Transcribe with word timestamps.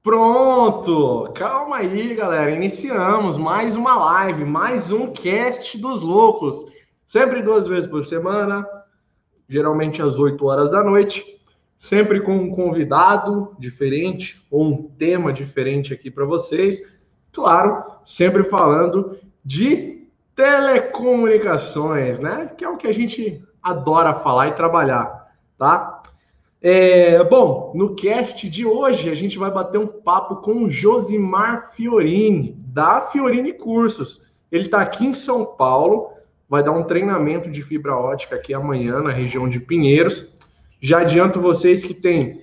Pronto! 0.00 1.32
Calma 1.34 1.78
aí, 1.78 2.14
galera. 2.14 2.52
Iniciamos 2.52 3.36
mais 3.36 3.74
uma 3.74 3.96
live, 3.96 4.44
mais 4.44 4.92
um 4.92 5.12
cast 5.12 5.76
dos 5.76 6.02
loucos. 6.02 6.64
Sempre 7.04 7.42
duas 7.42 7.66
vezes 7.66 7.90
por 7.90 8.06
semana, 8.06 8.64
geralmente 9.48 10.00
às 10.00 10.20
8 10.20 10.46
horas 10.46 10.70
da 10.70 10.84
noite. 10.84 11.40
Sempre 11.76 12.20
com 12.20 12.36
um 12.36 12.50
convidado 12.50 13.56
diferente 13.58 14.46
ou 14.48 14.66
um 14.66 14.84
tema 14.84 15.32
diferente 15.32 15.92
aqui 15.92 16.12
para 16.12 16.24
vocês. 16.24 16.80
Claro, 17.32 17.84
sempre 18.04 18.44
falando 18.44 19.18
de 19.44 20.06
telecomunicações, 20.36 22.20
né? 22.20 22.52
Que 22.56 22.64
é 22.64 22.68
o 22.68 22.76
que 22.76 22.86
a 22.86 22.94
gente 22.94 23.44
adora 23.60 24.14
falar 24.14 24.46
e 24.46 24.52
trabalhar, 24.52 25.26
tá? 25.58 25.97
É, 26.60 27.22
bom, 27.22 27.72
no 27.74 27.94
cast 27.94 28.50
de 28.50 28.66
hoje 28.66 29.08
a 29.08 29.14
gente 29.14 29.38
vai 29.38 29.50
bater 29.50 29.78
um 29.78 29.86
papo 29.86 30.36
com 30.36 30.64
o 30.64 30.70
Josimar 30.70 31.72
Fiorini, 31.72 32.56
da 32.58 33.00
Fiorini 33.00 33.52
Cursos. 33.52 34.26
Ele 34.50 34.64
está 34.64 34.80
aqui 34.80 35.06
em 35.06 35.14
São 35.14 35.44
Paulo, 35.44 36.10
vai 36.48 36.62
dar 36.62 36.72
um 36.72 36.82
treinamento 36.82 37.48
de 37.48 37.62
fibra 37.62 37.96
ótica 37.96 38.34
aqui 38.34 38.52
amanhã 38.52 39.00
na 39.00 39.12
região 39.12 39.48
de 39.48 39.60
Pinheiros. 39.60 40.34
Já 40.80 41.00
adianto 41.00 41.40
vocês 41.40 41.84
que 41.84 41.94
tem 41.94 42.42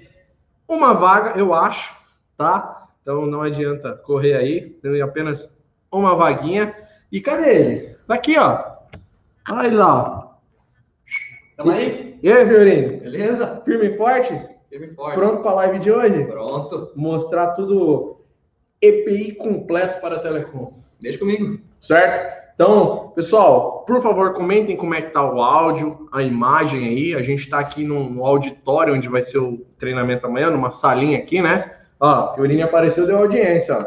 uma 0.67 0.93
vaga, 0.93 1.37
eu 1.37 1.53
acho, 1.53 1.93
tá? 2.37 2.87
Então 3.01 3.25
não 3.25 3.41
adianta 3.41 3.93
correr 3.93 4.35
aí, 4.35 4.69
tem 4.81 5.01
apenas 5.01 5.53
uma 5.91 6.15
vaguinha. 6.15 6.73
E 7.11 7.19
cadê 7.19 7.55
ele? 7.55 7.95
Daqui, 8.07 8.37
ó. 8.37 8.63
Olha 9.49 9.77
lá. 9.77 10.37
Tamo 11.57 11.71
aí? 11.71 12.14
E 12.25 12.31
aí, 12.31 12.43
Fiorinho? 12.43 13.01
Beleza? 13.01 13.61
Firme 13.63 13.85
e 13.85 13.97
forte? 13.97 14.33
Firme 14.67 14.87
e 14.87 14.95
forte. 14.95 15.13
Pronto 15.13 15.43
para 15.43 15.51
a 15.51 15.53
live 15.53 15.77
de 15.77 15.91
hoje? 15.91 16.23
Pronto. 16.23 16.91
Mostrar 16.95 17.51
tudo 17.51 18.19
EPI 18.81 19.35
completo 19.35 20.01
para 20.01 20.15
a 20.15 20.19
Telecom. 20.19 20.73
Deixa 20.99 21.19
comigo. 21.19 21.59
Certo? 21.79 22.51
Então, 22.55 23.11
pessoal, 23.13 23.85
por 23.85 24.01
favor, 24.01 24.33
comentem 24.33 24.75
como 24.75 24.95
é 24.95 25.03
que 25.03 25.11
tá 25.11 25.23
o 25.23 25.39
áudio, 25.39 26.09
a 26.11 26.23
imagem 26.23 26.87
aí. 26.87 27.13
A 27.13 27.21
gente 27.21 27.41
está 27.41 27.59
aqui 27.59 27.83
no, 27.83 28.09
no, 28.09 28.25
auditório 28.25 28.95
onde 28.95 29.07
vai 29.07 29.21
ser 29.21 29.37
o 29.37 29.63
treinamento 29.77 30.25
amanhã, 30.25 30.49
numa 30.49 30.71
salinha 30.71 31.19
aqui, 31.19 31.43
né? 31.43 31.75
Ó, 31.99 32.33
Fiorini 32.33 32.63
apareceu, 32.63 33.05
deu 33.05 33.17
audiência, 33.17 33.77
ó. 33.77 33.85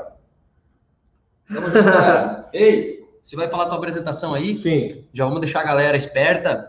Vamos 1.50 1.72
junto. 1.72 1.88
Ei, 2.52 3.04
você 3.20 3.34
vai 3.34 3.48
falar 3.48 3.64
a 3.64 3.66
tua 3.66 3.78
apresentação 3.78 4.32
aí? 4.32 4.54
Sim. 4.54 5.04
Já 5.12 5.24
vamos 5.24 5.40
deixar 5.40 5.62
a 5.62 5.64
galera 5.64 5.96
esperta 5.96 6.67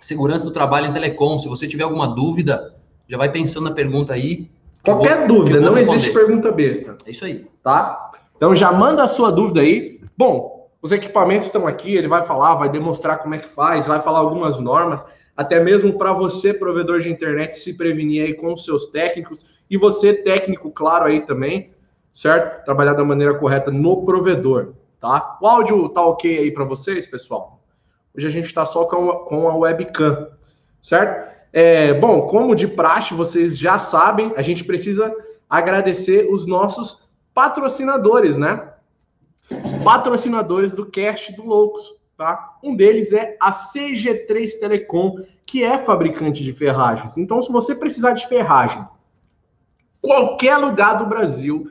segurança 0.00 0.44
do 0.44 0.50
trabalho 0.50 0.86
em 0.86 0.92
telecom. 0.92 1.38
Se 1.38 1.48
você 1.48 1.66
tiver 1.66 1.84
alguma 1.84 2.06
dúvida, 2.06 2.74
já 3.08 3.16
vai 3.16 3.30
pensando 3.30 3.68
na 3.68 3.74
pergunta 3.74 4.12
aí. 4.12 4.50
Qualquer 4.84 5.18
vou, 5.18 5.28
dúvida, 5.28 5.60
não 5.60 5.74
responder. 5.74 5.98
existe 5.98 6.14
pergunta 6.14 6.52
besta. 6.52 6.96
É 7.04 7.10
isso 7.10 7.24
aí. 7.24 7.46
Tá? 7.62 8.12
Então 8.36 8.54
já 8.54 8.72
manda 8.72 9.02
a 9.02 9.08
sua 9.08 9.32
dúvida 9.32 9.60
aí. 9.60 10.00
Bom, 10.16 10.68
os 10.80 10.92
equipamentos 10.92 11.46
estão 11.46 11.66
aqui, 11.66 11.94
ele 11.94 12.06
vai 12.06 12.22
falar, 12.22 12.54
vai 12.54 12.68
demonstrar 12.68 13.18
como 13.18 13.34
é 13.34 13.38
que 13.38 13.48
faz, 13.48 13.86
vai 13.86 14.00
falar 14.00 14.20
algumas 14.20 14.60
normas, 14.60 15.04
até 15.36 15.58
mesmo 15.58 15.98
para 15.98 16.12
você, 16.12 16.54
provedor 16.54 17.00
de 17.00 17.10
internet, 17.10 17.58
se 17.58 17.76
prevenir 17.76 18.24
aí 18.24 18.34
com 18.34 18.52
os 18.52 18.64
seus 18.64 18.86
técnicos 18.86 19.64
e 19.68 19.76
você, 19.76 20.14
técnico, 20.14 20.70
claro, 20.70 21.06
aí 21.06 21.22
também, 21.22 21.72
certo? 22.12 22.64
Trabalhar 22.64 22.94
da 22.94 23.04
maneira 23.04 23.34
correta 23.34 23.70
no 23.70 24.04
provedor, 24.04 24.74
tá? 25.00 25.36
O 25.42 25.46
áudio 25.46 25.88
tá 25.88 26.04
ok 26.04 26.38
aí 26.38 26.50
para 26.50 26.64
vocês, 26.64 27.06
pessoal? 27.06 27.55
Hoje 28.16 28.26
a 28.26 28.30
gente 28.30 28.46
está 28.46 28.64
só 28.64 28.84
com 28.86 29.10
a, 29.10 29.24
com 29.26 29.48
a 29.48 29.54
webcam, 29.54 30.28
certo? 30.80 31.34
É, 31.52 31.92
bom, 31.94 32.22
como 32.22 32.56
de 32.56 32.66
praxe, 32.66 33.12
vocês 33.12 33.58
já 33.58 33.78
sabem, 33.78 34.32
a 34.36 34.42
gente 34.42 34.64
precisa 34.64 35.14
agradecer 35.48 36.26
os 36.30 36.46
nossos 36.46 37.02
patrocinadores, 37.34 38.36
né? 38.36 38.72
Patrocinadores 39.84 40.72
do 40.72 40.86
Cast 40.86 41.32
do 41.34 41.44
Loucos, 41.44 41.94
tá? 42.16 42.56
Um 42.62 42.74
deles 42.74 43.12
é 43.12 43.36
a 43.38 43.52
CG3 43.52 44.58
Telecom, 44.58 45.16
que 45.44 45.62
é 45.62 45.78
fabricante 45.78 46.42
de 46.42 46.52
ferragens. 46.52 47.16
Então, 47.18 47.42
se 47.42 47.52
você 47.52 47.74
precisar 47.74 48.12
de 48.12 48.26
ferragem, 48.26 48.84
qualquer 50.00 50.56
lugar 50.56 50.94
do 50.94 51.06
Brasil, 51.06 51.70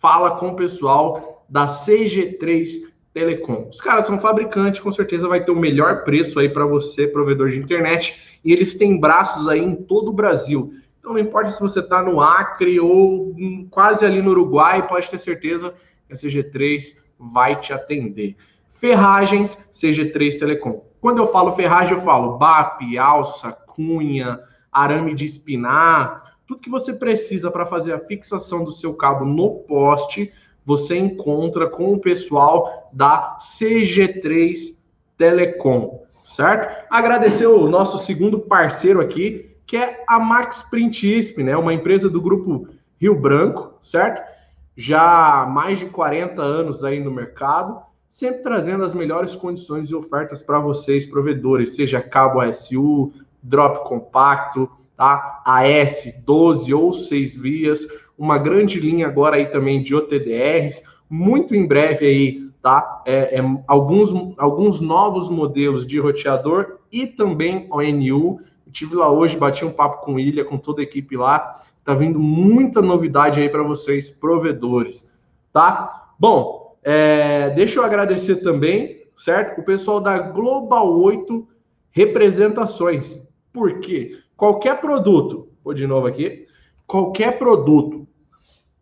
fala 0.00 0.36
com 0.36 0.48
o 0.48 0.56
pessoal 0.56 1.44
da 1.48 1.66
CG3 1.66 2.95
Telecom. 3.16 3.66
Os 3.70 3.80
caras 3.80 4.04
são 4.04 4.20
fabricantes, 4.20 4.78
com 4.78 4.92
certeza 4.92 5.26
vai 5.26 5.42
ter 5.42 5.50
o 5.50 5.56
melhor 5.56 6.04
preço 6.04 6.38
aí 6.38 6.50
para 6.50 6.66
você, 6.66 7.08
provedor 7.08 7.48
de 7.48 7.58
internet, 7.58 8.38
e 8.44 8.52
eles 8.52 8.74
têm 8.74 9.00
braços 9.00 9.48
aí 9.48 9.58
em 9.58 9.74
todo 9.74 10.10
o 10.10 10.12
Brasil. 10.12 10.74
Então 11.00 11.14
não 11.14 11.18
importa 11.18 11.50
se 11.50 11.58
você 11.58 11.80
está 11.80 12.02
no 12.02 12.20
Acre 12.20 12.78
ou 12.78 13.34
quase 13.70 14.04
ali 14.04 14.20
no 14.20 14.32
Uruguai, 14.32 14.86
pode 14.86 15.08
ter 15.08 15.18
certeza 15.18 15.72
que 16.06 16.12
a 16.12 16.14
CG3 16.14 16.98
vai 17.18 17.58
te 17.58 17.72
atender. 17.72 18.36
Ferragens 18.68 19.56
CG3 19.72 20.38
Telecom. 20.38 20.84
Quando 21.00 21.16
eu 21.16 21.28
falo 21.28 21.52
ferragem, 21.52 21.94
eu 21.94 22.02
falo 22.02 22.36
BAP, 22.36 22.98
alça, 22.98 23.50
cunha, 23.50 24.38
arame 24.70 25.14
de 25.14 25.24
espinar, 25.24 26.36
tudo 26.46 26.60
que 26.60 26.68
você 26.68 26.92
precisa 26.92 27.50
para 27.50 27.64
fazer 27.64 27.94
a 27.94 27.98
fixação 27.98 28.62
do 28.62 28.70
seu 28.70 28.92
cabo 28.92 29.24
no 29.24 29.60
poste 29.60 30.30
você 30.66 30.98
encontra 30.98 31.68
com 31.68 31.92
o 31.92 32.00
pessoal 32.00 32.90
da 32.92 33.38
CG3 33.40 34.76
Telecom, 35.16 36.04
certo? 36.24 36.84
Agradecer 36.90 37.46
o 37.46 37.68
nosso 37.68 37.96
segundo 37.98 38.40
parceiro 38.40 39.00
aqui, 39.00 39.56
que 39.64 39.76
é 39.76 40.02
a 40.08 40.18
Max 40.18 40.62
Print 40.62 41.06
ISP, 41.06 41.44
né? 41.44 41.56
Uma 41.56 41.72
empresa 41.72 42.10
do 42.10 42.20
grupo 42.20 42.66
Rio 43.00 43.14
Branco, 43.14 43.78
certo? 43.80 44.20
Já 44.76 45.42
há 45.42 45.46
mais 45.46 45.78
de 45.78 45.86
40 45.86 46.42
anos 46.42 46.82
aí 46.82 46.98
no 46.98 47.12
mercado, 47.12 47.80
sempre 48.08 48.42
trazendo 48.42 48.84
as 48.84 48.92
melhores 48.92 49.36
condições 49.36 49.88
e 49.88 49.94
ofertas 49.94 50.42
para 50.42 50.58
vocês, 50.58 51.06
provedores, 51.06 51.76
seja 51.76 52.02
cabo 52.02 52.40
ASU, 52.40 53.12
drop 53.40 53.88
compacto, 53.88 54.68
tá? 54.96 55.42
AS 55.44 56.12
12 56.24 56.74
ou 56.74 56.92
6 56.92 57.36
vias, 57.36 57.86
uma 58.18 58.38
grande 58.38 58.80
linha 58.80 59.06
agora 59.06 59.36
aí 59.36 59.46
também 59.46 59.82
de 59.82 59.94
OTDRs, 59.94 60.82
muito 61.08 61.54
em 61.54 61.66
breve 61.66 62.06
aí, 62.06 62.50
tá? 62.62 63.02
É, 63.06 63.38
é, 63.38 63.44
alguns, 63.66 64.10
alguns 64.38 64.80
novos 64.80 65.28
modelos 65.28 65.86
de 65.86 65.98
roteador 65.98 66.78
e 66.90 67.06
também 67.06 67.66
ONU. 67.70 68.40
Eu 68.66 68.72
tive 68.72 68.94
lá 68.96 69.10
hoje, 69.10 69.36
bati 69.36 69.64
um 69.64 69.70
papo 69.70 70.04
com 70.04 70.18
Ilha, 70.18 70.44
com 70.44 70.58
toda 70.58 70.80
a 70.80 70.84
equipe 70.84 71.16
lá. 71.16 71.60
Tá 71.84 71.94
vindo 71.94 72.18
muita 72.18 72.82
novidade 72.82 73.40
aí 73.40 73.48
para 73.48 73.62
vocês, 73.62 74.10
provedores, 74.10 75.08
tá? 75.52 76.10
Bom, 76.18 76.76
é, 76.82 77.50
deixa 77.50 77.78
eu 77.78 77.84
agradecer 77.84 78.36
também, 78.36 79.04
certo? 79.14 79.60
O 79.60 79.64
pessoal 79.64 80.00
da 80.00 80.18
Global 80.18 80.98
8 80.98 81.46
Representações. 81.90 83.26
Por 83.52 83.80
quê? 83.80 84.18
Qualquer 84.36 84.80
produto, 84.80 85.48
vou 85.64 85.72
de 85.72 85.86
novo 85.86 86.06
aqui, 86.06 86.46
qualquer 86.86 87.38
produto 87.38 88.05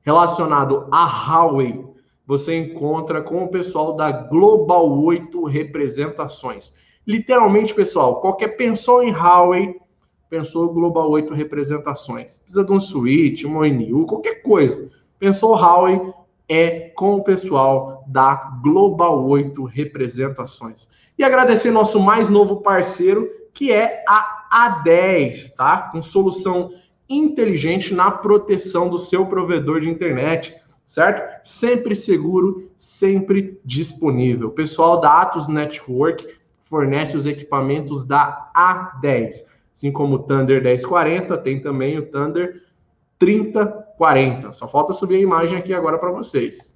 relacionado 0.04 0.86
a 0.92 1.04
Huawei, 1.06 1.82
você 2.26 2.56
encontra 2.56 3.22
com 3.22 3.44
o 3.44 3.48
pessoal 3.48 3.94
da 3.94 4.12
Global 4.12 5.02
8 5.02 5.44
Representações. 5.44 6.74
Literalmente, 7.06 7.74
pessoal, 7.74 8.20
qualquer 8.20 8.56
pensou 8.56 9.02
em 9.02 9.10
Huawei, 9.10 9.80
pensou 10.28 10.72
Global 10.72 11.10
8 11.10 11.34
Representações. 11.34 12.38
Precisa 12.38 12.64
de 12.64 12.72
um 12.72 12.80
switch, 12.80 13.44
um 13.44 13.58
ONU, 13.58 14.06
qualquer 14.06 14.42
coisa. 14.42 14.90
Pensou 15.18 15.54
Huawei, 15.54 16.00
é 16.48 16.90
com 16.96 17.16
o 17.16 17.24
pessoal 17.24 18.04
da 18.06 18.34
Global 18.62 19.26
8 19.26 19.64
Representações. 19.64 20.88
E 21.18 21.24
agradecer 21.24 21.70
nosso 21.70 21.98
mais 21.98 22.28
novo 22.28 22.60
parceiro, 22.60 23.30
que 23.52 23.72
é 23.72 24.02
a 24.06 24.82
A10, 24.84 25.54
tá? 25.56 25.88
Com 25.92 26.02
solução 26.02 26.70
inteligente 27.08 27.94
na 27.94 28.10
proteção 28.10 28.88
do 28.88 28.98
seu 28.98 29.26
provedor 29.26 29.80
de 29.80 29.90
internet, 29.90 30.56
certo? 30.86 31.48
Sempre 31.48 31.94
seguro, 31.94 32.70
sempre 32.78 33.58
disponível. 33.64 34.48
O 34.48 34.52
pessoal 34.52 35.00
da 35.00 35.22
Atos 35.22 35.48
Network 35.48 36.26
fornece 36.64 37.16
os 37.16 37.26
equipamentos 37.26 38.04
da 38.04 38.50
A10, 38.56 39.44
assim 39.74 39.92
como 39.92 40.16
o 40.16 40.18
Thunder 40.18 40.62
1040, 40.62 41.36
tem 41.38 41.60
também 41.60 41.98
o 41.98 42.06
Thunder 42.06 42.62
3040. 43.18 44.52
Só 44.52 44.66
falta 44.66 44.92
subir 44.92 45.16
a 45.16 45.20
imagem 45.20 45.58
aqui 45.58 45.72
agora 45.72 45.98
para 45.98 46.10
vocês. 46.10 46.74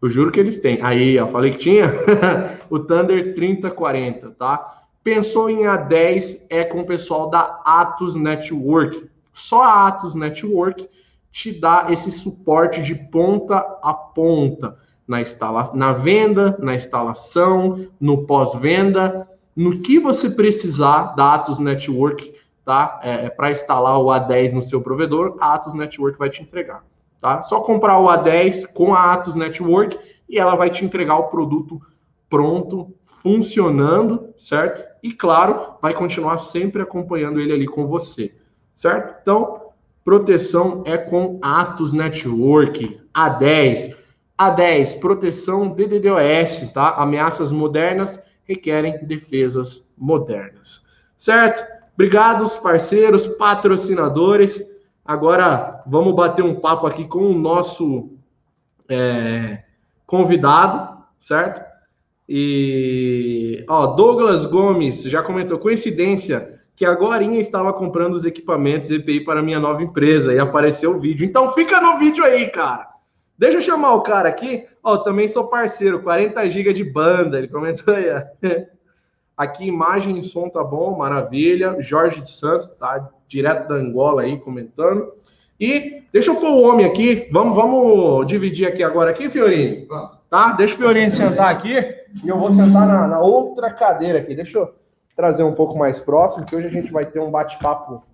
Eu 0.00 0.08
juro 0.08 0.30
que 0.30 0.38
eles 0.38 0.60
têm. 0.60 0.80
Aí, 0.82 1.18
ó, 1.18 1.26
falei 1.26 1.50
que 1.50 1.58
tinha 1.58 1.86
o 2.70 2.78
Thunder 2.78 3.34
3040, 3.34 4.30
tá? 4.30 4.77
Pensou 5.08 5.48
em 5.48 5.60
A10 5.60 6.42
é 6.50 6.64
com 6.64 6.82
o 6.82 6.86
pessoal 6.86 7.30
da 7.30 7.62
Atos 7.64 8.14
Network. 8.14 9.08
Só 9.32 9.62
a 9.62 9.88
Atos 9.88 10.14
Network 10.14 10.86
te 11.32 11.50
dá 11.50 11.86
esse 11.88 12.12
suporte 12.12 12.82
de 12.82 12.94
ponta 12.94 13.56
a 13.82 13.94
ponta 13.94 14.76
na, 15.06 15.22
instala 15.22 15.70
na 15.72 15.94
venda, 15.94 16.58
na 16.60 16.74
instalação, 16.74 17.88
no 17.98 18.26
pós-venda, 18.26 19.26
no 19.56 19.80
que 19.80 19.98
você 19.98 20.28
precisar 20.28 21.14
da 21.16 21.36
Atos 21.36 21.58
Network, 21.58 22.34
tá? 22.62 23.00
É, 23.02 23.24
é 23.24 23.30
para 23.30 23.50
instalar 23.50 23.98
o 23.98 24.08
A10 24.08 24.52
no 24.52 24.60
seu 24.60 24.82
provedor, 24.82 25.38
a 25.40 25.54
Atos 25.54 25.72
Network 25.72 26.18
vai 26.18 26.28
te 26.28 26.42
entregar, 26.42 26.84
tá? 27.18 27.42
Só 27.44 27.62
comprar 27.62 27.98
o 27.98 28.08
A10 28.08 28.74
com 28.74 28.92
a 28.92 29.14
Atos 29.14 29.34
Network 29.34 29.98
e 30.28 30.38
ela 30.38 30.54
vai 30.54 30.68
te 30.68 30.84
entregar 30.84 31.16
o 31.16 31.28
produto 31.28 31.80
pronto, 32.28 32.94
funcionando, 33.22 34.32
certo? 34.36 34.84
E 35.02 35.12
claro, 35.12 35.74
vai 35.80 35.92
continuar 35.92 36.38
sempre 36.38 36.82
acompanhando 36.82 37.40
ele 37.40 37.52
ali 37.52 37.66
com 37.66 37.86
você, 37.86 38.34
certo? 38.74 39.16
Então, 39.22 39.72
proteção 40.04 40.82
é 40.86 40.96
com 40.96 41.38
Atos 41.42 41.92
Network, 41.92 43.00
A10. 43.14 43.96
A10, 44.38 45.00
proteção 45.00 45.68
DDoS, 45.68 46.72
tá? 46.72 46.90
Ameaças 46.94 47.50
modernas 47.50 48.22
requerem 48.44 49.04
defesas 49.04 49.92
modernas. 49.98 50.86
Certo? 51.16 51.66
Obrigados, 51.94 52.56
parceiros, 52.56 53.26
patrocinadores. 53.26 54.62
Agora 55.04 55.82
vamos 55.84 56.14
bater 56.14 56.44
um 56.44 56.60
papo 56.60 56.86
aqui 56.86 57.04
com 57.04 57.18
o 57.18 57.36
nosso 57.36 58.12
é, 58.88 59.64
convidado, 60.06 61.02
certo? 61.18 61.67
E 62.28 63.64
ó, 63.66 63.86
Douglas 63.86 64.44
Gomes 64.44 65.02
já 65.04 65.22
comentou 65.22 65.58
coincidência 65.58 66.60
que 66.76 66.84
agora 66.84 67.24
estava 67.24 67.72
comprando 67.72 68.14
os 68.14 68.24
equipamentos 68.24 68.90
EPI 68.90 69.24
para 69.24 69.42
minha 69.42 69.58
nova 69.58 69.82
empresa 69.82 70.34
e 70.34 70.38
apareceu 70.38 70.92
o 70.92 71.00
vídeo. 71.00 71.26
Então 71.26 71.52
fica 71.52 71.80
no 71.80 71.98
vídeo 71.98 72.22
aí, 72.22 72.48
cara. 72.50 72.86
Deixa 73.36 73.56
eu 73.56 73.62
chamar 73.62 73.94
o 73.94 74.02
cara 74.02 74.28
aqui. 74.28 74.64
Ó, 74.82 74.98
também 74.98 75.26
sou 75.26 75.48
parceiro, 75.48 76.02
40 76.02 76.48
GB 76.48 76.72
de 76.72 76.84
banda. 76.84 77.38
Ele 77.38 77.48
comentou 77.48 77.94
aí. 77.94 78.06
Aqui 79.36 79.64
imagem 79.64 80.18
e 80.18 80.22
som 80.24 80.48
tá 80.48 80.64
bom, 80.64 80.96
maravilha. 80.96 81.76
Jorge 81.80 82.20
de 82.20 82.30
Santos 82.30 82.66
tá 82.72 83.08
direto 83.28 83.68
da 83.68 83.76
Angola 83.76 84.22
aí 84.22 84.36
comentando. 84.36 85.12
E 85.60 86.02
deixa 86.12 86.32
eu 86.32 86.36
pôr 86.36 86.50
o 86.50 86.62
homem 86.62 86.84
aqui. 86.84 87.28
Vamos, 87.30 87.54
vamos 87.54 88.26
dividir 88.26 88.66
aqui 88.66 88.82
agora 88.82 89.10
aqui, 89.10 89.28
Fiorinho. 89.28 89.86
Tá? 90.28 90.52
Deixa 90.52 90.74
o 90.74 90.78
Fiorinho 90.78 91.10
sentar 91.10 91.50
aqui 91.50 91.97
e 92.22 92.28
eu 92.28 92.38
vou 92.38 92.50
sentar 92.50 92.86
na, 92.86 93.06
na 93.06 93.20
outra 93.20 93.72
cadeira 93.72 94.18
aqui. 94.18 94.34
Deixa 94.34 94.58
eu 94.58 94.74
trazer 95.14 95.42
um 95.42 95.54
pouco 95.54 95.76
mais 95.76 96.00
próximo, 96.00 96.46
que 96.46 96.54
hoje 96.54 96.66
a 96.68 96.70
gente 96.70 96.92
vai 96.92 97.04
ter 97.04 97.20
um 97.20 97.30
bate-papo 97.30 98.04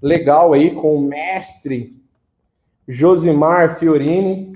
legal 0.00 0.52
aí 0.52 0.74
com 0.74 0.96
o 0.96 1.00
mestre 1.00 2.02
Josimar 2.88 3.78
Fiorini. 3.78 4.54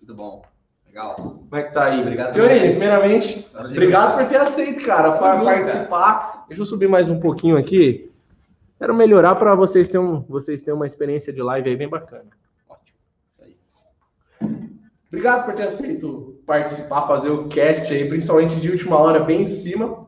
Muito 0.00 0.14
bom. 0.14 0.42
Legal. 0.86 1.14
Como 1.16 1.56
é 1.56 1.62
que 1.62 1.72
tá 1.72 1.84
aí? 1.86 2.00
Obrigado. 2.00 2.34
Fiorini, 2.34 2.68
primeiramente, 2.68 3.48
obrigado 3.54 4.18
por 4.18 4.28
ter 4.28 4.36
aceito, 4.36 4.84
cara, 4.84 5.12
para 5.12 5.42
participar. 5.42 6.44
Deixa 6.48 6.62
eu 6.62 6.66
subir 6.66 6.88
mais 6.88 7.10
um 7.10 7.20
pouquinho 7.20 7.56
aqui. 7.56 8.10
Quero 8.78 8.94
melhorar 8.94 9.34
para 9.34 9.54
vocês 9.54 9.88
terem, 9.88 10.06
um, 10.06 10.20
vocês 10.22 10.62
terem 10.62 10.76
uma 10.76 10.86
experiência 10.86 11.32
de 11.32 11.42
live 11.42 11.68
aí 11.68 11.76
bem 11.76 11.88
bacana. 11.88 12.26
Aí. 15.12 15.18
Obrigado 15.18 15.44
por 15.44 15.54
ter 15.54 15.64
aceito 15.64 16.40
participar, 16.46 17.06
fazer 17.06 17.30
o 17.30 17.48
cast 17.48 17.92
aí, 17.92 18.08
principalmente 18.08 18.56
de 18.56 18.70
última 18.70 18.98
hora, 18.98 19.20
bem 19.20 19.42
em 19.42 19.46
cima. 19.46 20.06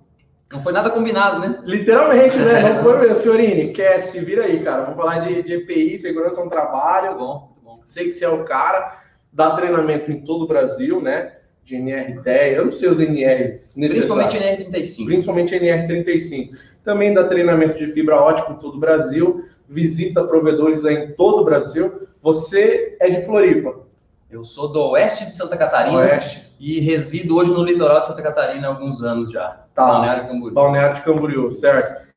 Não 0.53 0.63
foi 0.63 0.73
nada 0.73 0.91
combinado, 0.91 1.41
né? 1.41 1.61
Literalmente, 1.65 2.37
né? 2.39 2.75
Não 2.75 2.83
foi 2.83 3.15
Fiorini, 3.21 3.73
cast, 3.73 4.11
se 4.11 4.21
vira 4.21 4.45
aí, 4.45 4.63
cara. 4.63 4.83
Vamos 4.83 4.97
falar 4.97 5.21
de, 5.21 5.43
de 5.43 5.55
EPI, 5.55 5.99
segurança 5.99 6.43
no 6.43 6.51
trabalho. 6.51 7.17
Bom, 7.17 7.57
bom. 7.63 7.81
Sei 7.87 8.07
que 8.07 8.15
você 8.15 8.25
é 8.25 8.29
o 8.29 8.45
cara, 8.45 9.01
dá 9.33 9.51
treinamento 9.53 10.11
em 10.11 10.23
todo 10.23 10.45
o 10.45 10.49
Brasil, 10.49 11.01
né? 11.01 11.37
De 11.65 11.77
NR10, 11.77 12.53
eu 12.55 12.65
não 12.65 12.73
sei 12.73 12.89
os 12.89 12.99
NRs 12.99 13.75
necessários. 13.77 14.33
Principalmente 14.33 14.39
NR35. 14.39 15.05
Principalmente 15.05 15.55
NR35 15.55 16.71
também 16.85 17.13
dá 17.13 17.25
treinamento 17.25 17.79
de 17.79 17.93
fibra 17.93 18.17
ótica 18.17 18.53
em 18.53 18.57
todo 18.57 18.77
o 18.77 18.81
Brasil, 18.81 19.45
visita 19.69 20.25
provedores 20.25 20.85
em 20.85 21.13
todo 21.13 21.43
o 21.43 21.45
Brasil. 21.45 22.09
Você 22.23 22.97
é 23.01 23.11
de 23.11 23.25
Floripa? 23.25 23.87
Eu 24.31 24.45
sou 24.45 24.69
do 24.69 24.91
oeste 24.91 25.27
de 25.27 25.37
Santa 25.37 25.57
Catarina 25.57 25.99
oeste. 25.99 26.55
e 26.61 26.79
resido 26.79 27.37
hoje 27.37 27.53
no 27.53 27.65
litoral 27.65 28.01
de 28.01 28.07
Santa 28.07 28.23
Catarina 28.23 28.69
há 28.69 28.71
alguns 28.71 29.03
anos 29.03 29.33
já. 29.33 29.65
Tá. 29.75 29.85
Balneário 29.85 30.29
Camboriú. 30.29 30.55
Balneário 30.55 30.95
de 30.95 31.03
Camboriú, 31.03 31.51
certo. 31.51 32.09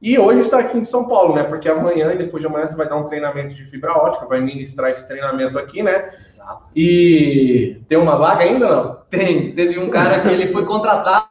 E 0.00 0.18
hoje 0.18 0.40
está 0.40 0.60
aqui 0.60 0.78
em 0.78 0.84
São 0.84 1.06
Paulo, 1.06 1.34
né? 1.34 1.42
Porque 1.42 1.68
amanhã 1.68 2.14
e 2.14 2.16
depois 2.18 2.40
de 2.40 2.46
amanhã 2.46 2.66
você 2.66 2.74
vai 2.74 2.88
dar 2.88 2.96
um 2.96 3.04
treinamento 3.04 3.54
de 3.54 3.66
fibra 3.66 3.92
ótica, 3.92 4.24
vai 4.24 4.40
ministrar 4.40 4.90
esse 4.90 5.06
treinamento 5.06 5.58
aqui, 5.58 5.82
né? 5.82 6.10
Exato. 6.26 6.72
E 6.74 7.82
tem 7.86 7.98
uma 7.98 8.16
vaga 8.16 8.44
ainda, 8.44 8.66
não? 8.66 8.94
Tem. 9.10 9.52
Teve 9.52 9.78
um 9.78 9.90
cara 9.90 10.20
que 10.20 10.28
ele 10.28 10.46
foi 10.46 10.64
contratado 10.64 11.28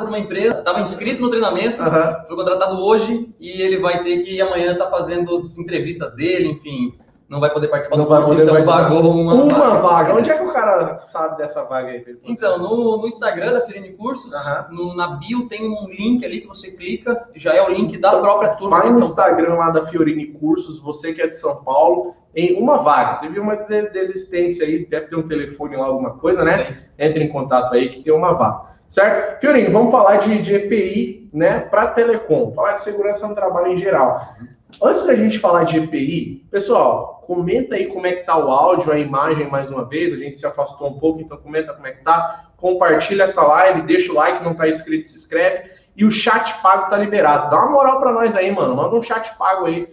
por 0.00 0.08
uma 0.08 0.18
empresa, 0.18 0.58
estava 0.58 0.80
inscrito 0.80 1.22
no 1.22 1.30
treinamento, 1.30 1.80
uhum. 1.80 2.24
foi 2.26 2.36
contratado 2.36 2.84
hoje 2.84 3.32
e 3.38 3.62
ele 3.62 3.78
vai 3.78 4.02
ter 4.02 4.24
que 4.24 4.40
amanhã 4.40 4.72
estar 4.72 4.86
tá 4.86 4.90
fazendo 4.90 5.32
as 5.36 5.56
entrevistas 5.58 6.16
dele, 6.16 6.48
enfim, 6.48 6.98
não 7.28 7.40
vai 7.40 7.50
poder 7.50 7.68
participar 7.68 7.96
não 7.96 8.04
do 8.04 8.14
curso, 8.14 8.34
então 8.34 8.64
pagou 8.64 9.00
uma, 9.00 9.34
uma 9.34 9.58
vaga. 9.58 9.80
vaga. 9.80 10.14
Onde 10.14 10.30
é 10.30 10.36
que 10.36 10.44
o 10.44 10.52
cara 10.52 10.98
sabe 10.98 11.38
dessa 11.38 11.64
vaga 11.64 11.88
aí? 11.88 12.04
Então, 12.22 12.58
no, 12.58 12.98
no 12.98 13.06
Instagram 13.06 13.52
da 13.52 13.62
Firine 13.62 13.92
Cursos, 13.94 14.32
no, 14.70 14.94
na 14.94 15.16
bio 15.16 15.48
tem 15.48 15.66
um 15.66 15.88
link 15.88 16.24
ali 16.24 16.42
que 16.42 16.46
você 16.46 16.76
clica, 16.76 17.28
já 17.34 17.54
é 17.54 17.62
o 17.62 17.70
link 17.70 17.96
da 17.96 18.08
então, 18.08 18.22
própria 18.22 18.50
turma. 18.50 18.78
Vai 18.78 18.90
no 18.90 18.98
Instagram 18.98 19.54
lá 19.54 19.70
da 19.70 19.86
Fiorini 19.86 20.26
Cursos, 20.26 20.78
você 20.80 21.12
que 21.12 21.22
é 21.22 21.26
de 21.26 21.34
São 21.34 21.64
Paulo, 21.64 22.14
em 22.36 22.60
uma 22.60 22.78
vaga. 22.78 23.20
Teve 23.20 23.40
uma 23.40 23.56
desistência 23.56 24.66
aí, 24.66 24.84
deve 24.84 25.06
ter 25.06 25.16
um 25.16 25.26
telefone 25.26 25.76
lá, 25.76 25.86
alguma 25.86 26.18
coisa, 26.18 26.44
né? 26.44 26.66
Sim. 26.66 26.76
Entre 26.98 27.24
em 27.24 27.28
contato 27.28 27.72
aí 27.74 27.88
que 27.88 28.02
tem 28.02 28.12
uma 28.12 28.34
vaga. 28.34 28.74
Certo? 28.88 29.40
Fiorinho, 29.40 29.72
vamos 29.72 29.90
falar 29.90 30.18
de, 30.18 30.40
de 30.40 30.54
EPI 30.54 31.30
né, 31.32 31.60
para 31.60 31.88
telecom, 31.88 32.52
falar 32.52 32.74
de 32.74 32.82
segurança 32.82 33.26
no 33.26 33.34
trabalho 33.34 33.72
em 33.72 33.76
geral. 33.76 34.36
Antes 34.82 35.06
da 35.06 35.14
gente 35.14 35.38
falar 35.38 35.64
de 35.64 35.78
EPI, 35.78 36.46
pessoal, 36.50 37.22
comenta 37.26 37.74
aí 37.74 37.86
como 37.86 38.06
é 38.06 38.12
que 38.12 38.24
tá 38.24 38.36
o 38.36 38.50
áudio, 38.50 38.92
a 38.92 38.98
imagem 38.98 39.48
mais 39.48 39.70
uma 39.70 39.84
vez. 39.84 40.12
A 40.12 40.16
gente 40.16 40.38
se 40.38 40.46
afastou 40.46 40.88
um 40.88 40.98
pouco, 40.98 41.20
então 41.20 41.36
comenta 41.36 41.72
como 41.72 41.86
é 41.86 41.92
que 41.92 42.02
tá. 42.02 42.50
Compartilha 42.56 43.24
essa 43.24 43.42
live, 43.42 43.82
deixa 43.82 44.12
o 44.12 44.14
like, 44.14 44.42
não 44.42 44.54
tá 44.54 44.68
inscrito, 44.68 45.08
se 45.08 45.16
inscreve. 45.16 45.70
E 45.96 46.04
o 46.04 46.10
chat 46.10 46.60
pago 46.60 46.90
tá 46.90 46.96
liberado. 46.96 47.50
Dá 47.50 47.58
uma 47.58 47.70
moral 47.70 48.00
para 48.00 48.12
nós 48.12 48.36
aí, 48.36 48.50
mano. 48.50 48.74
Manda 48.74 48.96
um 48.96 49.02
chat 49.02 49.36
pago 49.36 49.66
aí. 49.66 49.88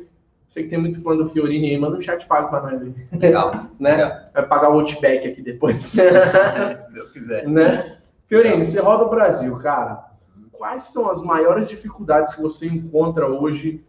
Sei 0.49 0.63
que 0.63 0.69
tem 0.69 0.79
muito 0.79 1.01
fã 1.01 1.15
do 1.15 1.29
Fiorini 1.29 1.69
aí, 1.69 1.77
manda 1.77 1.97
um 1.97 2.01
chat 2.01 2.25
pago 2.27 2.49
para 2.49 2.63
nós 2.63 2.81
aí. 2.81 2.93
Legal. 3.19 3.67
né? 3.79 3.91
Legal. 3.91 4.11
Vai 4.33 4.45
pagar 4.47 4.69
o 4.69 4.79
outback 4.79 5.27
aqui 5.27 5.41
depois. 5.41 5.83
se 5.85 6.93
Deus 6.93 7.11
quiser. 7.11 7.47
Né? 7.47 7.97
Fiorino, 8.27 8.65
você 8.65 8.79
roda 8.79 9.03
o 9.03 9.09
Brasil, 9.09 9.55
cara. 9.57 10.05
Quais 10.51 10.85
são 10.85 11.09
as 11.09 11.23
maiores 11.23 11.69
dificuldades 11.69 12.35
que 12.35 12.41
você 12.41 12.67
encontra 12.67 13.27
hoje? 13.27 13.83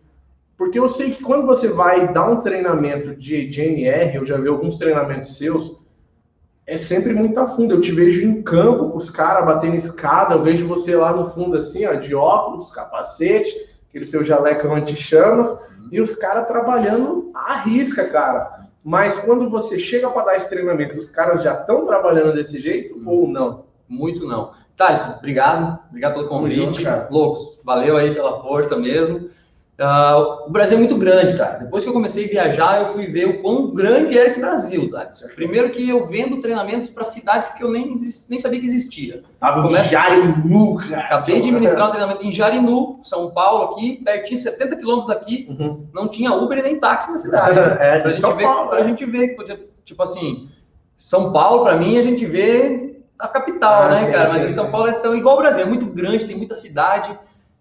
Porque 0.63 0.79
eu 0.79 0.89
sei 0.89 1.11
que 1.11 1.25
quando 1.25 1.45
você 1.45 1.67
vai 1.67 2.13
dar 2.13 2.31
um 2.31 2.41
treinamento 2.41 3.17
de 3.17 3.51
GNR, 3.51 4.15
eu 4.15 4.25
já 4.25 4.37
vi 4.37 4.47
alguns 4.47 4.77
treinamentos 4.77 5.37
seus, 5.37 5.83
é 6.65 6.79
sempre 6.79 7.13
muito 7.13 7.41
a 7.41 7.49
fundo. 7.49 7.75
Eu 7.75 7.81
te 7.81 7.91
vejo 7.91 8.25
em 8.25 8.41
campo 8.45 8.91
com 8.91 8.97
os 8.97 9.11
caras 9.11 9.45
batendo 9.45 9.75
escada, 9.75 10.37
eu 10.37 10.43
vejo 10.43 10.69
você 10.69 10.95
lá 10.95 11.13
no 11.13 11.29
fundo 11.31 11.57
assim, 11.57 11.85
ó, 11.85 11.95
de 11.95 12.15
óculos, 12.15 12.71
capacete, 12.71 13.53
aquele 13.89 14.07
seu 14.07 14.25
jaleco 14.25 14.69
anti-chamas, 14.69 15.51
uhum. 15.53 15.89
e 15.91 16.01
os 16.01 16.15
caras 16.15 16.47
trabalhando 16.47 17.33
à 17.35 17.57
risca, 17.57 18.07
cara. 18.07 18.69
Mas 18.85 19.19
quando 19.19 19.51
você 19.51 19.81
chega 19.81 20.09
para 20.11 20.27
dar 20.27 20.37
esse 20.37 20.49
treinamento, 20.49 20.97
os 20.97 21.11
caras 21.11 21.43
já 21.43 21.55
estão 21.55 21.85
trabalhando 21.87 22.35
desse 22.35 22.61
jeito 22.61 22.97
uhum. 22.99 23.09
ou 23.09 23.27
não? 23.27 23.65
Muito 23.89 24.29
não. 24.29 24.53
Thales, 24.77 25.05
obrigado. 25.19 25.81
Obrigado 25.89 26.15
pelo 26.15 26.29
convite. 26.29 26.85
Junto, 26.85 27.13
Loucos, 27.13 27.61
valeu 27.65 27.97
aí 27.97 28.15
pela 28.15 28.41
força 28.41 28.77
mesmo. 28.77 29.29
Uh, 29.81 30.47
o 30.47 30.51
Brasil 30.51 30.77
é 30.77 30.81
muito 30.81 30.97
grande, 30.97 31.37
cara. 31.37 31.59
Depois 31.61 31.83
que 31.83 31.89
eu 31.89 31.95
comecei 31.95 32.27
a 32.27 32.29
viajar, 32.29 32.81
eu 32.83 32.89
fui 32.89 33.07
ver 33.07 33.25
o 33.27 33.43
quão 33.43 33.69
grande 33.75 34.17
era 34.17 34.27
esse 34.27 34.39
Brasil, 34.39 34.91
Thales. 34.91 35.21
Primeiro 35.35 35.71
que 35.71 35.89
eu 35.89 36.07
vendo 36.07 36.43
treinamentos 36.43 36.91
para 36.91 37.05
cidades 37.07 37.49
que 37.49 37.65
eu 37.65 37.71
nem, 37.71 37.87
nem 37.87 38.39
sabia 38.39 38.61
que 38.61 38.67
existia. 38.67 39.23
Tava 39.41 39.83
Jarinu, 39.83 40.77
cara. 40.77 41.01
Acabei 41.01 41.41
de 41.41 41.51
ministrar 41.51 41.89
um 41.89 41.91
treinamento 41.91 42.25
em 42.25 42.31
Jarinu, 42.31 43.01
São 43.03 43.31
Paulo, 43.31 43.73
aqui, 43.73 44.01
pertinho, 44.05 44.37
70 44.37 44.77
quilômetros 44.77 45.09
daqui. 45.09 45.47
Uhum. 45.49 45.87
Não 45.93 46.07
tinha 46.07 46.35
Uber 46.35 46.59
e 46.59 46.63
nem 46.63 46.79
táxi 46.79 47.11
na 47.11 47.19
cidade. 47.19 47.59
É, 47.83 47.99
pra, 48.01 48.13
gente 48.13 48.33
ver, 48.35 48.45
Paulo, 48.45 48.69
pra 48.69 48.81
é. 48.81 48.85
gente 48.85 49.05
ver, 49.07 49.37
tipo 49.85 50.03
assim, 50.03 50.49
São 50.97 51.33
Paulo, 51.33 51.65
para 51.65 51.77
mim, 51.77 51.99
a 51.99 52.03
gente 52.03 52.27
vê 52.27 53.01
a 53.19 53.27
capital, 53.27 53.85
ah, 53.85 53.89
né, 53.91 54.05
sim, 54.05 54.13
cara? 54.13 54.27
Sim, 54.27 54.33
Mas 54.35 54.45
em 54.45 54.49
São 54.49 54.71
Paulo 54.71 54.89
é 54.89 54.93
tão 54.93 55.17
igual 55.17 55.37
o 55.37 55.39
Brasil, 55.39 55.63
é 55.63 55.67
muito 55.67 55.87
grande, 55.87 56.27
tem 56.27 56.37
muita 56.37 56.55
cidade. 56.55 57.17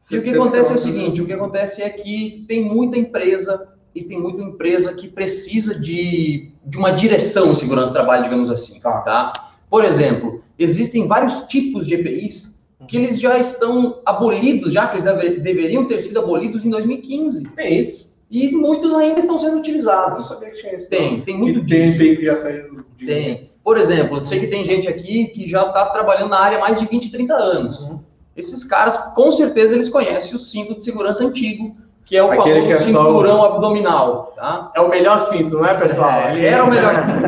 E 0.09 0.17
o 0.17 0.23
que 0.23 0.29
acontece 0.29 0.71
é 0.71 0.75
o 0.75 0.77
seguinte, 0.77 1.21
o 1.21 1.25
que 1.25 1.33
acontece 1.33 1.81
é 1.81 1.89
que 1.89 2.45
tem 2.47 2.63
muita 2.63 2.97
empresa 2.97 3.69
e 3.93 4.03
tem 4.03 4.19
muita 4.19 4.41
empresa 4.41 4.93
que 4.95 5.07
precisa 5.07 5.79
de, 5.79 6.49
de 6.65 6.77
uma 6.77 6.91
direção 6.91 7.51
em 7.51 7.55
segurança 7.55 7.91
do 7.91 7.93
trabalho, 7.93 8.23
digamos 8.23 8.49
assim, 8.49 8.79
tá. 8.79 9.01
tá? 9.01 9.33
Por 9.69 9.83
exemplo, 9.83 10.43
existem 10.57 11.07
vários 11.07 11.41
tipos 11.43 11.85
de 11.85 11.95
EPIs 11.95 12.61
que 12.87 12.97
eles 12.97 13.19
já 13.19 13.37
estão 13.37 14.01
abolidos, 14.05 14.73
já 14.73 14.87
que 14.87 14.95
eles 14.95 15.03
deve, 15.03 15.39
deveriam 15.39 15.85
ter 15.85 16.01
sido 16.01 16.19
abolidos 16.19 16.65
em 16.65 16.69
2015. 16.69 17.51
É 17.57 17.69
isso. 17.69 18.11
E 18.29 18.51
muitos 18.51 18.93
ainda 18.93 19.19
estão 19.19 19.37
sendo 19.37 19.57
utilizados. 19.57 20.29
Eu 20.29 20.37
sabia 20.37 20.51
que 20.51 20.61
tinha 20.61 20.77
isso. 20.77 20.89
Tem, 20.89 21.21
tem 21.21 21.37
muito 21.37 21.59
que 21.59 21.65
disso. 21.65 21.97
Tem 21.97 22.15
que 22.15 22.25
já 22.25 22.35
saiu 22.37 22.83
de... 22.97 23.05
Tem. 23.05 23.51
Por 23.63 23.77
exemplo, 23.77 24.17
eu 24.17 24.21
sei 24.21 24.39
que 24.39 24.47
tem 24.47 24.65
gente 24.65 24.87
aqui 24.87 25.27
que 25.27 25.47
já 25.47 25.67
está 25.67 25.85
trabalhando 25.87 26.29
na 26.29 26.39
área 26.39 26.57
há 26.57 26.61
mais 26.61 26.79
de 26.79 26.85
20, 26.85 27.11
30 27.11 27.33
anos. 27.35 27.81
Uhum. 27.81 27.99
Esses 28.35 28.63
caras, 28.63 28.97
com 29.13 29.29
certeza, 29.31 29.75
eles 29.75 29.89
conhecem 29.89 30.35
o 30.35 30.39
símbolo 30.39 30.77
de 30.77 30.83
segurança 30.85 31.23
antigo, 31.23 31.75
que 32.05 32.15
é 32.17 32.23
o 32.23 32.31
Aquele 32.31 32.61
famoso 32.61 32.71
é 32.71 32.75
só 32.77 32.83
cinturão 32.83 33.39
o- 33.41 33.45
abdominal, 33.45 34.33
tá? 34.35 34.71
É 34.75 34.81
o 34.81 34.89
melhor 34.89 35.19
cinto, 35.19 35.57
não 35.57 35.65
é, 35.65 35.73
pessoal? 35.77 36.09
É, 36.11 36.45
era 36.45 36.63
o 36.63 36.69
melhor 36.69 36.95
cinto. 36.97 37.21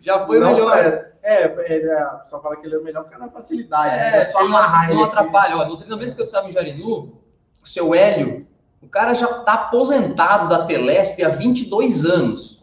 Já 0.00 0.26
foi 0.26 0.38
o 0.38 0.40
Não, 0.40 0.52
melhor. 0.52 0.76
É, 0.76 1.12
é, 1.22 1.54
ele 1.74 1.88
é, 1.88 2.06
só 2.24 2.40
fala 2.42 2.56
que 2.56 2.66
ele 2.66 2.74
é 2.74 2.78
o 2.78 2.82
melhor 2.84 3.04
por 3.04 3.10
causa 3.12 3.26
da 3.26 3.32
facilidade. 3.32 3.94
né? 3.96 4.18
É, 4.18 4.24
só 4.24 4.40
ele 4.40 4.48
não, 4.48 4.56
amarrar 4.58 4.88
não 4.88 4.94
ele 4.96 5.04
atrapalha. 5.04 5.56
Ó, 5.56 5.64
no 5.66 5.76
treinamento 5.76 6.14
que 6.16 6.20
eu 6.22 6.26
estava 6.26 6.48
em 6.48 6.52
Jarinu, 6.52 7.12
o 7.62 7.68
seu 7.68 7.94
Hélio, 7.94 8.46
o 8.82 8.88
cara 8.88 9.14
já 9.14 9.30
está 9.30 9.52
aposentado 9.54 10.48
da 10.48 10.64
Telesp 10.66 11.22
há 11.22 11.28
22 11.28 12.04
anos. 12.04 12.60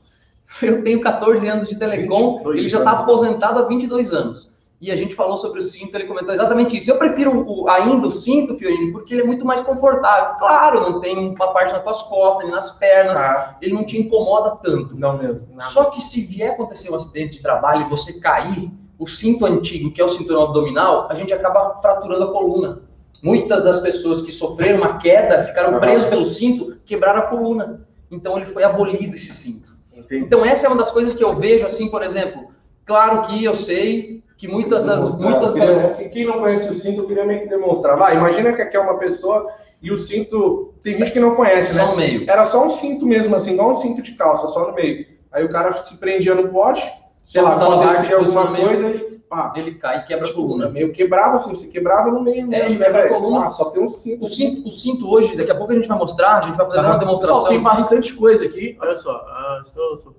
Eu 0.61 0.83
tenho 0.83 0.99
14 0.99 1.47
anos 1.47 1.69
de 1.69 1.77
telecom, 1.77 2.33
22 2.37 2.57
ele 2.59 2.69
já 2.69 2.79
está 2.79 2.91
aposentado 2.91 3.59
há 3.59 3.61
22 3.63 4.13
anos. 4.13 4.51
E 4.81 4.91
a 4.91 4.95
gente 4.95 5.13
falou 5.13 5.35
sobre 5.35 5.59
o 5.59 5.61
cinto, 5.61 5.93
ele 5.95 6.05
comentou 6.05 6.31
exatamente 6.33 6.77
isso. 6.77 6.89
Eu 6.89 6.97
prefiro 6.97 7.43
o- 7.45 7.67
ainda 7.69 8.07
o 8.07 8.11
cinto, 8.11 8.55
Fiorini, 8.55 8.93
porque 8.93 9.13
ele 9.13 9.23
é 9.23 9.25
muito 9.25 9.45
mais 9.45 9.59
confortável. 9.59 10.35
Claro, 10.39 10.79
não 10.79 11.01
tem 11.01 11.17
uma 11.35 11.51
parte 11.51 11.73
nas 11.73 11.83
tuas 11.83 12.01
costas, 12.03 12.45
nem 12.45 12.53
nas 12.55 12.77
pernas, 12.79 13.19
Ah, 13.19 13.57
ele 13.61 13.73
não 13.73 13.83
te 13.83 13.99
incomoda 13.99 14.51
tanto. 14.63 14.95
não 14.97 15.17
mesmo. 15.17 15.47
nada. 15.51 15.63
Só 15.69 15.85
que 15.85 16.01
se 16.01 16.21
vier 16.25 16.51
acontecer 16.51 16.89
um 16.91 16.95
acidente 16.95 17.35
de 17.35 17.41
trabalho 17.41 17.87
e 17.87 17.89
você 17.89 18.19
cair, 18.21 18.71
o 18.97 19.05
cinto 19.05 19.45
antigo, 19.45 19.91
que 19.91 19.99
é 19.99 20.03
o 20.05 20.09
cinturão 20.09 20.43
abdominal, 20.43 21.07
a 21.09 21.15
gente 21.15 21.33
acaba 21.33 21.77
fraturando 21.81 22.23
a 22.25 22.31
coluna. 22.31 22.81
Muitas 23.21 23.63
das 23.65 23.79
pessoas 23.79 24.21
que 24.21 24.31
sofreram 24.31 24.77
uma 24.77 24.97
queda, 24.97 25.43
ficaram 25.43 25.71
Aham. 25.71 25.79
presas 25.81 26.09
pelo 26.09 26.25
cinto, 26.25 26.77
quebraram 26.85 27.19
a 27.19 27.23
coluna. 27.23 27.85
Então 28.09 28.37
ele 28.37 28.45
foi 28.45 28.63
abolido 28.63 29.13
esse 29.15 29.33
cinto. 29.33 29.73
Entendi. 29.93 30.23
Então 30.23 30.45
essa 30.45 30.67
é 30.67 30.69
uma 30.69 30.77
das 30.77 30.89
coisas 30.91 31.13
que 31.13 31.23
eu 31.23 31.35
vejo 31.35 31.65
assim, 31.65 31.89
por 31.91 32.01
exemplo, 32.01 32.47
claro 32.85 33.23
que 33.23 33.43
eu 33.43 33.55
sei 33.55 34.23
que 34.39 34.47
muitas 34.47 34.83
das 34.83 35.19
muitas 35.19 35.53
queria- 35.53 35.67
das 35.67 36.11
Quem 36.13 36.25
não 36.25 36.39
conhece 36.39 36.71
o 36.71 36.73
cinto, 36.73 37.01
eu 37.01 37.07
queria 37.07 37.25
meio 37.25 37.41
que 37.41 37.49
demonstrar. 37.49 37.97
Vai, 37.97 38.15
imagina 38.15 38.53
que 38.53 38.61
aqui 38.61 38.75
é 38.77 38.79
uma 38.79 38.97
pessoa 38.97 39.45
e 39.81 39.91
o 39.91 39.97
cinto. 39.97 40.73
Tem 40.81 40.97
gente 40.97 41.11
que 41.11 41.19
não 41.19 41.35
conhece, 41.35 41.75
né? 41.77 41.83
só 41.83 41.91
no 41.91 41.97
meio. 41.97 42.23
Era 42.27 42.45
só 42.45 42.65
um 42.65 42.69
cinto 42.69 43.05
mesmo, 43.05 43.35
assim, 43.35 43.53
igual 43.53 43.71
um 43.71 43.75
cinto 43.75 44.01
de 44.01 44.13
calça, 44.13 44.47
só 44.47 44.65
no 44.67 44.73
meio. 44.73 45.05
Aí 45.31 45.43
o 45.43 45.49
cara 45.49 45.73
se 45.73 45.95
prendia 45.97 46.33
no 46.33 46.47
poste, 46.47 46.89
sei 47.25 47.41
lá, 47.41 47.55
acontecia 47.55 48.15
alguma 48.15 48.47
posiciona 48.47 48.51
meio, 48.51 48.65
coisa, 48.67 48.87
ele 48.87 49.19
pá, 49.29 49.53
ele 49.55 49.75
cai 49.75 49.99
e 49.99 50.03
quebra 50.05 50.25
a 50.25 50.29
tipo, 50.29 50.41
coluna. 50.41 50.69
meio 50.69 50.91
quebrava 50.93 51.35
assim, 51.35 51.53
você 51.53 51.67
quebrava 51.67 52.09
no 52.09 52.23
meio 52.23 52.41
É, 52.41 52.45
mesmo, 52.45 52.79
né, 52.79 52.85
quebra 52.85 52.99
a 52.99 53.03
velho? 53.03 53.13
coluna. 53.15 53.45
Ah, 53.45 53.49
só 53.51 53.65
tem 53.71 53.83
um 53.83 53.89
cinto. 53.89 54.23
O 54.23 54.27
cinto, 54.27 54.67
o 54.67 54.71
cinto 54.71 55.07
hoje, 55.11 55.35
daqui 55.37 55.51
a 55.51 55.55
pouco 55.55 55.71
a 55.73 55.75
gente 55.75 55.87
vai 55.87 55.97
mostrar, 55.97 56.37
a 56.37 56.41
gente 56.41 56.55
vai 56.55 56.65
fazer 56.65 56.79
uma 56.79 56.97
demonstração. 56.97 57.35
Pessoal, 57.43 57.49
tem 57.53 57.61
bastante 57.61 58.13
coisa 58.15 58.45
aqui. 58.45 58.77
Olha 58.81 58.95
só. 58.95 59.11
ah, 59.27 59.61
só, 59.65 59.97
só- 59.97 60.11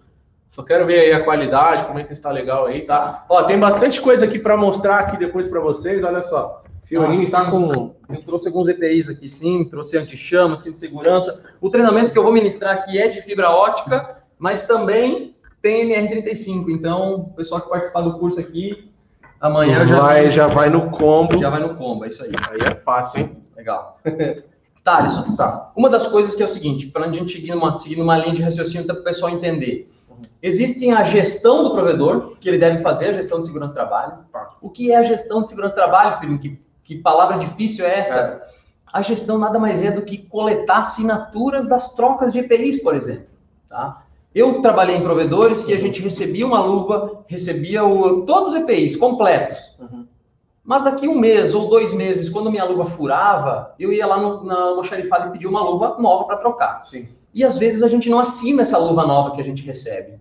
só 0.50 0.64
quero 0.64 0.84
ver 0.84 0.98
aí 1.00 1.12
a 1.12 1.22
qualidade, 1.22 1.84
como 1.84 2.00
é 2.00 2.04
que 2.04 2.12
está 2.12 2.28
legal 2.30 2.66
aí, 2.66 2.80
tá? 2.82 3.24
Ó, 3.28 3.44
tem 3.44 3.56
bastante 3.58 4.00
coisa 4.00 4.24
aqui 4.24 4.36
para 4.36 4.56
mostrar 4.56 4.98
aqui 4.98 5.16
depois 5.16 5.46
para 5.46 5.60
vocês. 5.60 6.02
Olha 6.02 6.20
só. 6.22 6.64
Fiorini 6.82 7.30
tá 7.30 7.48
com. 7.48 7.94
Eu 8.08 8.22
trouxe 8.26 8.48
alguns 8.48 8.66
EPIs 8.66 9.08
aqui, 9.08 9.28
sim, 9.28 9.64
trouxe 9.64 9.96
anti-chama, 9.96 10.56
cinto 10.56 10.74
de 10.74 10.80
segurança. 10.80 11.54
O 11.60 11.70
treinamento 11.70 12.12
que 12.12 12.18
eu 12.18 12.24
vou 12.24 12.32
ministrar 12.32 12.74
aqui 12.74 12.98
é 12.98 13.06
de 13.06 13.22
fibra 13.22 13.48
ótica, 13.48 14.24
mas 14.40 14.66
também 14.66 15.36
tem 15.62 15.88
NR35. 15.88 16.68
Então, 16.68 17.14
o 17.14 17.24
pessoal 17.34 17.60
que 17.60 17.68
participar 17.68 18.00
do 18.00 18.18
curso 18.18 18.40
aqui, 18.40 18.90
amanhã 19.40 19.86
já 19.86 20.00
vai, 20.00 20.30
já 20.32 20.46
vai 20.48 20.68
no 20.68 20.90
combo. 20.90 21.38
já 21.38 21.48
vai 21.48 21.60
no 21.60 21.76
combo, 21.76 22.04
é 22.04 22.08
isso 22.08 22.24
aí. 22.24 22.32
Aí 22.50 22.58
é 22.60 22.74
fácil, 22.74 23.20
hein? 23.20 23.36
Legal. 23.56 24.00
Thaleson, 24.82 25.36
Tá. 25.36 25.70
uma 25.76 25.88
das 25.88 26.08
coisas 26.08 26.34
que 26.34 26.42
é 26.42 26.46
o 26.46 26.48
seguinte, 26.48 26.86
para 26.86 27.04
a 27.04 27.12
gente 27.12 27.34
seguir 27.34 27.52
uma, 27.52 27.72
seguir 27.74 28.00
uma 28.00 28.18
linha 28.18 28.34
de 28.34 28.42
raciocínio 28.42 28.84
para 28.84 28.96
o 28.98 29.04
pessoal 29.04 29.30
entender. 29.30 29.88
Existe 30.42 30.90
a 30.90 31.04
gestão 31.04 31.64
do 31.64 31.70
provedor, 31.70 32.36
que 32.40 32.48
ele 32.48 32.58
deve 32.58 32.82
fazer, 32.82 33.08
a 33.08 33.12
gestão 33.12 33.40
de 33.40 33.46
segurança 33.46 33.74
do 33.74 33.76
trabalho. 33.76 34.18
O 34.60 34.70
que 34.70 34.92
é 34.92 34.96
a 34.96 35.02
gestão 35.02 35.42
de 35.42 35.48
segurança 35.48 35.74
do 35.74 35.78
trabalho, 35.78 36.18
filho? 36.18 36.38
Que, 36.38 36.60
que 36.84 36.96
palavra 36.96 37.38
difícil 37.38 37.84
é 37.84 38.00
essa? 38.00 38.42
A 38.92 39.02
gestão 39.02 39.38
nada 39.38 39.58
mais 39.58 39.82
é 39.82 39.90
do 39.90 40.02
que 40.02 40.18
coletar 40.18 40.78
assinaturas 40.78 41.68
das 41.68 41.94
trocas 41.94 42.32
de 42.32 42.40
EPIs, 42.40 42.82
por 42.82 42.94
exemplo. 42.94 43.26
Tá? 43.68 44.04
Eu 44.34 44.62
trabalhei 44.62 44.96
em 44.96 45.02
provedores 45.02 45.64
que 45.64 45.72
a 45.72 45.78
gente 45.78 46.00
recebia 46.00 46.46
uma 46.46 46.62
luva, 46.62 47.24
recebia 47.26 47.84
o, 47.84 48.24
todos 48.26 48.54
os 48.54 48.60
EPIs 48.60 48.96
completos. 48.96 49.76
Uhum. 49.78 50.06
Mas 50.64 50.84
daqui 50.84 51.08
um 51.08 51.18
mês 51.18 51.54
ou 51.54 51.68
dois 51.68 51.92
meses, 51.92 52.28
quando 52.28 52.50
minha 52.50 52.64
luva 52.64 52.84
furava, 52.84 53.74
eu 53.78 53.92
ia 53.92 54.06
lá 54.06 54.18
no, 54.18 54.44
na 54.44 54.54
almoxarifada 54.54 55.28
e 55.28 55.32
pedia 55.32 55.48
uma 55.48 55.62
luva 55.62 55.96
nova 55.98 56.24
para 56.24 56.36
trocar. 56.36 56.80
Sim. 56.82 57.08
E 57.32 57.44
às 57.44 57.56
vezes 57.58 57.82
a 57.82 57.88
gente 57.88 58.08
não 58.08 58.18
assina 58.18 58.62
essa 58.62 58.78
luva 58.78 59.06
nova 59.06 59.34
que 59.34 59.40
a 59.40 59.44
gente 59.44 59.64
recebe. 59.64 60.20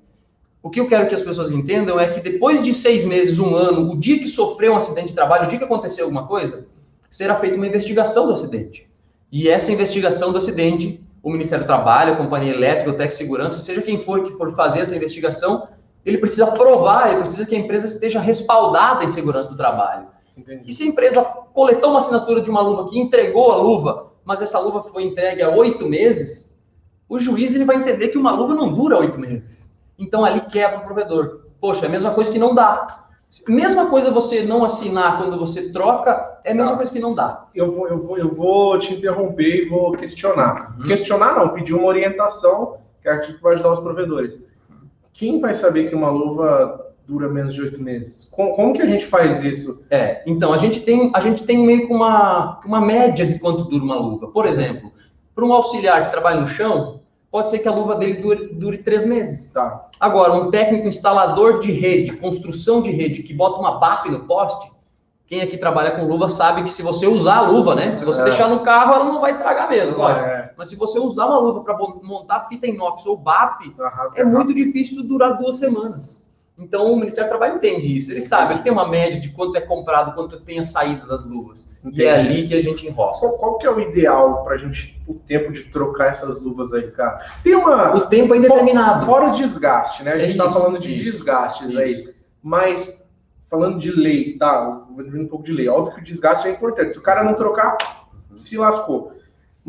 O 0.61 0.69
que 0.69 0.79
eu 0.79 0.87
quero 0.87 1.07
que 1.07 1.15
as 1.15 1.21
pessoas 1.21 1.51
entendam 1.51 1.99
é 1.99 2.11
que 2.11 2.19
depois 2.19 2.63
de 2.63 2.73
seis 2.73 3.05
meses, 3.05 3.39
um 3.39 3.55
ano, 3.55 3.91
o 3.91 3.97
dia 3.97 4.19
que 4.19 4.27
sofreu 4.27 4.73
um 4.73 4.75
acidente 4.75 5.09
de 5.09 5.13
trabalho, 5.13 5.45
o 5.45 5.47
dia 5.47 5.57
que 5.57 5.63
aconteceu 5.63 6.05
alguma 6.05 6.27
coisa, 6.27 6.67
será 7.09 7.35
feita 7.35 7.55
uma 7.55 7.67
investigação 7.67 8.27
do 8.27 8.33
acidente. 8.33 8.89
E 9.31 9.47
essa 9.47 9.71
investigação 9.71 10.31
do 10.31 10.37
acidente, 10.37 11.01
o 11.23 11.31
Ministério 11.31 11.63
do 11.63 11.67
Trabalho, 11.67 12.13
a 12.13 12.17
Companhia 12.17 12.53
Elétrica, 12.53 12.91
o 12.91 12.97
Tec 12.97 13.11
Segurança, 13.11 13.59
seja 13.59 13.81
quem 13.81 13.99
for 13.99 14.23
que 14.23 14.31
for 14.33 14.53
fazer 14.53 14.81
essa 14.81 14.95
investigação, 14.95 15.67
ele 16.05 16.17
precisa 16.17 16.47
provar, 16.51 17.11
ele 17.11 17.21
precisa 17.21 17.45
que 17.45 17.55
a 17.55 17.59
empresa 17.59 17.87
esteja 17.87 18.19
respaldada 18.19 19.03
em 19.03 19.07
segurança 19.07 19.51
do 19.51 19.57
trabalho. 19.57 20.07
Entendi. 20.35 20.63
E 20.65 20.73
se 20.73 20.83
a 20.83 20.87
empresa 20.87 21.23
coletou 21.53 21.91
uma 21.91 21.99
assinatura 21.99 22.41
de 22.41 22.49
uma 22.49 22.61
luva 22.61 22.89
que 22.89 22.99
entregou 22.99 23.51
a 23.51 23.57
luva, 23.57 24.11
mas 24.23 24.41
essa 24.41 24.59
luva 24.59 24.83
foi 24.83 25.03
entregue 25.03 25.41
há 25.41 25.49
oito 25.49 25.87
meses, 25.87 26.48
o 27.09 27.19
juiz 27.19 27.55
ele 27.55 27.65
vai 27.65 27.77
entender 27.77 28.09
que 28.09 28.17
uma 28.17 28.31
luva 28.31 28.53
não 28.53 28.71
dura 28.71 28.99
oito 28.99 29.19
meses. 29.19 29.91
Então 29.97 30.23
ali 30.23 30.41
quebra 30.41 30.77
o 30.79 30.83
provedor. 30.85 31.41
Poxa, 31.59 31.85
é 31.85 31.89
a 31.89 31.91
mesma 31.91 32.11
coisa 32.11 32.31
que 32.31 32.39
não 32.39 32.53
dá. 32.55 33.05
Mesma 33.47 33.87
coisa 33.89 34.09
você 34.11 34.43
não 34.43 34.63
assinar 34.63 35.17
quando 35.17 35.37
você 35.37 35.71
troca, 35.71 36.39
é 36.43 36.51
a 36.51 36.55
mesma 36.55 36.71
Tá. 36.71 36.77
coisa 36.77 36.91
que 36.91 36.99
não 36.99 37.13
dá. 37.13 37.45
Eu 37.53 37.71
vou, 37.71 37.87
eu, 37.87 38.01
vou, 38.01 38.17
eu 38.17 38.33
vou 38.33 38.79
te 38.79 38.93
interromper 38.93 39.65
e 39.65 39.69
vou 39.69 39.91
questionar. 39.91 40.75
Uhum. 40.79 40.87
Questionar 40.87 41.35
não, 41.37 41.49
pedir 41.49 41.73
uma 41.73 41.87
orientação, 41.87 42.77
que 43.01 43.09
é 43.09 43.11
aqui 43.11 43.33
que 43.33 43.41
vai 43.41 43.55
ajudar 43.55 43.73
os 43.73 43.79
provedores. 43.81 44.41
Quem 45.13 45.39
vai 45.41 45.53
saber 45.53 45.89
que 45.89 45.95
uma 45.95 46.09
luva 46.09 46.87
dura 47.07 47.27
menos 47.27 47.53
de 47.53 47.61
oito 47.61 47.81
meses? 47.83 48.29
Como, 48.31 48.55
como 48.55 48.73
que 48.73 48.81
a 48.81 48.87
gente 48.87 49.05
faz 49.05 49.43
isso? 49.43 49.83
É, 49.91 50.23
então 50.25 50.53
a 50.53 50.57
gente 50.57 50.81
tem, 50.81 51.11
a 51.13 51.19
gente 51.19 51.43
tem 51.43 51.57
meio 51.63 51.87
que 51.87 51.93
uma, 51.93 52.59
uma 52.65 52.79
média 52.81 53.25
de 53.27 53.37
quanto 53.37 53.65
dura 53.65 53.83
uma 53.83 53.95
luva. 53.95 54.27
Por 54.27 54.45
exemplo, 54.47 54.91
para 55.39 55.47
um 55.47 55.53
auxiliar 55.53 56.05
que 56.05 56.11
trabalha 56.11 56.41
no 56.41 56.47
chão, 56.47 56.99
pode 57.31 57.49
ser 57.49 57.59
que 57.59 57.67
a 57.67 57.71
luva 57.71 57.95
dele 57.95 58.15
dure, 58.15 58.47
dure 58.53 58.77
três 58.79 59.05
meses. 59.05 59.53
Tá. 59.53 59.87
Agora, 59.97 60.33
um 60.33 60.51
técnico 60.51 60.85
instalador 60.87 61.59
de 61.59 61.71
rede, 61.71 62.17
construção 62.17 62.81
de 62.81 62.91
rede, 62.91 63.23
que 63.23 63.33
bota 63.33 63.57
uma 63.57 63.79
BAP 63.79 64.07
no 64.07 64.25
poste, 64.25 64.69
quem 65.25 65.41
aqui 65.41 65.57
trabalha 65.57 65.91
com 65.91 66.05
luva 66.07 66.27
sabe 66.27 66.63
que 66.63 66.71
se 66.71 66.81
você 66.81 67.05
usar 67.07 67.37
a 67.37 67.41
luva, 67.41 67.75
né? 67.75 67.91
Se 67.91 68.03
você 68.03 68.21
É. 68.21 68.23
deixar 68.25 68.49
no 68.49 68.61
carro, 68.61 68.95
ela 68.95 69.05
não 69.05 69.21
vai 69.21 69.29
estragar 69.31 69.69
mesmo, 69.69 69.95
lógico. 69.95 70.25
É, 70.25 70.51
Mas 70.57 70.69
se 70.69 70.75
você 70.75 70.99
usar 70.99 71.27
uma 71.27 71.37
luva 71.39 71.61
para 71.61 71.77
montar 71.77 72.41
fita 72.49 72.65
inox 72.67 73.05
ou 73.05 73.15
BAP, 73.15 73.61
arrasa 73.79 74.19
é 74.19 74.23
muito 74.25 74.53
difícil 74.53 75.07
durar 75.07 75.37
duas 75.37 75.57
semanas. 75.57 76.28
Então, 76.59 76.91
o 76.91 76.99
Ministério 76.99 77.29
do 77.29 77.37
Trabalho 77.37 77.55
entende 77.55 77.95
isso. 77.95 78.11
Ele 78.11 78.21
sabe, 78.21 78.53
ele 78.53 78.61
tem 78.61 78.71
uma 78.71 78.87
média 78.87 79.19
de 79.19 79.29
quanto 79.29 79.55
é 79.57 79.61
comprado, 79.61 80.13
quanto 80.13 80.41
tem 80.41 80.59
a 80.59 80.63
saída 80.63 81.07
das 81.07 81.25
luvas. 81.25 81.75
E 81.85 82.03
é 82.03 82.19
Entendi. 82.21 82.29
ali 82.39 82.47
que 82.47 82.53
a 82.53 82.61
gente 82.61 82.85
enrosca. 82.85 83.25
Qual, 83.27 83.39
qual 83.39 83.57
que 83.57 83.65
é 83.65 83.71
o 83.71 83.79
ideal 83.79 84.43
pra 84.43 84.57
gente, 84.57 85.01
o 85.07 85.13
tempo 85.13 85.53
de 85.53 85.63
trocar 85.65 86.07
essas 86.09 86.41
luvas 86.41 86.73
aí, 86.73 86.91
cara? 86.91 87.25
Tem 87.43 87.55
uma. 87.55 87.95
O 87.95 88.01
tempo 88.07 88.33
é 88.35 88.37
indeterminado. 88.37 89.05
Fora 89.05 89.29
o 89.29 89.31
desgaste, 89.31 90.03
né? 90.03 90.11
A 90.13 90.19
gente 90.19 90.35
É 90.35 90.37
tá 90.37 90.49
falando 90.49 90.79
de 90.79 90.93
isso, 90.93 91.03
desgastes 91.05 91.69
isso. 91.69 91.79
aí. 91.79 92.13
Mas, 92.43 93.07
falando 93.49 93.79
de 93.79 93.91
lei, 93.91 94.37
tá? 94.37 94.85
Vou 94.89 95.05
um 95.05 95.27
pouco 95.27 95.45
de 95.45 95.53
lei. 95.53 95.69
Óbvio 95.69 95.95
que 95.95 96.01
o 96.01 96.03
desgaste 96.03 96.47
é 96.47 96.51
importante. 96.51 96.93
Se 96.93 96.99
o 96.99 97.03
cara 97.03 97.23
não 97.23 97.35
trocar, 97.35 97.77
se 98.37 98.57
lascou. 98.57 99.13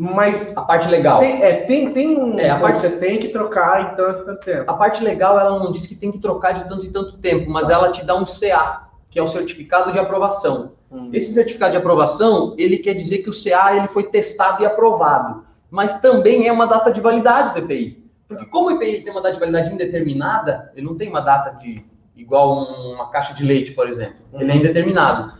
Mas 0.01 0.57
A 0.57 0.63
parte 0.63 0.89
legal. 0.89 1.19
tem, 1.19 1.43
é, 1.43 1.57
tem, 1.65 1.93
tem 1.93 2.17
um. 2.17 2.39
É, 2.39 2.49
a 2.49 2.59
parte- 2.59 2.79
Você 2.79 2.89
tem 2.89 3.19
que 3.19 3.27
trocar 3.27 3.93
em 3.93 3.95
tanto 3.95 4.21
e 4.23 4.25
tanto 4.25 4.39
tempo. 4.43 4.71
A 4.71 4.73
parte 4.73 5.03
legal, 5.03 5.39
ela 5.39 5.59
não 5.59 5.71
diz 5.71 5.85
que 5.85 5.93
tem 5.95 6.11
que 6.11 6.17
trocar 6.17 6.53
de 6.53 6.67
tanto 6.67 6.83
e 6.83 6.89
tanto 6.89 7.17
tempo, 7.19 7.47
mas 7.51 7.69
ela 7.69 7.91
te 7.91 8.03
dá 8.03 8.15
um 8.15 8.25
CA, 8.25 8.87
que 9.11 9.19
é 9.19 9.21
o 9.21 9.27
certificado 9.27 9.91
de 9.91 9.99
aprovação. 9.99 10.71
Hum. 10.91 11.11
Esse 11.13 11.31
certificado 11.35 11.73
de 11.73 11.77
aprovação, 11.77 12.55
ele 12.57 12.79
quer 12.79 12.95
dizer 12.95 13.19
que 13.19 13.29
o 13.29 13.33
CA 13.33 13.77
ele 13.77 13.87
foi 13.89 14.05
testado 14.05 14.63
e 14.63 14.65
aprovado, 14.65 15.43
mas 15.69 16.01
também 16.01 16.47
é 16.47 16.51
uma 16.51 16.65
data 16.65 16.91
de 16.91 16.99
validade 16.99 17.53
do 17.53 17.59
EPI. 17.59 18.03
Porque 18.27 18.45
como 18.47 18.69
o 18.69 18.71
EPI 18.71 19.03
tem 19.03 19.11
uma 19.11 19.21
data 19.21 19.35
de 19.35 19.39
validade 19.39 19.71
indeterminada, 19.71 20.71
ele 20.75 20.83
não 20.87 20.95
tem 20.97 21.09
uma 21.09 21.21
data 21.21 21.51
de 21.59 21.85
igual 22.17 22.57
um- 22.57 22.93
uma 22.95 23.09
caixa 23.11 23.35
de 23.35 23.43
leite, 23.45 23.73
por 23.73 23.87
exemplo. 23.87 24.15
Ele 24.33 24.51
é 24.51 24.55
indeterminado. 24.55 25.33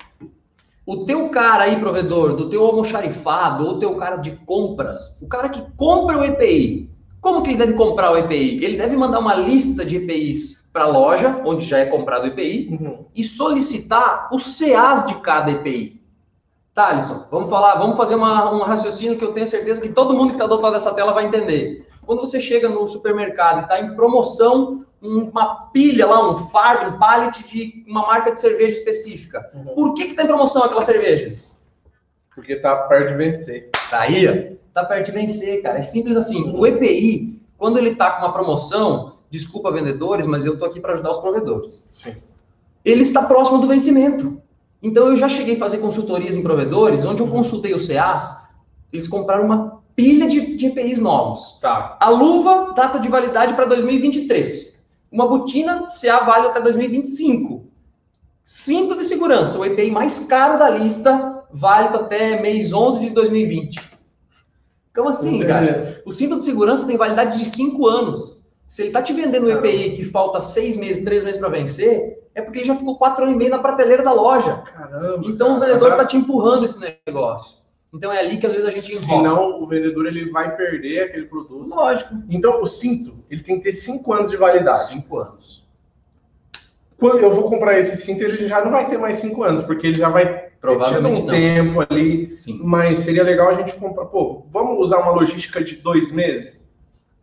O 0.84 1.04
teu 1.04 1.28
cara 1.28 1.62
aí, 1.62 1.78
provedor, 1.78 2.34
do 2.34 2.50
teu 2.50 2.66
almoxarifado, 2.66 3.64
ou 3.64 3.78
teu 3.78 3.94
cara 3.94 4.16
de 4.16 4.32
compras, 4.32 5.22
o 5.22 5.28
cara 5.28 5.48
que 5.48 5.62
compra 5.76 6.18
o 6.18 6.24
EPI, 6.24 6.90
como 7.20 7.42
que 7.44 7.50
ele 7.50 7.58
deve 7.58 7.74
comprar 7.74 8.10
o 8.10 8.16
EPI? 8.16 8.64
Ele 8.64 8.76
deve 8.76 8.96
mandar 8.96 9.20
uma 9.20 9.36
lista 9.36 9.84
de 9.84 9.98
EPIs 9.98 10.68
para 10.72 10.82
a 10.82 10.88
loja, 10.88 11.42
onde 11.44 11.64
já 11.64 11.78
é 11.78 11.86
comprado 11.86 12.24
o 12.24 12.26
EPI, 12.26 12.76
e 13.14 13.22
solicitar 13.22 14.28
os 14.32 14.58
CAs 14.58 15.06
de 15.06 15.14
cada 15.20 15.52
EPI. 15.52 16.03
Tá, 16.74 16.88
Alisson, 16.88 17.28
vamos 17.30 17.48
falar, 17.48 17.76
vamos 17.76 17.96
fazer 17.96 18.16
uma, 18.16 18.52
um 18.52 18.62
raciocínio 18.62 19.16
que 19.16 19.24
eu 19.24 19.32
tenho 19.32 19.46
certeza 19.46 19.80
que 19.80 19.92
todo 19.92 20.12
mundo 20.12 20.30
que 20.30 20.34
está 20.34 20.46
do 20.46 20.52
outro 20.52 20.64
lado 20.64 20.72
dessa 20.72 20.92
tela 20.92 21.12
vai 21.12 21.24
entender. 21.24 21.86
Quando 22.04 22.20
você 22.20 22.40
chega 22.40 22.68
no 22.68 22.86
supermercado 22.88 23.60
e 23.60 23.62
está 23.62 23.80
em 23.80 23.94
promoção 23.94 24.84
uma 25.00 25.66
pilha 25.66 26.06
lá, 26.06 26.30
um 26.30 26.36
fardo, 26.48 26.96
um 26.96 26.98
pallet 26.98 27.46
de 27.46 27.84
uma 27.86 28.02
marca 28.06 28.32
de 28.32 28.40
cerveja 28.40 28.74
específica. 28.74 29.50
Uhum. 29.54 29.74
Por 29.74 29.94
que 29.94 30.08
que 30.08 30.14
tá 30.14 30.24
em 30.24 30.26
promoção 30.26 30.64
aquela 30.64 30.82
cerveja? 30.82 31.36
Porque 32.34 32.56
tá 32.56 32.74
perto 32.74 33.10
de 33.10 33.16
vencer. 33.16 33.70
Tá 33.90 34.00
aí, 34.00 34.26
ó. 34.26 34.56
Tá 34.72 34.84
perto 34.84 35.06
de 35.06 35.12
vencer, 35.12 35.62
cara. 35.62 35.78
É 35.78 35.82
simples 35.82 36.16
assim. 36.16 36.56
O 36.56 36.66
EPI, 36.66 37.40
quando 37.56 37.78
ele 37.78 37.94
tá 37.94 38.12
com 38.12 38.24
uma 38.24 38.32
promoção, 38.32 39.18
desculpa 39.30 39.70
vendedores, 39.70 40.26
mas 40.26 40.44
eu 40.44 40.58
tô 40.58 40.64
aqui 40.64 40.80
para 40.80 40.94
ajudar 40.94 41.10
os 41.10 41.18
provedores. 41.18 41.88
Sim. 41.92 42.16
Ele 42.84 43.02
está 43.02 43.24
próximo 43.24 43.58
do 43.58 43.68
vencimento. 43.68 44.42
Então 44.84 45.08
eu 45.08 45.16
já 45.16 45.30
cheguei 45.30 45.56
a 45.56 45.58
fazer 45.58 45.78
consultorias 45.78 46.36
em 46.36 46.42
provedores, 46.42 47.06
onde 47.06 47.22
eu 47.22 47.28
consultei 47.28 47.72
os 47.72 47.88
CAs, 47.88 48.46
eles 48.92 49.08
compraram 49.08 49.46
uma 49.46 49.82
pilha 49.96 50.28
de, 50.28 50.58
de 50.58 50.66
EPIs 50.66 50.98
novos. 50.98 51.58
Tá. 51.58 51.96
A 51.98 52.10
luva, 52.10 52.74
data 52.74 52.98
de 52.98 53.08
validade 53.08 53.54
para 53.54 53.64
2023. 53.64 54.78
Uma 55.10 55.26
botina, 55.26 55.88
CA 55.88 56.20
vale 56.20 56.48
até 56.48 56.60
2025. 56.60 57.64
Cinto 58.44 58.98
de 58.98 59.04
segurança, 59.04 59.58
o 59.58 59.64
EPI 59.64 59.90
mais 59.90 60.26
caro 60.26 60.58
da 60.58 60.68
lista, 60.68 61.42
válido 61.50 61.96
até 61.96 62.42
mês 62.42 62.74
11 62.74 63.08
de 63.08 63.10
2020. 63.10 63.80
Então, 64.90 65.08
assim, 65.08 65.36
Entendi. 65.36 65.46
cara, 65.46 66.02
o 66.04 66.12
cinto 66.12 66.40
de 66.40 66.44
segurança 66.44 66.86
tem 66.86 66.98
validade 66.98 67.38
de 67.38 67.46
5 67.46 67.86
anos. 67.86 68.44
Se 68.68 68.82
ele 68.82 68.90
tá 68.90 69.00
te 69.00 69.14
vendendo 69.14 69.46
um. 69.46 69.50
EPI 69.50 69.96
que 69.96 70.04
falta 70.04 70.42
6 70.42 70.76
meses, 70.76 71.04
3 71.04 71.24
meses 71.24 71.40
para 71.40 71.48
vencer, 71.48 72.23
é 72.34 72.42
porque 72.42 72.58
ele 72.60 72.66
já 72.66 72.76
ficou 72.76 72.98
4 72.98 73.24
anos 73.24 73.34
e 73.34 73.38
meio 73.38 73.50
na 73.50 73.58
prateleira 73.58 74.02
da 74.02 74.12
loja. 74.12 74.62
Caramba. 74.76 75.22
Então, 75.26 75.56
o 75.56 75.60
vendedor 75.60 75.96
tá 75.96 76.04
te 76.04 76.16
empurrando 76.16 76.64
esse 76.64 76.80
negócio. 77.06 77.64
Então, 77.92 78.12
é 78.12 78.18
ali 78.18 78.38
que 78.38 78.46
às 78.46 78.52
vezes 78.52 78.66
a 78.66 78.72
gente 78.72 78.92
enrola. 78.92 79.22
Senão 79.22 79.62
o 79.62 79.66
vendedor 79.68 80.06
ele 80.06 80.30
vai 80.30 80.56
perder 80.56 81.04
aquele 81.04 81.26
produto. 81.26 81.68
Lógico. 81.68 82.12
Então 82.28 82.60
o 82.60 82.66
cinto, 82.66 83.24
ele 83.30 83.40
tem 83.42 83.58
que 83.58 83.64
ter 83.64 83.72
5 83.72 84.12
anos 84.12 84.30
de 84.30 84.36
validade. 84.36 84.88
5 84.88 85.16
anos. 85.16 85.64
Quando 86.98 87.18
eu 87.18 87.30
vou 87.30 87.48
comprar 87.48 87.78
esse 87.78 87.96
cinto, 87.96 88.22
ele 88.22 88.48
já 88.48 88.64
não 88.64 88.72
vai 88.72 88.88
ter 88.88 88.98
mais 88.98 89.18
5 89.18 89.42
anos, 89.44 89.62
porque 89.62 89.86
ele 89.86 89.98
já 89.98 90.08
vai 90.08 90.44
Provavelmente 90.60 91.20
um 91.20 91.26
não. 91.26 91.34
tempo 91.34 91.80
ali. 91.88 92.32
Sim. 92.32 92.60
Mas 92.64 93.00
seria 93.00 93.22
legal 93.22 93.50
a 93.50 93.54
gente 93.54 93.74
comprar. 93.74 94.06
Pô, 94.06 94.46
vamos 94.50 94.78
usar 94.78 94.98
uma 94.98 95.12
logística 95.12 95.62
de 95.62 95.76
dois 95.76 96.10
meses? 96.10 96.66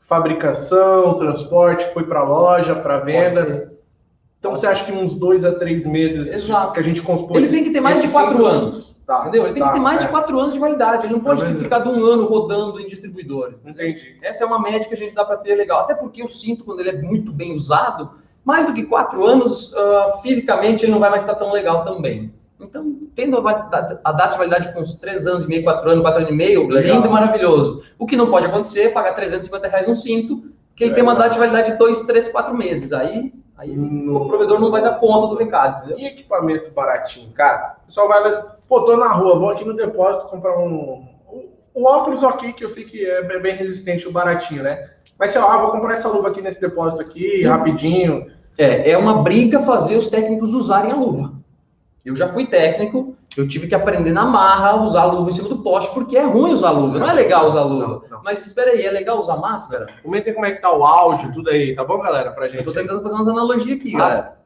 Fabricação, 0.02 1.16
transporte, 1.16 1.92
foi 1.94 2.04
para 2.04 2.24
loja, 2.24 2.76
para 2.76 3.00
venda. 3.00 3.71
Então 4.42 4.52
você 4.58 4.66
acha 4.66 4.84
que 4.86 4.92
uns 4.92 5.14
dois 5.14 5.46
a 5.46 5.52
três 5.54 5.86
meses 5.86 6.34
Exato. 6.34 6.74
que 6.74 6.80
a 6.80 6.84
gente 6.84 7.00
compôs? 7.00 7.38
Ele 7.38 7.48
tem 7.48 7.64
que 7.64 7.70
ter 7.70 7.80
mais 7.80 8.02
de 8.02 8.08
4 8.08 8.32
cinto- 8.34 8.46
anos. 8.48 8.92
Tá, 9.06 9.22
Entendeu? 9.22 9.44
Ele 9.46 9.54
tem 9.54 9.62
tá, 9.62 9.70
que 9.70 9.76
ter 9.76 9.80
mais 9.82 10.02
é. 10.02 10.06
de 10.06 10.12
4 10.12 10.40
anos 10.40 10.54
de 10.56 10.60
validade. 10.60 11.06
Ele 11.06 11.14
não 11.14 11.20
pode 11.20 11.44
vendo? 11.46 11.60
ficar 11.60 11.80
de 11.80 11.90
um 11.90 12.04
ano 12.06 12.26
rodando 12.26 12.80
em 12.82 12.88
distribuidores. 12.88 13.56
Entendi. 13.64 14.16
Essa 14.24 14.44
é 14.44 14.48
uma 14.48 14.60
média 14.60 14.88
que 14.88 14.94
a 14.96 14.98
gente 14.98 15.14
dá 15.14 15.24
para 15.24 15.38
ter 15.38 15.54
legal. 15.54 15.82
Até 15.82 15.94
porque 15.94 16.24
o 16.24 16.28
cinto, 16.28 16.64
quando 16.64 16.80
ele 16.80 16.90
é 16.90 17.02
muito 17.02 17.32
bem 17.32 17.54
usado, 17.54 18.10
mais 18.44 18.66
do 18.66 18.74
que 18.74 18.84
4 18.84 19.24
anos, 19.24 19.76
ah, 19.78 20.14
fisicamente 20.24 20.86
ele 20.86 20.92
não 20.92 21.00
vai 21.00 21.12
mais 21.12 21.22
estar 21.22 21.36
tão 21.36 21.52
legal 21.54 21.84
também. 21.84 22.34
Então, 22.60 22.96
tendo 23.16 23.38
a, 23.48 23.52
a 24.04 24.12
data 24.12 24.30
de 24.32 24.38
validade 24.38 24.74
com 24.74 24.80
uns 24.82 24.96
3 24.96 25.28
anos 25.28 25.46
e 25.46 25.48
meio, 25.48 25.64
4 25.64 25.88
anos, 25.90 26.02
4 26.02 26.20
anos 26.22 26.32
e 26.34 26.36
meio, 26.36 26.68
Legal. 26.68 26.96
lindo 26.96 27.08
e 27.08 27.12
maravilhoso. 27.12 27.84
O 28.00 28.08
que 28.08 28.16
não 28.16 28.30
pode 28.30 28.46
acontecer 28.48 28.84
é 28.84 28.90
pagar 28.90 29.14
350 29.14 29.68
reais 29.68 29.88
num 29.88 29.96
cinto, 29.96 30.44
que 30.76 30.84
ele 30.86 30.92
É 30.94 30.96
tem 30.96 31.04
uma 31.04 31.16
data 31.16 31.32
de 31.32 31.40
validade 31.40 31.72
de 31.74 31.78
2, 31.78 32.04
3, 32.04 32.30
4 32.30 32.56
meses. 32.56 32.94
Aí, 32.94 33.34
aí 33.62 33.76
No- 33.76 34.24
o 34.24 34.28
provedor 34.28 34.60
não 34.60 34.72
vai 34.72 34.82
dar 34.82 34.96
conta 35.00 35.28
do 35.28 35.36
recado, 35.36 35.78
entendeu? 35.86 36.00
E 36.00 36.08
equipamento 36.08 36.72
baratinho, 36.72 37.32
cara? 37.34 37.78
O 37.84 37.86
pessoal 37.86 38.08
vai 38.08 38.22
lá, 38.24 38.56
pô, 38.68 38.82
tô 38.82 38.98
na 38.98 39.12
rua, 39.14 39.38
vou 39.40 39.50
aqui 39.50 39.64
no 39.64 39.76
depósito 39.76 40.28
comprar 40.28 40.58
um. 40.58 41.06
O, 41.28 41.50
o 41.74 41.84
óculos, 41.86 42.24
ok, 42.24 42.54
que 42.54 42.66
eu 42.66 42.70
sei 42.70 42.84
que 42.84 43.06
é 43.06 43.40
bem 43.40 43.56
resistente, 43.56 44.08
o 44.08 44.12
baratinho, 44.12 44.64
né? 44.64 44.90
Mas 45.18 45.32
sei 45.32 45.42
lá, 45.42 45.58
vou 45.62 45.72
comprar 45.72 45.94
essa 45.94 46.10
luva 46.10 46.30
aqui 46.30 46.42
nesse 46.42 46.60
depósito 46.60 47.02
aqui, 47.02 47.44
rapidinho. 47.44 48.26
É, 48.58 48.92
é 48.92 48.98
uma 48.98 49.22
briga 49.22 49.60
fazer 49.62 49.96
os 49.96 50.10
técnicos 50.10 50.54
usarem 50.54 50.92
a 50.92 50.96
luva. 50.96 51.34
Eu 52.04 52.16
já 52.16 52.28
fui 52.28 52.48
técnico, 52.48 53.11
eu 53.38 53.48
tive 53.48 53.68
que 53.68 53.76
aprender 53.76 54.12
na 54.12 54.26
marra 54.26 54.72
a 54.72 54.82
usar 54.84 55.06
luva 55.06 55.30
em 55.30 55.34
cima 55.34 55.48
do 55.50 55.60
poste, 55.64 55.94
porque 55.94 56.18
é 56.18 56.24
ruim 56.26 56.52
usar 56.54 56.72
luva. 56.72 57.00
Não 57.00 57.10
é 57.10 57.14
legal 57.14 57.48
usar 57.48 57.64
luva. 57.64 57.88
Não, 57.88 58.18
não. 58.18 58.24
Mas 58.24 58.46
espera 58.46 58.72
aí, 58.72 58.86
é 58.86 58.92
legal 58.92 59.20
usar 59.20 59.38
máscara? 59.38 59.88
Comentem 60.04 60.34
como 60.34 60.46
é 60.46 60.52
que 60.52 60.62
tá 60.62 60.72
o 60.72 60.84
áudio, 60.84 61.32
tudo 61.34 61.50
aí, 61.50 61.74
tá 61.74 61.84
bom, 61.84 62.00
galera? 62.00 62.32
Pra 62.32 62.46
Eu 62.48 62.50
gente. 62.52 62.64
tô 62.66 62.72
tentando 62.74 63.02
fazer 63.02 63.16
umas 63.16 63.28
analogias 63.28 63.78
aqui, 63.80 63.96
Ah. 63.96 64.00
galera. 64.00 64.38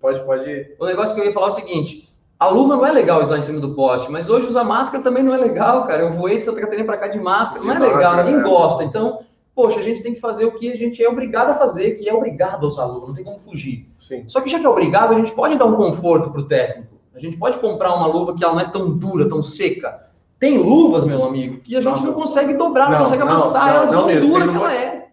Pode, 0.00 0.20
pode. 0.24 0.76
O 0.78 0.84
negócio 0.86 1.14
que 1.14 1.20
eu 1.22 1.24
ia 1.26 1.32
falar 1.32 1.46
é 1.46 1.50
o 1.50 1.54
seguinte: 1.54 2.08
a 2.38 2.48
luva 2.48 2.76
não 2.76 2.86
é 2.86 2.92
legal 2.92 3.20
usar 3.22 3.38
em 3.38 3.42
cima 3.42 3.58
do 3.58 3.74
poste, 3.74 4.10
mas 4.12 4.28
hoje 4.28 4.46
usar 4.46 4.64
máscara 4.64 5.02
também 5.02 5.22
não 5.22 5.32
é 5.34 5.38
legal, 5.38 5.86
cara. 5.86 6.02
Eu 6.02 6.12
voei 6.12 6.38
de 6.38 6.44
Santa 6.44 6.60
Catarina 6.60 6.84
pra 6.84 6.98
cá 6.98 7.08
de 7.08 7.18
máscara, 7.18 7.64
não 7.64 7.72
é 7.74 7.78
legal, 7.78 8.16
ninguém 8.16 8.40
é. 8.40 8.42
gosta. 8.42 8.84
Então, 8.84 9.20
poxa, 9.54 9.80
a 9.80 9.82
gente 9.82 10.02
tem 10.02 10.12
que 10.14 10.20
fazer 10.20 10.44
o 10.44 10.52
que 10.52 10.70
a 10.70 10.76
gente 10.76 11.02
é 11.02 11.08
obrigado 11.08 11.50
a 11.50 11.54
fazer, 11.54 11.92
que 11.92 12.08
é 12.08 12.12
obrigado 12.14 12.64
a 12.64 12.68
usar 12.68 12.84
luva, 12.84 13.06
não 13.06 13.14
tem 13.14 13.24
como 13.24 13.38
fugir. 13.38 13.88
Sim. 14.00 14.24
Só 14.28 14.40
que 14.42 14.50
já 14.50 14.58
que 14.60 14.66
é 14.66 14.68
obrigado, 14.68 15.14
a 15.14 15.16
gente 15.16 15.32
pode 15.32 15.56
dar 15.56 15.64
um 15.64 15.74
conforto 15.74 16.30
pro 16.30 16.44
técnico. 16.46 16.87
A 17.26 17.30
gente 17.30 17.36
pode 17.38 17.58
comprar 17.58 17.94
uma 17.94 18.06
luva 18.06 18.34
que 18.34 18.44
ela 18.44 18.54
não 18.54 18.60
é 18.60 18.70
tão 18.70 18.96
dura, 18.96 19.28
tão 19.28 19.42
seca. 19.42 20.06
Tem 20.38 20.56
luvas, 20.56 21.04
meu 21.04 21.24
amigo, 21.24 21.60
que 21.60 21.76
a 21.76 21.80
gente 21.80 21.90
Nossa. 21.90 22.06
não 22.06 22.12
consegue 22.14 22.54
dobrar, 22.54 22.86
não, 22.86 22.92
Não, 22.92 23.04
consegue 23.04 23.24
não, 23.24 23.30
amassar 23.32 23.66
não, 23.66 23.74
ela 23.74 23.84
não 23.86 23.92
tão 23.92 24.06
mesmo. 24.06 24.28
dura 24.28 24.40
que 24.44 24.50
luva- 24.52 24.72
ela 24.72 24.74
é. 24.74 25.08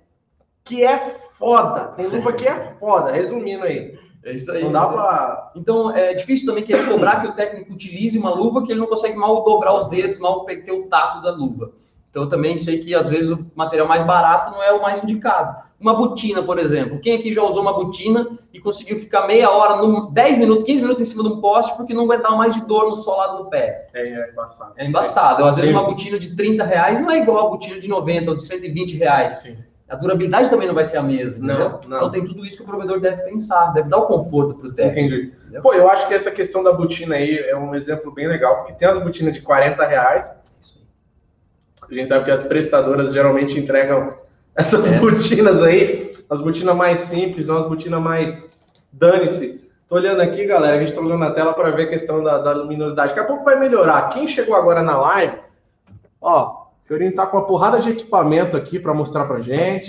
Que 0.64 0.84
é 0.86 0.98
foda. 1.38 1.82
Tem 1.96 2.08
luva 2.08 2.34
que 2.34 2.48
é 2.48 2.76
foda. 2.80 3.12
Resumindo 3.12 3.64
aí. 3.64 3.98
É 4.24 4.34
isso 4.34 4.52
Não 4.60 4.72
dá 4.72 4.88
pra. 4.88 5.52
Então, 5.56 5.92
é 5.96 6.14
difícil 6.16 6.48
também 6.48 6.64
querer 6.64 6.88
cobrar 6.90 7.22
que 7.22 7.28
o 7.28 7.34
técnico 7.34 7.74
utilize 7.74 8.18
uma 8.18 8.32
luva 8.34 8.64
que 8.64 8.72
ele 8.72 8.80
não 8.80 8.88
consegue 8.88 9.16
mal 9.16 9.44
dobrar 9.44 9.76
os 9.76 9.88
dedos, 9.90 10.18
mal 10.20 10.46
ter 10.46 10.72
o 10.72 10.88
tato 10.88 11.22
da 11.22 11.32
luva. 11.32 11.72
Então, 12.10 12.24
eu 12.24 12.30
também 12.30 12.58
sei 12.58 12.84
que, 12.84 12.96
às 12.96 13.08
vezes, 13.10 13.30
o 13.32 13.46
material 13.56 13.88
mais 13.88 14.04
barato 14.04 14.50
não 14.52 14.64
é 14.64 14.72
o 14.72 14.82
mais 14.82 15.04
indicado. 15.04 15.65
Uma 15.80 15.94
botina, 15.94 16.42
por 16.42 16.58
exemplo. 16.58 17.00
Quem 17.00 17.16
aqui 17.18 17.34
já 17.34 17.44
usou 17.44 17.62
uma 17.62 17.74
botina 17.74 18.40
e 18.54 18.60
conseguiu 18.60 18.98
ficar 18.98 19.28
meia 19.28 19.50
hora, 19.52 19.76
num- 19.82 20.10
10 20.12 20.38
minutos, 20.38 20.64
15 20.64 20.82
minutos 20.82 21.02
em 21.04 21.06
cima 21.06 21.24
de 21.24 21.30
um 21.36 21.42
poste 21.42 21.76
porque 21.76 21.94
não 21.94 22.06
aguentava 22.06 22.36
mais 22.38 22.54
de 22.54 22.62
dor 22.66 22.88
no 22.90 22.96
solado 22.96 23.44
do 23.44 23.50
pé? 23.50 23.88
É, 23.94 24.08
é 24.08 24.32
embaçado. 24.32 24.74
É 24.78 24.86
embaçado. 24.86 25.44
Às 25.46 25.58
vezes, 25.58 25.72
uma 25.72 25.84
botina 25.84 26.18
de 26.18 26.34
30 26.36 26.64
reais 26.64 27.02
não 27.02 27.12
é 27.12 27.20
igual 27.20 27.48
a 27.48 27.50
botina 27.50 27.80
de 27.80 27.90
90 27.90 28.32
ou 28.32 28.38
de 28.38 28.48
120 28.48 28.96
reais. 28.96 29.36
Sim. 29.40 29.58
A 29.88 29.96
durabilidade 29.96 30.50
também 30.50 30.68
não 30.68 30.74
vai 30.74 30.86
ser 30.86 30.98
a 30.98 31.04
mesma, 31.04 31.46
Não, 31.46 31.54
entendeu? 31.54 31.80
não. 31.90 31.98
Então, 31.98 32.10
tem 32.12 32.26
tudo 32.26 32.44
isso 32.46 32.58
que 32.58 32.64
o 32.64 32.66
provedor 32.66 33.00
deve 33.00 33.22
pensar, 33.24 33.72
deve 33.74 33.88
dar 33.90 33.98
o 33.98 34.08
conforto 34.08 34.56
para 34.56 34.70
o 34.70 34.74
técnico. 34.74 35.14
Entendi. 35.14 35.34
Entendeu? 35.44 35.62
Pô, 35.62 35.74
eu 35.74 35.88
acho 35.90 36.08
que 36.08 36.14
essa 36.16 36.32
questão 36.32 36.64
da 36.64 36.72
botina 36.72 37.16
aí 37.16 37.38
é 37.38 37.56
um 37.56 37.76
exemplo 37.76 38.12
bem 38.12 38.28
legal, 38.28 38.58
porque 38.60 38.74
tem 38.74 38.88
as 38.88 39.00
botinas 39.04 39.34
de 39.34 39.42
40 39.42 39.86
reais. 39.86 40.26
A 41.88 41.94
gente 41.94 42.08
sabe 42.10 42.26
que 42.26 42.32
as 42.32 42.44
prestadoras 42.44 43.14
geralmente 43.14 43.60
entregam 43.60 44.18
essas 44.56 44.86
Essa. 44.86 45.00
botinas 45.00 45.62
aí, 45.62 46.16
as 46.30 46.42
botinas 46.42 46.76
mais 46.76 47.00
simples, 47.00 47.50
umas 47.50 47.68
botinas 47.68 48.02
mais 48.02 48.46
dane-se. 48.92 49.70
Tô 49.88 49.96
olhando 49.96 50.22
aqui, 50.22 50.46
galera, 50.46 50.78
a 50.78 50.80
gente 50.80 50.94
tá 50.94 51.02
olhando 51.02 51.20
na 51.20 51.32
tela 51.32 51.54
para 51.54 51.70
ver 51.72 51.84
a 51.84 51.90
questão 51.90 52.24
da, 52.24 52.40
da 52.40 52.54
luminosidade. 52.54 53.10
Daqui 53.10 53.20
a 53.20 53.26
pouco 53.26 53.44
vai 53.44 53.60
melhorar. 53.60 54.10
Quem 54.10 54.28
chegou 54.28 54.56
agora 54.56 54.82
na 54.82 54.98
live, 54.98 55.38
ó, 56.20 56.66
O 56.84 56.88
Fiorino 56.88 57.14
tá 57.14 57.28
com 57.28 57.38
uma 57.38 57.46
porrada 57.46 57.80
de 57.80 57.90
equipamento 57.90 58.56
aqui 58.56 58.80
para 58.80 58.94
mostrar 58.94 59.26
pra 59.26 59.42
gente, 59.42 59.88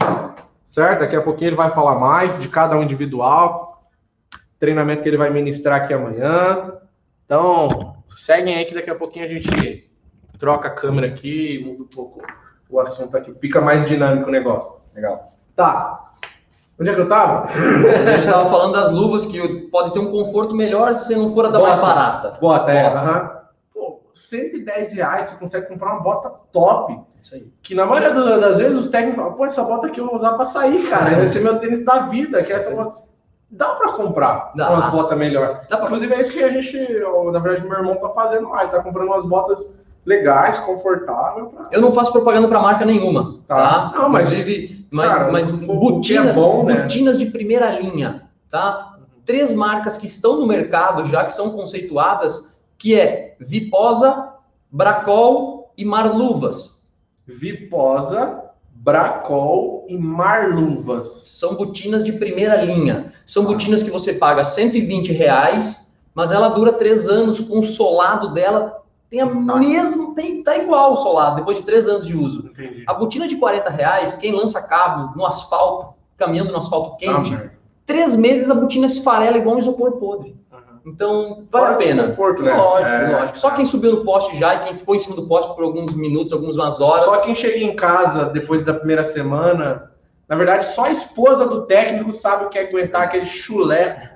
certo? 0.64 1.00
Daqui 1.00 1.16
a 1.16 1.22
pouquinho 1.22 1.50
ele 1.50 1.56
vai 1.56 1.70
falar 1.70 1.94
mais 1.94 2.38
de 2.38 2.48
cada 2.48 2.76
um 2.76 2.82
individual, 2.82 3.88
treinamento 4.58 5.02
que 5.02 5.08
ele 5.08 5.16
vai 5.16 5.30
ministrar 5.30 5.82
aqui 5.82 5.94
amanhã. 5.94 6.72
Então, 7.24 7.96
seguem 8.08 8.54
aí 8.54 8.64
que 8.64 8.74
daqui 8.74 8.90
a 8.90 8.94
pouquinho 8.94 9.24
a 9.24 9.28
gente 9.28 9.90
troca 10.38 10.68
a 10.68 10.70
câmera 10.70 11.06
aqui 11.06 11.54
e 11.54 11.64
muda 11.64 11.82
um 11.84 11.86
pouco 11.86 12.22
o 12.70 12.80
assunto 12.80 13.16
aqui. 13.16 13.32
Fica 13.40 13.60
mais 13.60 13.84
dinâmico 13.86 14.28
o 14.28 14.32
negócio. 14.32 14.80
Legal. 14.94 15.20
Tá. 15.54 16.02
Onde 16.78 16.90
é 16.90 16.94
que 16.94 17.00
eu 17.00 17.08
tava? 17.08 17.46
A 17.48 18.10
gente 18.10 18.18
estava 18.26 18.50
falando 18.50 18.74
das 18.74 18.90
luvas 18.92 19.24
que 19.26 19.40
pode 19.70 19.92
ter 19.92 19.98
um 19.98 20.10
conforto 20.10 20.54
melhor 20.54 20.94
se 20.94 21.16
não 21.16 21.32
for 21.32 21.46
a 21.46 21.50
da 21.50 21.58
mais 21.58 21.76
Bota. 21.76 21.86
barata. 21.86 22.38
Bota, 22.40 22.70
é. 22.70 22.84
Bota. 22.90 22.98
aham. 22.98 23.30
Pô, 23.72 24.00
110 24.14 24.92
reais 24.92 25.26
você 25.26 25.36
consegue 25.36 25.68
comprar 25.68 25.92
uma 25.94 26.02
bota 26.02 26.30
top. 26.52 27.00
Isso 27.22 27.34
aí. 27.34 27.50
Que 27.62 27.74
na 27.74 27.86
maioria 27.86 28.10
das 28.12 28.58
vezes 28.58 28.76
os 28.76 28.90
técnicos 28.90 29.16
falam, 29.22 29.32
pô, 29.36 29.46
essa 29.46 29.62
bota 29.64 29.86
aqui 29.86 30.00
eu 30.00 30.06
vou 30.06 30.14
usar 30.16 30.32
pra 30.34 30.44
sair, 30.44 30.86
cara. 30.88 31.16
Vai 31.16 31.28
ser 31.28 31.40
meu 31.40 31.58
tênis 31.58 31.84
da 31.84 32.00
vida, 32.00 32.42
que 32.44 32.52
é 32.52 32.56
essa 32.56 32.74
bota. 32.76 33.06
Dá 33.48 33.68
pra 33.76 33.92
comprar 33.92 34.52
Dá. 34.56 34.70
umas 34.70 34.90
botas 34.90 35.16
melhor. 35.16 35.62
Dá 35.70 35.76
pra- 35.78 35.86
Inclusive 35.86 36.12
é 36.14 36.20
isso 36.20 36.32
que 36.32 36.42
a 36.42 36.50
gente, 36.50 36.76
na 37.32 37.38
verdade, 37.38 37.66
meu 37.66 37.78
irmão 37.78 37.96
tá 37.96 38.08
fazendo 38.10 38.50
lá. 38.50 38.62
Ele 38.62 38.72
tá 38.72 38.82
comprando 38.82 39.06
umas 39.06 39.24
botas 39.24 39.82
legais, 40.06 40.58
confortáveis. 40.60 41.48
Pra... 41.48 41.64
Eu 41.72 41.80
não 41.80 41.92
faço 41.92 42.12
propaganda 42.12 42.46
para 42.48 42.60
marca 42.62 42.84
nenhuma, 42.86 43.40
Tá. 43.46 43.90
tá? 43.90 43.98
Não, 43.98 44.08
mas- 44.08 44.28
Inclusive, 44.30 44.86
mas, 44.90 45.12
cara, 45.14 45.32
mas 45.32 45.50
que 45.50 45.64
é 45.64 45.66
botinas, 45.66 46.36
bom, 46.36 46.64
né? 46.64 46.82
botinas 46.82 47.18
de 47.18 47.26
primeira 47.26 47.70
linha, 47.78 48.22
tá? 48.48 48.94
Três 49.24 49.52
marcas 49.52 49.96
que 49.98 50.06
estão 50.06 50.38
no 50.38 50.46
mercado 50.46 51.04
já 51.06 51.24
que 51.24 51.32
são 51.32 51.50
conceituadas, 51.50 52.62
que 52.78 52.98
é 52.98 53.34
Viposa, 53.40 54.28
Bracol 54.70 55.72
e 55.76 55.84
Marluvas. 55.84 56.86
Viposa, 57.26 58.42
Bracol 58.72 59.84
e 59.88 59.98
Marluvas. 59.98 61.24
São 61.26 61.54
botinas 61.56 62.04
de 62.04 62.12
primeira 62.12 62.62
linha. 62.62 63.12
São 63.26 63.44
botinas 63.44 63.82
que 63.82 63.90
você 63.90 64.12
paga 64.12 64.44
120 64.44 65.12
reais, 65.12 65.92
mas 66.14 66.30
ela 66.30 66.48
dura 66.48 66.72
três 66.72 67.08
anos 67.08 67.40
com 67.40 67.58
o 67.58 67.62
solado 67.64 68.32
dela 68.32 68.82
tem 69.10 69.20
a 69.20 69.26
Tá. 69.26 69.32
mesmo, 69.56 70.14
tem, 70.14 70.42
tá 70.42 70.56
igual 70.56 70.92
o 70.92 70.96
solado 70.96 71.36
depois 71.36 71.56
de 71.58 71.62
três 71.64 71.88
anos 71.88 72.06
de 72.06 72.16
uso. 72.16 72.46
Entendi. 72.48 72.84
A 72.86 72.94
botina 72.94 73.26
de 73.28 73.36
40 73.36 73.70
reais, 73.70 74.14
quem 74.14 74.32
lança 74.32 74.66
cabo 74.68 75.16
no 75.16 75.24
asfalto, 75.26 75.94
caminhando 76.16 76.50
no 76.52 76.58
asfalto 76.58 76.96
quente, 76.96 77.34
Ah, 77.34 77.50
três 77.84 78.16
meses 78.16 78.50
a 78.50 78.54
botina 78.54 78.86
esfarela 78.86 79.36
igual 79.38 79.56
um 79.56 79.58
isopor 79.58 79.92
podre. 79.92 80.36
Aham. 80.52 80.80
Então, 80.86 81.44
vale 81.50 81.64
a 81.66 81.68
Fora 81.68 81.78
de 81.78 81.84
pena. 81.84 82.08
conforto, 82.08 82.42
né? 82.42 82.54
Lógico, 82.54 82.94
É. 82.94 83.16
lógico. 83.20 83.38
Só 83.38 83.50
quem 83.50 83.64
subiu 83.64 83.92
no 83.92 84.04
poste 84.04 84.36
já 84.38 84.54
e 84.54 84.64
quem 84.64 84.74
ficou 84.74 84.94
em 84.94 84.98
cima 84.98 85.14
do 85.16 85.26
poste 85.28 85.54
por 85.54 85.62
alguns 85.64 85.94
minutos, 85.94 86.32
algumas 86.32 86.80
horas. 86.80 87.04
Só 87.04 87.20
quem 87.20 87.34
chega 87.34 87.58
em 87.58 87.76
casa 87.76 88.24
depois 88.26 88.64
da 88.64 88.74
primeira 88.74 89.04
semana, 89.04 89.92
na 90.28 90.34
verdade, 90.36 90.66
só 90.68 90.84
a 90.86 90.90
esposa 90.90 91.46
do 91.46 91.62
técnico 91.66 92.12
sabe 92.12 92.46
o 92.46 92.48
que 92.48 92.58
é 92.58 92.66
aguentar 92.68 93.02
aquele 93.02 93.26
chulé. 93.26 94.12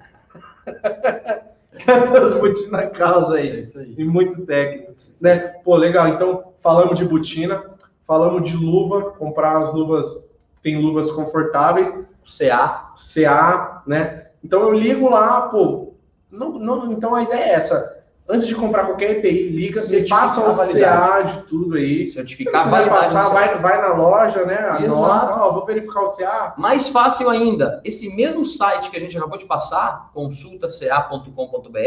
Essas 1.87 2.41
botinas 2.41 2.91
causa 2.97 3.39
É 3.39 3.43
aí. 3.43 3.61
isso 3.61 3.79
aí. 3.79 3.95
E 3.97 4.05
muito 4.05 4.45
técnico. 4.47 4.95
Né? 5.23 5.39
Pô, 5.65 5.77
legal. 5.77 6.09
Então, 6.09 6.53
falamos 6.63 6.99
de 6.99 7.05
botina, 7.05 7.65
falamos 8.07 8.49
de 8.49 8.57
luva, 8.57 9.11
comprar 9.13 9.59
as 9.59 9.73
luvas, 9.73 10.31
tem 10.63 10.81
luvas 10.81 11.11
confortáveis, 11.11 11.93
CA. 12.25 12.93
CA, 12.97 13.83
né? 13.87 14.27
Então 14.43 14.63
eu 14.63 14.73
ligo 14.73 15.09
lá, 15.09 15.43
pô. 15.43 15.95
Não, 16.31 16.59
não, 16.59 16.93
então 16.93 17.15
a 17.15 17.23
ideia 17.23 17.45
é 17.45 17.55
essa. 17.55 18.00
Antes 18.31 18.47
de 18.47 18.55
comprar 18.55 18.87
qualquer 18.87 19.19
EPI, 19.19 19.49
liga, 19.49 19.83
você 19.83 20.03
passa 20.03 20.49
o. 20.49 20.55
CA 20.73 21.23
de 21.23 21.43
tudo 21.49 21.75
aí. 21.75 22.07
Certificar 22.07 22.65
a 22.67 22.71
validade. 22.71 23.01
passar, 23.01 23.29
vai, 23.31 23.59
vai 23.59 23.81
na 23.81 23.93
loja, 23.95 24.45
né? 24.45 24.57
Anota, 24.57 24.85
Exato. 24.85 25.41
ó, 25.41 25.53
vou 25.53 25.67
verificar 25.67 26.03
o 26.03 26.17
CA. 26.17 26.55
Mais 26.57 26.89
fácil 26.89 27.29
ainda, 27.29 27.81
esse 27.85 28.15
mesmo 28.15 28.47
site 28.47 28.89
que 28.89 28.97
a 28.97 29.01
gente 29.01 29.19
acabou 29.19 29.37
de 29.37 29.47
passar, 29.47 30.13
consultaca.com.br, 30.15 31.79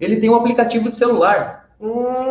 ele 0.00 0.16
tem 0.16 0.30
um 0.30 0.34
aplicativo 0.36 0.88
de 0.88 0.96
celular, 0.96 1.68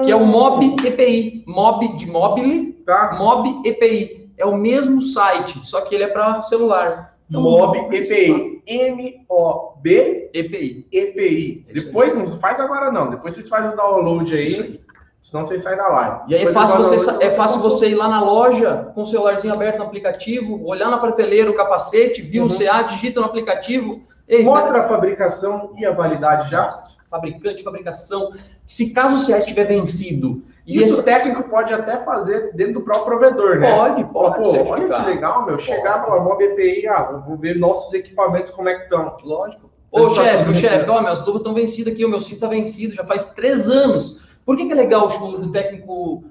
que 0.04 0.12
é 0.12 0.16
o 0.16 0.26
Mob 0.26 0.76
EPI. 0.84 1.44
Mob 1.46 1.96
de 1.98 2.08
mobile, 2.08 2.70
Tá? 2.84 3.16
Mob 3.20 3.62
EPI. 3.70 4.32
É 4.36 4.46
o 4.46 4.58
mesmo 4.58 5.04
site, 5.04 5.60
só 5.68 5.82
que 5.82 5.94
ele 5.94 6.06
é 6.06 6.08
para 6.08 6.42
celular. 6.42 7.19
Então, 7.30 7.42
Mob 7.42 7.78
EPI. 7.96 8.62
M-O-B 8.66 10.30
EPI. 10.34 10.88
EPI. 10.92 11.66
Depois, 11.74 12.16
não 12.16 12.28
faz 12.40 12.60
agora 12.60 12.92
não. 12.92 13.10
Depois 13.12 13.34
vocês 13.34 13.48
fazem 13.50 13.72
o 13.72 13.76
download 13.76 14.36
aí, 14.36 14.80
senão 15.24 15.46
vocês 15.46 15.62
saem 15.62 15.78
da 15.78 15.88
live. 15.88 16.18
E 16.28 16.36
aí 16.36 16.46
é 16.46 16.52
fácil, 16.52 16.78
você, 16.78 16.96
download, 16.98 17.24
é 17.26 17.30
fácil 17.32 17.62
você 17.62 17.90
ir 17.90 17.96
lá 17.96 18.08
na 18.08 18.22
loja 18.24 18.92
com 18.96 19.02
o 19.02 19.06
celularzinho 19.06 19.54
aberto 19.54 19.78
no 19.78 19.84
aplicativo, 19.86 20.66
olhar 20.66 20.90
na 20.90 20.98
prateleira 20.98 21.50
o 21.50 21.56
capacete, 21.56 22.22
viu 22.22 22.44
Uhum. 22.44 22.50
o 22.50 22.58
CA, 22.58 22.82
digita 22.84 23.20
no 23.20 23.26
aplicativo. 23.28 24.02
Ei, 24.28 24.44
Mostra 24.44 24.80
a 24.82 24.84
fabricação 24.84 25.74
e 25.78 25.86
a 25.86 25.92
validade 25.92 26.50
já. 26.52 26.68
fabricante, 27.10 27.64
fabricação. 27.64 28.32
Se 28.68 28.94
caso 28.94 29.16
o 29.16 29.26
CA 29.26 29.40
estiver 29.40 29.66
vencido, 29.66 30.44
e 30.70 30.78
Isso 30.78 30.98
esse 30.98 31.06
técnico 31.06 31.50
pode 31.50 31.74
até 31.74 31.98
fazer 32.04 32.54
dentro 32.54 32.76
do 32.76 32.82
próprio 32.82 33.18
provedor, 33.18 33.58
né? 33.58 33.74
pode, 33.74 34.04
pode, 34.04 34.44
pô, 34.44 34.72
olha 34.72 34.88
que 34.88 35.06
legal, 35.10 35.44
meu. 35.44 35.58
Chegar 35.58 36.06
pela 36.06 36.20
Mob 36.20 36.44
EPI, 36.44 36.88
ah, 36.88 37.24
vou 37.28 37.36
ver 37.36 37.58
nossos 37.58 37.92
equipamentos 37.92 38.52
como 38.52 38.70
é 38.70 38.76
que 38.76 38.84
estão. 38.84 39.18
Lógico. 39.24 39.68
Ô, 39.92 40.10
tá 40.10 40.14
chefe, 40.14 40.54
chefe, 40.54 40.76
vencido. 40.76 40.92
ó, 40.92 41.02
minhas 41.02 41.26
luvas 41.26 41.38
estão 41.42 41.56
vencidas 41.56 41.92
aqui, 41.92 42.06
o 42.06 42.10
meu 42.10 42.20
cinto 42.20 42.42
tá 42.42 42.48
vencido, 42.48 42.94
já 42.94 43.04
faz 43.04 43.26
três 43.34 43.68
anos. 43.68 44.30
Por 44.46 44.56
que, 44.56 44.68
que 44.68 44.72
é 44.72 44.76
legal 44.76 45.08
o 45.08 45.52
técnico 45.52 46.24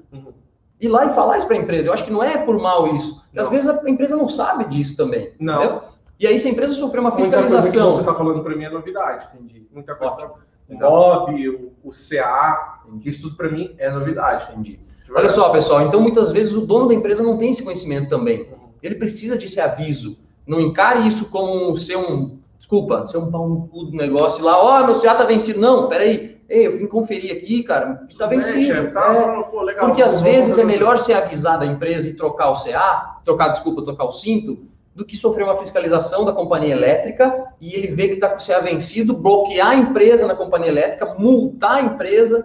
ir 0.81 0.87
lá 0.89 1.07
e 1.07 1.15
falar 1.15 1.39
isso 1.39 1.49
para 1.49 1.57
a 1.57 1.61
empresa? 1.61 1.89
Eu 1.89 1.93
acho 1.93 2.05
que 2.05 2.13
não 2.13 2.23
é 2.23 2.39
por 2.39 2.57
mal 2.61 2.95
isso. 2.95 3.29
Às 3.37 3.49
vezes 3.49 3.69
a 3.69 3.91
empresa 3.91 4.17
não 4.17 4.29
sabe 4.29 4.67
disso 4.67 4.97
também. 4.97 5.33
Não. 5.41 5.65
entendeu? 5.65 5.83
E 6.21 6.29
aí, 6.29 6.39
se 6.39 6.47
a 6.47 6.53
empresa 6.53 6.75
sofrer 6.75 7.01
uma 7.01 7.11
Muita 7.11 7.25
coisa 7.25 7.37
que 7.39 7.63
fiscalização. 7.63 7.93
você 7.95 8.01
está 8.03 8.15
falando 8.15 8.43
para 8.45 8.55
mim 8.55 8.65
é 8.65 8.71
novidade. 8.71 9.27
Entendi. 9.35 9.67
Muita 9.73 9.97
coisa. 9.97 10.15
Ótimo. 10.15 10.35
O. 10.69 10.75
Mob, 10.75 11.49
o, 11.49 11.73
o 11.83 11.91
CA, 11.91 12.78
Entendi. 12.89 13.11
isso 13.11 13.23
tudo 13.23 13.37
para 13.37 13.51
mim 13.51 13.75
é 13.79 13.91
novidade. 13.91 14.53
Entendi. 14.53 14.81
Olha 15.15 15.29
só, 15.29 15.49
pessoal, 15.51 15.83
então 15.83 16.01
muitas 16.01 16.33
vezes 16.33 16.55
o 16.55 16.67
dono 16.67 16.89
da 16.89 16.95
empresa 16.95 17.23
não 17.23 17.39
tem 17.39 17.51
esse 17.51 17.63
conhecimento 17.63 18.09
também. 18.09 18.47
Ele 18.83 18.95
precisa 18.95 19.37
desse 19.37 19.61
aviso. 19.61 20.19
Não 20.47 20.61
encare 20.61 21.07
isso 21.07 21.31
como 21.31 21.77
ser 21.77 21.97
um. 21.97 22.39
Desculpa, 22.59 23.07
ser 23.07 23.19
um 23.19 23.31
pau 23.31 23.49
no 23.49 23.69
cu 23.69 23.85
do 23.85 23.97
negócio 23.97 24.45
lá, 24.45 24.61
ó, 24.63 24.85
meu 24.85 25.01
CA 25.01 25.15
tá 25.15 25.25
vencido. 25.25 25.61
Não, 25.61 25.89
peraí. 25.89 26.37
Ei, 26.49 26.67
eu 26.67 26.79
vim 26.79 26.87
conferir 26.87 27.37
aqui, 27.37 27.63
cara, 27.63 28.07
tá 28.19 28.27
Bem, 28.27 28.39
vencido. 28.39 28.67
chefe, 28.67 28.91
tá, 28.93 29.13
É, 29.13 29.43
pô, 29.51 29.61
legal, 29.61 29.87
porque 29.87 30.03
às 30.03 30.23
vezes 30.23 30.57
é 30.57 30.65
melhor 30.65 30.99
você 30.99 31.13
avisar 31.13 31.59
da 31.59 31.67
empresa 31.67 32.09
e 32.09 32.15
trocar 32.15 32.51
o 32.51 32.55
CA, 32.55 33.21
trocar, 33.23 33.49
desculpa, 33.49 33.83
trocar 33.83 34.05
o 34.05 34.11
cinto, 34.11 34.59
do 34.95 35.05
que 35.05 35.15
sofrer 35.15 35.45
uma 35.45 35.59
fiscalização 35.59 36.25
da 36.25 36.33
companhia 36.33 36.73
elétrica 36.73 37.53
e 37.61 37.75
ele 37.75 37.89
ver 37.89 38.09
que 38.09 38.15
está 38.15 38.31
com 38.31 38.37
o 38.37 38.45
CA 38.45 38.61
vencido, 38.61 39.15
bloquear 39.15 39.69
a 39.69 39.77
empresa 39.77 40.27
na 40.27 40.35
companhia 40.35 40.69
elétrica, 40.71 41.15
multar 41.19 41.77
a 41.77 41.83
empresa. 41.83 42.45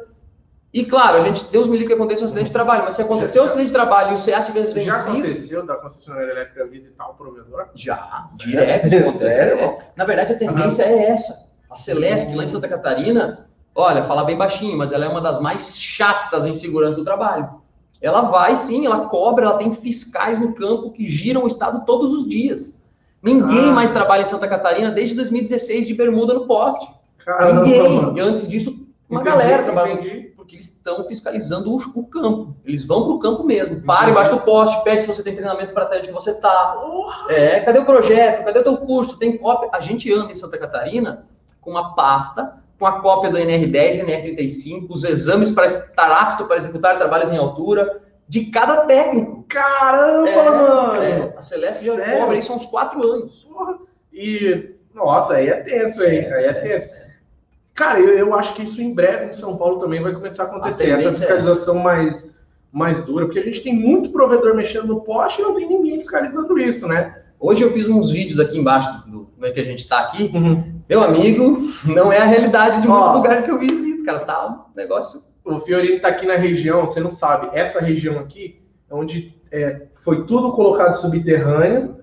E 0.73 0.83
claro, 0.83 1.17
a 1.17 1.21
gente, 1.21 1.45
Deus 1.51 1.67
me 1.67 1.73
livre 1.73 1.87
que 1.87 1.93
aconteça 1.93 2.23
um 2.23 2.25
acidente 2.25 2.47
de 2.47 2.53
trabalho, 2.53 2.83
mas 2.83 2.95
se 2.95 3.01
aconteceu 3.03 3.43
um 3.43 3.45
acidente 3.45 3.67
de 3.67 3.73
trabalho 3.73 4.11
e 4.11 4.13
o 4.15 4.17
CA 4.17 4.41
tivesse 4.41 4.79
Já 4.81 4.91
vencido, 4.93 5.17
aconteceu 5.19 5.65
da 5.65 5.75
concessionária 5.75 6.31
elétrica 6.31 6.65
visitar 6.65 7.09
o 7.09 7.13
provedor? 7.13 7.67
já, 7.75 8.23
Sério? 8.25 8.51
direto 8.51 8.87
isso 8.87 8.97
acontece. 8.97 9.39
Sério? 9.39 9.61
É. 9.61 9.77
Na 9.95 10.03
verdade, 10.05 10.33
a 10.33 10.37
tendência 10.37 10.83
é 10.83 11.11
essa. 11.11 11.53
A 11.69 11.75
Celeste, 11.75 12.35
lá 12.35 12.43
em 12.43 12.47
Santa 12.47 12.67
Catarina, 12.67 13.47
olha, 13.75 14.03
fala 14.03 14.23
bem 14.23 14.35
baixinho, 14.35 14.75
mas 14.75 14.91
ela 14.91 15.05
é 15.05 15.07
uma 15.09 15.21
das 15.21 15.39
mais 15.39 15.79
chatas 15.79 16.45
em 16.47 16.55
segurança 16.55 16.97
do 16.97 17.03
trabalho. 17.03 17.61
Ela 18.01 18.21
vai 18.23 18.55
sim, 18.55 18.85
ela 18.87 19.05
cobra, 19.05 19.45
ela 19.45 19.57
tem 19.57 19.71
fiscais 19.71 20.39
no 20.39 20.53
campo 20.53 20.91
que 20.91 21.05
giram 21.07 21.43
o 21.43 21.47
estado 21.47 21.85
todos 21.85 22.13
os 22.13 22.27
dias. 22.27 22.91
Ninguém 23.21 23.69
Ah. 23.69 23.73
mais 23.73 23.91
trabalha 23.91 24.23
em 24.23 24.25
Santa 24.25 24.47
Catarina 24.47 24.91
desde 24.91 25.15
2016 25.15 25.87
de 25.87 25.93
bermuda 25.93 26.33
no 26.33 26.47
poste. 26.47 26.85
Caramba, 27.23 27.61
Ninguém. 27.61 28.17
E 28.17 28.19
antes 28.19 28.47
disso, 28.47 28.71
uma 29.09 29.21
Entendi, 29.21 29.37
galera 29.37 29.63
trabalhava 29.63 30.01
entendi. 30.01 30.32
Porque 30.43 30.57
eles 30.57 30.67
estão 30.67 31.03
fiscalizando 31.05 31.73
o, 31.73 31.77
o 31.95 32.05
campo. 32.05 32.55
Eles 32.65 32.85
vão 32.85 33.05
para 33.05 33.13
o 33.13 33.19
campo 33.19 33.43
mesmo. 33.43 33.81
Para 33.81 34.09
embaixo 34.09 34.35
do 34.35 34.41
poste, 34.41 34.83
pede 34.83 35.01
se 35.01 35.07
você 35.07 35.23
tem 35.23 35.33
treinamento 35.33 35.73
para 35.73 35.85
a 35.85 35.97
onde 35.97 36.11
você 36.11 36.31
está. 36.31 36.75
É, 37.29 37.61
cadê 37.61 37.79
o 37.79 37.85
projeto? 37.85 38.43
Cadê 38.43 38.59
o 38.59 38.63
teu 38.63 38.77
curso? 38.77 39.17
Tem 39.17 39.37
cópia? 39.37 39.69
A 39.71 39.79
gente 39.79 40.11
anda 40.13 40.31
em 40.31 40.35
Santa 40.35 40.57
Catarina 40.57 41.25
com 41.61 41.71
uma 41.71 41.95
pasta, 41.95 42.61
com 42.77 42.85
a 42.85 42.99
cópia 42.99 43.31
do 43.31 43.37
NR10 43.37 43.95
e 43.95 44.03
NR35, 44.03 44.87
os 44.89 45.05
exames 45.05 45.49
para 45.49 45.65
estar 45.65 46.11
apto 46.11 46.45
para 46.45 46.57
executar 46.57 46.97
trabalhos 46.97 47.31
em 47.31 47.37
altura 47.37 48.01
de 48.27 48.47
cada 48.47 48.81
técnico. 48.81 49.45
Caramba, 49.47 50.29
É, 50.29 50.35
mano! 50.49 51.03
É, 51.03 51.33
a 51.37 51.41
Celeste 51.41 51.85
já 51.85 52.19
cobra 52.19 52.37
isso 52.37 52.51
há 52.51 52.55
uns 52.55 52.65
quatro 52.65 53.01
anos. 53.01 53.45
Porra. 53.45 53.77
E, 54.11 54.75
nossa, 54.93 55.35
aí 55.35 55.47
é 55.47 55.61
tenso, 55.61 56.03
hein? 56.03 56.31
Aí 56.33 56.45
é 56.45 56.53
tenso. 56.53 56.89
Cara, 57.73 57.99
eu, 57.99 58.09
eu 58.09 58.35
acho 58.35 58.53
que 58.53 58.63
isso 58.63 58.81
em 58.81 58.93
breve 58.93 59.25
em 59.25 59.33
São 59.33 59.57
Paulo 59.57 59.79
também 59.79 60.01
vai 60.01 60.13
começar 60.13 60.43
a 60.43 60.45
acontecer. 60.47 60.85
tendência 60.85 61.09
Essa 61.09 61.23
é 61.23 61.27
fiscalização 61.27 61.75
mais, 61.75 62.37
mais 62.71 63.03
dura, 63.03 63.25
porque 63.25 63.39
a 63.39 63.43
gente 63.43 63.61
tem 63.61 63.73
muito 63.73 64.11
provedor 64.11 64.55
mexendo 64.55 64.87
no 64.87 65.01
poste 65.01 65.41
e 65.41 65.43
não 65.43 65.55
tem 65.55 65.67
ninguém 65.67 65.99
fiscalizando 65.99 66.57
isso, 66.59 66.87
né? 66.87 67.23
Hoje 67.39 67.63
eu 67.63 67.71
fiz 67.71 67.89
uns 67.89 68.09
vídeos 68.09 68.39
aqui 68.39 68.57
embaixo 68.57 69.05
do, 69.09 69.23
do 69.23 69.53
que 69.53 69.59
a 69.59 69.63
gente 69.63 69.79
está 69.79 69.99
aqui. 69.99 70.31
Meu 70.87 71.03
amigo, 71.03 71.61
não 71.83 72.11
é 72.11 72.19
a 72.19 72.25
realidade 72.25 72.81
de 72.81 72.87
muitos 72.87 73.09
Ó. 73.09 73.13
lugares 73.15 73.43
que 73.43 73.51
eu 73.51 73.57
visito, 73.57 74.05
cara. 74.05 74.19
Tá 74.19 74.47
um 74.47 74.77
negócio 74.77 75.19
O 75.43 75.59
Fiorino 75.59 75.99
tá 75.99 76.09
aqui 76.09 76.25
na 76.25 76.35
região, 76.35 76.85
você 76.85 76.99
não 76.99 77.11
sabe, 77.11 77.49
essa 77.53 77.81
região 77.81 78.19
aqui 78.19 78.61
onde 78.89 79.35
é, 79.51 79.87
foi 80.03 80.25
tudo 80.25 80.53
colocado 80.53 80.93
subterrâneo 80.93 82.02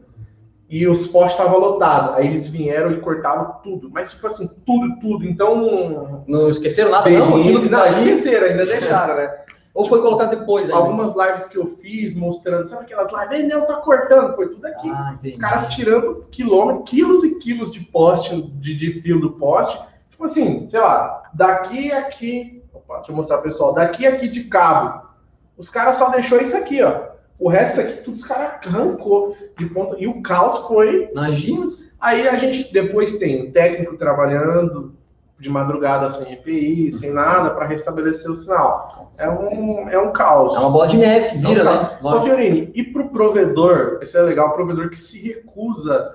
e 0.71 0.87
os 0.87 1.09
postes 1.09 1.33
estavam 1.33 1.59
lotados. 1.59 2.15
Aí 2.15 2.29
eles 2.29 2.47
vieram 2.47 2.93
e 2.93 3.01
cortaram 3.01 3.57
tudo. 3.61 3.91
Mas, 3.91 4.13
tipo 4.13 4.29
assim, 4.29 4.49
tudo, 4.65 5.01
tudo. 5.01 5.27
Então. 5.27 6.25
Não 6.29 6.49
esqueceram 6.49 6.93
nada, 6.93 7.11
não? 7.11 7.41
Aquilo 7.41 7.63
que 7.63 7.69
não, 7.69 7.81
tá 7.81 7.89
esqueceram, 7.89 8.47
ainda 8.47 8.65
deixaram, 8.65 9.17
né? 9.17 9.37
Ou 9.75 9.85
foi 9.85 10.01
colocado 10.01 10.39
depois 10.39 10.69
ainda? 10.69 10.77
Algumas 10.77 11.15
lives 11.17 11.47
que 11.47 11.57
eu 11.57 11.77
fiz 11.81 12.15
mostrando, 12.17 12.67
sabe 12.67 12.85
aquelas 12.85 13.11
lives? 13.13 13.31
Ei, 13.33 13.49
não, 13.49 13.67
tá 13.67 13.77
cortando, 13.77 14.35
foi 14.35 14.49
tudo 14.49 14.65
aqui. 14.67 14.89
Ah, 14.91 15.17
Os 15.25 15.37
caras 15.37 15.69
tirando 15.69 16.27
quilômetros, 16.31 16.89
quilos 16.89 17.25
e 17.25 17.39
quilos 17.39 17.73
de 17.73 17.81
poste, 17.81 18.41
de, 18.41 18.77
de 18.77 19.01
fio 19.01 19.21
do 19.21 19.31
poste. 19.33 19.81
Tipo 20.11 20.25
assim, 20.25 20.69
sei 20.69 20.81
lá, 20.81 21.23
daqui 21.33 21.91
a 21.93 22.01
aqui. 22.01 22.63
Opa, 22.73 22.97
deixa 22.97 23.13
eu 23.13 23.17
mostrar 23.17 23.39
pessoal. 23.39 23.73
Daqui 23.73 24.07
aqui 24.07 24.29
de 24.29 24.45
cabo. 24.45 25.09
Os 25.57 25.69
caras 25.69 25.97
só 25.97 26.11
deixou 26.11 26.41
isso 26.41 26.57
aqui, 26.57 26.83
ó. 26.83 27.11
O 27.41 27.49
resto 27.49 27.81
aqui, 27.81 28.03
tudo 28.03 28.17
os 28.17 28.25
caras 28.25 28.67
arrancou 28.67 29.35
de 29.59 29.65
ponta. 29.67 29.97
E 29.99 30.07
o 30.07 30.21
caos 30.21 30.59
foi. 30.69 31.09
Imagina. 31.11 31.71
Aí 31.99 32.29
a 32.29 32.37
gente 32.37 32.71
depois 32.73 33.19
tem 33.19 33.49
o 33.49 33.53
técnico 33.53 33.97
trabalhando 33.97 34.95
de 35.39 35.49
madrugada 35.49 36.11
sem 36.11 36.35
EPI, 36.35 36.93
sem 36.93 37.11
nada, 37.13 37.51
para 37.51 37.65
restabelecer 37.65 38.31
o 38.31 38.35
sinal. 38.35 39.13
É 39.17 39.29
um, 39.29 39.89
é 39.89 39.99
um 39.99 40.13
caos. 40.13 40.55
É 40.55 40.59
uma 40.59 40.71
bola 40.71 40.87
de 40.87 40.99
neve 40.99 41.31
que 41.31 41.39
vira, 41.39 41.63
é 41.63 41.63
um 41.63 41.83
né? 41.83 41.99
Ô, 42.03 42.21
Fiorini, 42.21 42.71
e 42.75 42.85
pro 42.85 43.09
provedor, 43.09 44.01
isso 44.03 44.19
é 44.19 44.21
legal, 44.21 44.49
o 44.49 44.53
provedor 44.53 44.91
que 44.91 44.99
se 44.99 45.19
recusa. 45.27 46.15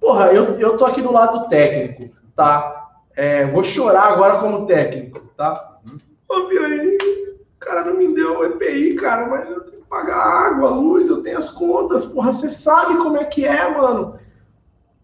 Porra, 0.00 0.32
eu, 0.32 0.58
eu 0.58 0.76
tô 0.76 0.84
aqui 0.84 1.00
do 1.00 1.12
lado 1.12 1.48
técnico, 1.48 2.12
tá? 2.34 2.88
É, 3.14 3.46
vou 3.46 3.62
chorar 3.62 4.12
agora 4.12 4.38
como 4.38 4.66
técnico, 4.66 5.20
tá? 5.36 5.78
Ô, 6.28 6.48
Fiorini, 6.48 6.96
o 6.96 7.58
cara 7.60 7.84
não 7.84 7.96
me 7.96 8.12
deu 8.12 8.44
EPI, 8.44 8.96
cara, 8.96 9.28
mas 9.28 9.48
eu 9.48 9.75
pagar 9.88 10.16
água, 10.16 10.70
luz, 10.70 11.08
eu 11.08 11.22
tenho 11.22 11.38
as 11.38 11.50
contas, 11.50 12.04
porra, 12.06 12.32
você 12.32 12.48
sabe 12.48 12.98
como 12.98 13.16
é 13.16 13.24
que 13.24 13.44
é, 13.44 13.70
mano. 13.70 14.18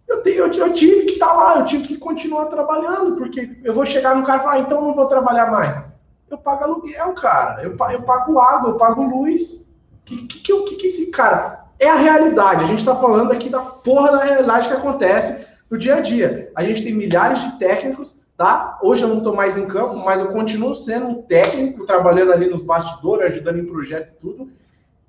Eu, 0.08 0.22
tenho, 0.22 0.46
eu, 0.46 0.52
eu 0.52 0.72
tive 0.72 1.06
que 1.06 1.12
estar 1.12 1.28
tá 1.28 1.32
lá, 1.32 1.58
eu 1.58 1.64
tive 1.64 1.88
que 1.88 1.96
continuar 1.96 2.46
trabalhando, 2.46 3.16
porque 3.16 3.58
eu 3.62 3.72
vou 3.72 3.86
chegar 3.86 4.14
no 4.14 4.24
cara 4.24 4.40
e 4.40 4.42
falar, 4.44 4.54
ah, 4.56 4.60
então 4.60 4.82
não 4.82 4.94
vou 4.94 5.06
trabalhar 5.06 5.50
mais. 5.50 5.82
Eu 6.28 6.38
pago 6.38 6.64
aluguel, 6.64 7.12
cara, 7.14 7.62
eu, 7.62 7.76
eu 7.90 8.02
pago 8.02 8.38
água, 8.38 8.70
eu 8.70 8.76
pago 8.76 9.02
luz. 9.02 9.70
Que 10.04 10.26
que, 10.26 10.40
que, 10.40 10.62
que, 10.64 10.76
que 10.76 10.86
esse 10.88 11.10
cara? 11.10 11.66
É 11.78 11.88
a 11.88 11.96
realidade, 11.96 12.64
a 12.64 12.66
gente 12.66 12.80
está 12.80 12.94
falando 12.94 13.32
aqui 13.32 13.48
da 13.48 13.60
porra 13.60 14.12
da 14.12 14.24
realidade 14.24 14.68
que 14.68 14.74
acontece 14.74 15.46
no 15.70 15.78
dia 15.78 15.96
a 15.96 16.00
dia. 16.00 16.50
A 16.54 16.62
gente 16.62 16.82
tem 16.82 16.94
milhares 16.94 17.40
de 17.40 17.58
técnicos 17.58 18.22
tá? 18.36 18.78
Hoje 18.82 19.02
eu 19.02 19.08
não 19.08 19.18
estou 19.18 19.36
mais 19.36 19.56
em 19.56 19.66
campo, 19.66 19.96
mas 19.96 20.20
eu 20.20 20.32
continuo 20.32 20.74
sendo 20.74 21.06
um 21.06 21.22
técnico, 21.22 21.86
trabalhando 21.86 22.32
ali 22.32 22.48
nos 22.48 22.64
bastidores, 22.64 23.26
ajudando 23.26 23.58
em 23.58 23.66
projetos 23.66 24.12
e 24.12 24.16
tudo. 24.16 24.50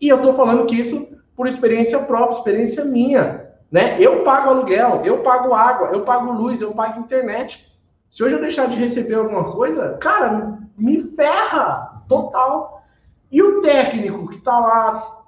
E 0.03 0.09
eu 0.09 0.17
estou 0.17 0.33
falando 0.33 0.65
que 0.65 0.75
isso 0.75 1.07
por 1.33 1.47
experiência 1.47 1.97
própria, 1.99 2.35
experiência 2.35 2.83
minha. 2.83 3.47
Né? 3.71 3.95
Eu 4.01 4.21
pago 4.25 4.49
aluguel, 4.49 5.01
eu 5.05 5.19
pago 5.19 5.53
água, 5.53 5.91
eu 5.93 6.01
pago 6.01 6.33
luz, 6.33 6.61
eu 6.61 6.73
pago 6.73 6.99
internet. 6.99 7.73
Se 8.11 8.21
hoje 8.21 8.35
eu 8.35 8.41
deixar 8.41 8.67
de 8.67 8.75
receber 8.75 9.15
alguma 9.15 9.53
coisa, 9.53 9.97
cara, 10.01 10.59
me 10.77 11.03
ferra 11.15 12.03
total. 12.09 12.83
E 13.31 13.41
o 13.41 13.61
técnico 13.61 14.27
que 14.27 14.39
está 14.39 14.59
lá, 14.59 15.23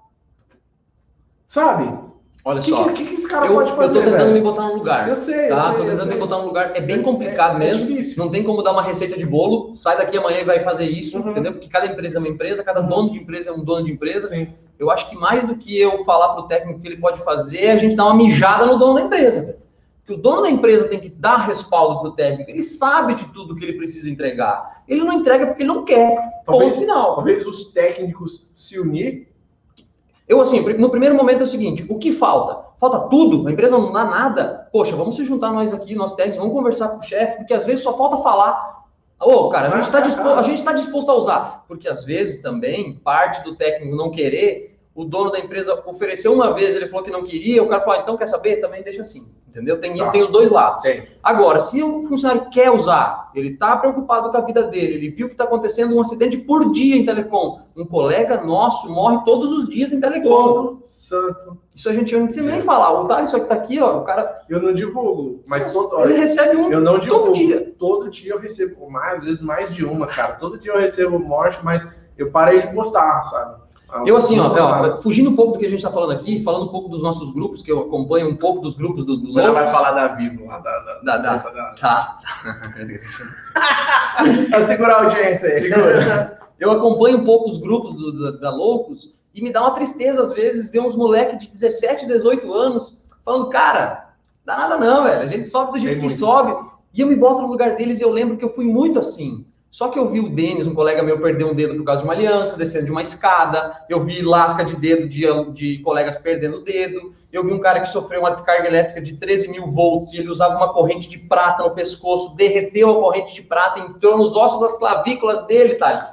sabe? 1.48 1.98
Olha 2.44 2.62
que, 2.62 2.70
só. 2.70 2.84
O 2.84 2.94
que, 2.94 3.06
que, 3.06 3.14
esse 3.16 3.30
cara 3.30 3.46
eu, 3.46 3.54
pode 3.54 3.72
fazer? 3.72 3.98
Eu 3.98 4.04
tô 4.04 4.10
tentando 4.12 4.28
velho? 4.28 4.34
me 4.34 4.42
botar 4.42 4.68
no 4.68 4.76
lugar. 4.76 5.08
Eu 5.08 5.16
sei. 5.16 5.48
Tá? 5.48 5.56
Eu 5.56 5.62
sei, 5.62 5.78
tô 5.78 5.86
tentando 5.86 6.14
me 6.14 6.20
botar 6.20 6.38
no 6.40 6.48
lugar. 6.48 6.76
É 6.76 6.82
bem 6.82 7.02
complicado 7.02 7.56
é, 7.56 7.60
mesmo. 7.60 7.86
É 7.86 7.88
difícil. 7.88 8.24
Não 8.24 8.30
tem 8.30 8.44
como 8.44 8.62
dar 8.62 8.74
uma 8.74 8.84
receita 8.84 9.18
de 9.18 9.26
bolo. 9.26 9.74
Sai 9.74 9.98
daqui 9.98 10.18
amanhã 10.18 10.42
e 10.42 10.46
vai 10.46 10.64
fazer 10.66 10.86
isso, 10.86 11.18
uhum. 11.18 11.32
entendeu? 11.32 11.54
Porque 11.54 11.70
cada 11.70 11.88
empresa 11.88 12.18
é 12.18 12.20
uma 12.20 12.28
empresa, 12.28 12.62
cada 12.62 12.82
uhum. 12.82 12.88
dono 12.88 13.12
de 13.12 13.20
empresa 13.20 13.50
é 13.50 13.54
um 13.54 13.64
dono 13.64 13.86
de 13.86 13.94
empresa. 13.94 14.28
Sim. 14.28 14.54
Eu 14.78 14.92
acho 14.92 15.10
que 15.10 15.16
mais 15.16 15.48
do 15.48 15.56
que 15.56 15.80
eu 15.80 16.04
falar 16.04 16.34
para 16.34 16.44
o 16.44 16.48
técnico 16.48 16.80
que 16.80 16.88
ele 16.88 16.98
pode 16.98 17.22
fazer, 17.24 17.66
é 17.66 17.72
a 17.72 17.78
gente 17.78 17.96
dar 17.96 18.06
uma 18.06 18.16
mijada 18.16 18.66
no 18.66 18.78
dono 18.78 18.96
da 18.96 19.02
empresa. 19.02 19.60
Que 20.06 20.14
o 20.14 20.18
dono 20.18 20.44
da 20.44 20.50
empresa 20.50 20.88
tem 20.88 21.00
que 21.00 21.10
dar 21.10 21.38
respaldo 21.38 22.00
para 22.00 22.10
o 22.10 22.12
técnico. 22.12 22.52
Ele 22.52 22.62
sabe 22.62 23.16
de 23.16 23.26
tudo 23.34 23.56
que 23.56 23.64
ele 23.64 23.78
precisa 23.78 24.10
entregar. 24.10 24.84
Ele 24.88 25.04
não 25.04 25.14
entrega 25.14 25.48
porque 25.48 25.64
ele 25.64 25.70
não 25.70 25.84
quer. 25.84 26.16
Talvez, 26.46 26.72
Ponto 26.72 26.82
final. 26.82 27.16
Talvez 27.16 27.48
os 27.48 27.72
técnicos 27.72 28.52
se 28.54 28.80
unir. 28.80 29.28
Eu, 30.28 30.42
assim, 30.42 30.60
no 30.78 30.90
primeiro 30.90 31.16
momento 31.16 31.42
é 31.42 31.44
o 31.44 31.48
seguinte: 31.48 31.86
o 31.90 31.98
que 31.98 32.12
falta? 32.12 32.66
falta 32.80 33.10
tudo, 33.10 33.48
a 33.48 33.52
empresa 33.52 33.78
não 33.78 33.92
dá 33.92 34.04
nada. 34.04 34.68
Poxa, 34.72 34.96
vamos 34.96 35.16
se 35.16 35.26
juntar 35.26 35.52
nós 35.52 35.74
aqui, 35.74 35.96
nós 35.96 36.14
técnicos, 36.14 36.40
vamos 36.40 36.54
conversar 36.54 36.90
com 36.90 36.98
o 36.98 37.04
chefe, 37.04 37.38
porque 37.38 37.54
às 37.54 37.66
vezes 37.66 37.84
só 37.84 37.98
falta 37.98 38.18
falar. 38.18 38.85
Ô, 39.19 39.32
oh, 39.32 39.49
cara, 39.49 39.69
a 39.69 39.71
gente 39.71 39.86
está 39.86 40.01
disposto, 40.01 40.63
tá 40.63 40.73
disposto 40.73 41.10
a 41.10 41.15
usar. 41.15 41.65
Porque 41.67 41.88
às 41.88 42.04
vezes 42.04 42.41
também, 42.41 42.95
parte 42.95 43.43
do 43.43 43.56
técnico 43.56 43.95
não 43.95 44.12
querer, 44.12 44.75
o 44.95 45.03
dono 45.03 45.29
da 45.29 45.39
empresa 45.39 45.84
ofereceu 45.86 46.31
uma 46.31 46.53
vez, 46.53 46.73
ele 46.73 46.88
falou 46.88 47.03
que 47.03 47.12
não 47.12 47.23
queria, 47.23 47.62
o 47.62 47.67
cara 47.67 47.81
falou, 47.81 47.99
ah, 47.99 48.01
então 48.01 48.15
quer 48.15 48.27
saber? 48.27 48.62
Também 48.62 48.81
deixa 48.81 49.01
assim. 49.01 49.36
Entendeu? 49.49 49.79
Tem, 49.79 49.95
tá. 49.95 50.10
tem 50.10 50.23
os 50.23 50.29
dois 50.29 50.49
lados. 50.49 50.84
Tem. 50.84 51.05
Agora, 51.21 51.60
se 51.60 51.84
o 51.84 52.03
funcionário 52.03 52.49
quer 52.49 52.71
usar, 52.71 53.31
ele 53.36 53.49
está 53.49 53.75
preocupado 53.77 54.31
com 54.31 54.38
a 54.38 54.41
vida 54.41 54.63
dele, 54.63 54.95
ele 54.95 55.10
viu 55.10 55.27
que 55.27 55.34
está 55.34 55.43
acontecendo 55.43 55.95
um 55.95 56.01
acidente 56.01 56.38
por 56.38 56.71
dia 56.71 56.95
em 56.95 57.05
telecom. 57.05 57.62
Um 57.75 57.86
colega 57.86 58.41
nosso 58.41 58.91
morre 58.91 59.19
todos 59.25 59.51
os 59.51 59.69
dias 59.69 59.93
em 59.93 59.99
telecom. 59.99 60.29
Todo 60.29 60.81
santo. 60.86 61.58
Isso 61.73 61.89
a 61.89 61.93
gente 61.93 62.15
não 62.15 62.25
precisa 62.25 62.49
nem 62.49 62.62
falar. 62.62 62.99
O 62.99 63.05
Thales, 63.05 63.29
só 63.29 63.38
que 63.38 63.43
está 63.43 63.55
aqui, 63.55 63.81
ó, 63.81 63.99
o 63.99 64.03
cara. 64.03 64.43
Eu 64.49 64.62
não 64.62 64.73
divulgo, 64.73 65.43
mas 65.45 65.71
todo, 65.71 66.01
ele 66.01 66.17
recebe 66.17 66.55
um 66.58 66.71
eu 66.71 66.81
não 66.81 66.99
divulgo. 66.99 67.25
todo 67.25 67.34
dia. 67.34 67.73
Todo 67.77 68.10
dia 68.10 68.34
eu 68.34 68.39
recebo, 68.39 68.89
mais, 68.89 69.19
às 69.19 69.23
vezes 69.25 69.41
mais 69.41 69.73
de 69.73 69.86
uma, 69.86 70.08
cara. 70.08 70.34
Todo 70.34 70.58
dia 70.58 70.73
eu 70.73 70.79
recebo 70.79 71.19
morte, 71.19 71.60
mas 71.63 71.86
eu 72.17 72.31
parei 72.31 72.62
de 72.62 72.73
postar, 72.73 73.23
sabe? 73.25 73.64
Eu, 74.05 74.17
assim, 74.17 74.39
ó, 74.39 74.47
ó, 74.47 74.97
fugindo 74.97 75.29
um 75.29 75.36
pouco 75.36 75.53
do 75.53 75.60
que 75.60 75.65
a 75.65 75.69
gente 75.69 75.79
está 75.79 75.91
falando 75.91 76.12
aqui, 76.12 76.43
falando 76.43 76.65
um 76.65 76.71
pouco 76.71 76.89
dos 76.89 77.03
nossos 77.03 77.34
grupos, 77.34 77.62
que 77.62 77.71
eu 77.71 77.81
acompanho 77.81 78.29
um 78.29 78.36
pouco 78.36 78.62
dos 78.62 78.75
grupos 78.75 79.05
do, 79.05 79.15
do 79.17 79.31
Lopes. 79.31 79.53
vai 79.53 79.67
falar 79.67 79.91
da 79.91 80.08
vida 80.15 80.43
lá, 80.43 80.60
da, 80.60 80.79
da, 80.79 80.99
da, 81.01 81.17
da, 81.17 81.38
da, 81.38 81.75
Tá. 81.79 82.19
Segurar 84.63 84.95
a 84.95 85.03
audiência 85.05 85.49
aí. 85.49 85.60
Segura. 85.60 86.39
Eu 86.60 86.71
acompanho 86.71 87.19
um 87.19 87.25
pouco 87.25 87.49
os 87.49 87.58
grupos 87.60 87.95
do, 87.95 88.31
da, 88.31 88.39
da 88.39 88.49
Loucos 88.49 89.15
e 89.34 89.41
me 89.41 89.51
dá 89.51 89.62
uma 89.62 89.71
tristeza, 89.71 90.21
às 90.21 90.34
vezes, 90.34 90.71
ver 90.71 90.79
uns 90.79 90.95
moleques 90.95 91.39
de 91.39 91.51
17, 91.51 92.05
18 92.05 92.51
anos 92.53 93.01
falando, 93.23 93.49
cara, 93.49 94.10
dá 94.45 94.58
nada 94.58 94.77
não, 94.77 95.03
velho. 95.03 95.21
A 95.21 95.27
gente 95.27 95.47
sobe 95.47 95.73
do 95.73 95.79
jeito 95.79 95.99
Tem 95.99 96.10
que 96.10 96.15
muito. 96.15 96.19
sobe. 96.19 96.69
E 96.93 97.01
eu 97.01 97.08
me 97.08 97.15
boto 97.15 97.41
no 97.41 97.47
lugar 97.47 97.75
deles 97.75 97.99
e 97.99 98.03
eu 98.03 98.10
lembro 98.10 98.38
que 98.38 98.45
eu 98.45 98.49
fui 98.49 98.65
muito 98.65 98.99
assim. 98.99 99.45
Só 99.76 99.90
que 99.90 100.00
eu 100.00 100.08
vi 100.08 100.22
o 100.22 100.30
Denis, 100.30 100.66
um 100.66 100.74
colega 100.74 101.04
meu, 101.04 101.20
perder 101.20 101.44
um 101.44 101.54
dedo 101.54 101.76
por 101.76 101.84
causa 101.84 102.02
de 102.02 102.08
uma 102.08 102.14
aliança, 102.14 102.58
descendo 102.58 102.86
de 102.86 102.92
uma 102.92 103.02
escada. 103.02 103.84
Eu 103.90 104.02
vi 104.06 104.22
lasca 104.22 104.64
de 104.64 104.74
dedo 104.74 105.10
de, 105.10 105.26
de 105.52 105.80
colegas 105.80 106.16
perdendo 106.16 106.60
o 106.60 106.64
dedo. 106.64 107.12
Eu 107.30 107.44
vi 107.44 107.52
um 107.52 107.60
cara 107.60 107.82
que 107.82 107.90
sofreu 107.90 108.22
uma 108.22 108.32
descarga 108.32 108.70
elétrica 108.70 109.02
de 109.02 109.18
13 109.18 109.52
mil 109.52 109.70
volts 109.74 110.14
e 110.14 110.18
ele 110.18 110.30
usava 110.30 110.56
uma 110.56 110.72
corrente 110.72 111.10
de 111.10 111.18
prata 111.18 111.62
no 111.62 111.72
pescoço, 111.72 112.38
derreteu 112.38 112.90
a 112.90 113.02
corrente 113.02 113.34
de 113.34 113.42
prata, 113.42 113.82
entrou 113.82 114.18
nos 114.18 114.34
ossos 114.34 114.62
das 114.62 114.80
clavículas 114.80 115.46
dele, 115.46 115.76
Thales. 115.76 116.06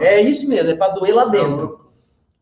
É 0.00 0.20
isso 0.20 0.48
mesmo, 0.48 0.70
é 0.70 0.76
para 0.76 0.92
doer 0.92 1.12
lá 1.12 1.24
dentro. 1.24 1.90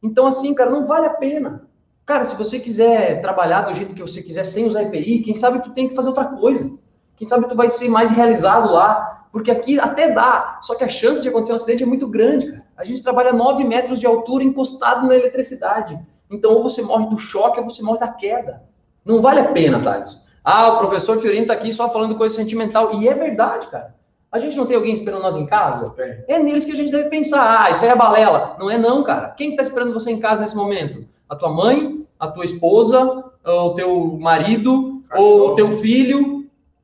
Então, 0.03 0.27
assim, 0.27 0.53
cara, 0.53 0.68
não 0.68 0.85
vale 0.85 1.07
a 1.07 1.14
pena. 1.14 1.66
Cara, 2.05 2.27
se 2.27 2.37
você 2.37 2.59
quiser 2.59 3.23
trabalhar 3.23 3.62
do 3.62 3.73
jeito 3.73 3.94
que 3.94 4.03
você 4.03 4.23
quiser 4.23 4.44
sem 4.44 4.66
usar 4.66 4.83
EPI, 4.83 5.23
quem 5.23 5.35
sabe 5.35 5.62
tu 5.62 5.70
tem 5.70 5.88
que 5.88 5.94
fazer 5.94 6.11
outra 6.11 6.27
coisa. 6.27 6.70
Quem 7.16 7.27
sabe 7.27 7.49
tu 7.49 7.57
vai 7.57 7.70
ser 7.70 7.88
mais 7.88 8.11
realizado 8.11 8.70
lá 8.70 9.19
porque 9.32 9.50
aqui 9.50 9.78
até 9.78 10.10
dá, 10.10 10.58
só 10.60 10.74
que 10.74 10.84
a 10.84 10.88
chance 10.88 11.22
de 11.22 11.28
acontecer 11.28 11.52
um 11.52 11.56
acidente 11.56 11.82
é 11.82 11.86
muito 11.86 12.06
grande, 12.08 12.50
cara. 12.50 12.64
A 12.76 12.84
gente 12.84 13.02
trabalha 13.02 13.32
9 13.32 13.64
metros 13.64 14.00
de 14.00 14.06
altura 14.06 14.42
encostado 14.42 15.06
na 15.06 15.14
eletricidade. 15.14 15.98
Então, 16.30 16.52
ou 16.52 16.62
você 16.62 16.82
morre 16.82 17.06
do 17.06 17.18
choque, 17.18 17.60
ou 17.60 17.68
você 17.68 17.82
morre 17.82 17.98
da 17.98 18.08
queda. 18.08 18.62
Não 19.04 19.20
vale 19.20 19.40
a 19.40 19.52
pena, 19.52 19.80
Thales. 19.82 20.24
Ah, 20.42 20.68
o 20.70 20.78
professor 20.78 21.20
Fiorino 21.20 21.46
tá 21.46 21.52
aqui 21.52 21.72
só 21.72 21.90
falando 21.90 22.16
coisa 22.16 22.34
sentimental. 22.34 22.94
E 22.94 23.08
é 23.08 23.14
verdade, 23.14 23.66
cara. 23.68 23.94
A 24.32 24.38
gente 24.38 24.56
não 24.56 24.64
tem 24.64 24.76
alguém 24.76 24.92
esperando 24.92 25.22
nós 25.22 25.36
em 25.36 25.44
casa? 25.44 25.94
É 26.28 26.38
neles 26.38 26.64
que 26.64 26.72
a 26.72 26.76
gente 26.76 26.92
deve 26.92 27.08
pensar. 27.08 27.64
Ah, 27.64 27.70
isso 27.70 27.84
aí 27.84 27.90
é 27.90 27.96
balela. 27.96 28.56
Não 28.58 28.70
é 28.70 28.78
não, 28.78 29.02
cara. 29.02 29.28
Quem 29.30 29.50
está 29.50 29.62
esperando 29.62 29.92
você 29.92 30.10
em 30.10 30.20
casa 30.20 30.40
nesse 30.40 30.56
momento? 30.56 31.04
A 31.28 31.34
tua 31.34 31.50
mãe, 31.50 32.06
a 32.18 32.28
tua 32.28 32.44
esposa, 32.44 33.24
o 33.44 33.70
teu 33.70 34.16
marido, 34.18 35.02
ou 35.16 35.48
o 35.50 35.54
teu 35.56 35.72
filho, 35.72 36.39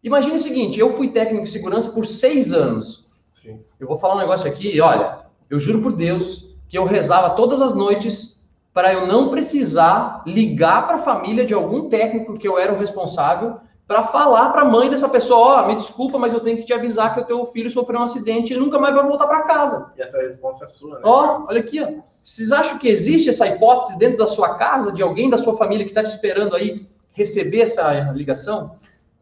Imagine 0.06 0.36
o 0.36 0.38
seguinte, 0.38 0.78
eu 0.78 0.92
fui 0.92 1.08
técnico 1.08 1.42
de 1.42 1.50
segurança 1.50 1.90
por 1.90 2.06
seis 2.06 2.52
anos. 2.52 3.10
Sim. 3.32 3.60
Eu 3.80 3.88
vou 3.88 3.98
falar 3.98 4.14
um 4.14 4.18
negócio 4.18 4.48
aqui, 4.48 4.80
olha, 4.80 5.18
eu 5.50 5.58
juro 5.58 5.82
por 5.82 5.92
Deus 5.92 6.54
que 6.68 6.78
eu 6.78 6.84
rezava 6.84 7.30
todas 7.30 7.60
as 7.60 7.74
noites 7.74 8.46
para 8.72 8.92
eu 8.92 9.04
não 9.04 9.30
precisar 9.30 10.22
ligar 10.24 10.86
para 10.86 10.98
a 10.98 11.02
família 11.02 11.44
de 11.44 11.52
algum 11.52 11.88
técnico 11.88 12.38
que 12.38 12.46
eu 12.46 12.56
era 12.56 12.72
o 12.72 12.78
responsável 12.78 13.56
para 13.84 14.04
falar 14.04 14.50
para 14.50 14.62
a 14.62 14.64
mãe 14.64 14.88
dessa 14.88 15.08
pessoa, 15.08 15.40
ó, 15.40 15.64
oh, 15.64 15.66
me 15.66 15.74
desculpa, 15.74 16.18
mas 16.18 16.32
eu 16.32 16.40
tenho 16.40 16.56
que 16.56 16.64
te 16.64 16.72
avisar 16.72 17.12
que 17.12 17.20
o 17.20 17.24
teu 17.24 17.44
filho 17.46 17.70
sofreu 17.70 17.98
um 17.98 18.04
acidente 18.04 18.54
e 18.54 18.56
nunca 18.56 18.78
mais 18.78 18.94
vai 18.94 19.04
voltar 19.04 19.26
para 19.26 19.42
casa. 19.42 19.92
E 19.96 20.02
essa 20.02 20.18
resposta 20.18 20.66
é 20.66 20.68
sua, 20.68 20.96
né? 20.96 21.00
Ó, 21.02 21.46
olha 21.48 21.60
aqui, 21.60 21.82
ó. 21.82 21.88
Vocês 22.24 22.52
acham 22.52 22.78
que 22.78 22.88
existe 22.88 23.28
essa 23.28 23.48
hipótese 23.48 23.98
dentro 23.98 24.18
da 24.18 24.28
sua 24.28 24.54
casa, 24.54 24.92
de 24.92 25.02
alguém 25.02 25.28
da 25.28 25.38
sua 25.38 25.56
família 25.56 25.84
que 25.84 25.90
está 25.90 26.02
te 26.04 26.10
esperando 26.10 26.54
aí 26.54 26.86
receber 27.12 27.62
essa 27.62 28.12
ligação? 28.12 28.76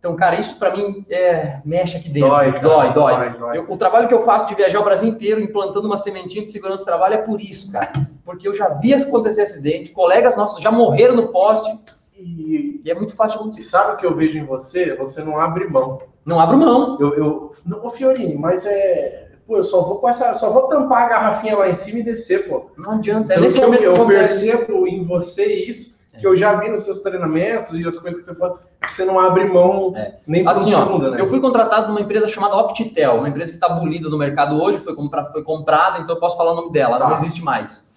Então, 0.05 0.15
cara, 0.17 0.39
isso 0.39 0.59
para 0.59 0.77
mim 0.77 1.03
é, 1.09 1.63
mexe 1.65 1.97
aqui 1.97 2.11
dentro. 2.11 2.29
Dói, 2.29 2.53
cara, 2.53 2.69
dói, 2.69 2.93
dói. 2.93 3.17
dói, 3.17 3.31
dói. 3.39 3.57
Eu, 3.57 3.65
o 3.67 3.77
trabalho 3.79 4.07
que 4.07 4.13
eu 4.13 4.21
faço 4.21 4.47
de 4.47 4.55
viajar 4.55 4.79
o 4.81 4.85
Brasil 4.85 5.09
inteiro 5.09 5.41
implantando 5.41 5.87
uma 5.87 5.97
sementinha 5.97 6.45
de 6.45 6.53
segurança 6.53 6.81
de 6.81 6.85
trabalho 6.85 7.15
é 7.15 7.23
por 7.23 7.41
isso, 7.41 7.73
cara. 7.73 8.07
Porque 8.23 8.47
eu 8.47 8.55
já 8.55 8.69
vi 8.69 8.93
acontecer 8.93 9.41
acidente, 9.41 9.93
colegas 9.93 10.37
nossos 10.37 10.63
já 10.63 10.71
morreram 10.71 11.17
no 11.17 11.29
poste 11.29 11.75
e, 12.15 12.83
e 12.85 12.91
é 12.91 12.95
muito 12.95 13.17
fácil 13.17 13.41
acontecer. 13.41 13.63
Sabe 13.63 13.95
o 13.95 13.97
que 13.97 14.05
eu 14.05 14.15
vejo 14.15 14.37
em 14.37 14.45
você? 14.45 14.95
Você 14.97 15.25
não 15.25 15.41
abre 15.41 15.67
mão. 15.69 16.03
Não 16.23 16.39
abro 16.39 16.59
mão. 16.59 16.99
Eu, 17.01 17.15
eu 17.15 17.53
não, 17.65 17.89
Fiorini, 17.89 18.35
mas 18.35 18.67
é 18.67 19.23
Pô, 19.47 19.59
eu 19.59 19.65
só 19.65 19.83
vou 19.83 19.99
com 19.99 20.09
essa, 20.09 20.33
só 20.35 20.51
vou 20.51 20.69
tampar 20.69 21.05
a 21.05 21.09
garrafinha 21.09 21.57
lá 21.57 21.69
em 21.69 21.77
cima 21.77 21.99
e 21.99 22.03
descer, 22.03 22.49
pô. 22.49 22.71
Não 22.79 22.93
adianta. 22.93 23.35
É 23.35 23.41
nesse 23.41 23.61
eu, 23.61 23.73
eu 23.75 24.07
percebo 24.07 24.87
em 24.87 25.05
você 25.05 25.45
isso, 25.45 25.94
é. 26.15 26.21
que 26.21 26.27
eu 26.27 26.37
já 26.37 26.55
vi 26.55 26.69
nos 26.71 26.83
seus 26.83 27.01
treinamentos 27.01 27.73
e 27.73 27.87
as 27.87 27.99
coisas 27.99 28.21
que 28.21 28.27
você 28.27 28.35
faz, 28.35 28.53
que 28.81 28.95
você 28.95 29.05
não 29.05 29.19
abre 29.19 29.45
mão 29.45 29.93
é. 29.97 30.17
nem 30.27 30.47
assim, 30.47 30.73
por 30.73 30.85
segunda, 30.85 31.11
né? 31.11 31.21
Eu 31.21 31.29
fui 31.29 31.41
contratado 31.41 31.89
numa 31.89 32.01
empresa 32.01 32.29
chamada 32.29 32.57
Optitel, 32.57 33.17
uma 33.17 33.29
empresa 33.29 33.51
que 33.51 33.57
está 33.57 33.67
abolida 33.67 34.09
no 34.09 34.19
mercado 34.19 34.61
hoje, 34.61 34.79
foi, 34.79 34.95
compra, 34.95 35.25
foi 35.33 35.43
comprada, 35.43 36.01
então 36.01 36.15
eu 36.15 36.21
posso 36.21 36.37
falar 36.37 36.53
o 36.53 36.57
nome 36.57 36.73
dela, 36.73 36.99
tá. 36.99 37.07
não 37.07 37.13
existe 37.13 37.43
mais. 37.43 37.95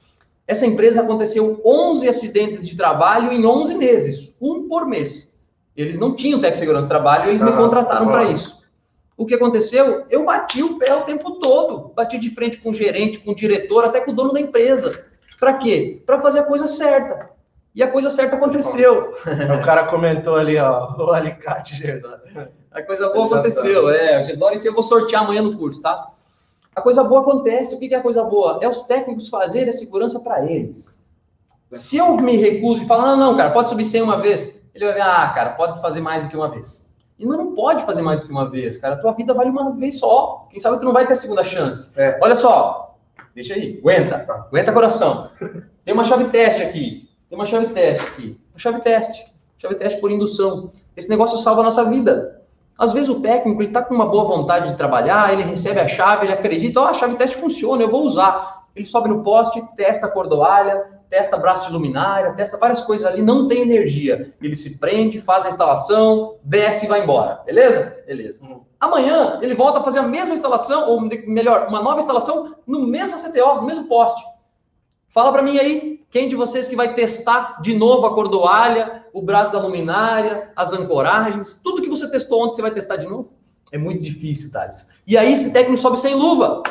Essa 0.48 0.66
empresa 0.66 1.02
aconteceu 1.02 1.62
11 1.66 2.08
acidentes 2.08 2.68
de 2.68 2.76
trabalho 2.76 3.32
em 3.32 3.46
11 3.46 3.76
meses, 3.76 4.38
um 4.42 4.68
por 4.68 4.88
mês. 4.88 5.44
Eles 5.76 6.00
não 6.00 6.16
tinham 6.16 6.40
de 6.40 6.54
segurança 6.56 6.86
de 6.86 6.90
trabalho, 6.90 7.30
eles 7.30 7.44
me 7.44 7.52
contrataram 7.52 8.08
para 8.08 8.24
isso. 8.24 8.58
O 9.18 9.26
que 9.26 9.34
aconteceu? 9.34 10.06
Eu 10.10 10.26
bati 10.26 10.64
o 10.64 10.78
pé 10.78 10.94
o 10.96 11.02
tempo 11.02 11.40
todo. 11.40 11.92
Bati 11.96 12.20
de 12.20 12.30
frente 12.30 12.58
com 12.58 12.70
o 12.70 12.74
gerente, 12.74 13.18
com 13.18 13.32
o 13.32 13.36
diretor, 13.36 13.84
até 13.84 14.00
com 14.00 14.12
o 14.12 14.14
dono 14.14 14.32
da 14.32 14.40
empresa. 14.40 15.06
Para 15.40 15.56
quê? 15.56 16.02
Para 16.06 16.22
fazer 16.22 16.40
a 16.40 16.44
coisa 16.44 16.68
certa. 16.68 17.30
E 17.78 17.84
a 17.84 17.92
coisa 17.92 18.10
certa 18.10 18.38
aconteceu. 18.38 19.14
O 19.56 19.64
cara 19.64 19.86
comentou 19.86 20.36
ali, 20.36 20.58
ó, 20.58 20.96
o 20.98 21.12
alicate, 21.12 21.76
Gerdório. 21.76 22.50
A 22.72 22.82
coisa 22.82 23.10
boa 23.10 23.28
aconteceu, 23.28 23.92
é. 23.92 24.20
Isso 24.56 24.68
eu 24.68 24.74
vou 24.74 24.82
sortear 24.82 25.24
amanhã 25.24 25.44
no 25.44 25.56
curso, 25.56 25.84
tá? 25.84 26.10
A 26.76 26.82
coisa 26.82 27.04
boa 27.04 27.22
acontece. 27.22 27.76
O 27.76 27.80
que 27.80 27.94
é 27.94 27.98
a 28.00 28.02
coisa 28.02 28.24
boa? 28.24 28.58
É 28.64 28.68
os 28.68 28.88
técnicos 28.88 29.28
fazerem 29.28 29.70
a 29.70 29.74
segurança 29.74 30.22
para 30.22 30.44
eles. 30.44 31.08
Se 31.72 31.98
eu 31.98 32.18
me 32.18 32.36
recuso 32.36 32.82
e 32.82 32.88
falar, 32.88 33.16
não, 33.16 33.18
não, 33.18 33.38
cara, 33.38 33.52
pode 33.52 33.70
subir 33.70 33.86
100 33.86 34.02
uma 34.02 34.18
vez, 34.18 34.68
ele 34.74 34.86
vai 34.86 34.96
ver, 34.96 35.02
ah, 35.02 35.32
cara, 35.36 35.52
pode 35.52 35.80
fazer 35.80 36.02
mais 36.02 36.24
do 36.24 36.30
que 36.30 36.36
uma 36.36 36.50
vez. 36.50 36.98
E 37.20 37.28
não 37.28 37.54
pode 37.54 37.86
fazer 37.86 38.02
mais 38.02 38.22
do 38.22 38.26
que 38.26 38.32
uma 38.32 38.50
vez, 38.50 38.80
cara. 38.80 38.96
A 38.96 39.00
tua 39.00 39.12
vida 39.12 39.36
vale 39.36 39.52
uma 39.52 39.76
vez 39.76 40.00
só. 40.00 40.48
Quem 40.50 40.60
sabe 40.60 40.80
tu 40.80 40.86
não 40.86 40.94
vai 40.94 41.06
ter 41.06 41.14
segunda 41.14 41.44
chance. 41.44 41.92
É. 41.96 42.18
Olha 42.24 42.36
só. 42.36 42.98
Deixa 43.36 43.54
aí. 43.54 43.78
Aguenta. 43.78 44.26
Aguenta 44.28 44.74
coração. 44.74 45.30
Tem 45.86 45.94
uma 45.94 46.04
chave 46.04 46.26
teste 46.30 46.64
aqui. 46.64 47.07
Tem 47.30 47.38
uma 47.38 47.46
chave 47.46 47.68
teste 47.68 48.06
aqui. 48.06 48.42
Uma 48.52 48.60
chave 48.60 48.82
teste. 48.82 49.26
Chave 49.58 49.76
teste 49.76 50.00
por 50.00 50.12
indução. 50.12 50.72
Esse 50.96 51.10
negócio 51.10 51.38
salva 51.38 51.62
a 51.62 51.66
nossa 51.66 51.84
vida. 51.86 52.42
Às 52.78 52.94
vezes 52.94 53.10
o 53.10 53.22
técnico 53.22 53.62
ele 53.62 53.72
tá 53.72 53.82
com 53.82 53.94
uma 53.94 54.06
boa 54.06 54.24
vontade 54.26 54.72
de 54.72 54.78
trabalhar, 54.78 55.34
ele 55.34 55.44
recebe 55.44 55.80
a 55.80 55.88
chave, 55.88 56.26
ele 56.26 56.34
acredita, 56.34 56.80
ó, 56.80 56.84
oh, 56.84 56.88
a 56.88 56.94
chave 56.94 57.16
teste 57.16 57.38
funciona, 57.38 57.82
eu 57.82 57.90
vou 57.90 58.04
usar. 58.04 58.66
Ele 58.76 58.86
sobe 58.86 59.10
no 59.10 59.24
poste, 59.24 59.60
testa 59.76 60.06
a 60.06 60.12
cordoalha, 60.12 60.98
testa 61.10 61.38
braço 61.38 61.68
de 61.68 61.74
luminária, 61.74 62.34
testa 62.34 62.58
várias 62.58 62.82
coisas 62.82 63.06
ali, 63.06 63.22
não 63.22 63.48
tem 63.48 63.62
energia. 63.62 64.34
Ele 64.40 64.56
se 64.56 64.80
prende, 64.80 65.20
faz 65.20 65.46
a 65.46 65.50
instalação, 65.50 66.36
desce 66.44 66.86
e 66.86 66.90
vai 66.90 67.02
embora. 67.02 67.42
Beleza? 67.46 68.04
Beleza. 68.06 68.46
Hum. 68.46 68.62
Amanhã 68.80 69.40
ele 69.42 69.56
volta 69.56 69.80
a 69.80 69.84
fazer 69.84 70.00
a 70.00 70.04
mesma 70.04 70.36
instalação, 70.36 70.90
ou 70.90 71.02
melhor, 71.02 71.68
uma 71.68 71.82
nova 71.82 72.00
instalação 72.00 72.56
no 72.68 72.86
mesmo 72.86 73.18
CTO, 73.18 73.56
no 73.56 73.64
mesmo 73.64 73.86
poste. 73.86 74.24
Fala 75.10 75.32
para 75.32 75.42
mim 75.42 75.58
aí, 75.58 75.97
quem 76.10 76.30
de 76.30 76.36
vocês 76.36 76.68
que 76.68 76.76
vai 76.76 76.94
testar 76.94 77.62
de 77.62 77.76
novo 77.76 78.06
a 78.06 78.14
cordoalha, 78.14 79.04
o 79.14 79.22
braço 79.22 79.52
da 79.52 79.60
luminária, 79.60 80.52
as 80.56 80.74
ancoragens, 80.74 81.60
tudo 81.64 81.82
que 81.82 81.90
você 81.90 82.10
testou 82.10 82.44
ontem 82.44 82.56
você 82.56 82.62
vai 82.62 82.72
testar 82.72 82.98
de 82.98 83.08
novo? 83.08 83.30
É 83.72 83.78
muito 83.78 84.02
difícil, 84.02 84.52
Thales. 84.52 84.90
E 85.06 85.18
aí 85.18 85.34
esse 85.34 85.52
técnico 85.52 85.82
sobe 85.82 86.00
sem 86.00 86.16
luva. 86.16 86.64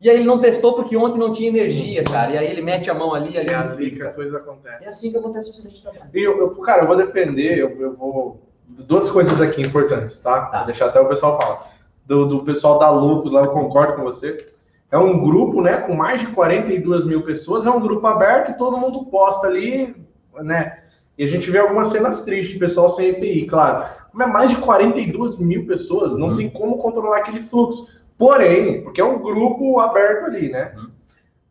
E 0.00 0.10
aí 0.10 0.16
ele 0.16 0.24
não 0.24 0.40
testou 0.40 0.74
porque 0.74 0.96
ontem 0.96 1.16
não 1.16 1.32
tinha 1.32 1.48
energia, 1.48 2.02
cara. 2.02 2.32
E 2.32 2.38
aí 2.38 2.46
ele 2.50 2.60
mete 2.60 2.90
a 2.90 2.94
mão 2.94 3.14
ali, 3.14 3.38
ali. 3.38 3.48
É 3.48 3.54
assim 3.54 3.90
que 3.90 4.02
a 4.02 4.12
coisa 4.12 4.36
acontece. 4.36 4.84
É 4.84 4.88
assim 4.88 5.10
que 5.12 5.16
acontece 5.16 5.48
o 5.48 5.52
acidente 5.52 5.76
de 5.76 5.82
trabalho. 5.82 6.10
E 6.12 6.22
eu, 6.22 6.38
eu, 6.38 6.50
cara, 6.56 6.82
eu 6.82 6.88
vou 6.88 6.96
defender, 6.96 7.58
eu, 7.58 7.70
eu 7.80 7.96
vou. 7.96 8.42
Duas 8.68 9.10
coisas 9.10 9.40
aqui 9.40 9.62
importantes, 9.62 10.18
tá? 10.18 10.46
tá. 10.46 10.58
Vou 10.58 10.66
deixar 10.66 10.86
até 10.86 11.00
o 11.00 11.08
pessoal 11.08 11.40
falar. 11.40 11.72
Do, 12.04 12.26
do 12.26 12.42
pessoal 12.42 12.78
da 12.80 12.90
Lucas 12.90 13.32
lá, 13.32 13.42
eu 13.42 13.50
concordo 13.50 13.94
com 13.94 14.02
você. 14.02 14.51
É 14.92 14.98
um 14.98 15.24
grupo, 15.24 15.62
né, 15.62 15.78
com 15.78 15.94
mais 15.94 16.20
de 16.20 16.28
42 16.28 17.06
mil 17.06 17.22
pessoas, 17.22 17.66
é 17.66 17.70
um 17.70 17.80
grupo 17.80 18.06
aberto 18.06 18.50
e 18.50 18.58
todo 18.58 18.76
mundo 18.76 19.06
posta 19.06 19.46
ali, 19.46 19.96
né? 20.34 20.80
E 21.16 21.24
a 21.24 21.26
gente 21.26 21.50
vê 21.50 21.58
algumas 21.58 21.88
cenas 21.88 22.22
tristes, 22.22 22.58
pessoal 22.58 22.90
sem 22.90 23.08
EPI, 23.08 23.46
claro. 23.46 23.86
Mas 24.12 24.30
mais 24.30 24.50
de 24.50 24.58
42 24.58 25.38
mil 25.38 25.66
pessoas, 25.66 26.16
não 26.16 26.28
hum. 26.28 26.36
tem 26.36 26.50
como 26.50 26.76
controlar 26.76 27.18
aquele 27.18 27.40
fluxo. 27.40 27.88
Porém, 28.18 28.82
porque 28.82 29.00
é 29.00 29.04
um 29.04 29.18
grupo 29.18 29.80
aberto 29.80 30.26
ali, 30.26 30.50
né? 30.50 30.74
Uhum. 30.76 30.90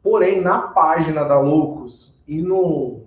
Porém, 0.04 0.40
na 0.40 0.60
página 0.60 1.24
da 1.26 1.40
Loucos 1.40 2.22
e 2.28 2.42
no, 2.42 3.02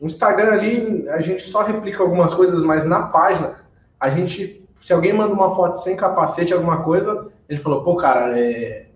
no 0.00 0.06
Instagram 0.06 0.52
ali, 0.52 1.08
a 1.08 1.20
gente 1.20 1.48
só 1.48 1.62
replica 1.62 2.02
algumas 2.02 2.34
coisas, 2.34 2.64
mas 2.64 2.86
na 2.86 3.02
página, 3.02 3.60
a 3.98 4.10
gente, 4.10 4.66
se 4.80 4.92
alguém 4.92 5.12
manda 5.12 5.32
uma 5.32 5.54
foto 5.54 5.76
sem 5.76 5.96
capacete, 5.96 6.52
alguma 6.52 6.82
coisa, 6.82 7.28
ele 7.48 7.60
falou, 7.60 7.84
pô, 7.84 7.96
cara, 7.96 8.38
é... 8.38 8.86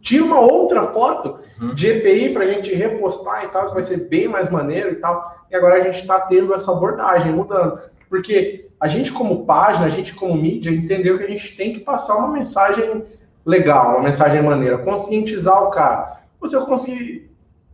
tira 0.00 0.24
uma 0.24 0.40
outra 0.40 0.88
foto 0.88 1.38
uhum. 1.60 1.74
de 1.74 1.88
EPI 1.88 2.32
pra 2.32 2.46
gente 2.46 2.74
repostar 2.74 3.44
e 3.44 3.48
tal, 3.48 3.68
que 3.68 3.74
vai 3.74 3.82
ser 3.82 4.08
bem 4.08 4.28
mais 4.28 4.50
maneiro 4.50 4.92
e 4.92 4.96
tal. 4.96 5.36
E 5.50 5.56
agora 5.56 5.76
a 5.76 5.84
gente 5.84 5.98
está 5.98 6.20
tendo 6.20 6.54
essa 6.54 6.72
abordagem, 6.72 7.32
mudando. 7.32 7.80
Porque 8.08 8.68
a 8.80 8.88
gente, 8.88 9.12
como 9.12 9.44
página, 9.44 9.86
a 9.86 9.90
gente, 9.90 10.14
como 10.14 10.34
mídia, 10.34 10.70
entendeu 10.70 11.18
que 11.18 11.24
a 11.24 11.28
gente 11.28 11.56
tem 11.56 11.72
que 11.72 11.80
passar 11.80 12.16
uma 12.16 12.32
mensagem 12.32 13.04
legal, 13.44 13.92
uma 13.92 14.02
mensagem 14.02 14.42
maneira, 14.42 14.78
conscientizar 14.78 15.62
o 15.64 15.70
cara. 15.70 16.20
Você 16.40 16.58
conseguir. 16.60 17.28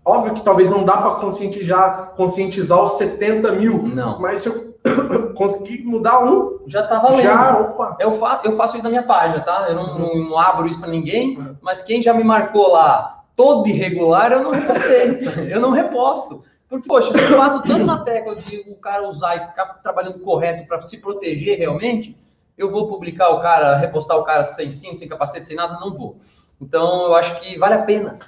Óbvio 0.04 0.34
que 0.34 0.44
talvez 0.44 0.68
não 0.68 0.84
dá 0.84 0.98
para 0.98 1.14
conscientizar, 1.14 2.12
conscientizar 2.14 2.82
os 2.82 2.98
70 2.98 3.52
mil. 3.52 3.82
Não. 3.82 4.20
Mas 4.20 4.42
se 4.42 4.48
eu 4.48 4.73
conseguir 5.34 5.84
mudar 5.84 6.24
um. 6.24 6.60
Já 6.66 6.86
tá 6.86 6.98
valendo. 6.98 7.22
Já, 7.22 7.58
opa. 7.58 7.96
Eu, 7.98 8.18
fa 8.18 8.40
eu 8.44 8.56
faço 8.56 8.76
isso 8.76 8.84
na 8.84 8.90
minha 8.90 9.02
página, 9.02 9.42
tá? 9.42 9.66
Eu 9.68 9.74
não, 9.74 9.98
não, 9.98 10.14
não 10.28 10.38
abro 10.38 10.66
isso 10.66 10.80
para 10.80 10.90
ninguém, 10.90 11.38
uhum. 11.38 11.56
mas 11.60 11.82
quem 11.82 12.02
já 12.02 12.12
me 12.12 12.24
marcou 12.24 12.70
lá 12.70 13.24
todo 13.34 13.68
irregular, 13.68 14.32
eu 14.32 14.42
não 14.42 14.50
repostei. 14.50 15.20
eu 15.50 15.60
não 15.60 15.70
reposto. 15.70 16.44
Porque, 16.68 16.88
poxa, 16.88 17.12
se 17.12 17.22
eu 17.22 17.38
bato 17.38 17.66
tanto 17.66 17.84
na 17.84 17.98
tecla 17.98 18.36
de 18.36 18.64
o 18.68 18.74
cara 18.76 19.06
usar 19.06 19.36
e 19.36 19.46
ficar 19.48 19.66
trabalhando 19.82 20.18
correto 20.20 20.66
para 20.66 20.80
se 20.82 21.00
proteger 21.00 21.58
realmente, 21.58 22.18
eu 22.56 22.70
vou 22.70 22.88
publicar 22.88 23.30
o 23.30 23.40
cara, 23.40 23.76
repostar 23.76 24.16
o 24.16 24.24
cara 24.24 24.44
sem 24.44 24.70
cinto, 24.70 24.98
sem 24.98 25.08
capacete, 25.08 25.46
sem 25.46 25.56
nada? 25.56 25.78
Não 25.80 25.92
vou. 25.92 26.16
Então, 26.60 27.06
eu 27.06 27.14
acho 27.14 27.40
que 27.40 27.58
vale 27.58 27.74
a 27.74 27.82
pena. 27.82 28.18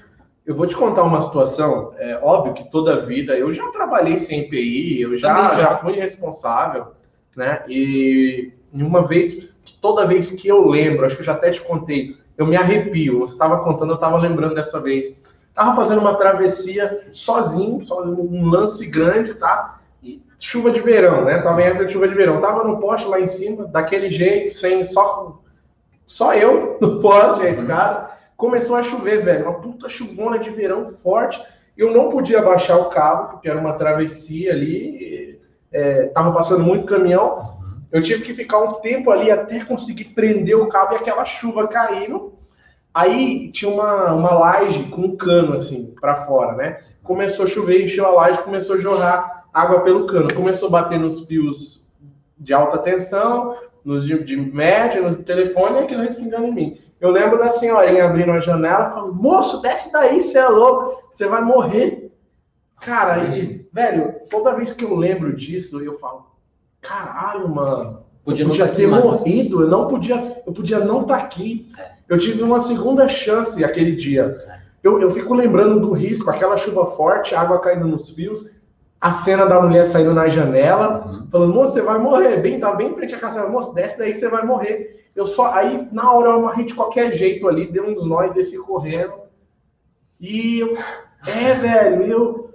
Eu 0.47 0.55
vou 0.55 0.67
te 0.67 0.77
contar 0.77 1.03
uma 1.03 1.23
situação, 1.23 1.93
é 1.99 2.19
óbvio 2.23 2.55
que 2.55 2.71
toda 2.71 3.05
vida, 3.05 3.37
eu 3.37 3.53
já 3.53 3.69
trabalhei 3.73 4.17
sem 4.19 4.43
EPI, 4.43 5.01
eu 5.01 5.19
já, 5.19 5.55
já. 5.55 5.59
já 5.59 5.77
fui 5.79 5.95
responsável, 5.95 6.93
né? 7.35 7.65
E 7.69 8.53
uma 8.73 9.05
vez, 9.07 9.59
toda 9.81 10.07
vez 10.07 10.31
que 10.31 10.47
eu 10.47 10.69
lembro, 10.69 11.05
acho 11.05 11.17
que 11.17 11.23
eu 11.23 11.27
já 11.27 11.33
até 11.33 11.51
te 11.51 11.61
contei, 11.61 12.17
eu 12.39 12.47
me 12.47 12.57
arrepio. 12.57 13.19
Você 13.21 13.33
estava 13.33 13.65
contando, 13.65 13.91
eu 13.91 13.97
estava 13.97 14.17
lembrando 14.19 14.55
dessa 14.55 14.81
vez 14.81 15.21
Tava 15.57 15.75
fazendo 15.75 16.03
uma 16.03 16.17
travessia 16.17 17.09
sozinho, 17.13 17.83
só 17.83 18.05
um 18.05 18.47
lance 18.51 18.87
grande, 18.91 19.33
tá? 19.33 19.81
E 20.03 20.23
chuva 20.39 20.71
de 20.71 20.81
verão, 20.81 21.25
né? 21.25 21.39
Tava 21.39 21.63
em 21.63 21.65
época 21.65 21.87
de 21.87 21.95
chuva 21.95 22.07
de 22.07 22.15
verão. 22.15 22.43
Tava 22.43 22.63
no 22.63 22.79
poste 22.79 23.09
lá 23.09 23.19
em 23.19 23.27
cima, 23.27 23.65
daquele 23.65 24.11
jeito, 24.11 24.55
sem 24.55 24.85
só 24.85 25.41
só 26.05 26.35
eu 26.35 26.77
no 26.79 27.01
poste, 27.01 27.47
a 27.47 27.49
escada. 27.49 28.11
Começou 28.37 28.77
a 28.77 28.83
chover, 28.83 29.25
velho, 29.25 29.45
uma 29.45 29.61
puta 29.61 29.89
chuvona 29.89 30.39
de 30.39 30.51
verão 30.51 30.93
forte. 31.03 31.43
Eu 31.77 31.93
não 31.93 32.11
podia 32.11 32.43
baixar 32.43 32.79
o 32.79 32.91
cabo, 32.91 33.31
porque 33.31 33.49
era 33.49 33.59
uma 33.59 33.75
travessia 33.75 34.53
ali, 34.53 35.41
é, 35.73 36.07
tava 36.09 36.33
passando 36.33 36.63
muito 36.63 36.87
caminhão. 36.87 37.57
Eu 37.91 38.03
tive 38.03 38.25
que 38.25 38.35
ficar 38.35 38.59
um 38.59 38.75
tempo 38.75 39.11
ali 39.11 39.31
até 39.31 39.65
conseguir 39.65 40.07
prender 40.07 40.57
o 40.57 40.69
cabo 40.69 40.95
e 40.95 40.97
aquela 40.97 41.25
chuva 41.25 41.67
caindo. 41.69 42.35
Aí 42.93 43.51
tinha 43.53 43.71
uma, 43.71 44.13
uma 44.13 44.35
laje 44.35 44.85
com 44.85 45.03
um 45.03 45.17
cano 45.17 45.55
assim 45.55 45.95
para 46.01 46.27
fora, 46.27 46.55
né? 46.57 46.81
Começou 47.03 47.45
a 47.45 47.49
chover, 47.49 47.85
encheu 47.85 48.07
a 48.07 48.11
laje, 48.11 48.43
começou 48.43 48.77
a 48.77 48.81
jorrar 48.81 49.45
água 49.53 49.81
pelo 49.81 50.07
cano. 50.07 50.33
Começou 50.35 50.69
a 50.69 50.73
bater 50.73 50.99
nos 50.99 51.27
fios 51.27 51.87
de 52.39 52.53
alta 52.53 52.79
tensão, 52.79 53.57
nos 53.85 54.05
de, 54.05 54.23
de 54.25 54.37
média, 54.37 55.01
nos 55.01 55.17
telefone 55.19 55.77
e 55.77 55.83
aquilo 55.85 56.03
respingando 56.03 56.47
em 56.47 56.55
mim. 56.55 56.79
Eu 57.01 57.11
lembro 57.11 57.39
da 57.39 57.51
senhorinha 57.51 58.07
abrindo 58.07 58.33
a 58.33 58.41
janela 58.41 58.91
falando: 58.91 59.15
Moço, 59.15 59.61
desce 59.61 59.93
daí, 59.93 60.21
você 60.21 60.39
é 60.39 60.49
louco, 60.49 61.03
você 61.11 61.27
vai 61.27 61.43
morrer. 61.43 62.11
Cara, 62.81 63.23
aí, 63.23 63.67
velho, 63.73 64.15
toda 64.31 64.55
vez 64.55 64.73
que 64.73 64.85
eu 64.85 64.95
lembro 64.95 65.35
disso, 65.35 65.81
eu 65.83 65.99
falo: 65.99 66.27
Caralho, 66.81 67.49
mano. 67.49 68.07
Podia, 68.25 68.45
eu 68.45 68.49
podia 68.49 68.69
ter 68.69 68.89
morrido, 68.89 69.63
eu 69.63 69.69
não 69.69 69.87
podia, 69.87 70.43
eu 70.45 70.53
podia 70.53 70.81
não 70.81 71.03
estar 71.03 71.19
tá 71.19 71.23
aqui. 71.23 71.69
É. 71.79 71.93
Eu 72.09 72.19
tive 72.19 72.43
uma 72.43 72.59
segunda 72.59 73.09
chance 73.09 73.65
aquele 73.65 73.95
dia. 73.95 74.37
Eu, 74.83 75.01
eu 75.01 75.11
fico 75.11 75.33
lembrando 75.35 75.81
do 75.81 75.93
risco, 75.93 76.31
aquela 76.31 76.57
chuva 76.57 76.87
forte, 76.87 77.35
água 77.35 77.61
caindo 77.61 77.87
nos 77.87 78.11
fios. 78.11 78.51
a 79.01 79.11
cena 79.11 79.47
da 79.47 79.61
mulher 79.61 79.85
saindo 79.85 80.13
na 80.13 80.29
janela, 80.29 81.07
uhum. 81.07 81.29
falando, 81.31 81.55
moço, 81.55 81.73
você 81.75 81.83
vai 81.83 81.99
morrer. 81.99 82.39
Bem, 82.39 82.59
tá 82.59 82.75
bem 82.75 82.91
em 82.91 82.95
frente 82.95 83.15
à 83.15 83.19
casa. 83.19 83.47
Moço, 83.49 83.75
desce 83.75 83.99
daí 83.99 84.13
que 84.13 84.19
você 84.19 84.29
vai 84.29 84.45
morrer. 84.45 85.06
Eu 85.17 85.27
só. 85.27 85.53
Aí, 85.55 85.89
na 85.91 86.13
hora, 86.13 86.29
eu 86.29 86.35
amarrei 86.35 86.67
de 86.67 86.75
qualquer 86.75 87.13
jeito 87.15 87.49
ali, 87.49 87.73
dei 87.73 87.81
uns 87.81 88.07
nós, 88.07 88.35
desci 88.35 88.59
correndo. 88.59 89.15
E 90.21 90.61
eu. 90.61 90.77
É, 91.27 91.55
velho, 91.55 92.03
eu. 92.03 92.47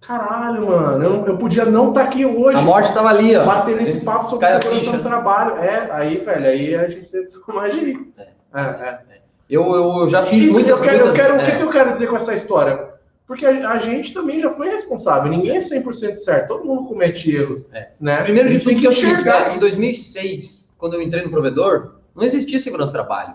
Caralho, 0.00 0.66
mano, 0.66 1.04
eu, 1.04 1.26
eu 1.26 1.36
podia 1.36 1.66
não 1.66 1.90
estar 1.90 2.02
tá 2.02 2.06
aqui 2.06 2.24
hoje. 2.24 2.58
A 2.58 2.62
morte 2.62 2.94
tava 2.94 3.08
ali, 3.08 3.36
ó. 3.36 3.44
Bater 3.44 3.76
nesse 3.76 4.04
papo 4.04 4.30
sobre 4.30 4.46
segurança 4.46 4.92
do 4.92 5.02
trabalho. 5.02 5.56
É, 5.56 5.90
aí, 5.90 6.16
velho, 6.16 6.46
aí 6.46 6.74
a 6.74 6.88
gente 6.88 7.10
teve 7.10 7.28
que 7.28 7.52
mais 7.52 7.74
de 7.74 8.12
é. 8.16 8.28
é, 8.54 8.60
é. 8.60 9.18
Eu, 9.50 9.64
eu 9.74 10.08
já 10.08 10.24
fiz 10.26 10.44
Isso, 10.44 10.54
muitas 10.54 10.80
eu 10.80 10.86
quero, 10.86 11.06
eu 11.06 11.12
quero, 11.12 11.34
O 11.34 11.44
que, 11.44 11.50
é. 11.50 11.56
que 11.56 11.62
eu 11.62 11.70
quero 11.70 11.92
dizer 11.92 12.06
com 12.06 12.16
essa 12.16 12.34
história? 12.34 12.88
Porque 13.26 13.44
a, 13.44 13.70
a, 13.70 13.78
gente 13.78 14.14
também 14.14 14.40
já 14.40 14.50
foi 14.50 14.70
responsável. 14.70 15.30
Ninguém 15.30 15.58
é 15.58 15.60
100% 15.60 16.16
certo. 16.16 16.48
Todo 16.48 16.64
mundo 16.64 16.86
comete 16.86 17.34
erros. 17.34 17.70
É. 17.74 17.90
Né? 18.00 18.22
Primeiro 18.22 18.48
de 18.48 18.60
tudo, 18.60 18.78
que 18.78 18.86
eu 18.86 18.90
enxergar. 18.90 19.54
Em 19.54 19.58
2006, 19.58 20.67
quando 20.78 20.94
eu 20.94 21.02
entrei 21.02 21.22
no 21.22 21.30
provedor, 21.30 21.96
não 22.14 22.22
existia 22.22 22.58
segurança 22.58 22.92
de 22.92 22.98
trabalho. 22.98 23.34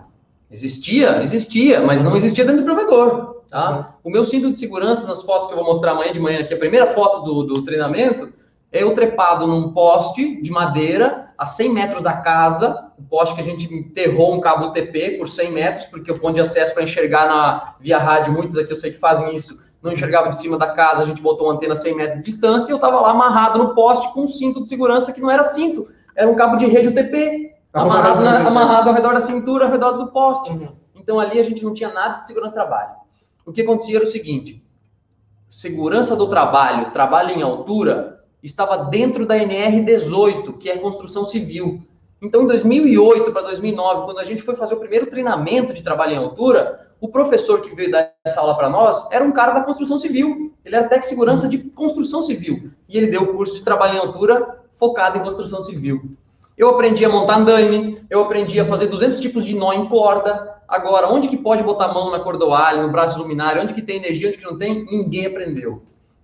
Existia, 0.50 1.22
existia, 1.22 1.80
mas 1.80 2.02
não 2.02 2.16
existia 2.16 2.44
dentro 2.44 2.62
do 2.62 2.64
provedor. 2.64 3.42
Tá? 3.48 3.70
Uhum. 3.70 3.84
O 4.04 4.10
meu 4.10 4.24
cinto 4.24 4.50
de 4.50 4.58
segurança, 4.58 5.06
nas 5.06 5.22
fotos 5.22 5.46
que 5.46 5.52
eu 5.52 5.56
vou 5.56 5.66
mostrar 5.66 5.92
amanhã 5.92 6.12
de 6.12 6.20
manhã, 6.20 6.40
aqui, 6.40 6.54
a 6.54 6.58
primeira 6.58 6.88
foto 6.88 7.22
do, 7.22 7.42
do 7.44 7.62
treinamento, 7.62 8.32
é 8.72 8.82
eu 8.82 8.92
trepado 8.92 9.46
num 9.46 9.72
poste 9.72 10.42
de 10.42 10.50
madeira 10.50 11.32
a 11.38 11.46
100 11.46 11.72
metros 11.72 12.02
da 12.02 12.14
casa, 12.14 12.90
o 12.98 13.02
poste 13.02 13.34
que 13.34 13.40
a 13.40 13.44
gente 13.44 13.72
enterrou 13.72 14.34
um 14.34 14.40
cabo 14.40 14.70
TP 14.70 15.12
por 15.18 15.28
100 15.28 15.50
metros, 15.52 15.84
porque 15.86 16.10
o 16.10 16.18
ponto 16.18 16.34
de 16.34 16.40
acesso 16.40 16.74
para 16.74 16.82
enxergar 16.82 17.26
na 17.26 17.74
via 17.80 17.98
rádio, 17.98 18.32
muitos 18.32 18.56
aqui 18.56 18.72
eu 18.72 18.76
sei 18.76 18.92
que 18.92 18.98
fazem 18.98 19.34
isso, 19.34 19.64
não 19.82 19.92
enxergava 19.92 20.30
de 20.30 20.40
cima 20.40 20.56
da 20.56 20.68
casa, 20.68 21.02
a 21.02 21.06
gente 21.06 21.20
botou 21.20 21.46
uma 21.46 21.54
antena 21.54 21.74
a 21.74 21.76
100 21.76 21.96
metros 21.96 22.18
de 22.18 22.24
distância, 22.24 22.70
e 22.70 22.72
eu 22.72 22.76
estava 22.76 23.00
lá 23.00 23.10
amarrado 23.10 23.58
no 23.58 23.74
poste 23.74 24.12
com 24.12 24.22
um 24.22 24.28
cinto 24.28 24.62
de 24.62 24.68
segurança 24.68 25.12
que 25.12 25.20
não 25.20 25.30
era 25.30 25.44
cinto, 25.44 25.88
era 26.14 26.30
um 26.30 26.34
cabo 26.34 26.56
de 26.56 26.66
rede 26.66 26.88
UTP, 26.88 27.54
amarrado, 27.72 28.22
na, 28.22 28.46
amarrado 28.46 28.88
ao 28.88 28.94
redor 28.94 29.14
da 29.14 29.20
cintura, 29.20 29.66
ao 29.66 29.70
redor 29.70 29.92
do 29.92 30.08
poste. 30.08 30.50
Uhum. 30.50 30.68
Então 30.94 31.18
ali 31.18 31.38
a 31.38 31.42
gente 31.42 31.62
não 31.64 31.74
tinha 31.74 31.92
nada 31.92 32.20
de 32.20 32.26
segurança 32.26 32.54
de 32.54 32.60
trabalho. 32.66 32.94
O 33.44 33.52
que 33.52 33.62
acontecia 33.62 33.96
era 33.96 34.04
o 34.04 34.10
seguinte, 34.10 34.64
segurança 35.48 36.16
do 36.16 36.28
trabalho, 36.28 36.92
trabalho 36.92 37.30
em 37.30 37.42
altura, 37.42 38.24
estava 38.42 38.84
dentro 38.84 39.26
da 39.26 39.36
NR18, 39.36 40.58
que 40.58 40.70
é 40.70 40.78
construção 40.78 41.24
civil. 41.24 41.82
Então, 42.20 42.42
em 42.42 42.46
2008 42.46 43.32
para 43.32 43.42
2009, 43.42 44.06
quando 44.06 44.18
a 44.18 44.24
gente 44.24 44.42
foi 44.42 44.56
fazer 44.56 44.74
o 44.74 44.80
primeiro 44.80 45.06
treinamento 45.06 45.74
de 45.74 45.82
trabalho 45.82 46.12
em 46.12 46.16
altura, 46.16 46.88
o 47.00 47.08
professor 47.08 47.60
que 47.60 47.74
veio 47.74 47.90
dar 47.90 48.12
essa 48.24 48.40
aula 48.40 48.56
para 48.56 48.68
nós 48.68 49.10
era 49.12 49.22
um 49.22 49.30
cara 49.30 49.52
da 49.52 49.62
construção 49.62 49.98
civil. 49.98 50.54
Ele 50.64 50.74
era 50.74 50.88
técnico 50.88 51.06
segurança 51.06 51.48
de 51.48 51.58
construção 51.58 52.22
civil. 52.22 52.70
E 52.88 52.96
ele 52.96 53.08
deu 53.08 53.22
o 53.22 53.34
curso 53.34 53.56
de 53.56 53.62
trabalho 53.62 53.94
em 53.94 53.98
altura 53.98 54.63
focado 54.76 55.18
em 55.18 55.22
construção 55.22 55.62
civil. 55.62 56.16
Eu 56.56 56.68
aprendi 56.68 57.04
a 57.04 57.08
montar 57.08 57.38
andaime, 57.38 58.00
eu 58.08 58.20
aprendi 58.20 58.60
a 58.60 58.64
fazer 58.64 58.86
200 58.86 59.20
tipos 59.20 59.44
de 59.44 59.54
nó 59.54 59.72
em 59.72 59.88
corda. 59.88 60.54
Agora, 60.68 61.08
onde 61.08 61.28
que 61.28 61.36
pode 61.36 61.62
botar 61.62 61.86
a 61.86 61.94
mão 61.94 62.10
na 62.10 62.20
cordoalha, 62.20 62.82
no 62.82 62.92
braço 62.92 63.18
luminário, 63.18 63.62
onde 63.62 63.74
que 63.74 63.82
tem 63.82 63.96
energia, 63.96 64.28
onde 64.28 64.38
que 64.38 64.44
não 64.44 64.56
tem, 64.56 64.84
ninguém 64.84 65.26
aprendeu. 65.26 65.82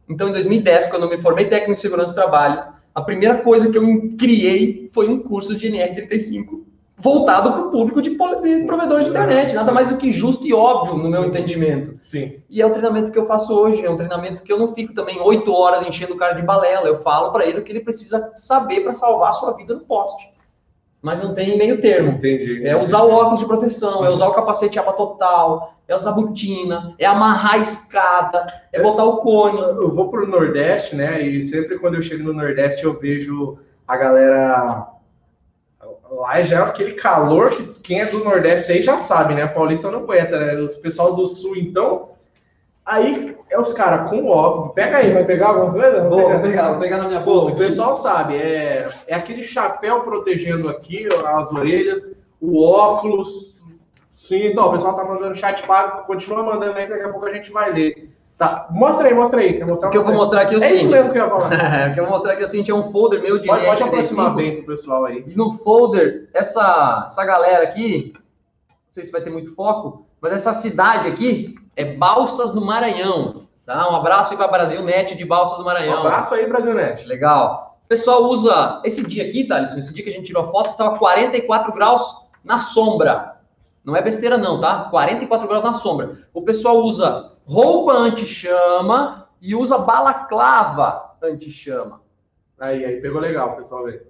Então, 0.08 0.28
em 0.28 0.32
2010, 0.32 0.88
quando 0.88 1.04
eu 1.04 1.10
me 1.10 1.18
formei 1.18 1.46
técnico 1.46 1.74
de 1.74 1.80
segurança 1.80 2.12
do 2.12 2.14
trabalho, 2.14 2.64
a 2.94 3.02
primeira 3.02 3.38
coisa 3.38 3.70
que 3.70 3.78
eu 3.78 4.16
criei 4.18 4.88
foi 4.92 5.08
um 5.08 5.18
curso 5.18 5.56
de 5.56 5.70
NR35 5.70 6.69
voltado 7.00 7.52
para 7.52 7.62
o 7.62 7.70
público 7.70 8.02
de, 8.02 8.10
de 8.10 8.64
provedor 8.66 9.02
de 9.02 9.10
internet, 9.10 9.54
nada 9.54 9.72
mais 9.72 9.88
do 9.88 9.96
que 9.96 10.12
justo 10.12 10.46
e 10.46 10.52
óbvio 10.52 10.96
no 10.96 11.08
meu 11.08 11.24
entendimento. 11.24 11.98
Sim. 12.02 12.42
E 12.48 12.60
é 12.60 12.66
o 12.66 12.70
treinamento 12.70 13.10
que 13.10 13.18
eu 13.18 13.26
faço 13.26 13.54
hoje, 13.54 13.84
é 13.84 13.90
um 13.90 13.96
treinamento 13.96 14.42
que 14.42 14.52
eu 14.52 14.58
não 14.58 14.74
fico 14.74 14.94
também 14.94 15.20
oito 15.20 15.52
horas 15.52 15.86
enchendo 15.86 16.14
o 16.14 16.18
cara 16.18 16.34
de 16.34 16.42
balela, 16.42 16.86
eu 16.86 16.98
falo 16.98 17.32
para 17.32 17.46
ele 17.46 17.60
o 17.60 17.64
que 17.64 17.72
ele 17.72 17.80
precisa 17.80 18.32
saber 18.36 18.80
para 18.80 18.92
salvar 18.92 19.30
a 19.30 19.34
sua 19.34 19.56
vida 19.56 19.74
no 19.74 19.80
poste 19.80 20.30
mas 21.02 21.22
não 21.22 21.34
tem 21.34 21.56
meio 21.56 21.80
termo. 21.80 22.10
Entendi. 22.10 22.66
É 22.66 22.76
usar 22.76 23.02
o 23.02 23.10
óculos 23.10 23.40
de 23.40 23.46
proteção, 23.46 24.04
é 24.04 24.10
usar 24.10 24.28
o 24.28 24.34
capacete 24.34 24.78
aba 24.78 24.92
total, 24.92 25.74
é 25.88 25.94
usar 25.94 26.10
a 26.10 26.14
botina, 26.14 26.94
é 26.98 27.06
amarrar 27.06 27.54
a 27.54 27.58
escada, 27.58 28.46
é 28.72 28.82
botar 28.82 29.04
o 29.04 29.18
cone. 29.18 29.58
Eu 29.58 29.94
vou 29.94 30.10
pro 30.10 30.28
Nordeste, 30.28 30.94
né? 30.94 31.22
E 31.22 31.42
sempre 31.42 31.78
quando 31.78 31.94
eu 31.94 32.02
chego 32.02 32.24
no 32.24 32.34
Nordeste 32.34 32.84
eu 32.84 32.98
vejo 32.98 33.58
a 33.88 33.96
galera 33.96 34.88
lá 36.20 36.42
já 36.42 36.58
é 36.58 36.62
aquele 36.62 36.92
calor 36.92 37.50
que 37.50 37.66
quem 37.82 38.00
é 38.00 38.06
do 38.06 38.22
Nordeste 38.22 38.72
aí 38.72 38.82
já 38.82 38.98
sabe, 38.98 39.34
né? 39.34 39.46
Paulista 39.46 39.90
não 39.90 40.00
aguenta, 40.00 40.38
né? 40.38 40.60
O 40.60 40.82
pessoal 40.82 41.14
do 41.14 41.26
Sul, 41.26 41.56
então. 41.56 42.10
Aí 42.84 43.36
é 43.48 43.58
os 43.58 43.72
caras 43.72 44.10
com 44.10 44.26
óculos. 44.28 44.74
Pega 44.74 44.98
aí, 44.98 45.12
vai 45.12 45.24
pegar 45.24 45.48
alguma 45.48 45.72
coisa? 45.72 46.08
Vou, 46.08 46.30
vou 46.30 46.40
pegar, 46.40 46.72
vou 46.72 46.80
pegar 46.80 46.98
na 46.98 47.08
minha 47.08 47.20
bolsa. 47.20 47.52
o 47.52 47.56
pessoal 47.56 47.94
sabe, 47.96 48.36
é, 48.36 48.88
é 49.06 49.14
aquele 49.14 49.42
chapéu 49.42 50.02
protegendo 50.02 50.68
aqui 50.68 51.08
as 51.24 51.52
orelhas, 51.52 52.14
o 52.40 52.62
óculos. 52.62 53.56
Sim, 54.14 54.48
então, 54.48 54.68
o 54.68 54.72
pessoal 54.72 54.94
tá 54.94 55.04
mandando 55.04 55.34
chat 55.36 55.62
pago, 55.66 56.06
continua 56.06 56.42
mandando 56.42 56.76
aí, 56.76 56.86
daqui 56.86 57.02
a 57.02 57.08
pouco 57.08 57.26
a 57.26 57.32
gente 57.32 57.50
vai 57.50 57.72
ler. 57.72 58.10
Tá, 58.40 58.68
mostra 58.70 59.06
aí, 59.06 59.12
mostra 59.12 59.38
aí. 59.38 59.62
O 59.62 59.90
que 59.90 59.98
eu 59.98 60.02
vou 60.02 60.14
mostrar 60.14 60.40
aqui 60.40 60.54
é 60.54 60.56
o 60.56 60.60
seguinte. 60.60 60.80
É 60.80 60.82
isso 60.82 60.90
mesmo 60.90 61.12
que 61.12 61.18
eu 61.18 61.24
ia 61.24 61.28
falar. 61.28 61.50
o 61.90 61.92
que 61.92 62.00
eu 62.00 62.04
vou 62.04 62.12
mostrar 62.14 62.32
aqui 62.32 62.40
é 62.40 62.44
o 62.46 62.48
seguinte, 62.48 62.70
é 62.70 62.74
um 62.74 62.90
folder 62.90 63.20
meu 63.20 63.38
de 63.38 63.46
Pode, 63.46 63.66
pode 63.66 63.82
aproximar 63.82 64.34
bem 64.34 64.56
pro 64.56 64.74
pessoal 64.74 65.04
aí. 65.04 65.22
E 65.28 65.36
no 65.36 65.52
folder, 65.52 66.30
essa, 66.32 67.04
essa 67.04 67.22
galera 67.26 67.64
aqui, 67.64 68.14
não 68.16 68.72
sei 68.88 69.04
se 69.04 69.12
vai 69.12 69.20
ter 69.20 69.28
muito 69.28 69.54
foco, 69.54 70.06
mas 70.22 70.32
essa 70.32 70.54
cidade 70.54 71.06
aqui 71.06 71.54
é 71.76 71.84
Balsas 71.84 72.50
do 72.52 72.64
Maranhão. 72.64 73.42
Tá? 73.66 73.92
Um 73.92 73.96
abraço 73.96 74.32
aí 74.32 74.38
para 74.38 74.48
Brasil 74.48 74.82
Net 74.82 75.14
de 75.18 75.24
Balsas 75.26 75.58
do 75.58 75.64
Maranhão. 75.66 75.96
Um 75.96 76.06
abraço 76.06 76.34
aí, 76.34 76.46
Brasil 76.48 76.72
Net. 76.72 77.06
Legal. 77.06 77.78
O 77.84 77.88
pessoal 77.88 78.22
usa. 78.22 78.80
Esse 78.86 79.06
dia 79.06 79.28
aqui, 79.28 79.44
Thales, 79.44 79.76
esse 79.76 79.92
dia 79.92 80.02
que 80.02 80.08
a 80.08 80.12
gente 80.14 80.24
tirou 80.24 80.44
a 80.44 80.46
foto, 80.46 80.70
estava 80.70 80.98
44 80.98 81.74
graus 81.74 82.24
na 82.42 82.58
sombra. 82.58 83.36
Não 83.84 83.96
é 83.96 84.02
besteira, 84.02 84.36
não, 84.36 84.60
tá? 84.60 84.88
44 84.90 85.48
graus 85.48 85.64
na 85.64 85.72
sombra. 85.72 86.18
O 86.34 86.42
pessoal 86.42 86.78
usa 86.78 87.32
roupa 87.46 87.92
anti-chama 87.92 89.28
e 89.40 89.54
usa 89.54 89.78
balaclava 89.78 91.16
anti-chama. 91.22 92.02
Aí, 92.58 92.84
aí, 92.84 93.00
pegou 93.00 93.20
legal, 93.20 93.56
pessoal 93.56 93.84
ver. 93.84 94.06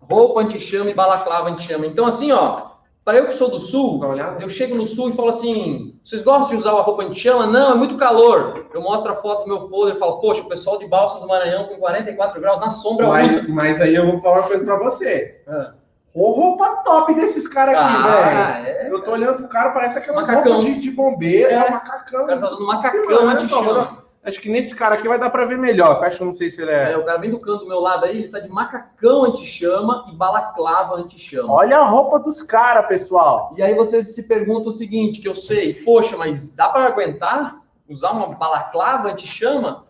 Roupa 0.00 0.40
anti-chama 0.40 0.90
e 0.90 0.94
balaclava 0.94 1.50
anti-chama. 1.50 1.86
Então, 1.86 2.04
assim, 2.04 2.32
ó, 2.32 2.70
para 3.04 3.18
eu 3.18 3.26
que 3.26 3.34
sou 3.34 3.50
do 3.50 3.58
sul, 3.58 4.00
eu 4.40 4.50
chego 4.50 4.74
no 4.74 4.84
sul 4.84 5.10
e 5.10 5.12
falo 5.12 5.28
assim: 5.28 5.98
vocês 6.02 6.22
gostam 6.22 6.48
de 6.48 6.56
usar 6.56 6.72
uma 6.72 6.82
roupa 6.82 7.04
anti-chama? 7.04 7.46
Não, 7.46 7.72
é 7.72 7.74
muito 7.74 7.96
calor. 7.96 8.66
Eu 8.74 8.82
mostro 8.82 9.12
a 9.12 9.16
foto 9.16 9.44
do 9.44 9.48
meu 9.48 9.68
folder 9.68 9.94
e 9.94 9.98
falo: 9.98 10.20
poxa, 10.20 10.42
o 10.42 10.48
pessoal 10.48 10.78
de 10.78 10.86
Balsas 10.86 11.20
do 11.20 11.28
Maranhão 11.28 11.64
com 11.68 11.76
44 11.76 12.40
graus 12.40 12.58
na 12.58 12.70
sombra 12.70 13.06
mas, 13.06 13.36
usa. 13.36 13.52
Mas 13.52 13.80
aí 13.80 13.94
eu 13.94 14.10
vou 14.10 14.20
falar 14.20 14.40
uma 14.40 14.48
coisa 14.48 14.64
para 14.64 14.76
você. 14.76 15.42
Ah. 15.46 15.74
Ô, 16.14 16.32
roupa 16.32 16.82
top 16.84 17.14
desses 17.14 17.46
caras 17.46 17.76
aqui, 17.76 17.84
ah, 17.86 18.52
velho. 18.62 18.66
É, 18.66 18.90
eu 18.90 19.02
tô 19.02 19.12
olhando 19.12 19.36
pro 19.36 19.48
cara, 19.48 19.70
parece 19.70 19.98
aquela 19.98 20.20
macacão. 20.20 20.54
roupa 20.54 20.66
de, 20.66 20.80
de 20.80 20.90
bombeiro, 20.90 21.50
é, 21.50 21.54
é 21.54 21.70
macacão. 21.70 22.24
O 22.24 22.26
cara 22.26 22.40
tá 22.40 22.46
usando 22.46 22.66
macacão 22.66 23.28
anti-chama. 23.28 24.00
Acho 24.22 24.38
que 24.40 24.50
nesse 24.50 24.76
cara 24.76 24.96
aqui 24.96 25.08
vai 25.08 25.18
dar 25.18 25.30
para 25.30 25.46
ver 25.46 25.56
melhor. 25.56 26.04
Acho 26.04 26.18
que 26.18 26.24
não 26.24 26.34
sei 26.34 26.50
se 26.50 26.60
ele 26.60 26.70
é... 26.70 26.92
é. 26.92 26.96
O 26.96 27.04
cara 27.04 27.18
vem 27.18 27.30
do 27.30 27.38
canto 27.38 27.60
do 27.60 27.68
meu 27.68 27.80
lado 27.80 28.04
aí, 28.04 28.18
ele 28.18 28.26
está 28.26 28.38
de 28.38 28.50
macacão 28.50 29.24
anti-chama 29.24 30.04
e 30.12 30.14
balaclava 30.14 30.96
anti-chama. 30.96 31.50
Olha 31.50 31.78
a 31.78 31.86
roupa 31.86 32.18
dos 32.18 32.42
caras, 32.42 32.86
pessoal. 32.86 33.54
E 33.56 33.62
aí 33.62 33.74
você 33.74 34.02
se 34.02 34.28
pergunta 34.28 34.68
o 34.68 34.72
seguinte, 34.72 35.22
que 35.22 35.28
eu 35.28 35.34
sei, 35.34 35.72
poxa, 35.72 36.18
mas 36.18 36.54
dá 36.54 36.68
para 36.68 36.84
aguentar 36.84 37.60
usar 37.88 38.10
uma 38.10 38.26
balaclava 38.34 39.10
anti-chama? 39.10 39.86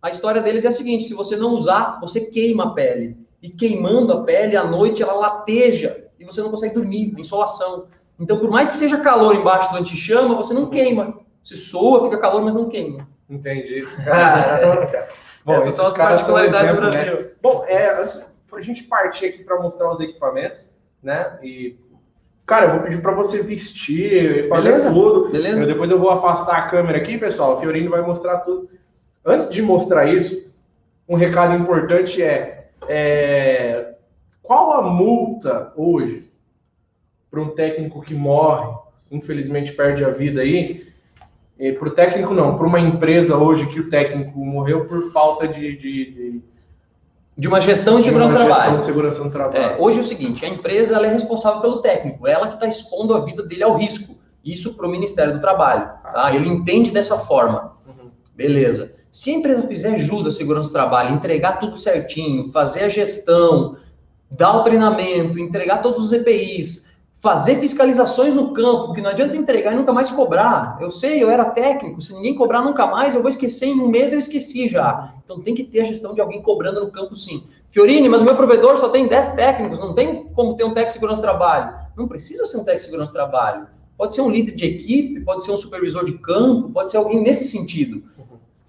A 0.00 0.10
história 0.10 0.40
deles 0.40 0.64
é 0.64 0.68
a 0.68 0.72
seguinte: 0.72 1.04
se 1.04 1.14
você 1.14 1.34
não 1.34 1.50
usar, 1.50 1.98
você 2.00 2.20
queima 2.20 2.66
a 2.66 2.70
pele. 2.70 3.25
E 3.42 3.50
queimando 3.50 4.12
a 4.12 4.22
pele, 4.22 4.56
à 4.56 4.64
noite 4.64 5.02
ela 5.02 5.14
lateja 5.14 6.04
e 6.18 6.24
você 6.24 6.40
não 6.40 6.50
consegue 6.50 6.74
dormir, 6.74 7.14
insolação. 7.18 7.88
Então, 8.18 8.38
por 8.38 8.50
mais 8.50 8.68
que 8.68 8.74
seja 8.74 9.00
calor 9.00 9.34
embaixo 9.34 9.70
do 9.70 9.78
anti-chama, 9.78 10.34
você 10.34 10.54
não 10.54 10.66
queima. 10.66 11.18
Se 11.44 11.54
soa, 11.56 12.04
fica 12.04 12.18
calor, 12.18 12.42
mas 12.42 12.54
não 12.54 12.68
queima. 12.68 13.06
Entendi. 13.28 13.86
Bom, 15.44 15.54
Essas 15.54 15.74
são 15.74 15.86
as 15.86 15.94
particularidades 15.94 16.74
do 16.74 16.80
né? 16.80 16.90
Brasil. 16.90 17.20
Né? 17.20 17.28
Bom, 17.40 17.64
é, 17.68 17.88
a 17.90 18.62
gente 18.62 18.82
partir 18.84 19.26
aqui 19.26 19.44
para 19.44 19.60
mostrar 19.60 19.92
os 19.92 20.00
equipamentos, 20.00 20.74
né? 21.00 21.38
E, 21.40 21.76
cara, 22.44 22.66
eu 22.66 22.70
vou 22.72 22.80
pedir 22.80 23.00
para 23.00 23.12
você 23.12 23.42
vestir, 23.42 24.48
fazer 24.48 24.70
Beleza? 24.70 24.90
tudo. 24.90 25.28
Beleza. 25.28 25.62
Eu, 25.62 25.66
depois 25.68 25.90
eu 25.90 26.00
vou 26.00 26.10
afastar 26.10 26.56
a 26.56 26.62
câmera 26.62 26.98
aqui, 26.98 27.16
pessoal. 27.16 27.56
O 27.56 27.60
Fiorino 27.60 27.90
vai 27.90 28.02
mostrar 28.02 28.38
tudo. 28.38 28.68
Antes 29.24 29.48
de 29.50 29.62
mostrar 29.62 30.06
isso, 30.06 30.52
um 31.08 31.14
recado 31.14 31.54
importante 31.54 32.20
é, 32.20 32.55
é 32.88 33.94
qual 34.42 34.72
a 34.74 34.82
multa 34.82 35.72
hoje 35.76 36.30
para 37.30 37.40
um 37.40 37.50
técnico 37.50 38.00
que 38.00 38.14
morre, 38.14 38.72
infelizmente 39.10 39.72
perde 39.72 40.04
a 40.04 40.10
vida 40.10 40.40
aí, 40.40 40.86
para 41.78 41.88
o 41.88 41.90
técnico, 41.90 42.34
não. 42.34 42.56
Para 42.56 42.66
uma 42.66 42.78
empresa 42.80 43.36
hoje 43.36 43.66
que 43.66 43.80
o 43.80 43.88
técnico 43.88 44.38
morreu 44.38 44.84
por 44.86 45.10
falta 45.10 45.48
de, 45.48 45.76
de, 45.76 46.10
de, 46.12 46.42
de 47.36 47.48
uma 47.48 47.60
gestão 47.60 47.98
em 47.98 48.02
segurança 48.02 48.34
do 48.34 48.44
trabalho. 48.44 48.82
segurança 48.82 49.24
no 49.24 49.30
trabalho. 49.30 49.56
É, 49.56 49.76
hoje 49.80 49.98
é 49.98 50.00
o 50.02 50.04
seguinte: 50.04 50.44
a 50.44 50.48
empresa 50.48 50.94
ela 50.94 51.06
é 51.06 51.12
responsável 51.12 51.60
pelo 51.60 51.80
técnico, 51.80 52.26
ela 52.26 52.48
que 52.48 52.54
está 52.54 52.66
expondo 52.66 53.14
a 53.14 53.20
vida 53.20 53.42
dele 53.42 53.62
ao 53.62 53.76
risco. 53.76 54.16
Isso 54.44 54.76
para 54.76 54.86
o 54.86 54.90
Ministério 54.90 55.32
do 55.32 55.40
Trabalho. 55.40 55.90
Tá? 56.02 56.32
Ele 56.34 56.48
entende 56.48 56.90
dessa 56.90 57.18
forma. 57.18 57.76
Uhum. 57.86 58.10
Beleza. 58.34 58.95
Se 59.18 59.30
a 59.30 59.34
empresa 59.34 59.62
fizer 59.62 59.96
jus 59.96 60.26
à 60.26 60.30
segurança 60.30 60.68
do 60.68 60.74
trabalho, 60.74 61.14
entregar 61.14 61.58
tudo 61.58 61.74
certinho, 61.74 62.52
fazer 62.52 62.84
a 62.84 62.88
gestão, 62.90 63.74
dar 64.30 64.58
o 64.58 64.62
treinamento, 64.62 65.38
entregar 65.38 65.78
todos 65.78 66.04
os 66.04 66.12
EPIs, 66.12 66.94
fazer 67.22 67.56
fiscalizações 67.56 68.34
no 68.34 68.52
campo, 68.52 68.88
porque 68.88 69.00
não 69.00 69.08
adianta 69.08 69.34
entregar 69.34 69.72
e 69.72 69.76
nunca 69.76 69.90
mais 69.90 70.10
cobrar. 70.10 70.76
Eu 70.82 70.90
sei, 70.90 71.22
eu 71.22 71.30
era 71.30 71.46
técnico, 71.46 72.02
se 72.02 72.12
ninguém 72.12 72.34
cobrar 72.34 72.60
nunca 72.60 72.86
mais, 72.86 73.14
eu 73.14 73.22
vou 73.22 73.30
esquecer 73.30 73.68
em 73.68 73.80
um 73.80 73.88
mês, 73.88 74.12
eu 74.12 74.18
esqueci 74.18 74.68
já. 74.68 75.14
Então 75.24 75.40
tem 75.40 75.54
que 75.54 75.64
ter 75.64 75.80
a 75.80 75.84
gestão 75.84 76.12
de 76.12 76.20
alguém 76.20 76.42
cobrando 76.42 76.84
no 76.84 76.90
campo 76.90 77.16
sim. 77.16 77.42
Fiorini, 77.70 78.10
mas 78.10 78.20
meu 78.20 78.36
provedor 78.36 78.76
só 78.76 78.90
tem 78.90 79.08
10 79.08 79.30
técnicos, 79.30 79.80
não 79.80 79.94
tem 79.94 80.24
como 80.34 80.56
ter 80.56 80.64
um 80.64 80.74
técnico 80.74 80.88
de 80.88 80.92
segurança 80.92 81.22
do 81.22 81.24
trabalho. 81.24 81.74
Não 81.96 82.06
precisa 82.06 82.44
ser 82.44 82.58
um 82.58 82.64
técnico 82.64 82.80
de 82.80 82.84
segurança 82.84 83.12
do 83.12 83.14
trabalho. 83.14 83.66
Pode 83.96 84.14
ser 84.14 84.20
um 84.20 84.30
líder 84.30 84.54
de 84.54 84.66
equipe, 84.66 85.20
pode 85.20 85.42
ser 85.42 85.52
um 85.52 85.56
supervisor 85.56 86.04
de 86.04 86.18
campo, 86.18 86.68
pode 86.68 86.90
ser 86.90 86.98
alguém 86.98 87.22
nesse 87.22 87.44
sentido. 87.44 88.02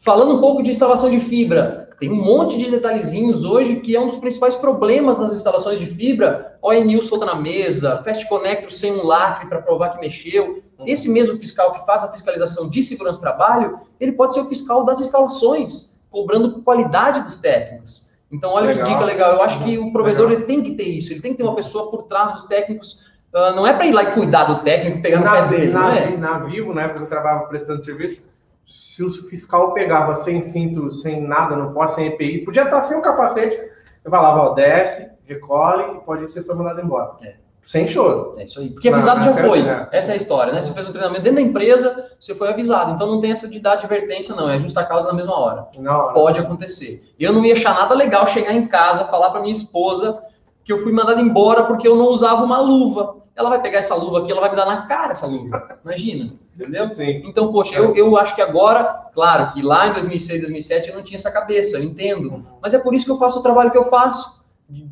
Falando 0.08 0.36
um 0.36 0.40
pouco 0.40 0.64
de 0.64 0.72
instalação 0.72 1.10
de 1.10 1.20
fibra, 1.20 1.90
tem 2.00 2.10
um 2.10 2.16
monte 2.16 2.58
de 2.58 2.72
detalhezinhos 2.72 3.44
hoje 3.44 3.82
que 3.82 3.94
é 3.94 4.00
um 4.00 4.08
dos 4.08 4.20
principais 4.20 4.56
problemas 4.56 5.20
nas 5.20 5.34
instalações 5.34 5.82
de 5.82 5.86
fibra. 5.86 6.58
ONU 6.62 7.04
solta 7.04 7.26
na 7.26 7.36
mesa, 7.36 8.02
Fast 8.06 8.26
Connector 8.30 8.72
sem 8.72 8.94
um 8.94 9.06
lacre 9.06 9.50
para 9.50 9.62
provar 9.62 9.90
que 9.90 10.00
mexeu. 10.00 10.64
Esse 10.86 11.12
mesmo 11.12 11.36
fiscal 11.36 11.74
que 11.74 11.86
faz 11.86 12.06
a 12.06 12.12
fiscalização 12.14 12.70
de 12.70 12.82
segurança 12.82 13.20
do 13.20 13.22
trabalho, 13.24 13.82
ele 14.00 14.14
pode 14.14 14.34
ser 14.34 14.40
o 14.40 14.46
fiscal 14.46 14.86
das 14.86 15.02
instalações, 15.02 16.00
cobrando 16.10 16.62
qualidade 16.62 17.24
dos 17.24 17.36
técnicos. 17.36 18.10
Então, 18.32 18.52
olha 18.52 18.68
legal. 18.68 18.86
que 18.86 18.90
dica 18.94 19.04
legal. 19.04 19.34
Eu 19.34 19.42
acho 19.42 19.62
que 19.62 19.78
o 19.78 19.92
provedor 19.92 20.32
ele 20.32 20.46
tem 20.46 20.64
que 20.64 20.76
ter 20.76 20.88
isso, 20.88 21.12
ele 21.12 21.20
tem 21.20 21.34
que 21.34 21.40
ter 21.40 21.44
uma 21.44 21.56
pessoa 21.56 21.92
por 21.92 22.04
trás 22.04 22.32
dos 22.32 22.46
técnicos. 22.46 23.06
Uh, 23.34 23.54
não 23.54 23.68
é 23.68 23.74
para 23.74 23.86
ir 23.86 23.92
lá 23.92 24.04
e 24.04 24.14
cuidar 24.14 24.46
do 24.46 24.64
técnico, 24.64 25.02
pegar 25.02 25.20
na, 25.20 25.42
no 25.42 25.50
pé 25.50 25.58
dele. 25.58 25.74
Na, 25.74 25.98
é? 25.98 26.16
na 26.16 26.40
Vivo, 26.40 26.74
na 26.74 26.84
época 26.84 27.00
que 27.00 27.04
eu 27.04 27.10
trabalhava 27.10 27.48
prestando 27.48 27.84
serviço, 27.84 28.26
se 28.68 29.04
o 29.04 29.10
fiscal 29.10 29.74
pegava 29.74 30.16
sem 30.16 30.42
cinto, 30.42 30.92
sem 30.92 31.22
nada, 31.22 31.56
não 31.56 31.74
pode, 31.74 31.94
sem 31.94 32.08
EPI, 32.08 32.46
podia 32.46 32.64
estar 32.64 32.82
sem 32.82 32.98
o 32.98 33.02
capacete, 33.02 33.58
eu 34.04 34.12
falava, 34.12 34.42
ó, 34.42 34.54
desce, 34.54 35.18
recolhe 35.26 35.98
e 35.98 36.02
pode 36.02 36.24
ir, 36.24 36.30
você 36.30 36.44
foi 36.44 36.56
mandado 36.56 36.82
embora. 36.82 37.12
É. 37.22 37.36
Sem 37.68 37.86
choro. 37.86 38.36
É 38.38 38.46
isso 38.46 38.62
aí. 38.62 38.70
Porque 38.70 38.88
avisado 38.88 39.22
já 39.26 39.34
foi. 39.34 39.60
Essa 39.92 40.12
é 40.12 40.14
a 40.14 40.18
história, 40.18 40.54
né? 40.54 40.62
Você 40.62 40.74
fez 40.74 40.88
um 40.88 40.92
treinamento 40.94 41.22
dentro 41.22 41.36
da 41.36 41.42
empresa, 41.42 42.12
você 42.18 42.34
foi 42.34 42.48
avisado. 42.48 42.94
Então 42.94 43.06
não 43.06 43.20
tem 43.20 43.32
essa 43.32 43.50
de 43.50 43.60
dar 43.60 43.74
advertência, 43.74 44.34
não. 44.36 44.50
É 44.50 44.58
justa 44.58 44.86
causa 44.86 45.08
na 45.08 45.14
mesma 45.14 45.38
hora. 45.38 45.68
Não, 45.78 46.14
Pode 46.14 46.40
acontecer. 46.40 47.14
E 47.20 47.26
eu 47.26 47.34
não 47.34 47.44
ia 47.44 47.54
achar 47.54 47.76
nada 47.76 47.94
legal 47.94 48.26
chegar 48.26 48.54
em 48.54 48.66
casa, 48.68 49.04
falar 49.04 49.32
para 49.32 49.42
minha 49.42 49.52
esposa 49.52 50.24
que 50.64 50.72
eu 50.72 50.80
fui 50.80 50.94
mandado 50.94 51.20
embora 51.20 51.66
porque 51.66 51.86
eu 51.86 51.98
não 51.98 52.06
usava 52.06 52.42
uma 52.42 52.62
luva. 52.62 53.18
Ela 53.38 53.50
vai 53.50 53.62
pegar 53.62 53.78
essa 53.78 53.94
luva 53.94 54.20
aqui, 54.20 54.32
ela 54.32 54.42
vai 54.42 54.50
me 54.50 54.56
dar 54.56 54.66
na 54.66 54.88
cara 54.88 55.12
essa 55.12 55.28
luva. 55.28 55.78
Imagina. 55.86 56.34
Entendeu? 56.56 56.88
Sim. 56.90 57.22
Então, 57.24 57.52
poxa, 57.52 57.76
eu, 57.76 57.96
eu 57.96 58.18
acho 58.18 58.34
que 58.34 58.42
agora, 58.42 59.10
claro 59.14 59.54
que 59.54 59.62
lá 59.62 59.88
em 59.88 59.94
2006, 59.94 60.42
2007 60.42 60.90
eu 60.90 60.96
não 60.96 61.04
tinha 61.04 61.16
essa 61.16 61.32
cabeça, 61.32 61.78
eu 61.78 61.84
entendo. 61.84 62.44
Mas 62.60 62.74
é 62.74 62.80
por 62.80 62.96
isso 62.96 63.06
que 63.06 63.12
eu 63.12 63.20
faço 63.20 63.40
o 63.40 63.44
trabalho 63.44 63.70
que 63.70 63.78
eu 63.78 63.86
faço, 63.86 64.44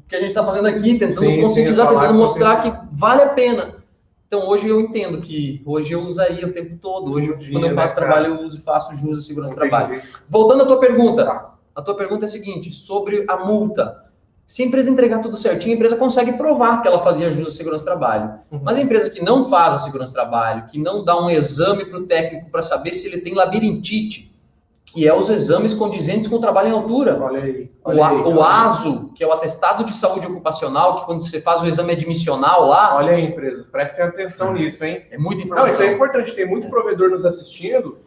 que 0.08 0.16
a 0.16 0.20
gente 0.20 0.30
está 0.30 0.44
fazendo 0.44 0.68
aqui, 0.68 1.00
tentando 1.00 1.26
sim, 1.26 1.42
conscientizar, 1.42 1.88
sim, 1.90 1.94
tentando 1.96 2.14
mostrar 2.14 2.62
que 2.62 2.72
vale 2.92 3.24
a 3.24 3.30
pena. 3.30 3.84
Então, 4.28 4.48
hoje 4.48 4.68
eu 4.68 4.80
entendo 4.80 5.22
que 5.22 5.62
hoje 5.66 5.94
eu 5.94 6.02
usaria 6.02 6.46
o 6.46 6.52
tempo 6.52 6.78
todo. 6.78 7.12
Hoje, 7.12 7.36
dia, 7.38 7.52
quando 7.52 7.68
eu 7.68 7.76
faço 7.76 7.94
né, 7.94 8.00
trabalho, 8.00 8.36
eu 8.36 8.42
uso 8.42 8.58
e 8.58 8.62
faço 8.62 8.96
jus 8.96 9.20
à 9.20 9.22
segurança 9.22 9.56
do 9.56 9.60
trabalho. 9.60 10.02
Voltando 10.30 10.64
à 10.64 10.66
tua 10.66 10.80
pergunta, 10.80 11.46
a 11.76 11.82
tua 11.82 11.96
pergunta 11.96 12.26
é 12.26 12.28
a 12.28 12.30
seguinte, 12.30 12.72
sobre 12.72 13.26
a 13.28 13.38
multa. 13.38 14.05
Se 14.48 14.62
a 14.62 14.66
empresa 14.66 14.92
entregar 14.92 15.20
tudo 15.20 15.36
certinho, 15.38 15.74
a 15.74 15.76
empresa 15.76 15.96
consegue 15.96 16.34
provar 16.34 16.82
que 16.82 16.88
ela 16.88 17.00
fazia 17.00 17.32
jus 17.32 17.48
à 17.48 17.52
segurança 17.52 17.84
do 17.84 17.88
trabalho. 17.88 18.40
Uhum. 18.52 18.62
Mas 18.64 18.78
a 18.78 18.82
empresa 18.82 19.10
que 19.10 19.24
não 19.24 19.50
faz 19.50 19.74
a 19.74 19.78
segurança 19.80 20.12
do 20.12 20.16
trabalho, 20.16 20.68
que 20.68 20.78
não 20.78 21.04
dá 21.04 21.20
um 21.20 21.30
exame 21.30 21.86
para 21.86 21.98
o 21.98 22.06
técnico 22.06 22.52
para 22.52 22.62
saber 22.62 22.94
se 22.94 23.08
ele 23.08 23.22
tem 23.22 23.34
labirintite, 23.34 24.36
que 24.86 25.08
é 25.08 25.14
os 25.14 25.30
exames 25.30 25.74
condizentes 25.74 26.28
com 26.28 26.36
o 26.36 26.40
trabalho 26.40 26.70
em 26.70 26.72
altura. 26.72 27.20
Olha 27.20 27.44
aí. 27.44 27.72
Olha 27.84 28.00
o, 28.00 28.04
aí, 28.04 28.16
o 28.18 28.44
ASO, 28.44 29.12
que 29.16 29.24
é 29.24 29.28
o 29.28 29.32
atestado 29.32 29.84
de 29.84 29.98
saúde 29.98 30.28
ocupacional, 30.28 31.00
que 31.00 31.06
quando 31.06 31.28
você 31.28 31.42
faz 31.42 31.62
o 31.64 31.66
exame 31.66 31.94
admissional 31.94 32.68
lá. 32.68 32.96
Olha 32.96 33.14
aí, 33.14 33.26
empresas, 33.26 33.68
prestem 33.68 34.06
atenção 34.06 34.54
nisso, 34.54 34.86
hein? 34.86 35.06
É 35.10 35.18
muita 35.18 35.42
informação. 35.42 35.76
Não, 35.76 35.84
isso 35.84 35.92
é 35.92 35.96
importante, 35.96 36.36
tem 36.36 36.48
muito 36.48 36.70
provedor 36.70 37.10
nos 37.10 37.26
assistindo. 37.26 37.98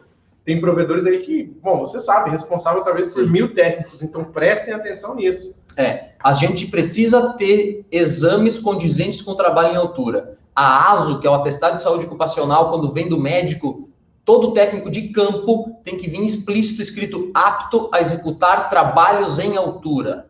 Tem 0.45 0.59
provedores 0.59 1.05
aí 1.05 1.19
que, 1.19 1.43
bom, 1.61 1.79
você 1.79 1.99
sabe, 1.99 2.29
responsável 2.29 2.81
talvez 2.81 3.13
por 3.13 3.29
mil 3.29 3.53
técnicos, 3.53 4.01
então 4.01 4.23
prestem 4.23 4.73
atenção 4.73 5.15
nisso. 5.15 5.58
É, 5.79 6.09
a 6.21 6.33
gente 6.33 6.67
precisa 6.67 7.33
ter 7.37 7.85
exames 7.89 8.59
condizentes 8.59 9.21
com 9.21 9.31
o 9.31 9.35
trabalho 9.35 9.73
em 9.73 9.77
altura. 9.77 10.37
A 10.53 10.91
ASO, 10.91 11.21
que 11.21 11.27
é 11.27 11.29
o 11.29 11.35
atestado 11.35 11.77
de 11.77 11.81
saúde 11.81 12.05
ocupacional, 12.05 12.69
quando 12.69 12.91
vem 12.91 13.07
do 13.07 13.17
médico, 13.17 13.89
todo 14.25 14.51
técnico 14.51 14.91
de 14.91 15.07
campo 15.13 15.79
tem 15.85 15.95
que 15.95 16.09
vir 16.09 16.21
explícito 16.21 16.81
escrito 16.81 17.31
apto 17.33 17.89
a 17.93 18.01
executar 18.01 18.69
trabalhos 18.69 19.39
em 19.39 19.55
altura. 19.55 20.27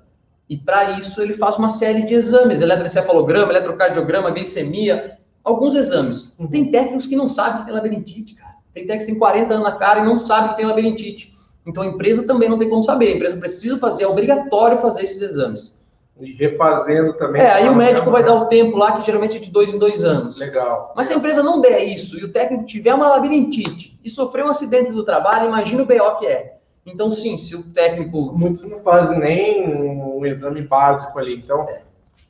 E 0.48 0.56
para 0.56 0.92
isso 1.00 1.20
ele 1.20 1.34
faz 1.34 1.58
uma 1.58 1.70
série 1.70 2.04
de 2.04 2.14
exames, 2.14 2.62
eletroencefalograma, 2.62 3.52
eletrocardiograma, 3.52 4.30
glicemia, 4.30 5.18
alguns 5.44 5.74
exames. 5.74 6.36
Tem 6.52 6.70
técnicos 6.70 7.08
que 7.08 7.16
não 7.16 7.28
sabem 7.28 7.62
que 7.62 7.66
tem 7.66 7.74
labirintite, 7.74 8.36
cara. 8.36 8.54
Tem 8.72 8.84
técnicos 8.84 9.06
que 9.08 9.12
tem 9.14 9.20
40 9.20 9.52
anos 9.52 9.66
na 9.66 9.72
cara 9.72 10.02
e 10.02 10.06
não 10.06 10.20
sabem 10.20 10.52
que 10.52 10.58
tem 10.58 10.66
labirintite. 10.68 11.39
Então 11.70 11.84
a 11.84 11.86
empresa 11.88 12.26
também 12.26 12.50
não 12.50 12.58
tem 12.58 12.70
como 12.70 12.82
saber. 12.82 13.14
A 13.14 13.16
empresa 13.16 13.38
precisa 13.38 13.78
fazer, 13.78 14.04
é 14.04 14.08
obrigatório 14.08 14.80
fazer 14.80 15.04
esses 15.04 15.22
exames. 15.22 15.80
E 16.20 16.34
refazendo 16.34 17.14
também. 17.14 17.42
É, 17.42 17.50
aí 17.50 17.70
o 17.70 17.76
médico 17.76 18.12
vai 18.12 18.24
dar 18.24 18.34
o 18.34 18.48
tempo 18.48 18.76
lá, 18.76 18.98
que 18.98 19.06
geralmente 19.06 19.38
é 19.38 19.40
de 19.40 19.50
dois 19.50 19.74
em 19.74 19.80
dois 19.80 20.04
anos. 20.04 20.38
Legal. 20.38 20.92
Mas 20.96 21.06
se 21.06 21.14
a 21.14 21.16
empresa 21.16 21.42
não 21.42 21.62
der 21.62 21.82
isso 21.84 22.20
e 22.20 22.26
o 22.26 22.32
técnico 22.32 22.66
tiver 22.66 22.94
uma 22.94 23.08
labirintite 23.08 23.98
e 24.04 24.10
sofrer 24.10 24.44
um 24.44 24.50
acidente 24.50 24.92
do 24.92 25.06
trabalho, 25.06 25.48
imagina 25.48 25.84
o 25.84 25.86
BO 25.86 26.18
que 26.20 26.26
é. 26.28 26.58
Então, 26.86 27.12
sim, 27.12 27.38
se 27.38 27.56
o 27.56 27.64
técnico. 27.72 28.34
Muitos 28.38 28.64
não 28.64 28.80
fazem 28.80 29.20
nem 29.20 29.64
um 29.64 30.26
exame 30.26 30.62
básico 30.62 31.18
ali. 31.18 31.38
Então, 31.38 31.62
é. 31.70 31.84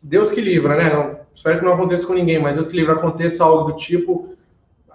Deus 0.04 0.32
que 0.32 0.42
livra, 0.42 0.76
né? 0.76 0.94
Não, 0.94 1.18
espero 1.34 1.60
que 1.60 1.66
não 1.66 1.74
aconteça 1.74 2.06
com 2.06 2.14
ninguém, 2.14 2.40
mas 2.40 2.58
Deus 2.58 2.68
que 2.68 2.78
livra 2.78 2.94
aconteça 2.94 3.44
algo 3.44 3.72
do 3.72 3.78
tipo 3.78 4.36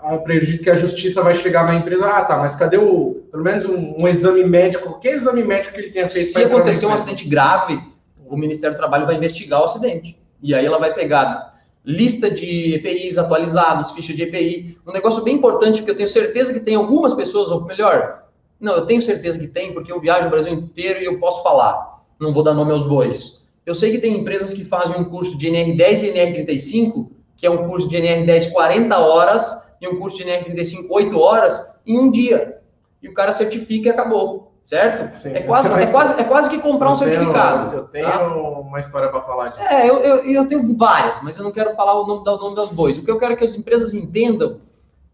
acredito 0.05 0.63
que 0.63 0.71
a 0.71 0.77
justiça 0.77 1.23
vai 1.23 1.35
chegar 1.35 1.65
na 1.67 1.75
empresa, 1.75 2.07
ah, 2.07 2.25
tá, 2.25 2.37
mas 2.37 2.57
cadê 2.57 2.77
o, 2.77 3.23
pelo 3.31 3.43
menos 3.43 3.65
um, 3.67 4.03
um 4.03 4.09
exame 4.09 4.45
médico, 4.45 5.01
que 5.01 5.09
exame 5.09 5.43
médico 5.43 5.75
que 5.75 5.81
ele 5.81 5.91
tenha 5.91 6.11
feito? 6.11 6.27
Se 6.27 6.45
acontecer 6.45 6.87
um 6.87 6.93
acidente 6.93 7.29
grave, 7.29 7.81
o 8.27 8.37
Ministério 8.37 8.77
do 8.77 8.79
Trabalho 8.79 9.07
vai 9.07 9.17
investigar 9.17 9.61
o 9.61 9.65
acidente. 9.65 10.19
E 10.43 10.55
aí 10.55 10.65
ela 10.65 10.79
vai 10.79 10.93
pegar 10.93 11.55
lista 11.85 12.31
de 12.31 12.75
EPIs 12.75 13.19
atualizados, 13.19 13.91
ficha 13.93 14.15
de 14.15 14.23
EPI, 14.23 14.79
um 14.87 14.93
negócio 14.93 15.23
bem 15.23 15.37
importante, 15.37 15.79
porque 15.79 15.91
eu 15.91 15.97
tenho 15.97 16.09
certeza 16.09 16.53
que 16.53 16.61
tem 16.61 16.75
algumas 16.75 17.13
pessoas, 17.13 17.51
ou 17.51 17.65
melhor, 17.65 18.25
não, 18.59 18.75
eu 18.75 18.87
tenho 18.87 19.03
certeza 19.03 19.39
que 19.39 19.49
tem, 19.49 19.73
porque 19.75 19.93
eu 19.93 20.01
viajo 20.01 20.27
o 20.29 20.31
Brasil 20.31 20.53
inteiro 20.53 21.01
e 21.01 21.05
eu 21.05 21.19
posso 21.19 21.43
falar, 21.43 22.03
não 22.19 22.33
vou 22.33 22.43
dar 22.43 22.55
nome 22.55 22.73
aos 22.73 22.87
bois. 22.87 23.49
Eu 23.67 23.75
sei 23.75 23.91
que 23.93 23.99
tem 23.99 24.19
empresas 24.19 24.55
que 24.55 24.65
fazem 24.65 24.99
um 24.99 25.05
curso 25.05 25.37
de 25.37 25.49
NR10 25.49 26.03
e 26.03 26.13
NR35, 26.13 27.09
que 27.37 27.47
é 27.47 27.51
um 27.51 27.69
curso 27.69 27.89
de 27.89 27.97
NR10 27.97 28.53
40 28.53 28.99
horas, 28.99 29.64
um 29.89 29.99
curso 29.99 30.17
de 30.17 30.25
NR35 30.25 30.87
8 30.91 31.19
horas 31.19 31.81
em 31.87 31.99
um 31.99 32.11
dia. 32.11 32.59
E 33.03 33.09
o 33.09 33.15
cara 33.15 33.33
certifica 33.33 33.89
e 33.89 33.91
acabou. 33.91 34.53
Certo? 34.65 35.15
Sim, 35.19 35.35
é, 35.35 35.43
quase, 35.43 35.71
é, 35.79 35.87
quase, 35.87 36.21
é 36.21 36.25
quase 36.25 36.49
que 36.49 36.59
comprar 36.59 36.91
um 36.91 36.95
certificado. 36.95 37.77
Eu 37.77 37.85
tenho 37.85 38.07
tá? 38.07 38.35
uma 38.35 38.81
história 38.81 39.11
para 39.11 39.21
falar 39.21 39.49
disso. 39.49 39.63
É, 39.63 39.89
eu, 39.89 39.99
eu, 39.99 40.25
eu, 40.25 40.49
tenho 40.49 40.75
várias, 40.75 41.23
mas 41.23 41.37
eu 41.37 41.45
não 41.45 41.53
quero 41.53 41.75
falar 41.75 42.01
o 42.01 42.07
nome, 42.07 42.23
o 42.27 42.37
nome 42.39 42.57
das 42.57 42.71
bois. 42.71 42.97
O 42.97 43.05
que 43.05 43.11
eu 43.11 43.19
quero 43.19 43.37
que 43.37 43.45
as 43.45 43.55
empresas 43.55 43.93
entendam 43.93 44.61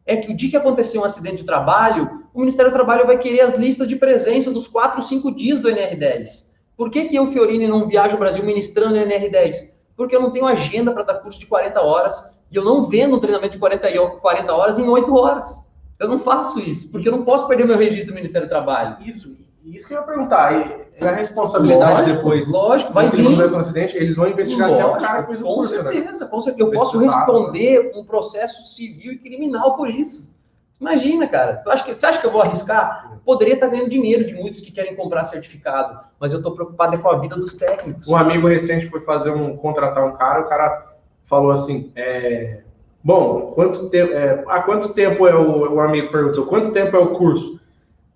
é 0.07 0.17
que 0.17 0.31
o 0.31 0.37
dia 0.37 0.51
que 0.51 0.57
acontecer 0.57 0.99
um 0.99 1.05
acidente 1.05 1.39
de 1.39 1.45
trabalho, 1.45 2.25
o 2.33 2.39
Ministério 2.39 2.71
do 2.71 2.75
Trabalho 2.75 3.07
vai 3.07 3.19
querer 3.19 3.41
as 3.41 3.55
listas 3.57 3.89
de 3.89 3.97
presença 3.97 4.53
dos 4.53 4.69
4, 4.69 5.03
5 5.03 5.35
dias 5.35 5.59
do 5.59 5.69
NR10. 5.69 6.51
Por 6.77 6.89
que, 6.89 7.07
que 7.07 7.17
eu, 7.17 7.27
Fiorini, 7.27 7.67
não 7.67 7.89
viajo 7.89 8.15
ao 8.15 8.21
Brasil 8.21 8.45
ministrando 8.45 8.95
NR10? 8.95 9.55
Porque 9.97 10.15
eu 10.15 10.21
não 10.21 10.31
tenho 10.31 10.47
agenda 10.47 10.93
para 10.93 11.03
dar 11.03 11.15
curso 11.15 11.41
de 11.41 11.47
40 11.47 11.81
horas 11.81 12.40
e 12.51 12.57
eu 12.57 12.65
não 12.65 12.83
vendo 12.83 13.17
um 13.17 13.21
treinamento 13.21 13.53
de 13.53 13.59
40, 13.59 13.89
40 14.21 14.53
horas 14.53 14.79
em 14.79 14.89
8 14.89 15.15
horas. 15.15 15.71
Eu 15.99 16.09
não 16.09 16.19
faço 16.19 16.59
isso, 16.59 16.91
porque 16.91 17.09
eu 17.09 17.13
não 17.13 17.25
posso 17.25 17.47
perder 17.47 17.67
meu 17.67 17.77
registro 17.77 18.13
do 18.13 18.17
Ministério 18.17 18.49
do 18.49 18.51
Trabalho. 18.51 18.97
Isso, 19.07 19.37
isso 19.65 19.87
que 19.87 19.95
eu 19.95 19.99
ia 19.99 20.05
perguntar. 20.05 20.53
E 20.99 21.05
a 21.05 21.13
responsabilidade 21.13 22.01
lógico, 22.01 22.17
depois. 22.17 22.49
Lógico, 22.49 22.93
vai 22.93 23.09
vir. 23.11 23.27
Um 23.27 23.59
acidente, 23.59 23.97
eles 23.97 24.17
vão 24.17 24.29
investigar 24.29 24.71
lógico, 24.71 24.89
até 24.89 24.99
o 24.99 25.03
cara 25.03 25.23
que 25.23 25.29
fez 25.29 25.41
o 25.41 25.45
com 25.45 25.57
né? 25.57 25.63
certeza, 25.63 26.25
né? 26.25 26.31
com 26.31 26.41
certeza. 26.41 26.69
Eu 26.69 26.73
posso 26.73 26.99
responder 26.99 27.93
um 27.95 28.05
processo 28.05 28.75
civil 28.75 29.13
e 29.13 29.19
criminal 29.19 29.77
por 29.77 29.91
isso. 29.91 30.41
Imagina, 30.81 31.29
cara. 31.29 31.63
acho 31.67 31.85
que, 31.85 31.93
você 31.93 32.07
acha 32.07 32.19
que 32.19 32.27
eu 32.27 32.31
vou 32.31 32.41
arriscar? 32.41 33.21
Poderia 33.23 33.53
estar 33.53 33.67
ganhando 33.67 33.91
dinheiro 33.91 34.25
de 34.25 34.35
muitos 34.35 34.63
que 34.63 34.73
querem 34.73 34.97
comprar 34.97 35.27
certificado, 35.27 36.01
mas 36.19 36.33
eu 36.33 36.39
estou 36.39 36.55
preocupado 36.55 36.99
com 36.99 37.09
a 37.11 37.19
vida 37.19 37.37
dos 37.37 37.55
técnicos. 37.55 38.09
Um 38.09 38.17
amigo 38.17 38.49
recente 38.49 38.89
foi 38.89 39.03
fazer 39.03 39.31
um 39.31 39.59
contratar 39.59 40.07
um 40.07 40.13
cara, 40.13 40.41
o 40.41 40.49
cara 40.49 40.90
falou 41.31 41.53
assim: 41.53 41.93
é, 41.95 42.59
bom, 43.03 43.53
quanto 43.55 43.89
tempo, 43.89 44.13
é, 44.13 44.45
há 44.49 44.63
quanto 44.63 44.93
tempo 44.93 45.27
é 45.27 45.35
o, 45.35 45.75
o 45.75 45.81
amigo 45.81 46.11
perguntou, 46.11 46.47
quanto 46.47 46.73
tempo 46.73 46.95
é 46.97 46.99
o 46.99 47.15
curso? 47.15 47.61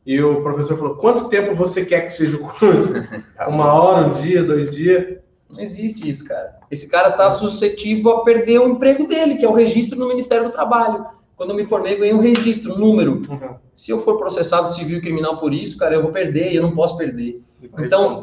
E 0.04 0.20
o 0.20 0.42
professor 0.42 0.76
falou, 0.76 0.96
quanto 0.96 1.30
tempo 1.30 1.54
você 1.54 1.82
quer 1.82 2.02
que 2.02 2.12
seja 2.12 2.36
o 2.36 2.40
curso? 2.40 2.90
Uma 3.48 3.72
hora, 3.72 4.08
um 4.08 4.12
dia, 4.12 4.42
dois 4.42 4.70
dias? 4.70 5.18
Não 5.50 5.62
existe 5.62 6.06
isso, 6.06 6.26
cara. 6.26 6.56
Esse 6.70 6.90
cara 6.90 7.10
está 7.10 7.30
suscetível 7.30 8.10
a 8.10 8.24
perder 8.24 8.58
o 8.58 8.68
emprego 8.68 9.06
dele, 9.06 9.36
que 9.36 9.44
é 9.44 9.48
o 9.48 9.54
registro 9.54 9.98
no 9.98 10.08
Ministério 10.08 10.44
do 10.44 10.52
Trabalho. 10.52 11.06
Quando 11.36 11.50
eu 11.50 11.56
me 11.56 11.64
formei, 11.64 11.94
eu 11.94 11.98
ganhei 11.98 12.14
um 12.14 12.20
registro, 12.20 12.74
um 12.74 12.78
número. 12.78 13.22
Uhum. 13.28 13.54
Se 13.74 13.90
eu 13.90 14.00
for 14.00 14.18
processado 14.18 14.72
civil 14.72 14.98
e 14.98 15.00
criminal 15.00 15.38
por 15.38 15.54
isso, 15.54 15.78
cara, 15.78 15.94
eu 15.94 16.02
vou 16.02 16.12
perder 16.12 16.52
e 16.52 16.56
eu 16.56 16.62
não 16.62 16.74
posso 16.74 16.96
perder. 16.96 17.40
Então, 17.78 18.22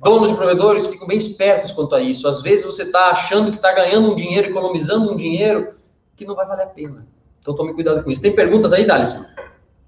donos 0.00 0.30
de 0.30 0.36
provedores 0.36 0.86
ficam 0.86 1.06
bem 1.06 1.18
espertos 1.18 1.72
quanto 1.72 1.94
a 1.94 2.00
isso. 2.00 2.28
Às 2.28 2.40
vezes 2.42 2.64
você 2.64 2.84
está 2.84 3.10
achando 3.10 3.50
que 3.50 3.56
está 3.56 3.72
ganhando 3.72 4.12
um 4.12 4.14
dinheiro, 4.14 4.48
economizando 4.48 5.12
um 5.12 5.16
dinheiro 5.16 5.74
que 6.16 6.24
não 6.24 6.34
vai 6.34 6.46
valer 6.46 6.64
a 6.64 6.66
pena. 6.66 7.06
Então 7.40 7.54
tome 7.54 7.74
cuidado 7.74 8.02
com 8.02 8.10
isso. 8.10 8.22
Tem 8.22 8.32
perguntas 8.32 8.72
aí, 8.72 8.86
Dalisson? 8.86 9.24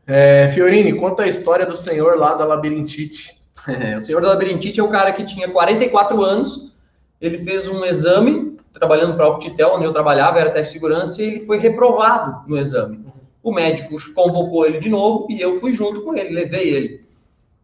É, 0.07 0.49
Fiorini, 0.49 0.95
conta 0.95 1.23
a 1.23 1.29
história 1.29 1.65
do 1.65 1.77
senhor 1.77 2.19
lá 2.19 2.35
da 2.35 2.45
labirintite. 2.45 3.39
É, 3.69 3.95
o 3.95 4.01
senhor 4.01 4.23
da 4.23 4.29
labirintite 4.29 4.81
é 4.81 4.83
o 4.83 4.89
cara 4.89 5.13
que 5.13 5.23
tinha 5.23 5.47
44 5.47 6.25
anos, 6.25 6.75
ele 7.21 7.37
fez 7.37 7.69
um 7.69 7.85
exame, 7.85 8.57
trabalhando 8.73 9.15
para 9.15 9.27
a 9.27 9.29
Optitel, 9.29 9.75
onde 9.75 9.85
eu 9.85 9.93
trabalhava, 9.93 10.39
era 10.39 10.49
até 10.49 10.65
segurança, 10.65 11.23
e 11.23 11.27
ele 11.27 11.41
foi 11.41 11.59
reprovado 11.59 12.49
no 12.49 12.57
exame. 12.57 13.05
O 13.43 13.53
médico 13.53 13.97
convocou 14.15 14.65
ele 14.65 14.79
de 14.79 14.89
novo 14.89 15.27
e 15.29 15.39
eu 15.39 15.61
fui 15.61 15.75
junto 15.75 16.01
com 16.01 16.15
ele, 16.15 16.31
levei 16.31 16.71
ele. 16.71 17.05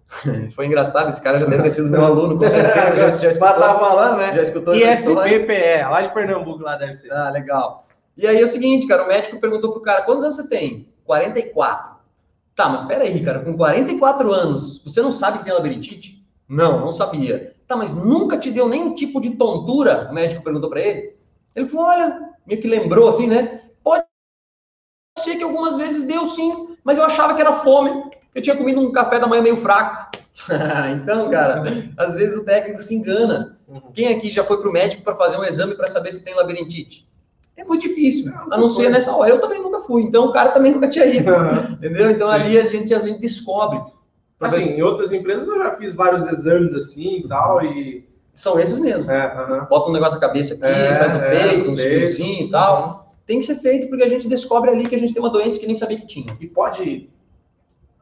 Foi 0.55 0.67
engraçado, 0.67 1.09
esse 1.09 1.23
cara 1.23 1.39
já 1.39 1.47
deve 1.47 1.63
ter 1.65 1.71
sido 1.71 1.89
meu 1.89 2.05
aluno, 2.05 2.39
com 2.39 2.49
certeza. 2.49 2.97
já, 2.97 3.11
já 3.11 3.29
escutou, 3.31 3.55
tá 3.55 3.79
falando, 3.79 4.19
né? 4.19 4.35
Já 4.35 4.43
escutou 4.43 4.75
ISPPE, 4.75 5.83
lá 5.91 6.03
de 6.03 6.15
Pernambuco, 6.15 6.63
lá 6.63 6.77
deve 6.77 6.95
ser. 6.95 7.13
Ah, 7.13 7.31
legal. 7.31 7.87
E 8.17 8.27
aí 8.27 8.41
é 8.41 8.45
o 8.45 8.47
seguinte, 8.47 8.87
cara, 8.87 9.05
o 9.05 9.09
médico 9.09 9.41
perguntou 9.41 9.73
pro 9.73 9.83
cara, 9.83 10.03
quantos 10.03 10.25
anos 10.25 10.37
você 10.37 10.49
tem? 10.49 10.89
44. 11.05 11.97
Tá, 12.55 12.69
mas 12.69 12.81
espera 12.81 13.05
aí, 13.05 13.23
cara, 13.23 13.41
com 13.41 13.55
44 13.55 14.33
anos, 14.33 14.83
você 14.83 15.03
não 15.03 15.13
sabe 15.13 15.39
que 15.39 15.45
tem 15.45 15.53
labirintite? 15.53 16.25
Não, 16.49 16.81
não 16.81 16.93
sabia. 16.93 17.55
Tá, 17.69 17.77
mas 17.77 17.95
nunca 17.97 18.39
te 18.39 18.51
deu 18.51 18.69
nenhum 18.69 18.95
tipo 18.95 19.21
de 19.21 19.37
tontura? 19.37 20.09
O 20.11 20.15
médico 20.15 20.43
perguntou 20.43 20.71
para 20.71 20.81
ele. 20.81 21.17
Ele 21.55 21.69
falou, 21.69 21.87
olha, 21.87 22.31
meio 22.47 22.61
que 22.61 22.69
lembrou 22.69 23.09
assim, 23.09 23.27
né? 23.27 23.63
Pode 23.83 24.05
ser 25.19 25.37
que 25.37 25.43
algumas 25.43 25.77
vezes 25.77 26.05
deu 26.05 26.25
sim, 26.27 26.77
mas 26.83 26.97
eu 26.97 27.05
achava 27.05 27.35
que 27.35 27.41
era 27.41 27.53
fome. 27.53 28.06
Eu 28.37 28.43
tinha 28.43 28.55
comido 28.55 28.78
um 28.78 28.93
café 28.93 29.18
da 29.18 29.26
manhã 29.26 29.41
meio 29.41 29.57
fraco. 29.57 30.14
então, 31.01 31.30
cara, 31.30 31.62
às 31.97 32.14
vezes 32.14 32.37
o 32.37 32.45
técnico 32.45 32.82
se 32.82 32.95
engana. 32.95 33.59
Uhum. 33.66 33.80
Quem 33.95 34.09
aqui 34.09 34.30
já 34.30 34.45
foi 34.45 34.59
para 34.61 34.68
o 34.68 34.72
médico 34.72 35.03
para 35.03 35.14
fazer 35.14 35.39
um 35.39 35.45
exame 35.45 35.74
para 35.74 35.89
saber 35.89 36.12
se 36.12 36.22
tem 36.22 36.34
labirintite? 36.34 37.09
É 37.57 37.64
muito 37.64 37.89
difícil, 37.89 38.30
a 38.51 38.59
não 38.59 38.68
ser 38.68 38.91
nessa 38.91 39.16
hora. 39.16 39.30
Eu 39.30 39.41
também 39.41 39.62
nunca 39.62 39.80
fui, 39.80 40.03
então 40.03 40.26
o 40.26 40.32
cara 40.32 40.51
também 40.51 40.70
nunca 40.70 40.87
tinha 40.87 41.07
ido. 41.07 41.30
Entendeu? 41.80 42.11
Então 42.11 42.28
Sim. 42.28 42.34
ali 42.34 42.59
a 42.59 42.64
gente, 42.64 42.95
a 42.95 42.99
gente 42.99 43.18
descobre. 43.18 43.80
Assim, 44.39 44.64
em 44.64 44.82
outras 44.82 45.11
empresas 45.12 45.49
eu 45.49 45.57
já 45.57 45.74
fiz 45.76 45.95
vários 45.95 46.26
exames 46.28 46.74
assim 46.74 47.20
e 47.20 47.28
tal, 47.28 47.64
e. 47.64 48.07
São 48.34 48.61
esses 48.61 48.78
mesmo. 48.78 49.11
É, 49.11 49.28
uh 49.28 49.49
-huh. 49.49 49.68
Bota 49.68 49.89
um 49.89 49.95
negócio 49.95 50.16
na 50.16 50.20
cabeça 50.20 50.53
aqui, 50.53 50.66
é, 50.66 50.99
faz 50.99 51.14
no 51.14 51.20
é, 51.20 51.30
peito, 51.30 51.70
uns 51.70 51.80
fiozinhos 51.80 52.49
e 52.49 52.51
tal. 52.51 52.87
Uhum. 52.87 53.12
Tem 53.26 53.39
que 53.39 53.47
ser 53.47 53.55
feito 53.55 53.89
porque 53.89 54.05
a 54.05 54.09
gente 54.09 54.28
descobre 54.28 54.70
ali 54.70 54.87
que 54.87 54.95
a 54.95 54.99
gente 54.99 55.14
tem 55.14 55.22
uma 55.22 55.30
doença 55.30 55.59
que 55.59 55.64
nem 55.64 55.74
sabia 55.74 55.97
que 55.97 56.07
tinha. 56.07 56.37
E 56.39 56.47
pode 56.47 57.09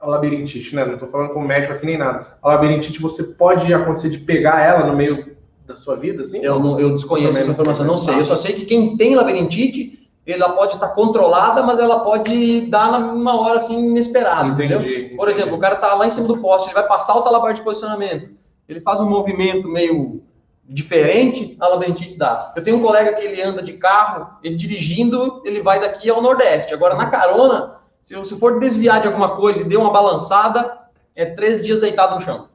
a 0.05 0.11
labirintite, 0.11 0.75
né? 0.75 0.85
Não 0.85 0.99
tô 0.99 1.07
falando 1.07 1.33
com 1.33 1.41
médico 1.41 1.73
aqui 1.73 1.87
nem 1.87 1.99
nada. 1.99 2.27
A 2.43 2.49
labirintite, 2.49 3.01
você 3.01 3.23
pode 3.23 3.73
acontecer 3.73 4.11
de 4.11 4.19
pegar 4.19 4.61
ela 4.61 4.87
no 4.87 4.97
meio 4.97 5.35
da 5.67 5.77
sua 5.77 5.97
vida, 5.97 6.23
assim? 6.23 6.39
Eu, 6.45 6.59
não, 6.59 6.79
eu 6.79 6.91
desconheço 6.93 7.39
essa 7.39 7.51
informação, 7.51 7.87
não 7.87 7.97
sei. 7.97 8.19
Eu 8.19 8.25
só 8.25 8.37
sei 8.37 8.53
que 8.53 8.67
quem 8.67 8.97
tem 8.97 9.15
labirintite, 9.15 10.09
ela 10.27 10.51
pode 10.51 10.75
estar 10.75 10.89
controlada, 10.89 11.63
mas 11.63 11.79
ela 11.79 12.01
pode 12.01 12.63
dar 12.63 13.01
numa 13.01 13.41
hora 13.41 13.57
assim 13.57 13.91
inesperada, 13.91 14.49
entendi, 14.49 14.75
entendeu? 14.75 14.81
Entendi. 14.81 15.17
Por 15.17 15.29
exemplo, 15.29 15.55
o 15.57 15.59
cara 15.59 15.77
tá 15.77 15.95
lá 15.95 16.07
em 16.07 16.11
cima 16.11 16.27
do 16.27 16.39
poste, 16.39 16.69
ele 16.69 16.75
vai 16.75 16.87
passar 16.87 17.15
o 17.15 17.23
talabar 17.23 17.53
de 17.53 17.63
posicionamento, 17.63 18.31
ele 18.69 18.81
faz 18.81 19.01
um 19.01 19.09
movimento 19.09 19.69
meio 19.69 20.23
diferente, 20.67 21.57
a 21.61 21.69
labirintite 21.69 22.17
dá. 22.17 22.53
Eu 22.57 22.65
tenho 22.65 22.79
um 22.79 22.83
colega 22.83 23.13
que 23.15 23.25
ele 23.25 23.43
anda 23.43 23.63
de 23.63 23.75
carro, 23.75 24.39
ele 24.43 24.57
dirigindo, 24.57 25.43
ele 25.45 25.61
vai 25.61 25.79
daqui 25.79 26.09
ao 26.09 26.23
Nordeste. 26.23 26.73
Agora, 26.73 26.95
na 26.95 27.07
carona, 27.07 27.77
se 28.05 28.15
você 28.15 28.37
for 28.37 28.61
desviar 28.61 29.01
de 29.01 29.07
alguma 29.07 29.35
coisa 29.35 29.63
e 29.63 29.65
deu 29.65 29.81
uma 29.81 29.91
balançada, 29.91 30.79
é 31.17 31.25
três 31.25 31.65
dias 31.65 31.81
deitado 31.81 32.15
no 32.15 32.21
chão. 32.21 32.49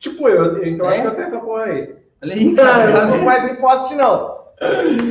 Tipo 0.00 0.28
eu, 0.28 0.66
então 0.66 0.90
é? 0.90 0.94
acho 0.94 1.02
que 1.02 1.06
eu 1.06 1.14
tenho 1.14 1.26
essa 1.28 1.38
porra 1.38 1.64
aí. 1.66 1.94
Cara. 2.56 2.90
eu 2.90 3.06
não 3.06 3.24
faz 3.24 3.52
em 3.52 3.54
poste, 3.54 3.94
não. 3.94 4.42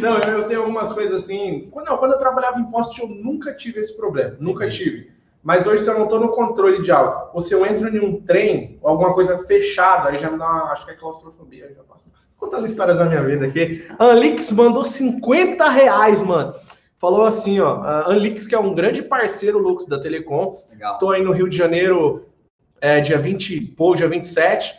Não, 0.01 0.17
eu, 0.17 0.43
tenho 0.45 0.59
algumas 0.59 0.91
coisas 0.91 1.23
assim. 1.23 1.69
Quando, 1.71 1.87
não, 1.87 1.97
quando 1.97 2.11
eu 2.13 2.17
trabalhava 2.17 2.59
em 2.59 2.65
poste, 2.65 3.01
eu 3.01 3.07
nunca 3.07 3.53
tive 3.53 3.79
esse 3.79 3.95
problema. 3.95 4.35
Nunca 4.39 4.69
tive. 4.69 5.09
Mas 5.41 5.65
hoje, 5.65 5.85
se 5.85 5.89
eu 5.89 5.97
não 5.97 6.03
estou 6.03 6.19
no 6.19 6.29
controle 6.29 6.81
de 6.81 6.91
algo, 6.91 7.29
ou 7.33 7.41
se 7.41 7.53
eu 7.53 7.65
entro 7.65 7.87
em 7.87 7.99
um 7.99 8.21
trem, 8.21 8.77
alguma 8.83 9.13
coisa 9.13 9.37
fechada, 9.45 10.09
aí 10.09 10.19
já 10.19 10.29
me 10.29 10.37
dá, 10.37 10.45
uma, 10.45 10.71
acho 10.73 10.85
que 10.85 10.91
é 10.91 10.95
claustrofobia. 10.95 11.73
Já 11.73 11.83
passo. 11.83 12.03
Contando 12.37 12.65
histórias 12.65 12.97
da 12.97 13.05
minha 13.05 13.23
vida 13.23 13.45
aqui. 13.45 13.85
A 13.97 14.05
Anlix 14.07 14.51
mandou 14.51 14.83
50 14.83 15.69
reais, 15.69 16.21
mano 16.21 16.53
falou 17.01 17.25
assim, 17.25 17.59
ó, 17.59 17.81
a 17.81 18.11
Anlix, 18.11 18.45
que 18.45 18.53
é 18.53 18.59
um 18.59 18.75
grande 18.75 19.01
parceiro, 19.01 19.57
Lux, 19.57 19.87
da 19.87 19.99
Telecom. 19.99 20.55
Legal. 20.69 20.99
Tô 20.99 21.09
aí 21.09 21.23
no 21.23 21.31
Rio 21.31 21.49
de 21.49 21.57
Janeiro, 21.57 22.29
é, 22.79 23.01
dia 23.01 23.17
20, 23.17 23.59
pô, 23.75 23.95
dia 23.95 24.07
27. 24.07 24.71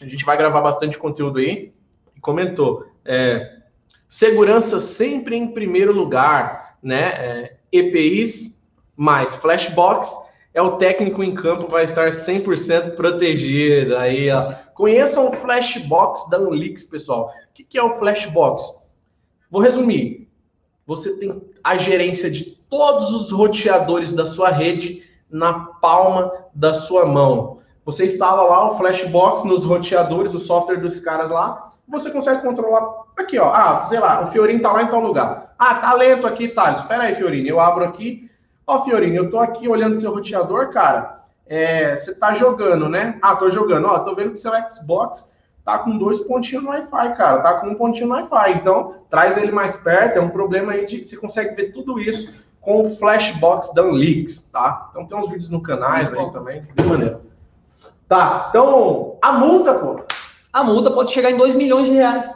A 0.00 0.06
gente 0.06 0.24
vai 0.24 0.36
gravar 0.36 0.60
bastante 0.60 0.96
conteúdo 0.96 1.40
aí. 1.40 1.74
E 2.16 2.20
comentou, 2.20 2.86
é, 3.04 3.58
segurança 4.08 4.78
sempre 4.78 5.34
em 5.34 5.48
primeiro 5.48 5.92
lugar, 5.92 6.78
né? 6.80 7.08
É, 7.08 7.56
EPIs 7.72 8.64
mais 8.96 9.34
Flashbox, 9.34 10.16
é 10.54 10.62
o 10.62 10.76
técnico 10.76 11.22
em 11.22 11.34
campo 11.34 11.68
vai 11.68 11.84
estar 11.84 12.08
100% 12.08 12.94
protegido. 12.94 13.96
Aí, 13.96 14.30
ó. 14.30 14.52
Conheçam 14.74 15.28
o 15.28 15.32
Flashbox 15.32 16.30
da 16.30 16.36
Anlix, 16.36 16.84
pessoal. 16.84 17.32
O 17.50 17.54
que, 17.54 17.64
que 17.64 17.78
é 17.78 17.82
o 17.82 17.98
Flashbox? 17.98 18.86
Vou 19.50 19.60
resumir 19.60 20.27
você 20.88 21.18
tem 21.18 21.42
a 21.62 21.76
gerência 21.76 22.30
de 22.30 22.44
todos 22.70 23.10
os 23.10 23.30
roteadores 23.30 24.14
da 24.14 24.24
sua 24.24 24.48
rede 24.48 25.02
na 25.30 25.52
palma 25.52 26.32
da 26.54 26.72
sua 26.72 27.04
mão. 27.04 27.58
Você 27.84 28.06
instala 28.06 28.42
lá 28.42 28.68
o 28.68 28.78
Flashbox 28.78 29.44
nos 29.44 29.66
roteadores, 29.66 30.34
o 30.34 30.40
software 30.40 30.78
dos 30.78 30.98
caras 30.98 31.30
lá, 31.30 31.72
você 31.86 32.10
consegue 32.10 32.40
controlar 32.40 33.04
aqui, 33.18 33.38
ó. 33.38 33.52
Ah, 33.52 33.84
sei 33.84 34.00
lá, 34.00 34.22
o 34.22 34.28
Fiorino 34.28 34.62
tá 34.62 34.72
lá 34.72 34.82
em 34.82 34.88
tal 34.88 35.00
lugar. 35.00 35.54
Ah, 35.58 35.74
tá 35.74 35.92
lento 35.92 36.26
aqui, 36.26 36.48
Thales. 36.48 36.80
Espera 36.80 37.02
aí, 37.04 37.14
Fiorino. 37.14 37.46
Eu 37.46 37.60
abro 37.60 37.84
aqui. 37.84 38.30
Ó, 38.66 38.82
Fiorino, 38.82 39.16
eu 39.16 39.30
tô 39.30 39.38
aqui 39.38 39.68
olhando 39.68 39.98
seu 39.98 40.10
roteador, 40.10 40.70
cara. 40.70 41.20
É, 41.46 41.94
você 41.96 42.14
tá 42.14 42.32
jogando, 42.32 42.88
né? 42.88 43.18
Ah, 43.20 43.36
tô 43.36 43.50
jogando. 43.50 43.86
Ó, 43.86 43.98
tô 43.98 44.14
vendo 44.14 44.30
que 44.30 44.40
seu 44.40 44.52
Xbox 44.70 45.36
tá 45.68 45.80
com 45.80 45.98
dois 45.98 46.20
pontinhos 46.20 46.64
no 46.64 46.70
Wi-Fi, 46.70 47.14
cara, 47.14 47.42
tá 47.42 47.54
com 47.60 47.66
um 47.66 47.74
pontinho 47.74 48.06
no 48.06 48.14
Wi-Fi. 48.14 48.52
Então, 48.52 48.94
traz 49.10 49.36
ele 49.36 49.52
mais 49.52 49.76
perto, 49.76 50.16
é 50.16 50.20
um 50.22 50.30
problema 50.30 50.72
aí 50.72 50.86
de 50.86 51.04
você 51.04 51.14
consegue 51.14 51.54
ver 51.54 51.72
tudo 51.72 52.00
isso 52.00 52.34
com 52.58 52.80
o 52.80 52.96
Flashbox 52.96 53.74
da 53.74 53.82
Unleaks, 53.82 54.50
tá? 54.50 54.88
Então 54.90 55.06
tem 55.06 55.18
uns 55.18 55.28
vídeos 55.28 55.50
no 55.50 55.62
canais 55.62 56.10
aí 56.10 56.32
também, 56.32 56.62
de 56.74 56.82
maneira. 56.82 57.20
Tá, 58.08 58.46
então, 58.48 59.18
a 59.20 59.32
multa, 59.32 59.74
pô. 59.74 60.00
A 60.50 60.64
multa 60.64 60.90
pode 60.90 61.12
chegar 61.12 61.30
em 61.30 61.36
2 61.36 61.54
milhões 61.54 61.84
de 61.84 61.92
reais. 61.92 62.34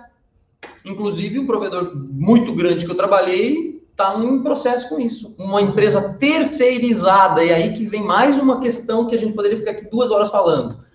Inclusive, 0.84 1.38
um 1.38 1.46
provedor 1.46 1.90
muito 1.96 2.54
grande 2.54 2.84
que 2.84 2.90
eu 2.90 2.96
trabalhei 2.96 3.82
está 3.92 4.14
em 4.18 4.42
processo 4.42 4.90
com 4.90 5.00
isso. 5.00 5.34
Uma 5.38 5.62
empresa 5.62 6.18
terceirizada, 6.18 7.42
e 7.42 7.50
aí 7.50 7.72
que 7.72 7.86
vem 7.86 8.02
mais 8.02 8.36
uma 8.36 8.60
questão 8.60 9.06
que 9.06 9.14
a 9.14 9.18
gente 9.18 9.32
poderia 9.32 9.56
ficar 9.56 9.70
aqui 9.70 9.88
duas 9.88 10.10
horas 10.10 10.28
falando 10.28 10.91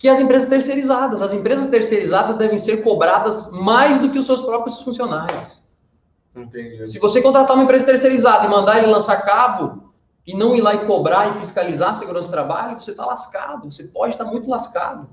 que 0.00 0.08
as 0.08 0.18
empresas 0.18 0.48
terceirizadas. 0.48 1.20
As 1.20 1.34
empresas 1.34 1.66
terceirizadas 1.66 2.36
devem 2.36 2.56
ser 2.56 2.82
cobradas 2.82 3.52
mais 3.52 3.98
do 3.98 4.08
que 4.08 4.18
os 4.18 4.24
seus 4.24 4.40
próprios 4.40 4.80
funcionários. 4.80 5.62
Entendi. 6.34 6.86
Se 6.86 6.98
você 6.98 7.20
contratar 7.20 7.54
uma 7.54 7.64
empresa 7.64 7.84
terceirizada 7.84 8.46
e 8.46 8.48
mandar 8.48 8.78
ele 8.78 8.86
lançar 8.86 9.18
cabo 9.18 9.92
e 10.26 10.34
não 10.34 10.56
ir 10.56 10.62
lá 10.62 10.74
e 10.74 10.86
cobrar 10.86 11.28
e 11.28 11.34
fiscalizar 11.34 11.90
a 11.90 11.94
segurança 11.94 12.28
do 12.28 12.32
trabalho, 12.32 12.80
você 12.80 12.92
está 12.92 13.04
lascado. 13.04 13.70
Você 13.70 13.84
pode 13.84 14.14
estar 14.14 14.24
tá 14.24 14.30
muito 14.30 14.48
lascado. 14.48 15.06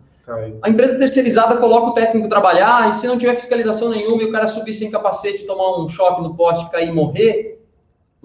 A 0.62 0.70
empresa 0.70 0.98
terceirizada 0.98 1.58
coloca 1.58 1.88
o 1.88 1.94
técnico 1.94 2.30
trabalhar 2.30 2.90
e 2.90 2.94
se 2.94 3.08
não 3.08 3.18
tiver 3.18 3.36
fiscalização 3.36 3.90
nenhuma 3.90 4.24
e 4.24 4.26
o 4.26 4.32
cara 4.32 4.48
subir 4.48 4.74
sem 4.74 4.90
capacete, 4.90 5.46
tomar 5.46 5.80
um 5.80 5.90
choque 5.90 6.22
no 6.22 6.34
poste, 6.34 6.70
cair 6.70 6.90
e 6.90 6.94
morrer, 6.94 7.57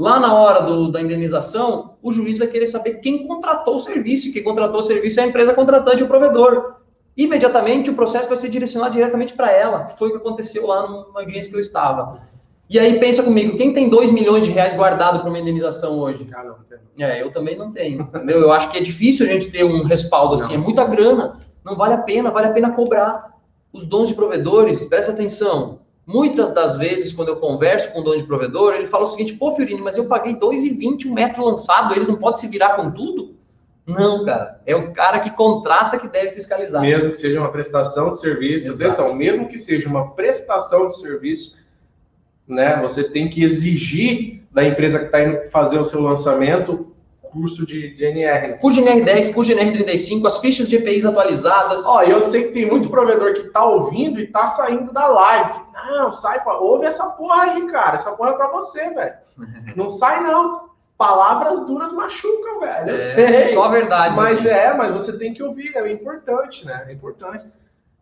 Lá 0.03 0.19
na 0.19 0.35
hora 0.35 0.63
do, 0.63 0.91
da 0.91 1.01
indenização, 1.01 1.95
o 2.03 2.11
juiz 2.11 2.37
vai 2.37 2.49
querer 2.49 2.67
saber 2.67 2.95
quem 2.95 3.25
contratou 3.25 3.77
o 3.77 3.79
serviço. 3.79 4.33
Quem 4.33 4.43
contratou 4.43 4.81
o 4.81 4.83
serviço 4.83 5.21
é 5.21 5.23
a 5.23 5.27
empresa 5.29 5.55
contratante, 5.55 6.03
o 6.03 6.09
provedor. 6.09 6.79
Imediatamente 7.17 7.89
o 7.89 7.95
processo 7.95 8.27
vai 8.27 8.37
ser 8.37 8.49
direcionado 8.49 8.95
diretamente 8.95 9.33
para 9.35 9.53
ela, 9.53 9.85
que 9.85 9.97
foi 9.97 10.09
o 10.09 10.11
que 10.11 10.17
aconteceu 10.17 10.67
lá 10.67 10.89
numa 10.89 11.21
audiência 11.21 11.49
que 11.49 11.57
eu 11.57 11.61
estava. 11.61 12.21
E 12.69 12.81
aí 12.81 12.99
pensa 12.99 13.23
comigo, 13.23 13.57
quem 13.57 13.73
tem 13.73 13.89
2 13.89 14.11
milhões 14.11 14.45
de 14.45 14.51
reais 14.51 14.75
guardado 14.75 15.21
para 15.21 15.29
uma 15.29 15.39
indenização 15.39 15.97
hoje? 16.01 16.29
Ah, 16.35 16.43
não, 16.43 16.57
não 16.99 17.07
é, 17.07 17.23
eu 17.23 17.31
também 17.31 17.57
não 17.57 17.71
tenho. 17.71 18.01
Entendeu? 18.01 18.41
Eu 18.41 18.51
acho 18.51 18.73
que 18.73 18.79
é 18.79 18.81
difícil 18.81 19.25
a 19.25 19.29
gente 19.31 19.53
ter 19.53 19.63
um 19.63 19.85
respaldo 19.85 20.35
assim, 20.35 20.55
não. 20.55 20.63
é 20.63 20.65
muita 20.65 20.85
grana, 20.85 21.39
não 21.65 21.77
vale 21.77 21.95
a 21.95 21.99
pena, 21.99 22.29
vale 22.29 22.49
a 22.49 22.53
pena 22.53 22.73
cobrar. 22.73 23.31
Os 23.73 23.85
dons 23.85 24.09
de 24.09 24.17
provedores, 24.17 24.85
presta 24.87 25.13
atenção, 25.13 25.79
Muitas 26.07 26.51
das 26.51 26.77
vezes, 26.77 27.13
quando 27.13 27.29
eu 27.29 27.37
converso 27.37 27.93
com 27.93 28.01
o 28.01 28.03
dono 28.03 28.19
de 28.19 28.25
provedor, 28.25 28.75
ele 28.75 28.89
fala 28.89 29.05
o 29.05 29.07
seguinte: 29.07 29.35
pô, 29.35 29.53
Fiorini, 29.53 29.81
mas 29.81 29.97
eu 29.97 30.07
paguei 30.07 30.35
2,20 30.35 31.07
um 31.07 31.15
metro 31.15 31.45
lançado, 31.45 31.95
eles 31.95 32.09
não 32.09 32.17
podem 32.17 32.41
se 32.41 32.49
virar 32.49 32.75
com 32.75 32.91
tudo? 32.91 33.37
Não, 33.87 34.25
cara. 34.25 34.61
É 34.67 34.75
o 34.75 34.93
cara 34.93 35.19
que 35.19 35.31
contrata 35.31 35.99
que 35.99 36.09
deve 36.09 36.33
fiscalizar. 36.33 36.81
Mesmo 36.81 37.11
que 37.11 37.19
seja 37.19 37.41
uma 37.41 37.51
prestação 37.51 38.11
de 38.11 38.21
serviço, 38.21 38.73
atenção, 38.73 39.15
mesmo 39.15 39.49
que 39.49 39.59
seja 39.59 39.89
uma 39.89 40.13
prestação 40.13 40.89
de 40.89 40.99
serviço, 40.99 41.57
né, 42.47 42.81
você 42.81 43.05
tem 43.05 43.29
que 43.29 43.43
exigir 43.43 44.43
da 44.51 44.65
empresa 44.65 44.99
que 44.99 45.07
está 45.07 45.23
indo 45.23 45.49
fazer 45.51 45.79
o 45.79 45.85
seu 45.85 46.01
lançamento, 46.01 46.92
curso 47.33 47.67
de, 47.67 47.95
de 47.95 48.05
NR. 48.05 48.59
Curso 48.59 48.83
de 48.83 48.89
NR10, 48.89 49.33
curso 49.33 49.55
de 49.55 49.61
NR35, 49.61 50.27
as 50.27 50.39
fichas 50.39 50.69
de 50.69 50.77
EPIs 50.77 51.07
atualizadas. 51.07 51.87
Ó, 51.87 52.03
eu 52.03 52.21
sei 52.21 52.45
que 52.45 52.53
tem 52.53 52.67
muito 52.67 52.91
provedor 52.91 53.33
que 53.33 53.45
tá 53.45 53.65
ouvindo 53.65 54.21
e 54.21 54.27
tá 54.27 54.47
saindo 54.47 54.93
da 54.93 55.07
live. 55.07 55.61
Não, 55.73 56.13
sai, 56.13 56.43
ouve 56.47 56.87
essa 56.87 57.07
porra 57.11 57.43
aí, 57.43 57.67
cara. 57.69 57.97
Essa 57.97 58.13
porra 58.13 58.31
é 58.31 58.35
pra 58.35 58.49
você, 58.49 58.91
velho. 58.91 59.15
Não 59.75 59.89
sai, 59.89 60.23
não. 60.23 60.71
Palavras 60.99 61.67
duras 61.67 61.93
machucam, 61.93 62.61
velho. 62.61 62.91
Eu 62.91 62.95
é, 62.95 62.99
sei. 62.99 63.55
Só 63.55 63.69
verdade. 63.69 64.15
Mas 64.15 64.39
aqui. 64.39 64.49
é, 64.49 64.73
mas 64.75 64.93
você 64.93 65.19
tem 65.19 65.35
que 65.35 65.43
ouvir, 65.43 65.77
é 65.77 65.91
importante, 65.91 66.65
né? 66.65 66.85
É 66.87 66.93
importante. 66.93 67.45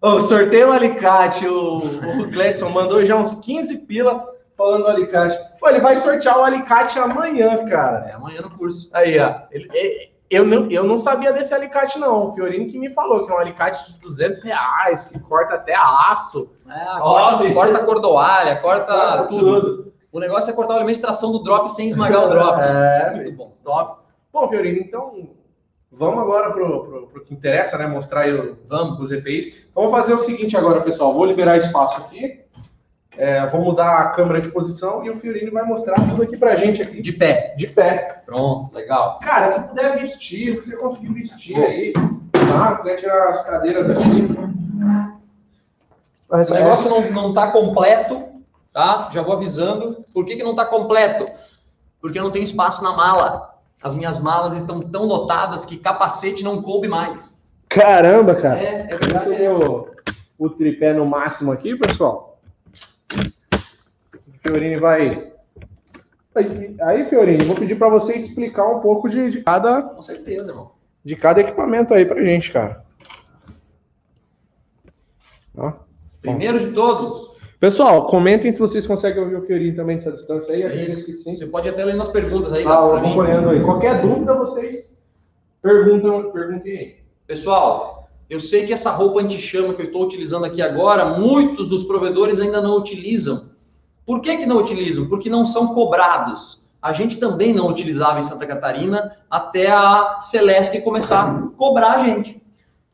Oh, 0.03 0.21
sorteio 0.21 0.69
o 0.69 0.73
alicate, 0.73 1.47
o, 1.47 1.79
o 1.79 2.31
Cledson 2.31 2.69
mandou 2.71 3.05
já 3.05 3.17
uns 3.17 3.35
15 3.35 3.79
pila 3.79 4.27
falando 4.61 4.83
do 4.83 4.89
alicate. 4.91 5.39
Pô, 5.59 5.71
ele 5.71 5.81
vai 5.81 5.97
sortear 5.97 6.39
o 6.39 6.45
alicate 6.45 6.99
amanhã, 6.99 7.65
cara. 7.65 8.11
É, 8.11 8.13
amanhã 8.13 8.43
no 8.43 8.51
curso. 8.51 8.91
Aí, 8.93 9.19
ó. 9.19 9.35
Ele, 9.51 10.13
eu, 10.29 10.45
não, 10.45 10.71
eu 10.71 10.85
não 10.85 10.99
sabia 10.99 11.33
desse 11.33 11.55
alicate, 11.55 11.99
não. 11.99 12.27
O 12.27 12.33
Fiorino 12.33 12.71
que 12.71 12.79
me 12.79 12.93
falou 12.93 13.25
que 13.25 13.33
é 13.33 13.35
um 13.35 13.39
alicate 13.39 13.91
de 13.91 13.99
200 14.01 14.43
reais, 14.43 15.07
que 15.07 15.19
corta 15.19 15.55
até 15.55 15.75
aço. 15.75 16.51
É, 16.69 16.99
corta, 17.01 17.55
corta 17.55 17.85
cordoalha, 17.85 18.57
corta, 18.61 18.93
corta 18.93 19.27
tudo. 19.29 19.61
tudo. 19.61 19.93
O 20.13 20.21
negócio 20.21 20.51
é 20.51 20.55
cortar 20.55 20.75
o 20.75 20.77
elemento 20.77 20.97
de 20.97 21.03
tração 21.03 21.33
do 21.33 21.43
drop 21.43 21.69
sem 21.71 21.89
esmagar 21.89 22.27
o 22.27 22.29
drop. 22.31 22.61
É, 22.61 23.13
muito 23.15 23.33
bom. 23.33 23.57
Top. 23.65 24.03
Bom, 24.33 24.49
Fiorino, 24.49 24.79
então 24.79 25.31
vamos 25.91 26.21
agora 26.21 26.53
pro, 26.53 26.85
pro, 26.85 27.07
pro 27.07 27.25
que 27.25 27.33
interessa, 27.33 27.79
né? 27.79 27.87
Mostrar 27.87 28.23
aí 28.23 28.35
o, 28.35 28.59
vamos. 28.69 29.01
os 29.01 29.11
EPIs. 29.11 29.69
Então, 29.71 29.85
vou 29.85 29.91
fazer 29.91 30.13
o 30.13 30.19
seguinte 30.19 30.57
agora, 30.57 30.83
pessoal. 30.83 31.15
Vou 31.15 31.25
liberar 31.25 31.57
espaço 31.57 31.97
aqui. 31.97 32.41
É, 33.17 33.47
vou 33.49 33.63
mudar 33.63 33.99
a 33.99 34.09
câmera 34.11 34.41
de 34.41 34.51
posição 34.51 35.05
e 35.05 35.11
o 35.11 35.17
Fiorini 35.17 35.51
vai 35.51 35.65
mostrar 35.65 35.97
tudo 36.09 36.23
aqui 36.23 36.37
pra 36.37 36.57
gente 36.57 36.81
aqui. 36.81 37.03
De 37.03 37.13
pé. 37.13 37.55
De 37.57 37.67
pé. 37.67 38.23
Pronto, 38.25 38.75
legal. 38.75 39.19
Cara, 39.21 39.53
se 39.53 39.69
puder 39.69 39.99
vestir, 39.99 40.53
o 40.53 40.59
que 40.59 40.67
você 40.67 40.77
conseguir 40.77 41.13
vestir 41.13 41.57
Bom. 41.57 41.65
aí, 41.65 41.93
tá? 42.33 42.77
quiser 42.77 42.97
tirar 42.97 43.29
as 43.29 43.43
cadeiras 43.43 43.91
aqui. 43.91 44.29
Mas, 46.31 46.51
o 46.51 46.55
negócio 46.55 46.89
não, 46.89 47.11
não 47.11 47.35
tá 47.35 47.51
completo, 47.51 48.23
tá? 48.73 49.11
Já 49.13 49.23
vou 49.23 49.35
avisando. 49.35 50.05
Por 50.15 50.25
que, 50.25 50.37
que 50.37 50.45
não 50.45 50.55
tá 50.55 50.65
completo? 50.65 51.27
Porque 52.01 52.19
eu 52.19 52.23
não 52.23 52.31
tenho 52.31 52.45
espaço 52.45 52.85
na 52.85 52.93
mala. 52.93 53.51
As 53.83 53.95
minhas 53.95 54.21
malas 54.21 54.55
estão 54.55 54.81
tão 54.81 55.05
lotadas 55.05 55.65
que 55.65 55.79
capacete 55.79 56.45
não 56.45 56.63
coube 56.63 56.87
mais. 56.87 57.49
Caramba, 57.69 58.35
cara. 58.37 58.63
É, 58.63 58.87
é 58.91 58.97
verdade. 58.97 59.43
É 59.43 59.51
o, 59.51 59.89
o 60.39 60.51
tripé 60.51 60.93
no 60.93 61.05
máximo 61.05 61.51
aqui, 61.51 61.75
pessoal. 61.77 62.30
Fiorini 64.43 64.77
vai. 64.77 65.33
Aí, 66.83 67.09
Fiorini, 67.09 67.45
vou 67.45 67.57
pedir 67.57 67.77
para 67.77 67.89
você 67.89 68.17
explicar 68.17 68.67
um 68.67 68.81
pouco 68.81 69.09
de, 69.09 69.29
de 69.29 69.43
cada. 69.43 69.83
Com 69.83 70.03
certeza, 70.03 70.51
irmão. 70.51 70.73
De 71.05 71.17
cada 71.17 71.41
equipamento 71.41 71.95
aí 71.95 72.05
pra 72.05 72.23
gente, 72.23 72.53
cara. 72.53 72.85
Ó. 75.57 75.73
Primeiro 76.23 76.59
de 76.59 76.73
todos. 76.73 77.31
Pessoal, 77.59 78.07
comentem 78.07 78.51
se 78.51 78.59
vocês 78.59 78.87
conseguem 78.87 79.23
ouvir 79.23 79.37
o 79.37 79.43
Fiorini 79.43 79.77
também 79.77 79.97
dessa 79.97 80.13
distância 80.13 80.55
aí. 80.55 80.63
É. 80.63 80.89
Você 80.89 81.47
pode 81.47 81.69
até 81.69 81.85
ler 81.85 81.97
nas 81.97 82.09
perguntas 82.09 82.53
aí. 82.53 82.65
Ah, 82.67 82.97
acompanhando 82.97 83.51
aí. 83.51 83.63
Qualquer 83.63 84.01
dúvida, 84.01 84.35
vocês 84.35 85.03
perguntam, 85.61 86.31
perguntem 86.31 86.79
aí. 86.79 86.97
Pessoal, 87.27 88.09
eu 88.31 88.41
sei 88.41 88.65
que 88.65 88.73
essa 88.73 88.91
roupa 88.91 89.21
anti-chama 89.21 89.75
que 89.75 89.83
eu 89.83 89.87
estou 89.87 90.05
utilizando 90.05 90.47
aqui 90.47 90.63
agora, 90.63 91.19
muitos 91.19 91.69
dos 91.69 91.85
provedores 91.85 92.41
ainda 92.41 92.63
não 92.63 92.79
utilizam. 92.79 93.50
Por 94.07 94.21
que, 94.21 94.39
que 94.39 94.47
não 94.47 94.59
utilizam? 94.59 95.09
Porque 95.09 95.31
não 95.31 95.47
são 95.47 95.75
cobrados. 95.75 96.61
A 96.83 96.93
gente 96.93 97.19
também 97.19 97.53
não 97.53 97.69
utilizava 97.69 98.19
em 98.19 98.23
Santa 98.23 98.47
Catarina 98.47 99.17
até 99.31 99.71
a 99.71 100.19
Celeste 100.21 100.81
começar 100.81 101.29
a 101.29 101.49
cobrar 101.57 101.97
a 101.97 101.99
gente. 101.99 102.43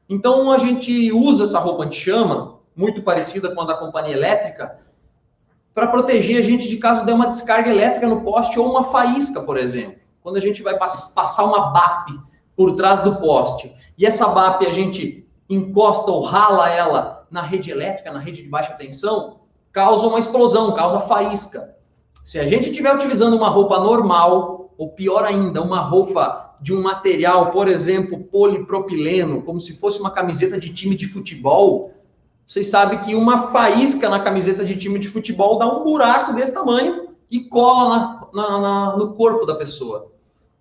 Então 0.08 0.50
a 0.50 0.58
gente 0.58 1.12
usa 1.12 1.44
essa 1.44 1.58
roupa 1.58 1.84
anti-chama, 1.84 2.58
muito 2.74 3.02
parecida 3.02 3.54
com 3.54 3.62
a 3.62 3.64
da 3.64 3.74
companhia 3.74 4.14
elétrica, 4.14 4.78
para 5.74 5.86
proteger 5.88 6.38
a 6.38 6.42
gente 6.42 6.68
de 6.68 6.78
caso 6.78 7.04
der 7.04 7.12
uma 7.12 7.26
descarga 7.26 7.70
elétrica 7.70 8.08
no 8.08 8.22
poste 8.22 8.58
ou 8.58 8.70
uma 8.70 8.84
faísca, 8.84 9.42
por 9.42 9.56
exemplo. 9.56 9.98
Quando 10.22 10.36
a 10.36 10.40
gente 10.40 10.62
vai 10.62 10.76
passar 10.78 11.44
uma 11.44 11.70
BAP 11.70 12.08
por 12.56 12.74
trás 12.74 13.00
do 13.00 13.16
poste 13.16 13.72
e 13.96 14.04
essa 14.04 14.26
BAP 14.28 14.66
a 14.66 14.72
gente 14.72 15.28
encosta 15.48 16.10
ou 16.10 16.22
rala 16.22 16.68
ela 16.70 17.26
na 17.30 17.42
rede 17.42 17.70
elétrica, 17.70 18.12
na 18.12 18.18
rede 18.18 18.42
de 18.42 18.48
baixa 18.48 18.72
tensão, 18.72 19.40
causa 19.76 20.06
uma 20.06 20.18
explosão, 20.18 20.72
causa 20.72 21.00
faísca. 21.00 21.76
Se 22.24 22.38
a 22.38 22.46
gente 22.46 22.70
estiver 22.70 22.94
utilizando 22.94 23.36
uma 23.36 23.50
roupa 23.50 23.78
normal, 23.78 24.72
ou 24.78 24.88
pior 24.88 25.22
ainda, 25.22 25.60
uma 25.60 25.80
roupa 25.80 26.56
de 26.62 26.74
um 26.74 26.80
material, 26.80 27.50
por 27.50 27.68
exemplo, 27.68 28.24
polipropileno, 28.24 29.42
como 29.42 29.60
se 29.60 29.74
fosse 29.74 30.00
uma 30.00 30.10
camiseta 30.10 30.58
de 30.58 30.72
time 30.72 30.96
de 30.96 31.06
futebol, 31.06 31.92
vocês 32.46 32.68
sabem 32.68 33.00
que 33.00 33.14
uma 33.14 33.48
faísca 33.48 34.08
na 34.08 34.18
camiseta 34.18 34.64
de 34.64 34.78
time 34.78 34.98
de 34.98 35.10
futebol 35.10 35.58
dá 35.58 35.66
um 35.66 35.84
buraco 35.84 36.32
desse 36.32 36.54
tamanho 36.54 37.10
e 37.30 37.40
cola 37.40 38.30
na, 38.32 38.48
na, 38.50 38.58
na, 38.58 38.96
no 38.96 39.12
corpo 39.12 39.44
da 39.44 39.56
pessoa. 39.56 40.10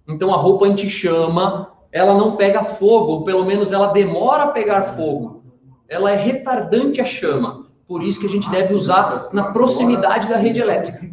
Então 0.06 0.34
a 0.34 0.38
roupa 0.38 0.66
anti-chama, 0.66 1.72
ela 1.90 2.14
não 2.16 2.36
pega 2.36 2.66
fogo, 2.66 3.14
ou 3.14 3.24
pelo 3.24 3.46
menos 3.46 3.72
ela 3.72 3.88
demora 3.94 4.44
a 4.44 4.48
pegar 4.48 4.84
fogo. 4.84 5.42
Ela 5.88 6.12
é 6.12 6.18
retardante 6.18 7.00
a 7.00 7.06
chama. 7.06 7.65
Por 7.88 8.04
isso 8.04 8.20
que 8.20 8.26
a 8.26 8.30
gente 8.30 8.50
deve 8.50 8.74
usar 8.74 9.30
na 9.32 9.52
proximidade 9.52 10.28
da 10.28 10.38
rede 10.38 10.60
elétrica. 10.60 11.06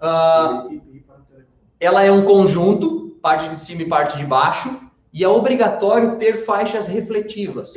Uh, 0.00 0.80
ela 1.80 2.02
é 2.02 2.12
um 2.12 2.24
conjunto, 2.24 3.16
parte 3.22 3.48
de 3.48 3.58
cima 3.58 3.82
e 3.82 3.88
parte 3.88 4.18
de 4.18 4.24
baixo, 4.24 4.80
e 5.12 5.24
é 5.24 5.28
obrigatório 5.28 6.16
ter 6.16 6.44
faixas 6.44 6.86
refletivas. 6.86 7.74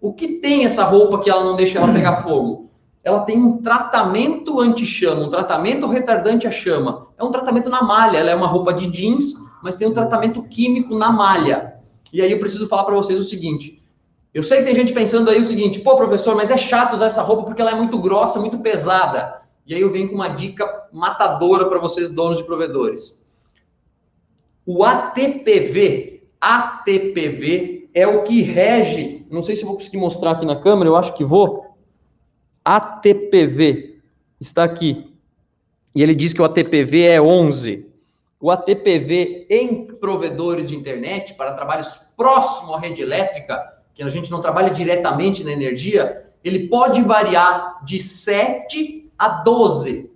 O 0.00 0.12
que 0.12 0.40
tem 0.40 0.64
essa 0.64 0.84
roupa 0.84 1.20
que 1.20 1.30
ela 1.30 1.44
não 1.44 1.56
deixa 1.56 1.78
ela 1.78 1.92
pegar 1.92 2.16
fogo? 2.16 2.70
Ela 3.04 3.20
tem 3.20 3.38
um 3.38 3.60
tratamento 3.60 4.60
anti-chama, 4.60 5.26
um 5.26 5.30
tratamento 5.30 5.86
retardante 5.86 6.46
à 6.46 6.50
chama. 6.50 7.08
É 7.18 7.22
um 7.22 7.30
tratamento 7.30 7.68
na 7.68 7.82
malha, 7.82 8.18
ela 8.18 8.30
é 8.30 8.34
uma 8.34 8.46
roupa 8.46 8.72
de 8.72 8.86
jeans, 8.86 9.34
mas 9.62 9.76
tem 9.76 9.86
um 9.86 9.92
tratamento 9.92 10.42
químico 10.48 10.96
na 10.96 11.12
malha. 11.12 11.74
E 12.12 12.22
aí 12.22 12.32
eu 12.32 12.38
preciso 12.38 12.66
falar 12.66 12.84
para 12.84 12.94
vocês 12.94 13.18
o 13.18 13.24
seguinte: 13.24 13.82
eu 14.34 14.42
sei 14.42 14.58
que 14.58 14.64
tem 14.64 14.74
gente 14.74 14.92
pensando 14.92 15.30
aí 15.30 15.38
o 15.38 15.44
seguinte, 15.44 15.78
pô, 15.78 15.94
professor, 15.94 16.34
mas 16.34 16.50
é 16.50 16.56
chato 16.56 16.94
usar 16.94 17.06
essa 17.06 17.22
roupa 17.22 17.44
porque 17.44 17.62
ela 17.62 17.70
é 17.70 17.74
muito 17.76 17.96
grossa, 18.00 18.40
muito 18.40 18.58
pesada. 18.58 19.40
E 19.64 19.72
aí 19.72 19.80
eu 19.80 19.88
venho 19.88 20.08
com 20.08 20.16
uma 20.16 20.28
dica 20.28 20.88
matadora 20.92 21.68
para 21.68 21.78
vocês, 21.78 22.10
donos 22.10 22.38
de 22.38 22.44
provedores. 22.44 23.32
O 24.66 24.82
ATPV, 24.82 26.24
ATPV 26.40 27.88
é 27.94 28.08
o 28.08 28.24
que 28.24 28.42
rege, 28.42 29.24
não 29.30 29.40
sei 29.40 29.54
se 29.54 29.64
vou 29.64 29.74
conseguir 29.74 29.98
mostrar 29.98 30.32
aqui 30.32 30.44
na 30.44 30.56
câmera, 30.56 30.90
eu 30.90 30.96
acho 30.96 31.14
que 31.14 31.24
vou. 31.24 31.76
ATPV 32.64 34.00
está 34.40 34.64
aqui. 34.64 35.14
E 35.94 36.02
ele 36.02 36.14
diz 36.14 36.32
que 36.32 36.42
o 36.42 36.44
ATPV 36.44 37.02
é 37.02 37.22
11. 37.22 37.88
O 38.40 38.50
ATPV 38.50 39.46
em 39.48 39.86
provedores 39.86 40.68
de 40.70 40.76
internet 40.76 41.34
para 41.34 41.54
trabalhos 41.54 41.94
próximo 42.16 42.74
à 42.74 42.80
rede 42.80 43.00
elétrica 43.00 43.74
que 43.94 44.02
a 44.02 44.08
gente 44.08 44.30
não 44.30 44.40
trabalha 44.40 44.70
diretamente 44.70 45.44
na 45.44 45.52
energia, 45.52 46.24
ele 46.42 46.68
pode 46.68 47.00
variar 47.02 47.84
de 47.84 48.00
7 48.00 49.10
a 49.18 49.42
12. 49.42 50.10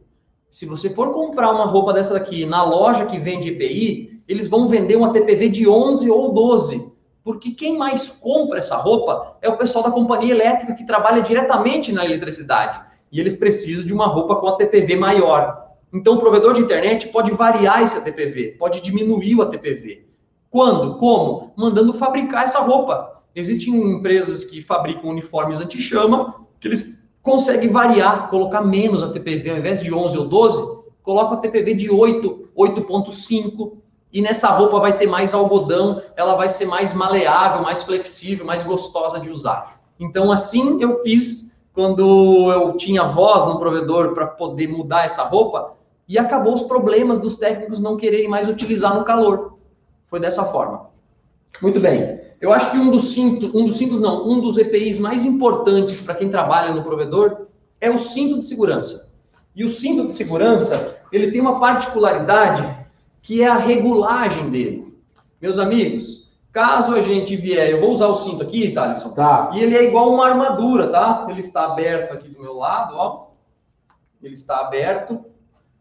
Se 0.50 0.66
você 0.66 0.90
for 0.90 1.12
comprar 1.12 1.50
uma 1.50 1.66
roupa 1.66 1.92
dessa 1.92 2.14
daqui 2.14 2.44
na 2.44 2.64
loja 2.64 3.06
que 3.06 3.18
vende 3.18 3.48
EPI, 3.48 4.22
eles 4.26 4.48
vão 4.48 4.66
vender 4.66 4.96
uma 4.96 5.12
TPV 5.12 5.48
de 5.48 5.68
11 5.68 6.10
ou 6.10 6.32
12. 6.32 6.92
Porque 7.22 7.50
quem 7.50 7.76
mais 7.76 8.10
compra 8.10 8.58
essa 8.58 8.76
roupa 8.76 9.36
é 9.40 9.48
o 9.48 9.56
pessoal 9.56 9.84
da 9.84 9.90
companhia 9.90 10.34
elétrica 10.34 10.74
que 10.74 10.86
trabalha 10.86 11.22
diretamente 11.22 11.92
na 11.92 12.04
eletricidade. 12.04 12.80
E 13.12 13.20
eles 13.20 13.36
precisam 13.36 13.86
de 13.86 13.92
uma 13.92 14.06
roupa 14.06 14.36
com 14.36 14.48
a 14.48 14.56
TPV 14.56 14.96
maior. 14.96 15.66
Então, 15.92 16.14
o 16.14 16.18
provedor 16.18 16.52
de 16.52 16.60
internet 16.60 17.08
pode 17.08 17.30
variar 17.30 17.82
esse 17.82 17.96
ATPV, 17.96 18.56
pode 18.58 18.82
diminuir 18.82 19.36
o 19.36 19.42
ATPV. 19.42 20.06
Quando? 20.50 20.98
Como? 20.98 21.52
Mandando 21.56 21.94
fabricar 21.94 22.44
essa 22.44 22.60
roupa. 22.60 23.17
Existem 23.34 23.74
empresas 23.74 24.44
que 24.44 24.60
fabricam 24.60 25.10
uniformes 25.10 25.60
anti-chama, 25.60 26.34
que 26.60 26.68
eles 26.68 27.08
conseguem 27.22 27.70
variar, 27.70 28.28
colocar 28.28 28.62
menos 28.62 29.02
a 29.02 29.10
TPV, 29.10 29.50
ao 29.50 29.58
invés 29.58 29.82
de 29.82 29.92
11 29.92 30.18
ou 30.18 30.28
12, 30.28 30.78
coloca 31.02 31.34
a 31.34 31.38
TPV 31.38 31.74
de 31.74 31.90
8, 31.90 32.48
8.5, 32.56 33.72
e 34.12 34.22
nessa 34.22 34.48
roupa 34.48 34.80
vai 34.80 34.96
ter 34.96 35.06
mais 35.06 35.34
algodão, 35.34 36.02
ela 36.16 36.34
vai 36.34 36.48
ser 36.48 36.66
mais 36.66 36.94
maleável, 36.94 37.62
mais 37.62 37.82
flexível, 37.82 38.46
mais 38.46 38.62
gostosa 38.62 39.20
de 39.20 39.30
usar. 39.30 39.80
Então, 40.00 40.32
assim 40.32 40.80
eu 40.82 41.02
fiz 41.02 41.58
quando 41.74 42.50
eu 42.50 42.76
tinha 42.76 43.04
voz 43.04 43.46
no 43.46 43.58
provedor 43.58 44.14
para 44.14 44.26
poder 44.26 44.68
mudar 44.68 45.04
essa 45.04 45.22
roupa, 45.22 45.76
e 46.08 46.18
acabou 46.18 46.54
os 46.54 46.62
problemas 46.62 47.20
dos 47.20 47.36
técnicos 47.36 47.80
não 47.80 47.96
quererem 47.96 48.28
mais 48.28 48.48
utilizar 48.48 48.98
no 48.98 49.04
calor. 49.04 49.58
Foi 50.08 50.18
dessa 50.18 50.44
forma. 50.46 50.88
Muito 51.60 51.78
bem. 51.78 52.27
Eu 52.40 52.52
acho 52.52 52.70
que 52.70 52.78
um 52.78 52.90
dos 52.90 53.12
cintos, 53.12 53.50
um 53.52 53.66
dos 53.66 53.76
cintos 53.76 54.00
não, 54.00 54.28
um 54.28 54.40
dos 54.40 54.56
EPIs 54.58 54.98
mais 54.98 55.24
importantes 55.24 56.00
para 56.00 56.14
quem 56.14 56.28
trabalha 56.30 56.72
no 56.72 56.82
provedor 56.82 57.46
é 57.80 57.90
o 57.90 57.98
cinto 57.98 58.40
de 58.40 58.48
segurança. 58.48 59.14
E 59.54 59.64
o 59.64 59.68
cinto 59.68 60.06
de 60.06 60.14
segurança, 60.14 60.98
ele 61.10 61.32
tem 61.32 61.40
uma 61.40 61.58
particularidade 61.58 62.76
que 63.22 63.42
é 63.42 63.48
a 63.48 63.56
regulagem 63.56 64.50
dele. 64.50 64.96
Meus 65.40 65.58
amigos, 65.58 66.30
caso 66.52 66.94
a 66.94 67.00
gente 67.00 67.34
vier, 67.36 67.70
eu 67.70 67.80
vou 67.80 67.90
usar 67.90 68.06
o 68.06 68.14
cinto 68.14 68.42
aqui, 68.42 68.70
Thaleson, 68.70 69.10
Tá. 69.10 69.50
e 69.54 69.60
ele 69.60 69.76
é 69.76 69.84
igual 69.84 70.12
uma 70.12 70.26
armadura, 70.28 70.88
tá? 70.88 71.26
Ele 71.28 71.40
está 71.40 71.64
aberto 71.64 72.12
aqui 72.12 72.28
do 72.28 72.40
meu 72.40 72.54
lado, 72.54 72.94
ó. 72.96 73.26
Ele 74.22 74.34
está 74.34 74.60
aberto. 74.60 75.24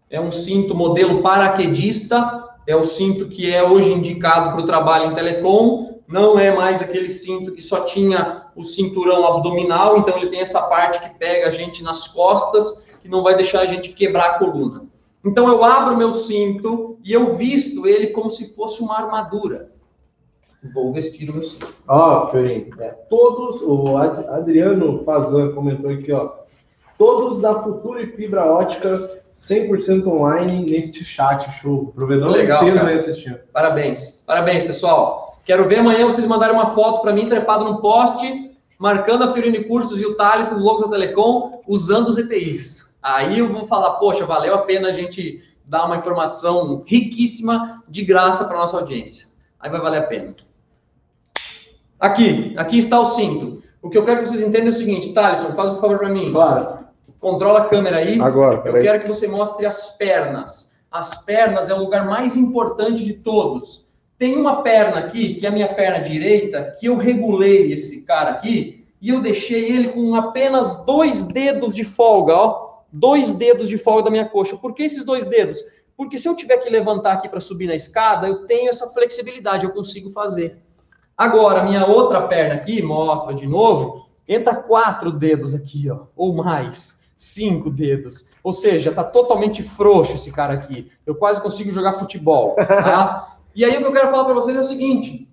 É 0.10 0.20
um 0.20 0.32
cinto 0.32 0.74
modelo 0.74 1.22
paraquedista, 1.22 2.46
é 2.66 2.76
o 2.76 2.84
cinto 2.84 3.28
que 3.28 3.54
é 3.54 3.62
hoje 3.64 3.92
indicado 3.92 4.52
para 4.52 4.62
o 4.62 4.66
trabalho 4.66 5.12
em 5.12 5.16
telecom. 5.16 5.87
Não 6.08 6.40
é 6.40 6.56
mais 6.56 6.82
aquele 6.82 7.10
cinto 7.10 7.52
que 7.52 7.62
só 7.62 7.82
tinha 7.82 8.46
o 8.56 8.64
cinturão 8.64 9.26
abdominal, 9.28 9.98
então 9.98 10.18
ele 10.18 10.30
tem 10.30 10.40
essa 10.40 10.62
parte 10.64 11.00
que 11.02 11.10
pega 11.20 11.48
a 11.48 11.52
gente 11.52 11.84
nas 11.84 12.08
costas, 12.08 12.86
que 13.02 13.10
não 13.10 13.22
vai 13.24 13.36
deixar 13.36 13.62
a 13.62 13.66
gente 13.66 13.90
quebrar 13.90 14.26
a 14.26 14.40
coluna. 14.40 14.86
Então 15.26 15.48
eu 15.50 15.64
abro 15.64 15.98
meu 15.98 16.14
cinto 16.14 16.98
e 17.04 17.12
eu 17.12 17.34
visto 17.34 17.86
ele 17.86 18.08
como 18.08 18.32
se 18.32 18.56
fosse 18.56 18.82
uma 18.82 18.98
armadura. 18.98 19.72
Vou 20.74 20.92
vestir 20.94 21.30
o 21.30 21.34
meu 21.34 21.44
cinto. 21.44 21.72
Ó, 21.88 22.30
Fiorinho, 22.32 22.70
é, 22.80 22.88
todos, 23.10 23.62
o 23.62 23.98
Ad- 23.98 24.28
Adriano 24.30 25.04
Fazan 25.04 25.52
comentou 25.52 25.90
aqui, 25.92 26.12
ó, 26.12 26.32
todos 26.98 27.40
da 27.40 27.62
Futura 27.62 28.02
e 28.02 28.08
Fibra 28.08 28.46
Ótica 28.46 29.22
100% 29.34 30.08
online 30.08 30.66
neste 30.72 31.04
chat 31.06 31.50
show. 31.52 31.92
Provedor 31.96 32.32
Legal, 32.32 32.66
peso 32.66 32.86
aí 32.86 32.96
assistindo. 32.96 33.40
Parabéns, 33.54 34.24
parabéns, 34.26 34.64
pessoal. 34.64 35.27
Quero 35.48 35.66
ver 35.66 35.80
amanhã 35.80 36.04
vocês 36.04 36.28
mandarem 36.28 36.54
uma 36.54 36.68
foto 36.68 37.02
para 37.02 37.14
mim 37.14 37.30
trepado 37.30 37.64
no 37.64 37.80
poste, 37.80 38.54
marcando 38.78 39.24
a 39.24 39.32
Fiorine 39.32 39.64
Cursos 39.64 40.02
e 40.02 40.06
o 40.06 40.14
Thales 40.18 40.50
do 40.50 40.60
Logos 40.60 40.82
da 40.82 40.90
Telecom, 40.90 41.62
usando 41.66 42.10
os 42.10 42.18
EPIs. 42.18 43.00
Aí 43.02 43.40
eu 43.40 43.48
vou 43.48 43.66
falar, 43.66 43.92
poxa, 43.92 44.26
valeu 44.26 44.54
a 44.54 44.64
pena 44.64 44.90
a 44.90 44.92
gente 44.92 45.42
dar 45.64 45.86
uma 45.86 45.96
informação 45.96 46.84
riquíssima 46.86 47.82
de 47.88 48.04
graça 48.04 48.44
para 48.44 48.58
nossa 48.58 48.76
audiência. 48.76 49.28
Aí 49.58 49.70
vai 49.72 49.80
valer 49.80 50.00
a 50.00 50.08
pena. 50.08 50.36
Aqui, 51.98 52.54
aqui 52.58 52.78
está 52.78 53.00
o 53.00 53.06
cinto. 53.06 53.64
O 53.82 53.90
que 53.90 53.98
eu 53.98 54.04
quero 54.04 54.20
que 54.20 54.26
vocês 54.26 54.42
entendam 54.42 54.68
é 54.68 54.72
o 54.72 54.74
seguinte, 54.74 55.14
Thaleson, 55.14 55.54
faz 55.54 55.72
um 55.72 55.80
favor 55.80 55.98
para 55.98 56.10
mim. 56.10 56.30
Claro. 56.34 56.80
Controla 57.22 57.60
a 57.60 57.66
câmera 57.70 58.00
aí. 58.00 58.20
Agora, 58.20 58.62
Eu 58.68 58.82
quero 58.82 59.00
que 59.00 59.08
você 59.08 59.30
mostre 59.30 59.66
as 59.66 59.96
pernas. 59.96 60.78
As 60.92 61.24
pernas 61.24 61.70
é 61.70 61.74
o 61.74 61.80
lugar 61.80 62.06
mais 62.06 62.36
importante 62.36 63.06
de 63.06 63.14
todos. 63.14 63.87
Tem 64.18 64.36
uma 64.36 64.64
perna 64.64 65.00
aqui, 65.00 65.36
que 65.36 65.46
é 65.46 65.50
a 65.50 65.52
minha 65.52 65.74
perna 65.74 66.00
direita, 66.00 66.76
que 66.80 66.88
eu 66.88 66.98
regulei 66.98 67.72
esse 67.72 68.06
cara 68.06 68.32
aqui 68.32 68.78
e 69.00 69.10
eu 69.10 69.22
deixei 69.22 69.72
ele 69.72 69.90
com 69.90 70.16
apenas 70.16 70.84
dois 70.86 71.24
dedos 71.24 71.76
de 71.76 71.84
folga, 71.84 72.36
ó. 72.36 72.68
Dois 72.92 73.32
dedos 73.32 73.70
de 73.70 73.78
folga 73.78 74.04
da 74.04 74.10
minha 74.10 74.28
coxa. 74.28 74.56
Por 74.56 74.74
que 74.74 74.84
esses 74.84 75.04
dois 75.04 75.26
dedos? 75.26 75.60
Porque 75.96 76.18
se 76.18 76.28
eu 76.28 76.36
tiver 76.36 76.58
que 76.58 76.70
levantar 76.70 77.14
aqui 77.14 77.30
para 77.30 77.40
subir 77.40 77.68
na 77.68 77.76
escada, 77.76 78.28
eu 78.28 78.46
tenho 78.46 78.70
essa 78.70 78.88
flexibilidade, 78.90 79.66
eu 79.66 79.72
consigo 79.72 80.10
fazer. 80.10 80.58
Agora, 81.16 81.64
minha 81.64 81.86
outra 81.86 82.22
perna 82.22 82.56
aqui, 82.56 82.82
mostra 82.82 83.34
de 83.34 83.46
novo, 83.46 84.08
entra 84.28 84.56
quatro 84.56 85.12
dedos 85.12 85.54
aqui, 85.54 85.90
ó, 85.90 86.06
ou 86.16 86.34
mais, 86.34 87.04
cinco 87.18 87.70
dedos. 87.70 88.30
Ou 88.44 88.54
seja, 88.54 88.92
tá 88.92 89.04
totalmente 89.04 89.64
frouxo 89.64 90.16
esse 90.16 90.32
cara 90.32 90.54
aqui. 90.54 90.92
Eu 91.06 91.16
quase 91.16 91.42
consigo 91.42 91.72
jogar 91.72 91.94
futebol, 91.94 92.56
tá? 92.56 93.34
e 93.58 93.66
aí 93.66 93.76
o 93.76 93.80
que 93.80 93.86
eu 93.86 93.92
quero 93.92 94.12
falar 94.12 94.26
para 94.26 94.36
vocês 94.36 94.56
é 94.56 94.60
o 94.60 94.64
seguinte: 94.64 95.28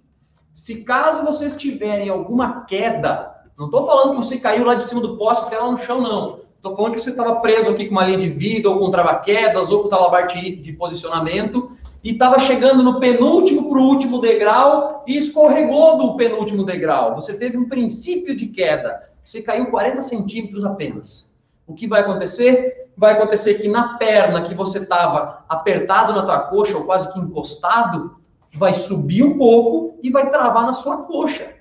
se 0.51 0.83
caso 0.83 1.27
vocês 1.27 1.55
tiverem 1.55 2.09
alguma 2.09 2.65
queda, 2.65 3.35
não 3.59 3.69
tô 3.69 3.85
falando 3.85 4.13
que 4.13 4.17
você 4.17 4.39
caiu 4.39 4.65
lá 4.65 4.75
de 4.75 4.85
cima 4.85 5.03
do 5.03 5.19
poste 5.19 5.45
até 5.45 5.59
lá 5.59 5.71
no 5.71 5.77
chão, 5.77 6.01
não. 6.01 6.41
Tô 6.63 6.75
falando 6.75 6.95
que 6.95 7.01
você 7.01 7.11
estava 7.11 7.37
preso 7.41 7.71
aqui 7.71 7.85
com 7.85 7.93
uma 7.93 8.07
linha 8.07 8.17
de 8.17 8.31
vida, 8.31 8.71
ou 8.71 8.79
com 8.79 8.91
trava-quedas, 8.91 9.71
ou 9.71 9.83
com 9.83 9.91
talabarte 9.91 10.57
de 10.57 10.73
posicionamento, 10.73 11.73
e 12.03 12.13
estava 12.13 12.39
chegando 12.39 12.83
no 12.83 12.99
penúltimo 12.99 13.69
para 13.69 13.79
o 13.79 13.85
último 13.85 14.19
degrau 14.19 15.05
e 15.07 15.15
escorregou 15.15 15.99
do 15.99 16.17
penúltimo 16.17 16.65
degrau. 16.65 17.15
Você 17.17 17.35
teve 17.35 17.59
um 17.59 17.69
princípio 17.69 18.35
de 18.35 18.47
queda. 18.47 19.11
Você 19.23 19.43
caiu 19.43 19.67
40 19.67 20.01
centímetros 20.01 20.65
apenas. 20.65 21.34
O 21.67 21.75
que 21.75 21.87
vai 21.87 22.01
acontecer? 22.01 22.91
Vai 22.97 23.13
acontecer 23.13 23.55
que 23.55 23.69
na 23.69 23.97
perna 23.99 24.43
que 24.43 24.55
você 24.55 24.79
estava 24.79 25.45
apertado 25.49 26.13
na 26.13 26.23
tua 26.23 26.41
coxa 26.41 26.77
ou 26.77 26.85
quase 26.85 27.13
que 27.13 27.19
encostado, 27.19 28.17
vai 28.55 28.73
subir 28.73 29.25
um 29.25 29.37
pouco 29.37 29.99
e 30.03 30.11
vai 30.11 30.31
travar 30.31 30.65
na 30.65 30.73
sua 30.73 31.05
coxa. 31.05 31.55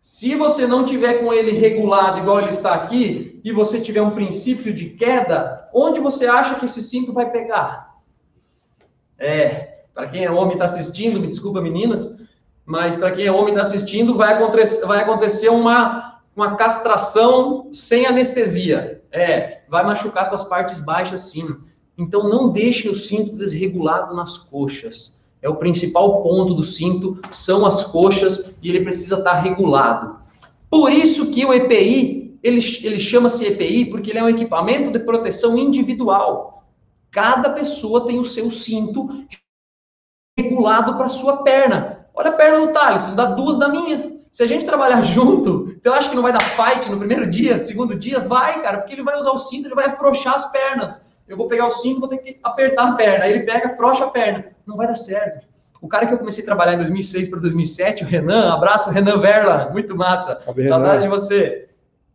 Se 0.00 0.34
você 0.34 0.66
não 0.66 0.84
tiver 0.84 1.22
com 1.22 1.32
ele 1.32 1.52
regulado 1.52 2.18
igual 2.18 2.40
ele 2.40 2.48
está 2.48 2.74
aqui 2.74 3.40
e 3.44 3.52
você 3.52 3.80
tiver 3.80 4.00
um 4.00 4.10
princípio 4.10 4.72
de 4.72 4.90
queda, 4.90 5.68
onde 5.74 6.00
você 6.00 6.26
acha 6.26 6.54
que 6.54 6.64
esse 6.64 6.82
cinto 6.82 7.12
vai 7.12 7.30
pegar? 7.30 7.90
É, 9.18 9.82
para 9.94 10.08
quem 10.08 10.24
é 10.24 10.30
homem 10.30 10.54
está 10.54 10.64
assistindo, 10.64 11.20
me 11.20 11.26
desculpa 11.26 11.60
meninas, 11.60 12.18
mas 12.64 12.96
para 12.96 13.10
quem 13.10 13.26
é 13.26 13.32
homem 13.32 13.48
está 13.48 13.60
assistindo, 13.60 14.16
vai 14.16 14.32
acontecer, 14.32 14.86
vai 14.86 15.00
acontecer 15.00 15.50
uma, 15.50 16.20
uma 16.34 16.56
castração 16.56 17.68
sem 17.70 18.06
anestesia. 18.06 18.99
É, 19.12 19.62
vai 19.68 19.84
machucar 19.84 20.28
suas 20.28 20.44
partes 20.44 20.80
baixas 20.80 21.20
sim. 21.20 21.56
Então 21.98 22.28
não 22.28 22.50
deixe 22.50 22.88
o 22.88 22.94
cinto 22.94 23.36
desregulado 23.36 24.14
nas 24.14 24.38
coxas. 24.38 25.20
É 25.42 25.48
o 25.48 25.56
principal 25.56 26.22
ponto 26.22 26.54
do 26.54 26.62
cinto, 26.62 27.18
são 27.30 27.64
as 27.64 27.84
coxas 27.84 28.56
e 28.62 28.68
ele 28.68 28.84
precisa 28.84 29.18
estar 29.18 29.40
regulado. 29.40 30.18
Por 30.70 30.92
isso 30.92 31.30
que 31.30 31.44
o 31.44 31.52
EPI, 31.52 32.38
ele, 32.42 32.60
ele 32.82 32.98
chama-se 32.98 33.46
EPI 33.46 33.86
porque 33.86 34.10
ele 34.10 34.18
é 34.18 34.24
um 34.24 34.28
equipamento 34.28 34.90
de 34.90 34.98
proteção 35.00 35.56
individual. 35.58 36.64
Cada 37.10 37.50
pessoa 37.50 38.06
tem 38.06 38.20
o 38.20 38.24
seu 38.24 38.50
cinto 38.50 39.08
regulado 40.38 40.96
para 40.96 41.08
sua 41.08 41.42
perna. 41.42 42.06
Olha 42.14 42.30
a 42.30 42.34
perna 42.34 42.66
do 42.66 42.72
Thales, 42.72 43.06
dá 43.14 43.26
duas 43.26 43.56
da 43.56 43.68
minha. 43.68 44.19
Se 44.30 44.42
a 44.44 44.46
gente 44.46 44.64
trabalhar 44.64 45.02
junto, 45.02 45.74
então 45.76 45.92
eu 45.92 45.98
acho 45.98 46.08
que 46.08 46.14
não 46.14 46.22
vai 46.22 46.32
dar 46.32 46.40
fight 46.40 46.88
no 46.88 46.98
primeiro 46.98 47.28
dia, 47.28 47.56
no 47.56 47.62
segundo 47.62 47.98
dia? 47.98 48.20
Vai, 48.20 48.62
cara, 48.62 48.78
porque 48.78 48.94
ele 48.94 49.02
vai 49.02 49.18
usar 49.18 49.32
o 49.32 49.38
cinto, 49.38 49.66
ele 49.66 49.74
vai 49.74 49.86
afrouxar 49.86 50.34
as 50.34 50.50
pernas. 50.52 51.10
Eu 51.26 51.36
vou 51.36 51.48
pegar 51.48 51.66
o 51.66 51.70
cinto, 51.70 52.00
vou 52.00 52.08
ter 52.08 52.18
que 52.18 52.38
apertar 52.42 52.88
a 52.88 52.92
perna. 52.92 53.24
Aí 53.24 53.32
ele 53.32 53.44
pega, 53.44 53.68
afrouxa 53.68 54.04
a 54.04 54.08
perna. 54.08 54.46
Não 54.66 54.76
vai 54.76 54.86
dar 54.86 54.94
certo. 54.94 55.46
O 55.80 55.88
cara 55.88 56.06
que 56.06 56.14
eu 56.14 56.18
comecei 56.18 56.42
a 56.42 56.46
trabalhar 56.46 56.74
em 56.74 56.78
2006 56.78 57.28
para 57.28 57.40
2007, 57.40 58.04
o 58.04 58.06
Renan, 58.06 58.52
abraço, 58.52 58.90
Renan 58.90 59.18
Verla, 59.20 59.70
muito 59.72 59.96
massa. 59.96 60.38
Saudade 60.64 61.00
Renan. 61.00 61.00
de 61.00 61.08
você. 61.08 61.68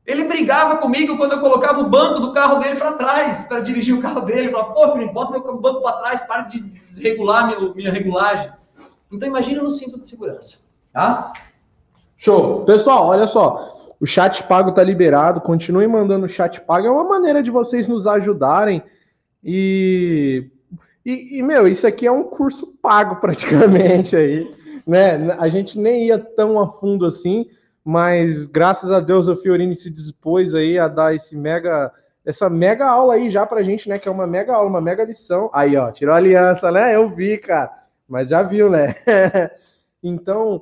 Ele 0.05 0.25
brigava 0.25 0.77
comigo 0.77 1.17
quando 1.17 1.31
eu 1.31 1.39
colocava 1.39 1.79
o 1.79 1.89
banco 1.89 2.19
do 2.19 2.31
carro 2.31 2.57
dele 2.57 2.75
para 2.75 2.91
trás, 2.93 3.47
para 3.47 3.59
dirigir 3.61 3.95
o 3.95 4.01
carro 4.01 4.21
dele. 4.21 4.41
Ele 4.41 4.51
falava, 4.51 4.73
pô, 4.73 4.91
Felipe, 4.93 5.13
bota 5.13 5.31
meu 5.31 5.57
banco 5.57 5.81
para 5.81 5.97
trás, 5.97 6.21
para 6.21 6.43
de 6.43 6.61
desregular 6.61 7.47
meu, 7.47 7.73
minha 7.73 7.91
regulagem. 7.91 8.51
Então 9.11 9.27
imagina 9.27 9.63
no 9.63 9.71
cinto 9.71 9.99
de 9.99 10.07
segurança, 10.07 10.65
tá? 10.93 11.33
Show. 12.17 12.63
Pessoal, 12.65 13.07
olha 13.07 13.27
só. 13.27 13.71
O 13.99 14.05
chat 14.05 14.43
pago 14.43 14.71
tá 14.71 14.83
liberado. 14.83 15.41
Continue 15.41 15.87
mandando 15.87 16.25
o 16.25 16.29
chat 16.29 16.61
pago. 16.61 16.87
É 16.87 16.91
uma 16.91 17.03
maneira 17.03 17.41
de 17.41 17.51
vocês 17.51 17.87
nos 17.87 18.07
ajudarem. 18.07 18.83
E, 19.43 20.49
e, 21.05 21.37
e, 21.37 21.43
meu, 21.43 21.67
isso 21.67 21.85
aqui 21.85 22.07
é 22.07 22.11
um 22.11 22.23
curso 22.23 22.67
pago 22.81 23.17
praticamente 23.21 24.15
aí. 24.15 24.53
Né? 24.85 25.31
A 25.39 25.47
gente 25.47 25.79
nem 25.79 26.07
ia 26.07 26.19
tão 26.19 26.59
a 26.59 26.71
fundo 26.71 27.05
assim, 27.05 27.45
mas 27.83 28.47
graças 28.47 28.91
a 28.91 28.99
Deus 28.99 29.27
o 29.27 29.35
Fiorini 29.35 29.75
se 29.75 29.89
dispôs 29.89 30.53
aí 30.53 30.77
a 30.77 30.87
dar 30.87 31.15
esse 31.15 31.35
mega, 31.35 31.91
essa 32.25 32.49
mega 32.49 32.87
aula 32.87 33.15
aí 33.15 33.29
já 33.29 33.45
pra 33.45 33.63
gente, 33.63 33.89
né? 33.89 33.97
Que 33.97 34.07
é 34.07 34.11
uma 34.11 34.27
mega 34.27 34.53
aula, 34.53 34.69
uma 34.69 34.81
mega 34.81 35.03
lição. 35.03 35.49
Aí, 35.53 35.75
ó, 35.75 35.91
tirou 35.91 36.13
a 36.13 36.17
aliança, 36.17 36.71
né? 36.71 36.95
Eu 36.95 37.09
vi, 37.09 37.37
cara. 37.37 37.71
Mas 38.07 38.29
já 38.29 38.43
viu, 38.43 38.69
né? 38.69 38.95
Então, 40.07 40.61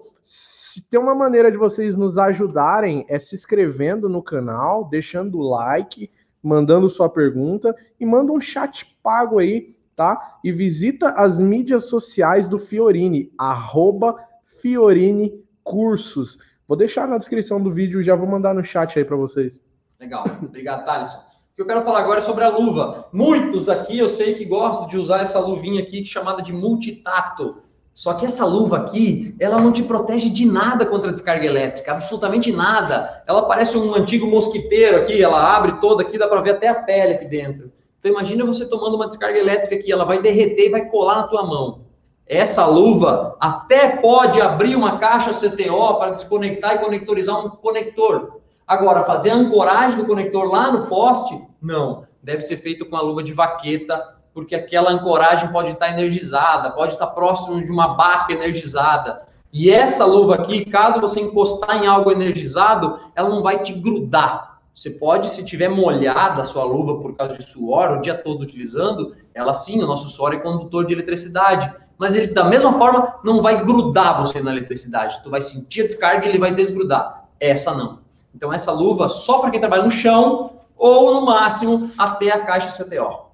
se 0.74 0.82
tem 0.82 1.00
uma 1.00 1.14
maneira 1.14 1.52
de 1.52 1.58
vocês 1.58 1.96
nos 1.96 2.18
ajudarem 2.18 3.06
é 3.08 3.20
se 3.20 3.36
inscrevendo 3.36 4.10
no 4.10 4.24
canal, 4.24 4.86
deixando 4.86 5.38
o 5.38 5.48
like, 5.48 6.10
mandando 6.42 6.90
sua 6.90 7.08
pergunta 7.08 7.76
e 8.00 8.06
manda 8.08 8.32
um 8.32 8.42
chat 8.42 8.98
pago 9.04 9.38
aí, 9.38 9.68
tá? 9.96 10.40
E 10.44 10.52
visita 10.52 11.10
as 11.10 11.40
mídias 11.40 11.86
sociais 11.86 12.48
do 12.48 12.58
Fiorini, 12.58 13.32
arroba 13.38 14.16
Fiorini 14.64 15.46
Cursos. 15.64 16.40
Vou 16.68 16.76
deixar 16.76 17.08
na 17.08 17.20
descrição 17.20 17.62
do 17.62 17.70
vídeo 17.70 18.02
e 18.02 18.04
já 18.04 18.16
vou 18.16 18.28
mandar 18.28 18.56
no 18.56 18.64
chat 18.64 18.98
aí 18.98 19.06
para 19.06 19.16
vocês. 19.16 19.62
Legal, 20.00 20.26
obrigado, 20.42 20.86
Thaleson. 20.86 21.20
O 21.20 21.56
que 21.56 21.62
eu 21.62 21.68
quero 21.68 21.84
falar 21.84 22.00
agora 22.00 22.18
é 22.18 22.24
sobre 22.24 22.46
a 22.46 22.50
luva. 22.50 23.08
Muitos 23.14 23.70
aqui 23.70 24.00
eu 24.00 24.10
sei 24.10 24.34
que 24.34 24.44
gostam 24.44 24.88
de 24.88 24.98
usar 24.98 25.22
essa 25.22 25.40
luvinha 25.40 25.84
aqui 25.84 26.04
chamada 26.04 26.42
de 26.42 26.52
multitato. 26.52 27.62
Só 27.94 28.16
que 28.16 28.26
essa 28.26 28.44
luva 28.46 28.78
aqui, 28.78 29.36
ela 29.40 29.62
não 29.62 29.72
te 29.72 29.84
protege 29.84 30.30
de 30.30 30.46
nada 30.46 30.86
contra 30.86 31.10
a 31.10 31.14
descarga 31.14 31.46
elétrica, 31.46 31.92
absolutamente 31.92 32.52
nada. 32.52 33.24
Ela 33.28 33.48
parece 33.48 33.78
um 33.78 33.94
antigo 33.96 34.26
mosquiteiro 34.26 34.98
aqui, 34.98 35.22
ela 35.22 35.56
abre 35.56 35.74
toda 35.74 36.02
aqui, 36.02 36.18
dá 36.18 36.28
para 36.28 36.42
ver 36.42 36.52
até 36.52 36.70
a 36.70 36.84
pele 36.84 37.14
aqui 37.14 37.26
dentro. 37.26 37.72
Então 38.00 38.12
imagina 38.12 38.46
você 38.46 38.68
tomando 38.68 38.96
uma 38.96 39.06
descarga 39.06 39.38
elétrica 39.38 39.76
aqui, 39.76 39.92
ela 39.92 40.06
vai 40.06 40.20
derreter 40.20 40.68
e 40.68 40.72
vai 40.72 40.86
colar 40.90 41.16
na 41.18 41.28
tua 41.28 41.46
mão. 41.46 41.84
Essa 42.26 42.66
luva 42.66 43.38
até 43.40 43.98
pode 43.98 44.42
abrir 44.42 44.76
uma 44.76 44.98
caixa 44.98 45.32
CTO 45.32 45.96
para 46.00 46.12
desconectar 46.12 46.76
e 46.76 46.80
conectorizar 46.80 47.46
um 47.46 47.50
conector. 47.50 48.42
Agora, 48.66 49.04
fazer 49.04 49.30
a 49.30 49.36
ancoragem 49.36 49.98
do 49.98 50.06
conector 50.06 50.46
lá 50.46 50.72
no 50.72 50.88
poste, 50.88 51.40
não. 51.62 52.06
deve 52.22 52.42
ser 52.42 52.58
feito 52.58 52.86
com 52.86 52.96
a 52.96 53.02
luva 53.02 53.22
de 53.22 53.34
vaqueta, 53.34 54.16
porque 54.34 54.56
aquela 54.56 54.92
ancoragem 54.92 55.50
pode 55.50 55.72
estar 55.72 55.90
energizada, 55.90 56.72
pode 56.72 56.94
estar 56.94 57.08
próximo 57.08 57.64
de 57.64 57.72
uma 57.72 57.90
baca 57.90 58.34
energizada. 58.34 59.26
E 59.52 59.70
essa 59.70 60.06
luva 60.06 60.36
aqui, 60.36 60.66
caso 60.66 61.00
você 61.00 61.20
encostar 61.20 61.84
em 61.84 61.88
algo 61.88 62.12
energizado, 62.12 63.00
ela 63.16 63.30
não 63.30 63.44
vai 63.44 63.60
te 63.60 63.72
grudar. 63.74 64.62
Você 64.74 64.90
pode, 64.90 65.28
se 65.28 65.46
tiver 65.46 65.70
molhada 65.70 66.42
a 66.42 66.44
sua 66.44 66.64
luva 66.64 67.00
por 67.00 67.16
causa 67.16 67.38
de 67.38 67.44
suor, 67.44 67.92
o 67.92 68.02
dia 68.02 68.16
todo 68.16 68.42
utilizando, 68.42 69.16
ela 69.36 69.54
sim, 69.54 69.84
o 69.84 69.86
nosso 69.86 70.10
suor 70.10 70.34
é 70.34 70.38
condutor 70.38 70.88
de 70.88 70.94
eletricidade. 70.94 71.72
Mas 72.00 72.16
ele, 72.16 72.34
da 72.34 72.44
mesma 72.44 72.74
forma, 72.74 73.20
não 73.24 73.40
vai 73.40 73.64
grudar 73.64 74.20
você 74.20 74.42
na 74.42 74.50
eletricidade. 74.50 75.22
Tu 75.24 75.30
vai 75.30 75.42
sentir 75.42 75.82
a 75.82 75.84
descarga 75.84 76.26
e 76.26 76.30
ele 76.30 76.40
vai 76.40 76.52
desgrudar. 76.52 77.26
Essa 77.40 77.76
não. 77.76 78.00
Então, 78.34 78.52
essa 78.52 78.72
luva 78.72 79.08
só 79.08 79.38
para 79.38 79.52
quem 79.52 79.60
trabalha 79.60 79.84
no 79.84 79.92
chão 79.92 80.58
ou, 80.76 81.14
no 81.14 81.26
máximo, 81.28 81.92
até 81.96 82.32
a 82.32 82.44
caixa 82.44 82.84
CTO. 82.84 83.33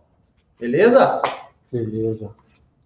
Beleza? 0.60 1.22
Beleza. 1.72 2.32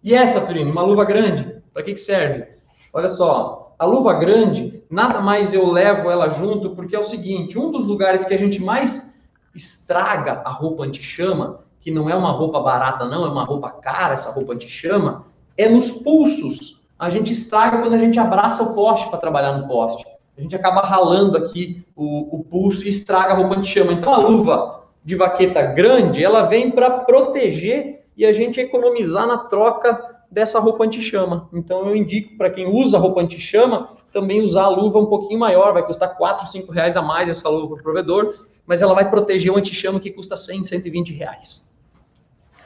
E 0.04 0.14
essa, 0.14 0.42
Firino, 0.42 0.72
uma 0.72 0.84
luva 0.84 1.06
grande, 1.06 1.62
para 1.74 1.82
que, 1.84 1.94
que 1.94 2.00
serve? 2.00 2.46
Olha 2.94 3.10
só, 3.10 3.74
a 3.80 3.86
luva 3.86 4.14
grande, 4.14 4.84
nada 4.90 5.20
mais 5.20 5.54
eu 5.54 5.70
levo 5.70 6.12
ela 6.12 6.30
junto, 6.30 6.72
porque 6.72 6.96
é 6.96 7.00
o 7.00 7.04
seguinte, 7.04 7.58
um 7.58 7.72
dos 7.72 7.84
lugares 7.84 8.26
que 8.26 8.34
a 8.34 8.38
gente 8.38 8.62
mais 8.62 9.24
estraga 9.56 10.42
a 10.46 10.52
roupa 10.52 10.84
anti-chama, 10.84 11.62
que 11.80 11.90
não 11.90 12.10
é 12.10 12.16
uma 12.16 12.32
roupa 12.32 12.62
barata 12.62 13.06
não, 13.06 13.26
é 13.26 13.30
uma 13.30 13.44
roupa 13.44 13.70
cara, 13.70 14.14
essa 14.14 14.32
roupa 14.32 14.54
anti-chama, 14.54 15.26
é 15.58 15.68
nos 15.68 15.92
pulsos. 15.92 16.82
A 17.00 17.10
gente 17.10 17.34
estraga 17.34 17.82
quando 17.82 17.94
a 17.94 17.98
gente 17.98 18.20
abraça 18.20 18.64
o 18.64 18.76
poste 18.76 19.10
para 19.10 19.20
trabalhar 19.20 19.58
no 19.58 19.68
poste. 19.68 20.06
A 20.38 20.42
gente 20.42 20.56
acaba 20.56 20.82
ralando 20.82 21.38
aqui 21.38 21.86
o, 21.96 22.40
o 22.40 22.44
pulso 22.44 22.86
e 22.86 22.90
estraga 22.90 23.34
a 23.34 23.38
roupa 23.38 23.58
anti-chama. 23.58 23.94
Então 23.94 24.14
a 24.14 24.18
luva 24.18 24.83
de 25.04 25.16
vaqueta 25.16 25.62
grande, 25.62 26.24
ela 26.24 26.44
vem 26.44 26.72
para 26.72 26.90
proteger 26.90 28.06
e 28.16 28.26
a 28.26 28.32
gente 28.32 28.60
economizar 28.60 29.28
na 29.28 29.38
troca 29.38 30.00
dessa 30.32 30.60
roupa 30.60 30.84
anti-chama. 30.84 31.50
Então 31.54 31.88
eu 31.88 31.96
indico 31.96 32.38
para 32.38 32.50
quem 32.50 32.68
usa 32.68 32.98
roupa 32.98 33.22
anti-chama 33.22 33.90
também 34.12 34.42
usar 34.42 34.64
a 34.64 34.70
luva 34.70 35.00
um 35.00 35.08
pouquinho 35.08 35.40
maior, 35.40 35.74
vai 35.74 35.86
custar 35.86 36.16
4, 36.16 36.48
5 36.48 36.72
reais 36.72 36.96
a 36.96 37.02
mais 37.02 37.30
essa 37.30 37.50
luva 37.50 37.70
para 37.70 37.80
o 37.80 37.84
provedor, 37.84 38.36
mas 38.66 38.82
ela 38.82 38.94
vai 38.94 39.10
proteger 39.10 39.52
o 39.52 39.58
anti-chama 39.58 40.00
que 40.00 40.12
custa 40.12 40.38
100, 40.38 40.66
120 40.66 41.14
reais. 41.14 41.74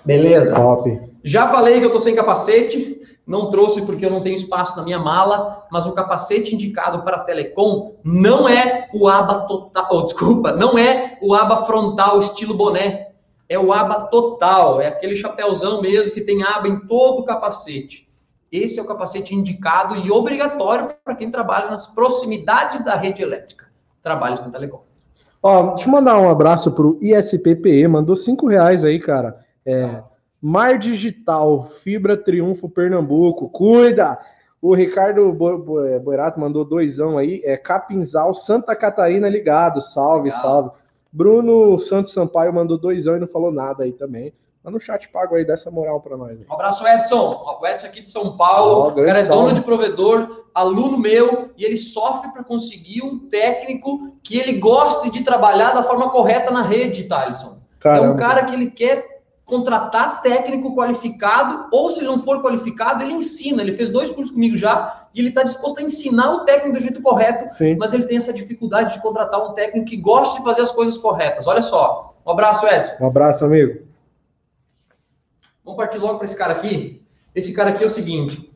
Beleza? 0.04 0.54
Top. 0.54 1.00
Já 1.24 1.48
falei 1.48 1.80
que 1.80 1.86
eu 1.86 1.88
estou 1.88 2.00
sem 2.00 2.16
capacete, 2.16 3.02
não 3.28 3.52
trouxe 3.52 3.86
porque 3.86 4.06
eu 4.06 4.10
não 4.10 4.22
tenho 4.22 4.36
espaço 4.36 4.78
na 4.78 4.84
minha 4.84 4.98
mala, 4.98 5.68
mas 5.70 5.86
o 5.86 5.92
capacete 5.92 6.56
indicado 6.56 7.04
para 7.04 7.20
telecom 7.20 7.98
não 8.02 8.48
é 8.48 8.88
o 8.94 9.08
aba 9.10 9.42
total, 9.42 9.88
oh, 9.92 10.02
desculpa, 10.04 10.54
não 10.54 10.78
é 10.78 11.18
o 11.22 11.34
aba 11.34 11.66
frontal 11.66 12.20
estilo 12.20 12.54
boné, 12.54 13.10
é 13.50 13.60
o 13.60 13.74
aba 13.74 14.08
total, 14.08 14.80
é 14.80 14.88
aquele 14.88 15.16
chapéuzão 15.16 15.82
mesmo 15.82 16.14
que 16.14 16.22
tem 16.22 16.42
aba 16.42 16.70
em 16.70 16.80
todo 16.88 17.20
o 17.20 17.26
capacete. 17.26 18.08
Esse 18.50 18.80
é 18.80 18.82
o 18.82 18.88
capacete 18.88 19.36
indicado 19.36 19.98
e 19.98 20.10
obrigatório 20.10 20.88
para 21.04 21.16
quem 21.16 21.30
trabalha 21.30 21.70
nas 21.70 21.86
proximidades 21.86 22.84
da 22.84 22.96
rede 22.96 23.22
elétrica. 23.22 23.68
Trabalhos 24.02 24.40
com 24.40 24.50
telecom. 24.50 24.84
Ó, 25.44 25.74
deixa 25.74 25.90
eu 25.90 25.92
mandar 25.92 26.18
um 26.18 26.30
abraço 26.30 26.72
pro 26.72 26.98
ISPPE, 27.02 27.88
mandou 27.90 28.16
cinco 28.16 28.48
reais 28.48 28.86
aí, 28.86 29.00
cara. 29.00 29.38
É, 29.66 30.02
Mar 30.48 30.78
Digital, 30.78 31.68
Fibra 31.84 32.16
Triunfo 32.16 32.70
Pernambuco, 32.70 33.50
cuida! 33.50 34.18
O 34.62 34.74
Ricardo 34.74 35.30
Boerato 35.34 36.40
mandou 36.40 36.64
doisão 36.64 37.18
aí, 37.18 37.42
é 37.44 37.58
Capinzal, 37.58 38.34
Santa 38.34 38.74
Catarina 38.74 39.28
ligado, 39.28 39.82
salve, 39.82 40.30
Legal. 40.30 40.42
salve. 40.42 40.72
Bruno 41.12 41.78
Santos 41.78 42.14
Sampaio 42.14 42.54
mandou 42.54 42.78
doisão 42.78 43.18
e 43.18 43.20
não 43.20 43.28
falou 43.28 43.52
nada 43.52 43.84
aí 43.84 43.92
também. 43.92 44.34
Mas 44.64 44.72
no 44.72 44.80
chat 44.80 45.10
pago 45.10 45.36
aí, 45.36 45.44
dessa 45.44 45.70
moral 45.70 46.00
para 46.00 46.16
nós. 46.16 46.40
Um 46.50 46.54
abraço, 46.54 46.88
Edson. 46.88 47.58
O 47.62 47.68
Edson 47.68 47.88
aqui 47.88 48.02
de 48.02 48.10
São 48.10 48.38
Paulo. 48.38 48.86
Oh, 48.86 49.02
o 49.02 49.06
cara 49.06 49.20
é 49.20 49.26
dono 49.26 49.54
de 49.54 49.62
provedor, 49.62 50.46
aluno 50.56 50.98
meu, 50.98 51.50
e 51.58 51.66
ele 51.66 51.76
sofre 51.76 52.32
para 52.32 52.46
conseguir 52.46 53.04
um 53.04 53.20
técnico 53.28 54.14
que 54.24 54.40
ele 54.40 54.60
goste 54.60 55.12
de 55.12 55.26
trabalhar 55.26 55.74
da 55.74 55.84
forma 55.84 56.10
correta 56.10 56.52
na 56.52 56.62
rede, 56.62 57.04
Thaleson. 57.04 57.58
É 57.84 58.00
um 58.00 58.16
cara 58.16 58.46
que 58.46 58.54
ele 58.54 58.72
quer 58.72 59.17
contratar 59.48 60.22
técnico 60.22 60.76
qualificado, 60.76 61.70
ou 61.72 61.90
se 61.90 62.02
ele 62.02 62.08
não 62.08 62.20
for 62.22 62.44
qualificado, 62.44 63.02
ele 63.02 63.14
ensina. 63.14 63.62
Ele 63.62 63.72
fez 63.72 63.90
dois 63.90 64.10
cursos 64.10 64.30
comigo 64.30 64.58
já, 64.58 65.08
e 65.16 65.22
ele 65.22 65.30
está 65.30 65.42
disposto 65.42 65.80
a 65.80 65.82
ensinar 65.82 66.34
o 66.34 66.40
técnico 66.42 66.78
do 66.78 66.82
jeito 66.82 67.02
correto, 67.02 67.56
Sim. 67.56 67.76
mas 67.78 67.94
ele 67.94 68.04
tem 68.04 68.18
essa 68.18 68.34
dificuldade 68.34 68.94
de 68.94 69.02
contratar 69.02 69.42
um 69.42 69.54
técnico 69.54 69.88
que 69.88 69.96
goste 69.96 70.38
de 70.38 70.44
fazer 70.44 70.62
as 70.62 70.72
coisas 70.72 70.98
corretas. 70.98 71.48
Olha 71.48 71.62
só. 71.62 72.14
Um 72.26 72.32
abraço, 72.32 72.68
Edson. 72.68 73.02
Um 73.02 73.08
abraço, 73.08 73.46
amigo. 73.46 73.88
Vamos 75.64 75.78
partir 75.78 75.98
logo 75.98 76.16
para 76.16 76.26
esse 76.26 76.38
cara 76.38 76.54
aqui. 76.54 77.02
Esse 77.34 77.54
cara 77.54 77.70
aqui 77.70 77.84
é 77.84 77.88
o 77.88 77.90
seguinte: 77.90 78.54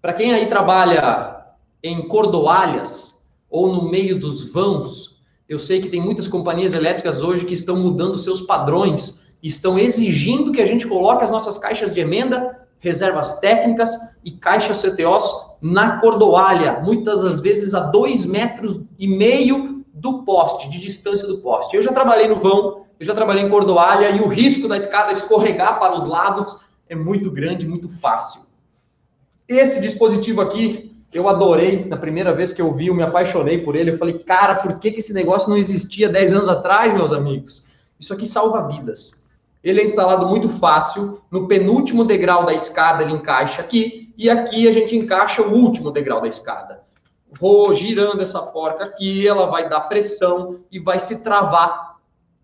para 0.00 0.12
quem 0.12 0.32
aí 0.32 0.46
trabalha 0.46 1.46
em 1.82 2.06
cordoalhas 2.06 3.24
ou 3.50 3.72
no 3.72 3.90
meio 3.90 4.20
dos 4.20 4.52
vãos, 4.52 5.20
eu 5.48 5.58
sei 5.58 5.80
que 5.80 5.88
tem 5.88 6.00
muitas 6.00 6.28
companhias 6.28 6.74
elétricas 6.74 7.20
hoje 7.22 7.44
que 7.44 7.54
estão 7.54 7.74
mudando 7.74 8.16
seus 8.16 8.40
padrões 8.42 9.27
estão 9.42 9.78
exigindo 9.78 10.52
que 10.52 10.60
a 10.60 10.66
gente 10.66 10.86
coloque 10.86 11.24
as 11.24 11.30
nossas 11.30 11.58
caixas 11.58 11.94
de 11.94 12.00
emenda, 12.00 12.66
reservas 12.80 13.40
técnicas 13.40 13.90
e 14.24 14.32
caixas 14.32 14.82
CTOs 14.82 15.56
na 15.60 15.98
cordoalha, 15.98 16.80
muitas 16.80 17.22
das 17.22 17.40
vezes 17.40 17.74
a 17.74 17.80
dois 17.80 18.24
metros 18.24 18.80
e 18.98 19.08
meio 19.08 19.84
do 19.92 20.22
poste, 20.22 20.68
de 20.68 20.78
distância 20.78 21.26
do 21.26 21.38
poste. 21.38 21.76
Eu 21.76 21.82
já 21.82 21.92
trabalhei 21.92 22.28
no 22.28 22.38
vão, 22.38 22.84
eu 22.98 23.06
já 23.06 23.14
trabalhei 23.14 23.44
em 23.44 23.50
cordoalha 23.50 24.10
e 24.10 24.20
o 24.20 24.28
risco 24.28 24.68
da 24.68 24.76
escada 24.76 25.12
escorregar 25.12 25.78
para 25.78 25.94
os 25.94 26.04
lados 26.04 26.64
é 26.88 26.94
muito 26.94 27.30
grande, 27.30 27.66
muito 27.66 27.88
fácil. 27.88 28.42
Esse 29.48 29.80
dispositivo 29.80 30.40
aqui, 30.40 30.96
eu 31.12 31.28
adorei. 31.28 31.84
Na 31.84 31.96
primeira 31.96 32.32
vez 32.32 32.52
que 32.52 32.62
eu 32.62 32.72
vi, 32.74 32.88
eu 32.88 32.94
me 32.94 33.02
apaixonei 33.02 33.58
por 33.58 33.74
ele. 33.74 33.90
Eu 33.90 33.96
falei, 33.96 34.18
cara, 34.18 34.56
por 34.56 34.78
que, 34.78 34.90
que 34.90 34.98
esse 34.98 35.14
negócio 35.14 35.48
não 35.48 35.56
existia 35.56 36.08
10 36.08 36.32
anos 36.34 36.48
atrás, 36.48 36.92
meus 36.92 37.12
amigos? 37.12 37.66
Isso 37.98 38.12
aqui 38.12 38.26
salva 38.26 38.68
vidas. 38.68 39.27
Ele 39.62 39.80
é 39.80 39.84
instalado 39.84 40.26
muito 40.26 40.48
fácil, 40.48 41.20
no 41.30 41.48
penúltimo 41.48 42.04
degrau 42.04 42.44
da 42.44 42.54
escada 42.54 43.02
ele 43.02 43.12
encaixa 43.12 43.60
aqui, 43.60 44.12
e 44.16 44.28
aqui 44.30 44.68
a 44.68 44.72
gente 44.72 44.96
encaixa 44.96 45.42
o 45.42 45.52
último 45.52 45.90
degrau 45.90 46.20
da 46.20 46.28
escada. 46.28 46.82
Vou 47.40 47.72
girando 47.74 48.22
essa 48.22 48.40
porca 48.40 48.84
aqui, 48.84 49.26
ela 49.26 49.46
vai 49.46 49.68
dar 49.68 49.82
pressão 49.82 50.60
e 50.70 50.78
vai 50.78 50.98
se 50.98 51.22
travar 51.22 51.96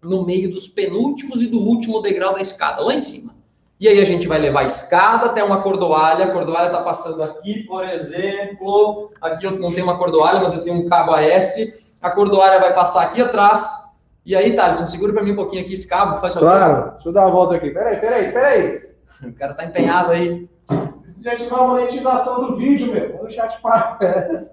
no 0.03 0.25
meio 0.25 0.53
dos 0.53 0.69
penúltimos 0.69 1.41
e 1.41 1.47
do 1.47 1.59
último 1.59 2.01
degrau 2.01 2.35
da 2.35 2.41
escada, 2.41 2.83
lá 2.83 2.95
em 2.95 2.99
cima. 2.99 3.33
E 3.81 3.89
aí 3.89 4.01
a 4.01 4.05
gente 4.05 4.29
vai 4.29 4.39
levar 4.39 4.61
a 4.61 4.65
escada 4.65 5.27
até 5.27 5.43
uma 5.43 5.63
cordoalha, 5.63 6.27
a 6.27 6.33
cordoalha 6.33 6.67
está 6.67 6.83
passando 6.83 7.23
aqui, 7.23 7.65
por 7.65 7.85
exemplo, 7.85 9.11
aqui 9.21 9.47
eu 9.47 9.53
não 9.53 9.73
tenho 9.73 9.87
uma 9.87 9.99
cordoalha, 9.99 10.41
mas 10.41 10.55
eu 10.55 10.63
tenho 10.63 10.77
um 10.77 10.89
cabo 10.89 11.13
AS, 11.13 11.83
a 12.01 12.11
cordoalha 12.11 12.61
vai 12.61 12.75
passar 12.75 13.03
aqui 13.03 13.21
atrás, 13.21 13.84
e 14.25 14.35
aí, 14.35 14.55
Thales, 14.57 14.79
segura 14.91 15.13
para 15.13 15.23
mim 15.23 15.33
um 15.33 15.37
pouquinho 15.37 15.63
aqui 15.63 15.75
esse 15.75 15.87
cabo, 15.87 16.19
faz 16.19 16.35
Claro, 16.35 16.93
deixa 16.93 17.09
eu 17.09 17.13
dar 17.13 17.23
uma 17.23 17.31
volta 17.31 17.57
aqui. 17.57 17.71
Peraí, 17.71 17.99
peraí, 17.99 18.33
peraí. 18.33 18.85
O 19.23 19.33
cara 19.35 19.55
tá 19.55 19.65
empenhado 19.65 20.11
aí. 20.11 20.49
Se 21.07 21.23
já 21.23 21.37
tiver 21.37 21.55
uma 21.55 21.69
monetização 21.69 22.45
do 22.45 22.57
vídeo, 22.57 22.93
meu, 22.93 23.23
no 23.23 23.31
chat 23.31 23.61
para. 23.61 24.49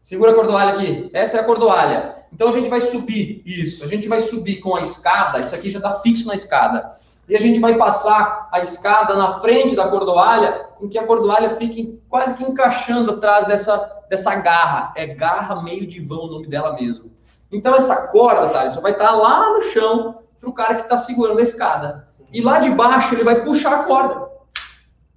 Segura 0.00 0.32
a 0.32 0.34
cordoalha 0.34 0.72
aqui. 0.74 1.10
Essa 1.12 1.38
é 1.38 1.40
a 1.40 1.44
cordoalha. 1.44 2.16
Então 2.32 2.48
a 2.48 2.52
gente 2.52 2.68
vai 2.68 2.80
subir 2.80 3.42
isso. 3.46 3.84
A 3.84 3.86
gente 3.86 4.08
vai 4.08 4.20
subir 4.20 4.56
com 4.56 4.74
a 4.74 4.82
escada. 4.82 5.38
Isso 5.38 5.54
aqui 5.54 5.70
já 5.70 5.78
está 5.78 6.00
fixo 6.00 6.26
na 6.26 6.34
escada. 6.34 6.98
E 7.28 7.36
a 7.36 7.40
gente 7.40 7.60
vai 7.60 7.76
passar 7.76 8.48
a 8.50 8.60
escada 8.60 9.14
na 9.14 9.38
frente 9.40 9.76
da 9.76 9.86
cordoalha, 9.86 10.66
com 10.76 10.88
que 10.88 10.98
a 10.98 11.06
cordoalha 11.06 11.50
fique 11.50 12.00
quase 12.08 12.34
que 12.36 12.42
encaixando 12.42 13.12
atrás 13.12 13.46
dessa, 13.46 14.02
dessa 14.10 14.34
garra. 14.34 14.92
É 14.96 15.06
garra 15.06 15.62
meio 15.62 15.86
de 15.86 16.00
vão 16.00 16.24
o 16.24 16.30
nome 16.30 16.48
dela 16.48 16.74
mesmo. 16.74 17.12
Então 17.52 17.74
essa 17.74 18.08
corda, 18.08 18.48
Thales, 18.48 18.74
vai 18.76 18.92
estar 18.92 19.10
lá 19.10 19.52
no 19.52 19.60
chão 19.60 20.18
para 20.40 20.48
o 20.48 20.54
cara 20.54 20.74
que 20.76 20.82
está 20.82 20.96
segurando 20.96 21.38
a 21.38 21.42
escada. 21.42 22.08
E 22.32 22.40
lá 22.40 22.58
de 22.58 22.70
baixo 22.70 23.14
ele 23.14 23.22
vai 23.22 23.44
puxar 23.44 23.80
a 23.80 23.82
corda. 23.84 24.26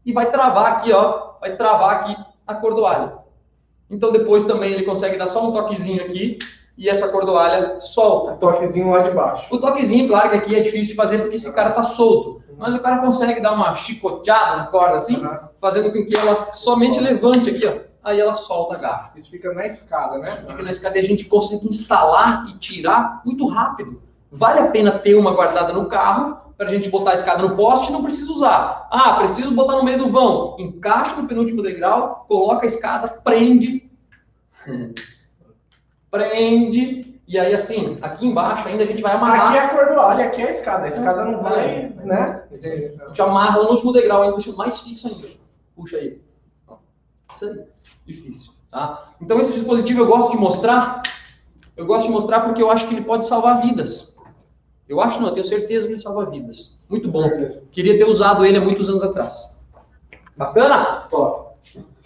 E 0.05 0.11
vai 0.11 0.29
travar 0.29 0.73
aqui, 0.73 0.91
ó. 0.91 1.35
Vai 1.39 1.55
travar 1.55 1.95
aqui 1.95 2.15
a 2.45 2.53
cordoalha. 2.53 3.13
Então 3.89 4.11
depois 4.11 4.43
também 4.43 4.71
ele 4.71 4.83
consegue 4.83 5.17
dar 5.17 5.27
só 5.27 5.47
um 5.47 5.53
toquezinho 5.53 6.03
aqui 6.03 6.37
e 6.77 6.89
essa 6.89 7.07
cordoalha 7.07 7.79
solta. 7.79 8.33
O 8.33 8.37
toquezinho 8.37 8.91
lá 8.91 8.99
de 8.99 9.11
baixo. 9.11 9.47
O 9.49 9.57
toquezinho, 9.57 10.07
claro 10.09 10.29
que 10.29 10.35
aqui 10.35 10.55
é 10.55 10.59
difícil 10.59 10.89
de 10.89 10.95
fazer 10.95 11.19
porque 11.19 11.35
esse 11.35 11.53
cara 11.55 11.71
tá 11.71 11.83
solto. 11.83 12.43
Mas 12.57 12.73
o 12.75 12.81
cara 12.81 12.99
consegue 12.99 13.39
dar 13.39 13.53
uma 13.53 13.73
chicoteada 13.75 14.57
na 14.57 14.67
corda 14.67 14.95
assim, 14.95 15.17
uhum. 15.17 15.37
fazendo 15.59 15.91
com 15.91 16.05
que 16.05 16.15
ela 16.15 16.53
somente 16.53 16.99
levante 16.99 17.49
aqui, 17.49 17.65
ó 17.65 17.94
aí 18.05 18.19
ela 18.19 18.35
solta 18.35 18.75
a 18.75 18.77
garra. 18.77 19.11
Isso 19.15 19.31
fica 19.31 19.51
na 19.51 19.65
escada, 19.65 20.19
né? 20.19 20.29
Isso 20.29 20.45
fica 20.45 20.61
na 20.61 20.69
escada 20.69 20.97
e 20.97 21.01
a 21.01 21.03
gente 21.03 21.25
consegue 21.25 21.67
instalar 21.67 22.47
e 22.47 22.57
tirar 22.59 23.21
muito 23.25 23.47
rápido. 23.47 24.01
Vale 24.31 24.59
a 24.59 24.67
pena 24.67 24.91
ter 24.91 25.15
uma 25.15 25.33
guardada 25.33 25.73
no 25.73 25.87
carro 25.87 26.37
para 26.55 26.67
a 26.67 26.69
gente 26.69 26.87
botar 26.87 27.11
a 27.11 27.15
escada 27.15 27.41
no 27.41 27.55
poste 27.55 27.89
e 27.89 27.91
não 27.91 28.03
precisa 28.03 28.31
usar. 28.31 28.87
Ah, 28.91 29.15
preciso 29.15 29.51
botar 29.51 29.77
no 29.77 29.83
meio 29.83 29.97
do 29.97 30.07
vão. 30.07 30.55
Encaixa 30.59 31.15
no 31.15 31.27
penúltimo 31.27 31.63
degrau, 31.63 32.25
coloca 32.27 32.63
a 32.63 32.67
escada, 32.67 33.07
prende. 33.07 33.89
prende 36.11 37.19
E 37.27 37.39
aí, 37.39 37.53
assim, 37.53 37.97
aqui 38.03 38.27
embaixo 38.27 38.67
ainda 38.67 38.83
a 38.83 38.87
gente 38.87 39.01
vai 39.01 39.15
amarrar. 39.15 39.47
Aqui 39.47 39.57
é 39.57 39.61
a 39.61 39.69
cordoalha, 39.69 40.25
aqui 40.27 40.41
é 40.43 40.47
a 40.47 40.51
escada. 40.51 40.85
A 40.85 40.89
escada 40.89 41.25
não 41.25 41.41
vai, 41.41 41.89
né? 42.03 42.43
A 42.51 43.07
gente 43.07 43.21
amarra 43.21 43.63
no 43.63 43.71
último 43.71 43.91
degrau 43.91 44.21
ainda, 44.21 44.35
deixa 44.35 44.53
mais 44.53 44.79
fixo 44.79 45.07
ainda. 45.07 45.27
Puxa 45.75 45.97
aí. 45.97 46.21
Isso 47.35 47.45
aí. 47.45 47.74
Difícil, 48.05 48.53
tá? 48.69 49.13
Então 49.21 49.39
esse 49.39 49.53
dispositivo 49.53 50.01
eu 50.01 50.07
gosto 50.07 50.31
de 50.31 50.37
mostrar. 50.37 51.01
Eu 51.75 51.85
gosto 51.85 52.07
de 52.07 52.11
mostrar 52.11 52.41
porque 52.41 52.61
eu 52.61 52.69
acho 52.69 52.87
que 52.87 52.93
ele 52.93 53.03
pode 53.03 53.25
salvar 53.25 53.61
vidas. 53.61 54.15
Eu 54.87 55.01
acho 55.01 55.19
não, 55.19 55.29
eu 55.29 55.33
tenho 55.33 55.45
certeza 55.45 55.87
que 55.87 55.93
ele 55.93 55.99
salva 55.99 56.29
vidas. 56.29 56.79
Muito 56.87 57.09
bom. 57.09 57.27
Queria 57.71 57.97
ter 57.97 58.05
usado 58.05 58.45
ele 58.45 58.57
há 58.57 58.61
muitos 58.61 58.87
anos 58.87 59.03
atrás. 59.03 59.59
Bacana? 60.37 61.07
Top. 61.09 61.55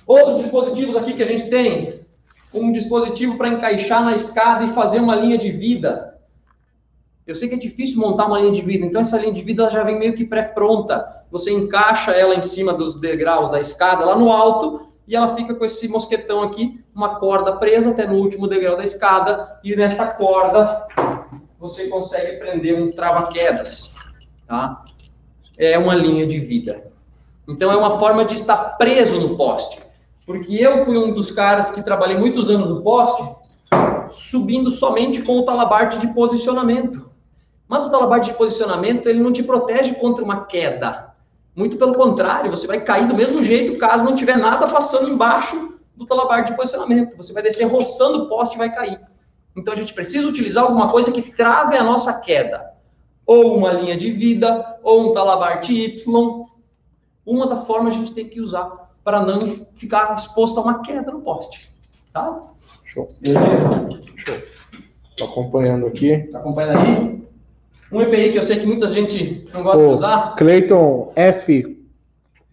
Outros 0.07 0.41
dispositivos 0.41 0.95
aqui 0.95 1.13
que 1.13 1.23
a 1.23 1.25
gente 1.25 1.49
tem. 1.49 1.99
Um 2.53 2.71
dispositivo 2.71 3.37
para 3.37 3.49
encaixar 3.49 4.03
na 4.03 4.13
escada 4.13 4.63
e 4.63 4.69
fazer 4.69 4.99
uma 4.99 5.15
linha 5.15 5.37
de 5.37 5.51
vida. 5.51 6.17
Eu 7.27 7.35
sei 7.35 7.47
que 7.47 7.55
é 7.55 7.59
difícil 7.59 7.99
montar 7.99 8.25
uma 8.25 8.39
linha 8.39 8.51
de 8.51 8.61
vida, 8.61 8.83
então 8.83 9.01
essa 9.01 9.19
linha 9.19 9.33
de 9.33 9.43
vida 9.43 9.69
já 9.69 9.83
vem 9.83 9.99
meio 9.99 10.15
que 10.15 10.25
pré-pronta. 10.25 11.25
Você 11.29 11.51
encaixa 11.51 12.09
ela 12.11 12.33
em 12.33 12.41
cima 12.41 12.73
dos 12.73 12.99
degraus 12.99 13.51
da 13.51 13.59
escada, 13.59 14.03
lá 14.03 14.15
no 14.15 14.31
alto, 14.31 14.88
e 15.09 15.15
ela 15.15 15.35
fica 15.35 15.55
com 15.55 15.65
esse 15.65 15.87
mosquetão 15.87 16.43
aqui, 16.43 16.79
uma 16.95 17.15
corda 17.15 17.53
presa 17.53 17.89
até 17.89 18.05
no 18.05 18.13
último 18.13 18.47
degrau 18.47 18.77
da 18.77 18.83
escada, 18.83 19.59
e 19.63 19.75
nessa 19.75 20.13
corda 20.13 20.85
você 21.59 21.87
consegue 21.87 22.37
prender 22.37 22.79
um 22.79 22.91
trava-quedas, 22.91 23.95
tá? 24.47 24.85
É 25.57 25.79
uma 25.79 25.95
linha 25.95 26.27
de 26.27 26.39
vida. 26.39 26.91
Então 27.47 27.71
é 27.71 27.75
uma 27.75 27.97
forma 27.97 28.23
de 28.23 28.35
estar 28.35 28.77
preso 28.77 29.19
no 29.19 29.35
poste. 29.35 29.81
Porque 30.27 30.55
eu 30.55 30.85
fui 30.85 30.95
um 30.95 31.11
dos 31.11 31.31
caras 31.31 31.71
que 31.71 31.81
trabalhei 31.81 32.15
muitos 32.15 32.47
anos 32.47 32.69
no 32.69 32.83
poste, 32.83 33.27
subindo 34.11 34.69
somente 34.69 35.23
com 35.23 35.39
o 35.39 35.43
talabarte 35.43 35.97
de 35.97 36.13
posicionamento. 36.13 37.09
Mas 37.67 37.83
o 37.83 37.89
talabarte 37.89 38.29
de 38.29 38.37
posicionamento, 38.37 39.07
ele 39.07 39.23
não 39.23 39.33
te 39.33 39.41
protege 39.41 39.95
contra 39.95 40.23
uma 40.23 40.45
queda. 40.45 41.08
Muito 41.59 41.75
pelo 41.75 41.93
contrário, 41.93 42.49
você 42.49 42.65
vai 42.65 42.79
cair 42.79 43.05
do 43.05 43.13
mesmo 43.13 43.43
jeito 43.43 43.77
caso 43.77 44.05
não 44.05 44.15
tiver 44.15 44.37
nada 44.37 44.65
passando 44.65 45.09
embaixo 45.09 45.77
do 45.93 46.05
talabarte 46.05 46.51
de 46.51 46.57
posicionamento. 46.57 47.17
Você 47.17 47.33
vai 47.33 47.43
descer 47.43 47.65
roçando 47.65 48.23
o 48.23 48.29
poste 48.29 48.55
e 48.55 48.57
vai 48.57 48.73
cair. 48.73 48.97
Então 49.53 49.73
a 49.73 49.75
gente 49.75 49.93
precisa 49.93 50.25
utilizar 50.29 50.63
alguma 50.63 50.87
coisa 50.87 51.11
que 51.11 51.21
trave 51.21 51.75
a 51.75 51.83
nossa 51.83 52.21
queda. 52.21 52.71
Ou 53.25 53.57
uma 53.57 53.73
linha 53.73 53.97
de 53.97 54.09
vida, 54.09 54.79
ou 54.81 55.09
um 55.09 55.11
talabarte 55.11 55.73
Y. 55.73 56.45
Uma 57.25 57.45
da 57.45 57.57
forma 57.57 57.89
a 57.89 57.91
gente 57.91 58.13
tem 58.13 58.29
que 58.29 58.39
usar 58.39 58.93
para 59.03 59.19
não 59.19 59.67
ficar 59.75 60.15
exposto 60.15 60.61
a 60.61 60.63
uma 60.63 60.81
queda 60.81 61.11
no 61.11 61.19
poste. 61.19 61.69
Tá? 62.13 62.39
Show. 62.85 63.09
Beleza? 63.19 63.89
Show. 64.15 64.37
Tô 65.17 65.25
acompanhando 65.25 65.87
aqui. 65.87 66.19
Tá 66.31 66.39
acompanhando 66.39 66.79
aí? 66.79 67.28
Um 67.91 68.01
EPI 68.01 68.31
que 68.31 68.37
eu 68.37 68.43
sei 68.43 68.59
que 68.59 68.65
muita 68.65 68.87
gente 68.87 69.47
não 69.53 69.63
gosta 69.63 69.79
Ô, 69.79 69.87
de 69.87 69.93
usar. 69.93 70.35
Cleiton 70.35 71.11
F. 71.15 71.77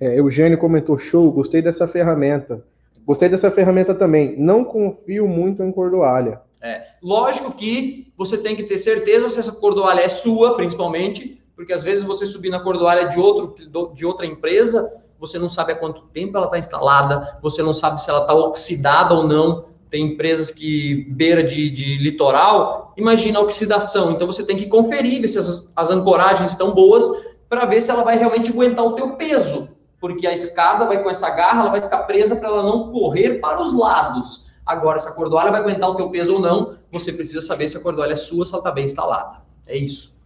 é, 0.01 0.18
Eugênio 0.18 0.59
comentou: 0.59 0.97
show, 0.97 1.30
gostei 1.30 1.61
dessa 1.61 1.87
ferramenta. 1.87 2.64
Gostei 3.07 3.28
dessa 3.28 3.51
ferramenta 3.51 3.95
também. 3.95 4.34
Não 4.37 4.64
confio 4.64 5.28
muito 5.28 5.62
em 5.62 5.70
cordoalha. 5.70 6.41
É, 6.61 6.82
lógico 7.03 7.53
que 7.53 8.12
você 8.16 8.37
tem 8.39 8.57
que 8.57 8.64
ter 8.64 8.78
certeza 8.78 9.28
se 9.28 9.39
essa 9.39 9.53
cordoalha 9.53 10.01
é 10.01 10.09
sua, 10.09 10.57
principalmente, 10.57 11.41
porque 11.55 11.72
às 11.72 11.82
vezes 11.82 12.05
você 12.05 12.26
subir 12.26 12.51
na 12.51 12.59
cordoalha 12.59 13.09
de, 13.09 13.18
outro, 13.18 13.93
de 13.95 14.05
outra 14.05 14.26
empresa, 14.26 14.91
você 15.18 15.39
não 15.39 15.49
sabe 15.49 15.72
há 15.72 15.76
quanto 15.76 16.03
tempo 16.09 16.37
ela 16.37 16.47
está 16.47 16.59
instalada, 16.59 17.39
você 17.43 17.62
não 17.62 17.72
sabe 17.72 18.03
se 18.03 18.11
ela 18.11 18.22
está 18.22 18.34
oxidada 18.34 19.14
ou 19.14 19.26
não. 19.26 19.66
Tem 19.91 20.12
empresas 20.12 20.51
que 20.51 21.07
beira 21.11 21.43
de, 21.43 21.70
de, 21.70 21.99
litoral, 21.99 22.93
imagina 22.97 23.39
a 23.39 23.43
oxidação. 23.43 24.12
Então 24.12 24.26
você 24.26 24.45
tem 24.45 24.57
que 24.57 24.66
conferir 24.66 25.20
ver 25.20 25.28
se 25.28 25.39
as, 25.39 25.72
as 25.76 25.91
ancoragens 25.91 26.51
estão 26.51 26.74
boas 26.74 27.05
para 27.49 27.64
ver 27.64 27.80
se 27.80 27.91
ela 27.91 28.03
vai 28.03 28.18
realmente 28.18 28.51
aguentar 28.51 28.84
o 28.84 28.93
teu 28.93 29.11
peso, 29.11 29.76
porque 30.01 30.26
a 30.26 30.32
escada 30.32 30.84
vai 30.84 31.03
com 31.03 31.09
essa 31.09 31.30
garra, 31.30 31.61
ela 31.61 31.70
vai 31.70 31.80
ficar 31.80 31.99
presa 31.99 32.37
para 32.37 32.49
ela 32.49 32.62
não 32.62 32.91
correr 32.91 33.41
para 33.41 33.62
os 33.62 33.72
lados. 33.72 34.47
Agora, 34.64 34.99
se 34.99 35.09
a 35.09 35.12
cordoalha 35.12 35.53
vai 35.53 35.61
aguentar 35.61 35.89
o 35.89 35.95
teu 35.95 36.11
peso 36.11 36.34
ou 36.34 36.41
não, 36.41 36.76
você 36.91 37.12
precisa 37.12 37.41
saber 37.41 37.68
se 37.68 37.76
a 37.76 37.80
cordoalha 37.80 38.14
é 38.14 38.16
sua, 38.16 38.45
se 38.45 38.53
ela 38.53 38.61
está 38.61 38.72
bem 38.72 38.84
instalada. 38.84 39.39
É 39.66 39.76
isso. 39.76 40.18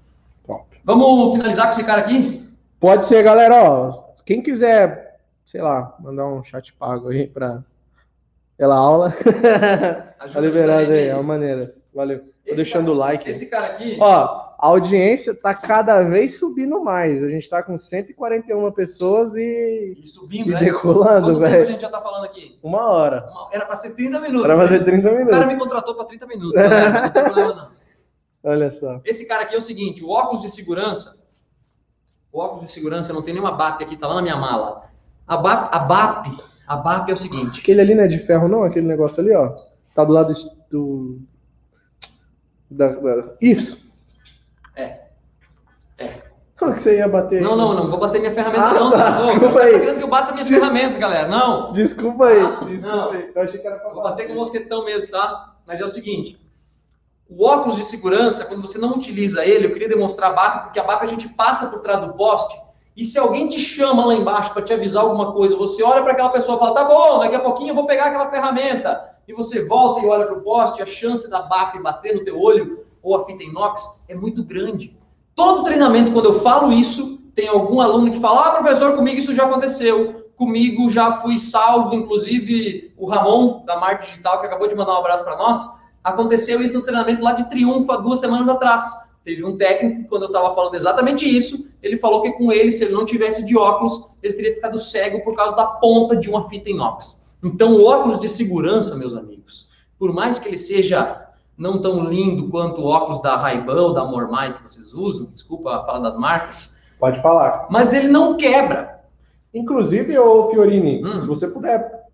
Top. 0.46 0.64
Vamos 0.82 1.32
finalizar 1.32 1.66
com 1.66 1.72
esse 1.72 1.84
cara 1.84 2.00
aqui? 2.00 2.48
Pode 2.80 3.04
ser, 3.04 3.22
galera. 3.22 3.62
Ó, 3.62 4.10
quem 4.24 4.42
quiser, 4.42 5.20
sei 5.44 5.60
lá, 5.60 5.94
mandar 6.00 6.26
um 6.26 6.42
chat 6.42 6.72
pago 6.72 7.08
aí 7.08 7.26
para 7.26 7.62
pela 8.60 8.76
aula, 8.76 9.10
tá 10.32 10.38
liberado 10.38 10.92
aí, 10.92 11.06
é 11.06 11.14
uma 11.14 11.22
maneira. 11.22 11.74
Valeu. 11.94 12.20
Tô 12.46 12.54
deixando 12.54 12.90
o 12.92 12.94
like. 12.94 13.28
Esse 13.28 13.48
cara 13.48 13.68
aqui. 13.68 13.96
Ó, 13.98 14.06
a 14.06 14.66
audiência 14.66 15.34
tá 15.34 15.54
cada 15.54 16.02
vez 16.02 16.38
subindo 16.38 16.78
mais. 16.84 17.24
A 17.24 17.28
gente 17.28 17.48
tá 17.48 17.62
com 17.62 17.78
141 17.78 18.70
pessoas 18.72 19.34
e. 19.34 19.96
E 19.98 20.06
subindo, 20.06 20.50
e 20.50 20.52
né? 20.52 20.58
decolando, 20.60 21.28
Quanto 21.28 21.34
tempo 21.36 21.46
a 21.46 21.48
velho. 21.48 21.66
gente 21.68 21.80
já 21.80 21.88
tá 21.88 22.02
falando 22.02 22.24
aqui? 22.26 22.58
Uma 22.62 22.84
hora. 22.86 23.26
Uma- 23.30 23.48
Era 23.50 23.64
para 23.64 23.76
ser 23.76 23.94
30 23.94 24.20
minutos. 24.20 24.42
Para 24.42 24.56
fazer 24.56 24.78
né? 24.80 24.84
30 24.84 25.08
O 25.08 25.10
cara 25.10 25.24
minutos. 25.26 25.46
me 25.54 25.58
contratou 25.58 25.94
para 25.94 26.04
30 26.04 26.26
minutos. 26.26 26.52
galera. 26.60 27.00
Não 27.00 27.08
tem 27.10 27.24
problema, 27.24 27.54
não. 27.54 28.50
Olha 28.52 28.70
só. 28.70 29.00
Esse 29.06 29.26
cara 29.26 29.42
aqui 29.44 29.54
é 29.54 29.58
o 29.58 29.62
seguinte: 29.62 30.04
o 30.04 30.10
óculos 30.10 30.42
de 30.42 30.50
segurança. 30.50 31.26
O 32.30 32.38
óculos 32.40 32.66
de 32.66 32.70
segurança 32.72 33.10
não 33.12 33.22
tem 33.22 33.32
nenhuma 33.32 33.52
BAP 33.52 33.82
aqui, 33.82 33.96
tá 33.96 34.06
lá 34.06 34.16
na 34.16 34.22
minha 34.22 34.36
mala. 34.36 34.82
A 35.26 35.36
BAP, 35.36 35.74
a 35.74 35.78
BAP, 35.78 36.26
a 36.72 36.76
BAP 36.76 37.08
é 37.10 37.12
o 37.12 37.16
seguinte. 37.16 37.60
Aquele 37.60 37.80
ali 37.80 37.94
não 37.94 38.04
é 38.04 38.08
de 38.08 38.18
ferro, 38.18 38.46
não? 38.48 38.62
Aquele 38.62 38.86
negócio 38.86 39.20
ali, 39.20 39.34
ó. 39.34 39.54
Tá 39.94 40.04
do 40.04 40.12
lado 40.12 40.32
do. 40.70 41.18
Da, 42.70 42.88
da- 42.88 43.24
Isso. 43.40 43.90
É. 44.76 45.00
É. 45.98 46.22
Como 46.58 46.74
que 46.74 46.82
você 46.82 46.98
ia 46.98 47.08
bater? 47.08 47.42
Não, 47.42 47.56
não, 47.56 47.74
não 47.74 47.90
vou 47.90 47.98
bater 47.98 48.20
minha 48.20 48.30
ferramenta, 48.32 48.62
Ah, 48.66 48.74
não. 48.74 48.90
tá, 48.90 48.98
tá? 49.12 49.20
Desculpa 49.22 49.58
eu 49.58 49.62
aí. 49.64 49.72
Tô 49.72 49.80
querendo 49.80 49.98
que 49.98 50.04
eu 50.04 50.08
bata 50.08 50.32
minhas 50.32 50.46
Des- 50.46 50.58
ferramentas, 50.58 50.96
galera. 50.98 51.26
Não. 51.26 51.72
Desculpa 51.72 52.26
aí. 52.26 52.38
Ah, 52.40 52.60
desculpa 52.64 52.86
não. 52.86 53.10
aí. 53.10 53.32
Eu 53.34 53.42
achei 53.42 53.58
que 53.60 53.66
era 53.66 53.76
pra 53.78 53.90
Vou 53.92 54.02
bater 54.02 54.28
com 54.28 54.34
mosquetão 54.34 54.84
mesmo, 54.84 55.10
tá? 55.10 55.54
Mas 55.66 55.80
é 55.80 55.84
o 55.84 55.88
seguinte: 55.88 56.38
o 57.28 57.44
óculos 57.44 57.76
de 57.76 57.84
segurança, 57.84 58.44
quando 58.44 58.60
você 58.60 58.78
não 58.78 58.90
utiliza 58.92 59.44
ele, 59.44 59.66
eu 59.66 59.72
queria 59.72 59.88
demonstrar 59.88 60.30
a 60.30 60.34
BAP, 60.34 60.64
porque 60.64 60.78
a 60.78 60.84
BAP 60.84 61.02
a 61.02 61.06
gente 61.06 61.28
passa 61.30 61.68
por 61.68 61.80
trás 61.80 62.00
do 62.00 62.12
poste. 62.14 62.56
E 62.96 63.04
se 63.04 63.18
alguém 63.18 63.48
te 63.48 63.58
chama 63.58 64.04
lá 64.04 64.14
embaixo 64.14 64.52
para 64.52 64.62
te 64.62 64.72
avisar 64.72 65.04
alguma 65.04 65.32
coisa, 65.32 65.56
você 65.56 65.82
olha 65.82 66.02
para 66.02 66.12
aquela 66.12 66.30
pessoa 66.30 66.56
e 66.56 66.58
fala: 66.58 66.74
tá 66.74 66.84
bom, 66.84 67.20
daqui 67.20 67.36
a 67.36 67.40
pouquinho 67.40 67.70
eu 67.70 67.74
vou 67.74 67.86
pegar 67.86 68.06
aquela 68.06 68.30
ferramenta. 68.30 69.08
E 69.26 69.32
você 69.32 69.66
volta 69.66 70.04
e 70.04 70.08
olha 70.08 70.26
para 70.26 70.38
o 70.38 70.42
poste, 70.42 70.82
a 70.82 70.86
chance 70.86 71.30
da 71.30 71.42
BAP 71.42 71.80
bater 71.80 72.16
no 72.16 72.24
teu 72.24 72.40
olho 72.40 72.84
ou 73.02 73.14
a 73.14 73.24
fita 73.24 73.44
inox 73.44 74.02
é 74.08 74.14
muito 74.14 74.42
grande. 74.42 74.98
Todo 75.34 75.64
treinamento, 75.64 76.12
quando 76.12 76.26
eu 76.26 76.40
falo 76.40 76.72
isso, 76.72 77.20
tem 77.34 77.48
algum 77.48 77.80
aluno 77.80 78.10
que 78.10 78.20
fala: 78.20 78.48
ah, 78.48 78.50
professor, 78.52 78.94
comigo 78.96 79.18
isso 79.18 79.34
já 79.34 79.44
aconteceu. 79.44 80.20
Comigo 80.36 80.88
já 80.88 81.12
fui 81.20 81.38
salvo, 81.38 81.94
inclusive 81.94 82.92
o 82.96 83.06
Ramon, 83.06 83.62
da 83.66 83.78
Marte 83.78 84.08
Digital, 84.08 84.40
que 84.40 84.46
acabou 84.46 84.66
de 84.66 84.74
mandar 84.74 84.94
um 84.94 84.98
abraço 84.98 85.22
para 85.22 85.36
nós. 85.36 85.58
Aconteceu 86.02 86.62
isso 86.62 86.74
no 86.74 86.82
treinamento 86.82 87.22
lá 87.22 87.32
de 87.32 87.48
Triunfo 87.50 87.92
há 87.92 87.98
duas 87.98 88.20
semanas 88.20 88.48
atrás. 88.48 89.09
Teve 89.24 89.44
um 89.44 89.56
técnico, 89.56 90.08
quando 90.08 90.22
eu 90.22 90.28
estava 90.28 90.54
falando 90.54 90.74
exatamente 90.74 91.24
isso, 91.28 91.68
ele 91.82 91.96
falou 91.96 92.22
que 92.22 92.32
com 92.32 92.50
ele, 92.50 92.70
se 92.70 92.84
ele 92.84 92.94
não 92.94 93.04
tivesse 93.04 93.44
de 93.44 93.56
óculos, 93.56 94.10
ele 94.22 94.32
teria 94.34 94.54
ficado 94.54 94.78
cego 94.78 95.22
por 95.22 95.36
causa 95.36 95.54
da 95.54 95.66
ponta 95.66 96.16
de 96.16 96.28
uma 96.30 96.48
fita 96.48 96.70
inox. 96.70 97.26
Então, 97.42 97.74
o 97.76 97.84
óculos 97.86 98.18
de 98.18 98.28
segurança, 98.28 98.96
meus 98.96 99.14
amigos, 99.14 99.68
por 99.98 100.12
mais 100.12 100.38
que 100.38 100.48
ele 100.48 100.58
seja 100.58 101.26
não 101.56 101.80
tão 101.80 102.04
lindo 102.04 102.48
quanto 102.48 102.80
o 102.80 102.86
óculos 102.86 103.20
da 103.20 103.36
Ray-Ban 103.36 103.80
ou 103.82 103.92
da 103.92 104.04
Mormai 104.04 104.54
que 104.54 104.62
vocês 104.62 104.94
usam, 104.94 105.26
desculpa 105.30 105.84
falar 105.84 105.98
das 106.00 106.16
marcas, 106.16 106.80
Pode 106.98 107.20
falar. 107.20 107.66
mas 107.70 107.92
ele 107.92 108.08
não 108.08 108.36
quebra. 108.36 109.00
Inclusive, 109.52 110.18
ô 110.18 110.48
Fiorini, 110.50 111.04
Hum. 111.04 111.20
se 111.20 111.26
você 111.26 111.48
puder, 111.48 112.04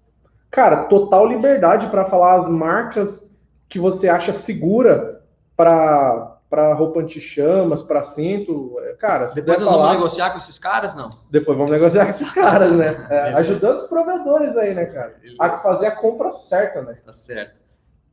cara, 0.51 0.85
total 0.85 1.27
liberdade 1.29 1.87
para 1.89 2.05
falar 2.07 2.37
as 2.37 2.49
marcas 2.49 3.33
que 3.69 3.79
você 3.79 4.09
acha 4.09 4.33
segura 4.33 5.23
para 5.57 6.36
para 6.49 6.73
roupa 6.75 7.01
anti-chamas, 7.01 7.83
para 7.83 8.05
cinto, 8.05 8.77
é, 8.81 8.93
cara, 8.95 9.27
Depois 9.35 9.59
nós 9.59 9.67
vamos 9.67 9.83
falar, 9.83 9.95
negociar 9.95 10.31
com 10.31 10.37
esses 10.37 10.59
caras, 10.59 10.95
não? 10.95 11.11
depois 11.31 11.57
vamos 11.59 11.73
negociar 11.73 12.05
com 12.05 12.11
esses 12.11 12.31
caras, 12.33 12.73
né? 12.73 13.07
É, 13.11 13.23
Beleza. 13.23 13.39
ajudando 13.39 13.77
os 13.79 13.85
provedores 13.85 14.57
aí, 14.57 14.73
né, 14.75 14.87
cara? 14.87 15.17
A 15.41 15.57
fazer 15.57 15.87
a 15.87 15.91
compra 15.91 16.31
certa, 16.31 16.83
né? 16.83 16.95
Tá 17.05 17.13
certo. 17.13 17.61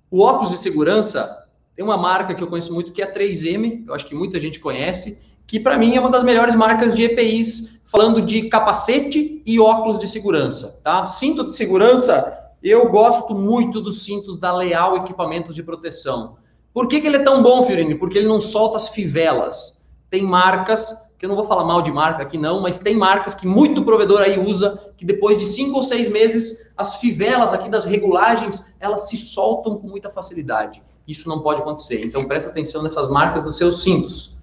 O 0.10 0.22
óculos 0.22 0.50
de 0.50 0.58
segurança 0.58 1.48
tem 1.76 1.86
uma 1.86 1.98
marca 1.98 2.34
que 2.34 2.44
eu 2.44 2.48
conheço 2.48 2.74
muito 2.74 2.92
que 2.92 3.02
é 3.02 3.06
a 3.06 3.14
3M, 3.14 3.86
eu 3.88 3.94
acho 3.94 4.06
que 4.06 4.16
muita 4.16 4.40
gente 4.40 4.60
conhece, 4.60 5.24
que 5.46 5.60
para 5.60 5.78
mim 5.78 5.96
é 5.96 6.00
uma 6.00 6.10
das 6.10 6.24
melhores 6.24 6.56
marcas 6.56 6.96
de 6.96 7.04
EPIs, 7.04 7.82
falando 7.86 8.22
de 8.22 8.50
capacete 8.50 9.44
e 9.46 9.60
óculos 9.60 10.00
de 10.00 10.08
segurança, 10.08 10.80
tá? 10.84 11.06
Cinto 11.06 11.50
de 11.50 11.56
segurança, 11.56 12.52
eu 12.64 12.90
gosto 12.90 13.36
muito 13.36 13.82
dos 13.82 14.04
cintos 14.04 14.38
da 14.38 14.52
Leal 14.52 14.98
Equipamentos 14.98 15.54
de 15.54 15.62
Proteção. 15.62 16.38
Por 16.74 16.88
que, 16.88 17.00
que 17.00 17.08
ele 17.08 17.18
é 17.18 17.24
tão 17.24 17.44
bom, 17.44 17.64
Fiorini? 17.64 17.96
Porque 17.96 18.18
ele 18.18 18.28
não 18.28 18.42
solta 18.42 18.78
as 18.78 18.88
fivelas. 18.90 19.88
Tem 20.10 20.24
marcas, 20.24 21.14
que 21.18 21.26
eu 21.26 21.30
não 21.30 21.36
vou 21.36 21.46
falar 21.46 21.64
mal 21.64 21.82
de 21.82 21.92
marca 21.92 22.24
aqui 22.24 22.38
não, 22.38 22.62
mas 22.62 22.80
tem 22.80 22.96
marcas 22.96 23.36
que 23.36 23.48
muito 23.48 23.84
provedor 23.84 24.22
aí 24.22 24.40
usa, 24.40 24.92
que 24.98 25.06
depois 25.06 25.38
de 25.38 25.48
cinco 25.48 25.78
ou 25.78 25.84
seis 25.84 26.10
meses, 26.10 26.74
as 26.76 26.96
fivelas 26.96 27.54
aqui 27.54 27.70
das 27.70 27.86
regulagens, 27.86 28.76
elas 28.80 29.08
se 29.08 29.16
soltam 29.16 29.78
com 29.78 29.88
muita 29.88 30.10
facilidade. 30.10 30.82
Isso 31.08 31.30
não 31.30 31.42
pode 31.42 31.62
acontecer. 31.62 32.02
Então 32.04 32.26
presta 32.26 32.50
atenção 32.50 32.82
nessas 32.82 33.10
marcas 33.10 33.44
dos 33.44 33.58
seus 33.58 33.84
cintos. 33.84 34.34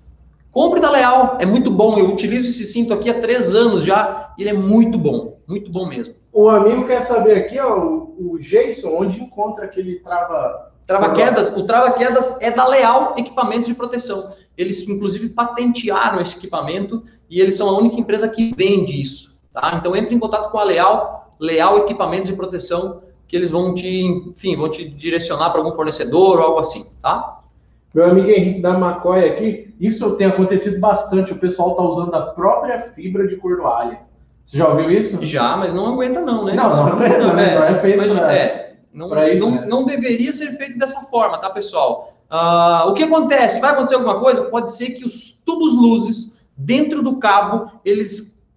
Compre 0.53 0.81
da 0.81 0.91
Leal, 0.91 1.37
é 1.39 1.47
muito 1.47 1.71
bom. 1.71 1.99
Eu 1.99 2.09
utilizo 2.09 2.49
esse 2.49 2.65
cinto 2.65 2.93
aqui 2.93 3.09
há 3.09 3.21
três 3.21 3.55
anos 3.55 3.85
já. 3.85 4.35
Ele 4.39 4.49
é 4.49 4.55
muito 4.55 4.99
bom, 4.99 5.39
muito 5.47 5.71
bom 5.71 5.87
mesmo. 5.87 6.15
O 6.33 6.49
amigo 6.49 6.87
quer 6.87 7.03
saber 7.03 7.37
aqui, 7.37 7.59
ó, 7.59 8.07
o 8.19 8.39
Jason, 8.39 8.89
onde 8.97 9.21
encontra 9.21 9.65
aquele 9.65 10.01
trava. 10.01 10.70
Trava-quedas, 10.91 11.57
o 11.57 11.65
trava-quedas 11.65 12.41
é 12.41 12.51
da 12.51 12.67
Leal 12.67 13.15
Equipamentos 13.17 13.69
de 13.69 13.75
Proteção. 13.75 14.35
Eles, 14.59 14.89
inclusive, 14.89 15.29
patentearam 15.29 16.21
esse 16.21 16.37
equipamento 16.37 17.05
e 17.31 17.41
eles 17.41 17.57
são 17.57 17.69
a 17.69 17.79
única 17.79 17.95
empresa 17.95 18.29
que 18.29 18.53
vende 18.57 19.01
isso. 19.01 19.41
Tá? 19.53 19.75
Então, 19.79 19.95
entre 19.95 20.17
em 20.17 20.19
contato 20.19 20.51
com 20.51 20.59
a 20.59 20.65
Leal, 20.65 21.33
Leal 21.39 21.79
Equipamentos 21.79 22.27
de 22.27 22.35
Proteção, 22.35 23.03
que 23.29 23.37
eles 23.37 23.51
vão 23.51 23.73
te, 23.73 24.03
enfim, 24.03 24.57
vão 24.57 24.69
te 24.69 24.89
direcionar 24.89 25.51
para 25.51 25.61
algum 25.61 25.73
fornecedor 25.73 26.41
ou 26.41 26.45
algo 26.45 26.59
assim, 26.59 26.85
tá? 27.01 27.39
Meu 27.95 28.07
amigo 28.07 28.29
Henrique 28.29 28.61
da 28.61 28.77
Macoy 28.77 29.25
aqui, 29.25 29.73
isso 29.79 30.11
tem 30.17 30.27
acontecido 30.27 30.81
bastante. 30.81 31.33
O 31.33 31.39
pessoal 31.39 31.71
está 31.71 31.83
usando 31.85 32.13
a 32.17 32.23
própria 32.33 32.81
fibra 32.81 33.29
de 33.29 33.37
cordoalha. 33.37 34.01
Você 34.43 34.57
já 34.57 34.67
ouviu 34.67 34.91
isso? 34.91 35.25
Já, 35.25 35.57
mas 35.57 35.73
não 35.73 35.87
aguenta 35.87 36.21
não, 36.21 36.45
né? 36.45 36.55
Não, 36.55 36.69
não 36.69 36.87
aguenta, 36.89 37.19
não, 37.19 37.35
né? 37.35 37.55
Não 37.55 37.65
é 37.65 37.75
feito 37.79 37.99
mas, 37.99 38.17
é, 38.17 38.70
não, 38.93 39.29
isso, 39.29 39.45
não, 39.45 39.51
né? 39.53 39.67
não 39.67 39.85
deveria 39.85 40.33
ser 40.33 40.53
feito 40.57 40.79
dessa 40.79 41.01
forma, 41.03 41.39
tá, 41.39 41.49
pessoal? 41.51 42.17
Ah, 42.29 42.85
o 42.87 42.95
que 42.95 43.03
acontece? 43.03 43.61
Vai 43.61 43.71
acontecer 43.71 43.95
alguma 43.95 44.21
coisa? 44.21 44.45
Pode 44.45 44.75
ser 44.75 44.91
que 44.91 45.05
os 45.05 45.41
tubos 45.45 45.75
luzes 45.75 46.41
dentro 46.57 47.03
do 47.03 47.19
cabo, 47.19 47.81
eles 47.85 48.49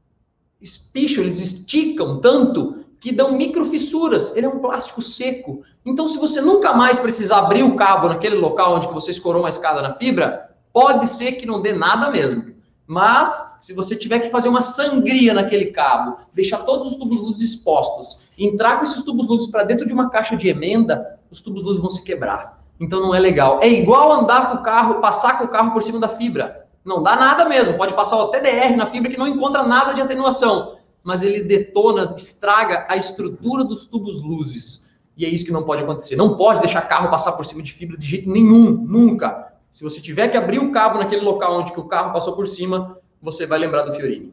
espicham, 0.62 1.24
eles 1.24 1.40
esticam 1.40 2.20
tanto 2.20 2.84
que 3.00 3.12
dão 3.12 3.34
microfissuras. 3.34 4.36
Ele 4.36 4.46
é 4.46 4.50
um 4.50 4.60
plástico 4.60 5.02
seco. 5.02 5.62
Então, 5.86 6.08
se 6.08 6.18
você 6.18 6.40
nunca 6.40 6.74
mais 6.74 7.00
precisar 7.00 7.40
abrir 7.40 7.64
o 7.64 7.76
cabo 7.76 8.08
naquele 8.08 8.36
local 8.36 8.76
onde 8.76 8.88
você 8.88 9.12
escorou 9.12 9.42
uma 9.42 9.50
escada 9.50 9.82
na 9.82 9.94
fibra, 9.94 10.56
pode 10.72 11.08
ser 11.08 11.34
que 11.34 11.46
não 11.46 11.62
dê 11.62 11.74
nada 11.74 12.10
mesmo. 12.10 12.53
Mas, 12.86 13.60
se 13.62 13.74
você 13.74 13.96
tiver 13.96 14.20
que 14.20 14.30
fazer 14.30 14.50
uma 14.50 14.62
sangria 14.62 15.34
naquele 15.34 15.68
cabo, 15.68 16.18
deixar 16.34 16.60
todos 16.60 16.92
os 16.92 16.96
tubos 16.96 17.20
luzes 17.20 17.42
expostos, 17.42 18.22
entrar 18.38 18.78
com 18.78 18.84
esses 18.84 19.02
tubos 19.04 19.28
luzes 19.28 19.48
para 19.48 19.64
dentro 19.64 19.88
de 19.88 19.94
uma 19.94 20.10
caixa 20.10 20.36
de 20.36 20.50
emenda, 20.50 21.18
os 21.32 21.40
tubos 21.40 21.64
luzes 21.64 21.82
vão 21.82 21.90
se 21.90 22.04
quebrar. 22.04 22.62
Então 22.80 23.00
não 23.00 23.16
é 23.16 23.20
legal. 23.20 23.60
É 23.62 23.68
igual 23.70 24.12
andar 24.12 24.52
com 24.52 24.58
o 24.58 24.64
carro, 24.64 25.00
passar 25.00 25.38
com 25.38 25.46
o 25.46 25.48
carro 25.48 25.72
por 25.72 25.82
cima 25.82 26.00
da 26.00 26.10
fibra. 26.10 26.68
Não 26.84 27.02
dá 27.02 27.16
nada 27.16 27.46
mesmo. 27.46 27.76
Pode 27.76 27.94
passar 27.94 28.18
o 28.18 28.28
TDR 28.28 28.76
na 28.76 28.86
fibra 28.86 29.10
que 29.10 29.18
não 29.18 29.28
encontra 29.28 29.64
nada 29.64 29.94
de 29.94 30.02
atenuação. 30.02 30.76
Mas 31.02 31.24
ele 31.24 31.42
detona, 31.42 32.14
estraga 32.18 32.86
a 32.90 32.98
estrutura 32.98 33.64
dos 33.64 33.86
tubos 33.86 34.22
luzes. 34.22 34.90
E 35.16 35.26
é 35.26 35.30
isso 35.30 35.46
que 35.46 35.52
não 35.52 35.64
pode 35.64 35.84
acontecer. 35.84 36.16
Não 36.16 36.36
pode 36.36 36.60
deixar 36.60 36.82
carro 36.82 37.10
passar 37.10 37.34
por 37.34 37.46
cima 37.46 37.62
de 37.62 37.72
fibra 37.72 37.98
de 37.98 38.06
jeito 38.06 38.30
nenhum, 38.30 38.72
nunca. 38.72 39.53
Se 39.74 39.84
você 39.84 40.00
tiver 40.00 40.28
que 40.28 40.38
abrir 40.38 40.60
o 40.60 40.72
cabo 40.72 41.00
naquele 41.00 41.24
local 41.24 41.60
onde 41.60 41.74
que 41.74 41.80
o 41.80 41.88
carro 41.88 42.14
passou 42.14 42.36
por 42.36 42.48
cima, 42.48 42.96
você 43.20 43.48
vai 43.48 43.58
lembrar 43.58 43.82
do 43.82 43.92
Fiorini. 43.92 44.32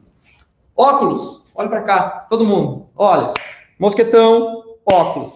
Óculos, 0.77 1.43
olha 1.55 1.67
para 1.67 1.81
cá, 1.81 2.27
todo 2.29 2.45
mundo. 2.45 2.87
Olha, 2.95 3.33
mosquetão, 3.79 4.63
óculos. 4.85 5.33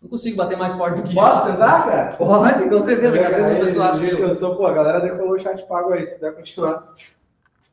Não 0.00 0.08
consigo 0.08 0.38
bater 0.38 0.56
mais 0.56 0.72
forte 0.72 1.02
do 1.02 1.06
que 1.06 1.14
Posso 1.14 1.48
isso. 1.48 1.52
tentar, 1.52 1.84
cara? 1.84 2.16
Pode, 2.16 2.70
com 2.70 2.80
certeza, 2.80 3.18
que 3.18 3.24
às 3.24 3.36
vezes 3.36 3.50
as 3.50 3.56
Aí, 3.56 3.60
pessoas 3.62 3.74
do 3.74 3.82
acham 3.82 4.00
jeito 4.00 4.16
que 4.16 4.22
que 4.22 4.28
eu 4.30 4.34
sou, 4.34 4.56
pô, 4.56 4.66
a 4.66 4.72
galera 4.72 5.00
decolou 5.00 5.34
o 5.34 5.38
chat 5.38 5.62
pago 5.68 5.92
aí, 5.92 6.06
se 6.06 6.14
puder 6.14 6.34
continuar. 6.34 6.94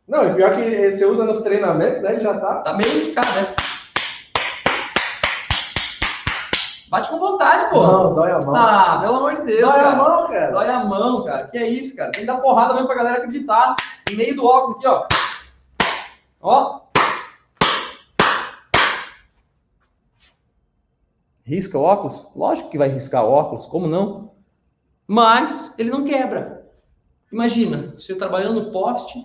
Não, 0.05 0.29
e 0.29 0.33
pior 0.33 0.51
que 0.51 0.91
você 0.91 1.05
usa 1.05 1.23
nos 1.23 1.39
treinamentos, 1.39 2.01
né? 2.01 2.11
Ele 2.11 2.23
já 2.23 2.37
tá. 2.37 2.55
tá 2.55 2.73
meio 2.73 2.97
escado, 2.97 3.33
né? 3.35 3.55
Bate 6.89 7.09
com 7.09 7.19
vontade, 7.19 7.69
pô. 7.69 7.83
Não, 7.83 8.15
dói 8.15 8.31
a 8.31 8.39
mão. 8.39 8.55
Ah, 8.55 8.99
pelo 9.01 9.17
amor 9.17 9.35
de 9.35 9.43
Deus, 9.43 9.61
dói 9.61 9.83
cara. 9.83 9.89
a 9.89 9.95
mão, 9.95 10.27
cara. 10.27 10.51
Dói 10.51 10.69
a 10.69 10.83
mão, 10.83 11.23
cara. 11.23 11.47
Que 11.47 11.57
é 11.59 11.67
isso, 11.67 11.95
cara? 11.95 12.11
Tem 12.11 12.21
que 12.21 12.27
dar 12.27 12.41
porrada 12.41 12.73
mesmo 12.73 12.87
pra 12.87 12.95
galera 12.97 13.17
acreditar. 13.17 13.75
No 14.09 14.17
meio 14.17 14.35
do 14.35 14.45
óculos 14.45 14.77
aqui, 14.77 14.87
ó. 14.87 15.07
Ó. 16.41 16.81
Risca 21.43 21.77
o 21.77 21.83
óculos? 21.83 22.27
Lógico 22.35 22.69
que 22.69 22.77
vai 22.77 22.89
riscar 22.89 23.23
o 23.23 23.31
óculos, 23.31 23.67
como 23.67 23.87
não? 23.87 24.31
Mas 25.07 25.77
ele 25.77 25.91
não 25.91 26.03
quebra. 26.03 26.67
Imagina, 27.31 27.93
você 27.97 28.15
trabalhando 28.15 28.63
no 28.63 28.71
poste, 28.71 29.23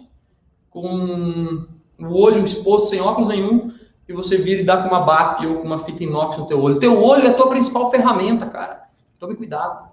com 0.68 1.66
o 1.98 2.22
olho 2.22 2.44
exposto 2.44 2.88
sem 2.88 3.00
óculos 3.00 3.28
nenhum, 3.28 3.72
e 4.08 4.12
você 4.12 4.36
vira 4.36 4.60
e 4.60 4.64
dá 4.64 4.76
com 4.78 4.88
uma 4.88 5.00
BAP 5.00 5.46
ou 5.46 5.56
com 5.56 5.66
uma 5.66 5.78
fita 5.78 6.04
inox 6.04 6.36
no 6.36 6.46
teu 6.46 6.60
olho. 6.60 6.78
Teu 6.78 7.02
olho 7.02 7.26
é 7.26 7.30
a 7.30 7.34
tua 7.34 7.48
principal 7.48 7.90
ferramenta, 7.90 8.46
cara. 8.46 8.84
Tome 9.18 9.34
cuidado. 9.34 9.88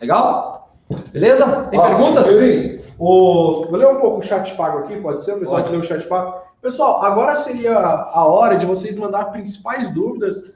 Legal? 0.00 0.76
Beleza? 1.12 1.66
Tem 1.70 1.78
Ó, 1.78 1.86
perguntas? 1.86 2.30
Yuri, 2.30 2.84
o... 2.98 3.66
Vou 3.68 3.76
ler 3.76 3.88
um 3.88 4.00
pouco 4.00 4.18
o 4.18 4.22
chat 4.22 4.54
pago 4.56 4.78
aqui, 4.78 4.96
pode 5.00 5.24
ser? 5.24 5.32
O 5.34 5.40
pessoal 5.40 5.62
Pode. 5.62 5.70
que 5.70 5.76
o 5.76 5.84
chat 5.84 6.06
pago. 6.06 6.46
Pessoal, 6.60 7.02
agora 7.02 7.36
seria 7.36 7.78
a 7.78 8.24
hora 8.26 8.56
de 8.56 8.66
vocês 8.66 8.96
mandar 8.96 9.26
principais 9.26 9.90
dúvidas, 9.90 10.54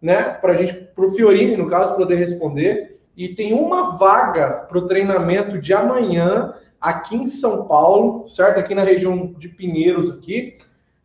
né? 0.00 0.22
Pra 0.22 0.54
gente, 0.54 0.74
pro 0.94 1.10
Fiorini, 1.12 1.56
no 1.56 1.68
caso, 1.68 1.94
poder 1.94 2.16
responder. 2.16 3.00
E 3.16 3.34
tem 3.34 3.52
uma 3.52 3.96
vaga 3.96 4.66
pro 4.68 4.86
treinamento 4.86 5.60
de 5.60 5.74
amanhã 5.74 6.54
aqui 6.80 7.16
em 7.16 7.26
São 7.26 7.66
Paulo, 7.66 8.26
certo? 8.26 8.58
Aqui 8.58 8.74
na 8.74 8.82
região 8.82 9.34
de 9.38 9.48
Pinheiros 9.48 10.10
aqui, 10.10 10.56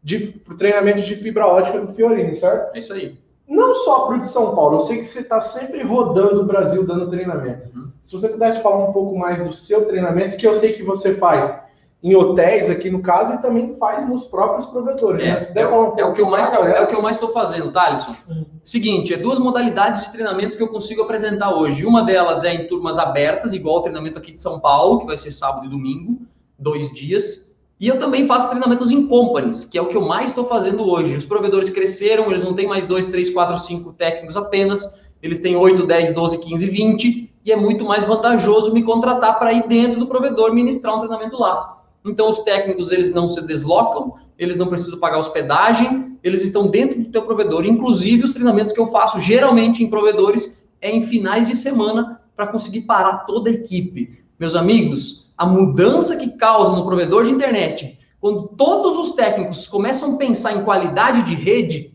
de, 0.06 0.28
treinamento 0.58 1.02
de 1.02 1.16
fibra 1.16 1.48
ótica 1.48 1.80
do 1.82 1.92
Fiorini, 1.94 2.36
certo? 2.36 2.76
É 2.76 2.80
isso 2.80 2.94
aí. 2.94 3.18
Não 3.48 3.74
só 3.74 4.06
pro 4.06 4.20
de 4.22 4.30
São 4.30 4.56
Paulo, 4.56 4.78
eu 4.78 4.82
sei 4.82 5.00
que 5.00 5.04
você 5.06 5.20
está 5.20 5.42
sempre 5.42 5.82
rodando 5.84 6.42
o 6.42 6.46
Brasil 6.46 6.86
dando 6.86 7.10
treinamento. 7.10 7.68
Uhum. 7.76 7.88
Se 8.04 8.14
você 8.14 8.30
pudesse 8.30 8.62
falar 8.62 8.88
um 8.88 8.94
pouco 8.94 9.18
mais 9.18 9.44
do 9.44 9.52
seu 9.52 9.86
treinamento, 9.86 10.38
que 10.38 10.48
eu 10.48 10.54
sei 10.54 10.74
que 10.74 10.84
você 10.84 11.16
faz 11.16 11.64
em 12.04 12.16
hotéis 12.16 12.70
aqui 12.70 12.92
no 12.92 13.02
caso 13.02 13.34
e 13.34 13.38
também 13.40 13.76
faz 13.78 14.08
nos 14.08 14.26
próprios 14.26 14.68
provedores. 14.68 15.24
né? 15.24 15.30
É, 15.32 15.36
puder 15.46 15.62
é, 15.64 15.68
um 15.68 15.74
o- 15.90 16.00
é 16.00 16.06
o 16.06 16.14
que 16.14 16.22
eu 16.22 16.30
mais 16.30 16.50
galera. 16.50 16.78
é 16.78 16.82
o 16.84 16.88
que 16.88 16.96
eu 16.96 17.02
mais 17.02 17.16
estou 17.16 17.30
fazendo, 17.32 17.72
Thaleson. 17.72 18.16
Hum. 18.30 18.46
Seguinte, 18.64 19.12
é 19.12 19.18
duas 19.18 19.40
modalidades 19.40 20.04
de 20.06 20.12
treinamento 20.12 20.56
que 20.56 20.62
eu 20.62 20.68
consigo 20.68 21.02
apresentar 21.02 21.52
hoje. 21.56 21.84
Uma 21.84 22.04
delas 22.04 22.44
é 22.44 22.54
em 22.54 22.68
turmas 22.68 23.00
abertas, 23.00 23.56
igual 23.56 23.78
o 23.78 23.82
treinamento 23.82 24.20
aqui 24.20 24.32
de 24.32 24.42
São 24.42 24.60
Paulo, 24.60 25.00
que 25.00 25.06
vai 25.08 25.18
ser 25.18 25.32
sábado 25.32 25.66
e 25.66 25.70
domingo, 25.70 26.20
dois 26.60 26.94
dias. 26.94 27.45
E 27.80 27.88
eu 27.90 28.00
também 28.00 28.26
faço 28.26 28.50
treinamentos 28.50 28.90
em 28.92 29.06
companies, 29.06 29.66
que 29.66 29.78
é 29.78 29.82
o 29.82 29.88
que 29.88 29.98
eu 29.98 30.02
mais 30.02 30.30
estou 30.30 30.46
fazendo 30.46 30.88
hoje. 30.88 31.18
Os 31.18 31.26
provedores 31.26 31.70
cresceram, 31.70 32.32
eles 32.32 32.44
não 32.44 32.54
têm 32.54 32.68
mais 32.68 32.86
dois, 32.86 33.06
três, 33.06 33.30
quatro, 33.30 33.60
cinco 33.60 33.92
técnicos 33.92 34.38
apenas. 34.38 35.04
Eles 35.22 35.40
têm 35.40 35.56
8, 35.56 35.86
10, 35.86 36.12
12, 36.12 36.38
15, 36.38 36.68
20. 36.68 37.34
E 37.44 37.52
é 37.52 37.56
muito 37.56 37.84
mais 37.84 38.06
vantajoso 38.06 38.74
me 38.74 38.82
contratar 38.82 39.38
para 39.38 39.52
ir 39.52 39.68
dentro 39.68 40.00
do 40.00 40.08
provedor 40.08 40.54
ministrar 40.54 40.96
um 40.96 41.00
treinamento 41.00 41.38
lá. 41.38 41.84
Então, 42.06 42.30
os 42.30 42.40
técnicos, 42.44 42.92
eles 42.92 43.12
não 43.12 43.28
se 43.28 43.42
deslocam, 43.42 44.14
eles 44.38 44.58
não 44.58 44.68
precisam 44.68 45.00
pagar 45.00 45.18
hospedagem, 45.18 46.18
eles 46.24 46.44
estão 46.44 46.68
dentro 46.68 47.00
do 47.00 47.10
teu 47.10 47.24
provedor. 47.24 47.66
Inclusive, 47.66 48.24
os 48.24 48.32
treinamentos 48.32 48.72
que 48.72 48.80
eu 48.80 48.88
faço, 48.88 49.20
geralmente 49.20 49.84
em 49.84 49.90
provedores, 49.90 50.64
é 50.82 50.90
em 50.90 51.02
finais 51.02 51.48
de 51.48 51.56
semana, 51.56 52.22
para 52.36 52.48
conseguir 52.48 52.82
parar 52.82 53.26
toda 53.26 53.50
a 53.50 53.54
equipe. 53.54 54.25
Meus 54.38 54.54
amigos, 54.54 55.34
a 55.38 55.46
mudança 55.46 56.18
que 56.18 56.32
causa 56.32 56.74
no 56.74 56.86
provedor 56.86 57.24
de 57.24 57.32
internet, 57.32 57.98
quando 58.20 58.50
todos 58.50 58.98
os 58.98 59.16
técnicos 59.16 59.68
começam 59.68 60.16
a 60.16 60.18
pensar 60.18 60.54
em 60.54 60.64
qualidade 60.64 61.24
de 61.24 61.36
rede, 61.36 61.94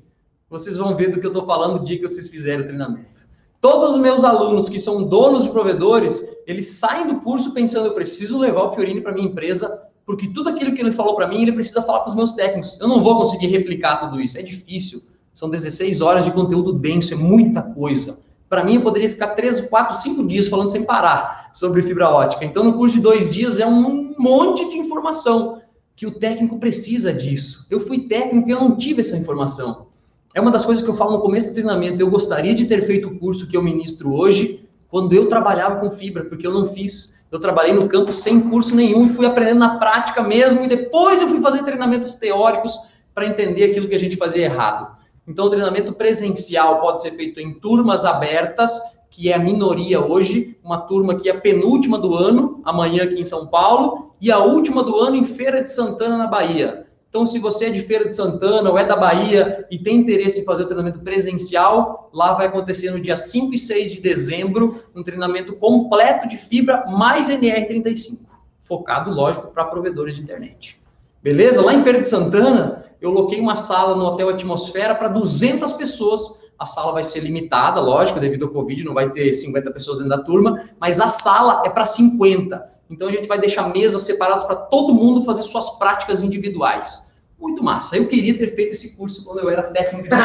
vocês 0.49 0.77
vão 0.77 0.97
ver 0.97 1.11
do 1.11 1.21
que 1.21 1.27
eu 1.27 1.31
estou 1.31 1.45
falando 1.45 1.79
no 1.79 1.85
dia 1.85 1.97
que 1.97 2.09
vocês 2.09 2.29
fizerem 2.29 2.63
o 2.63 2.67
treinamento. 2.67 3.29
Todos 3.61 3.91
os 3.91 3.99
meus 3.99 4.25
alunos 4.25 4.71
que 4.71 4.79
são 4.79 5.05
donos 5.05 5.43
de 5.43 5.51
provedores, 5.51 6.27
eles 6.47 6.67
saem 6.67 7.07
do 7.09 7.21
curso 7.21 7.53
pensando, 7.53 7.89
eu 7.89 7.95
preciso 7.95 8.39
levar 8.39 8.63
o 8.63 8.71
Fiorini 8.71 9.03
para 9.03 9.13
minha 9.13 9.27
empresa, 9.27 9.83
porque 10.07 10.27
tudo 10.29 10.49
aquilo 10.49 10.75
que 10.75 10.81
ele 10.81 10.93
falou 10.93 11.15
para 11.15 11.29
mim, 11.29 11.43
ele 11.43 11.53
precisa 11.53 11.83
falar 11.83 12.01
para 12.01 12.09
os 12.09 12.15
meus 12.15 12.33
técnicos. 12.33 12.81
Eu 12.81 12.89
não 12.89 13.03
vou 13.03 13.17
conseguir 13.19 13.49
replicar 13.49 13.97
tudo 13.97 14.19
isso, 14.19 14.39
é 14.39 14.43
difícil. 14.43 15.03
São 15.35 15.51
16 15.51 16.01
horas 16.01 16.25
de 16.25 16.33
conteúdo 16.33 16.73
denso, 16.73 17.13
é 17.13 17.17
muita 17.17 17.61
coisa. 17.61 18.19
Para 18.51 18.65
mim, 18.65 18.75
eu 18.75 18.83
poderia 18.83 19.09
ficar 19.09 19.29
3, 19.29 19.61
4, 19.61 19.97
5 19.97 20.27
dias 20.27 20.49
falando 20.49 20.73
sem 20.73 20.85
parar 20.85 21.51
sobre 21.55 21.83
fibra 21.83 22.11
ótica. 22.11 22.45
Então, 22.45 22.65
no 22.65 22.73
curso 22.73 22.97
de 22.97 23.01
dois 23.01 23.31
dias, 23.31 23.61
é 23.61 23.67
um 23.67 24.13
monte 24.19 24.69
de 24.69 24.77
informação 24.77 25.63
que 25.95 26.05
o 26.05 26.11
técnico 26.11 26.59
precisa 26.59 27.13
disso. 27.13 27.69
Eu 27.71 27.79
fui 27.79 28.09
técnico 28.09 28.49
e 28.49 28.51
eu 28.51 28.59
não 28.59 28.77
tive 28.77 29.03
essa 29.03 29.17
informação. 29.17 29.87
É 30.35 30.41
uma 30.41 30.51
das 30.51 30.65
coisas 30.65 30.85
que 30.85 30.91
eu 30.91 30.97
falo 30.97 31.13
no 31.13 31.21
começo 31.21 31.47
do 31.47 31.55
treinamento. 31.55 32.03
Eu 32.03 32.11
gostaria 32.11 32.53
de 32.53 32.65
ter 32.65 32.83
feito 32.83 33.07
o 33.07 33.19
curso 33.21 33.47
que 33.47 33.57
eu 33.57 33.63
ministro 33.63 34.13
hoje 34.13 34.69
quando 34.89 35.13
eu 35.13 35.29
trabalhava 35.29 35.77
com 35.77 35.89
fibra, 35.89 36.25
porque 36.25 36.45
eu 36.45 36.53
não 36.53 36.67
fiz. 36.67 37.25
Eu 37.31 37.39
trabalhei 37.39 37.73
no 37.73 37.87
campo 37.87 38.13
sem 38.13 38.41
curso 38.51 38.75
nenhum 38.75 39.07
e 39.07 39.11
fui 39.11 39.27
aprendendo 39.27 39.61
na 39.61 39.79
prática 39.79 40.25
mesmo. 40.25 40.65
E 40.65 40.67
depois 40.67 41.23
eu 41.23 41.29
fui 41.29 41.41
fazer 41.41 41.63
treinamentos 41.63 42.15
teóricos 42.15 42.77
para 43.15 43.27
entender 43.27 43.71
aquilo 43.71 43.87
que 43.87 43.95
a 43.95 43.99
gente 43.99 44.17
fazia 44.17 44.47
errado. 44.47 44.99
Então, 45.27 45.47
o 45.47 45.51
treinamento 45.51 45.93
presencial 45.93 46.81
pode 46.81 47.03
ser 47.03 47.13
feito 47.13 47.41
em 47.41 47.53
turmas 47.53 48.05
abertas, 48.05 49.01
que 49.11 49.31
é 49.31 49.35
a 49.35 49.39
minoria 49.39 50.01
hoje, 50.01 50.57
uma 50.63 50.79
turma 50.79 51.15
que 51.15 51.29
é 51.29 51.33
a 51.33 51.41
penúltima 51.41 51.99
do 51.99 52.15
ano, 52.15 52.61
amanhã 52.65 53.05
aqui 53.05 53.19
em 53.19 53.25
São 53.25 53.47
Paulo, 53.47 54.15
e 54.21 54.31
a 54.31 54.39
última 54.39 54.83
do 54.83 54.97
ano 54.97 55.17
em 55.17 55.25
Feira 55.25 55.63
de 55.63 55.73
Santana, 55.73 56.17
na 56.17 56.27
Bahia. 56.27 56.87
Então, 57.11 57.27
se 57.27 57.41
você 57.41 57.67
é 57.67 57.71
de 57.71 57.81
Feira 57.81 58.07
de 58.07 58.15
Santana 58.15 58.71
ou 58.71 58.79
é 58.79 58.85
da 58.85 58.95
Bahia 58.95 59.67
e 59.69 59.77
tem 59.77 59.97
interesse 59.97 60.43
em 60.43 60.45
fazer 60.45 60.63
o 60.63 60.67
treinamento 60.67 61.01
presencial, 61.01 62.09
lá 62.13 62.35
vai 62.35 62.47
acontecer 62.47 62.93
no 62.93 63.01
dia 63.01 63.17
5 63.17 63.53
e 63.53 63.59
6 63.59 63.91
de 63.91 64.01
dezembro 64.01 64.81
um 64.95 65.03
treinamento 65.03 65.57
completo 65.57 66.29
de 66.29 66.37
fibra 66.37 66.85
mais 66.87 67.29
NR35, 67.29 68.27
focado, 68.59 69.11
lógico, 69.11 69.49
para 69.49 69.65
provedores 69.65 70.15
de 70.15 70.23
internet. 70.23 70.81
Beleza? 71.21 71.61
Lá 71.61 71.75
em 71.75 71.83
Feira 71.83 71.99
de 71.99 72.09
Santana, 72.09 72.85
eu 73.01 73.11
loquei 73.11 73.41
uma 73.41 73.57
sala 73.57 73.97
no 73.97 74.05
Hotel 74.05 74.29
Atmosfera 74.29 74.95
para 74.95 75.09
200 75.09 75.73
pessoas. 75.73 76.41
A 76.59 76.67
sala 76.67 76.93
vai 76.93 77.03
ser 77.03 77.21
limitada, 77.21 77.81
lógico, 77.81 78.21
devido 78.21 78.45
ao 78.45 78.51
Covid, 78.51 78.85
não 78.85 78.93
vai 78.93 79.11
ter 79.11 79.33
50 79.33 79.71
pessoas 79.71 79.99
dentro 79.99 80.11
da 80.11 80.23
turma, 80.23 80.63
mas 80.79 81.01
a 81.01 81.09
sala 81.09 81.63
é 81.65 81.71
para 81.71 81.87
50. 81.87 82.71
Então 82.91 83.09
a 83.09 83.13
gente 83.13 83.29
vai 83.29 83.39
deixar 83.39 83.73
mesas 83.73 84.03
separadas 84.03 84.45
para 84.45 84.57
todo 84.57 84.93
mundo 84.93 85.23
fazer 85.23 85.43
suas 85.43 85.79
práticas 85.79 86.23
individuais. 86.23 87.19
Muito 87.39 87.65
massa. 87.65 87.97
Eu 87.97 88.07
queria 88.07 88.37
ter 88.37 88.49
feito 88.49 88.73
esse 88.73 88.97
curso 88.97 89.25
quando 89.25 89.39
eu 89.39 89.49
era 89.49 89.63
técnico 89.63 90.09
de 90.09 90.17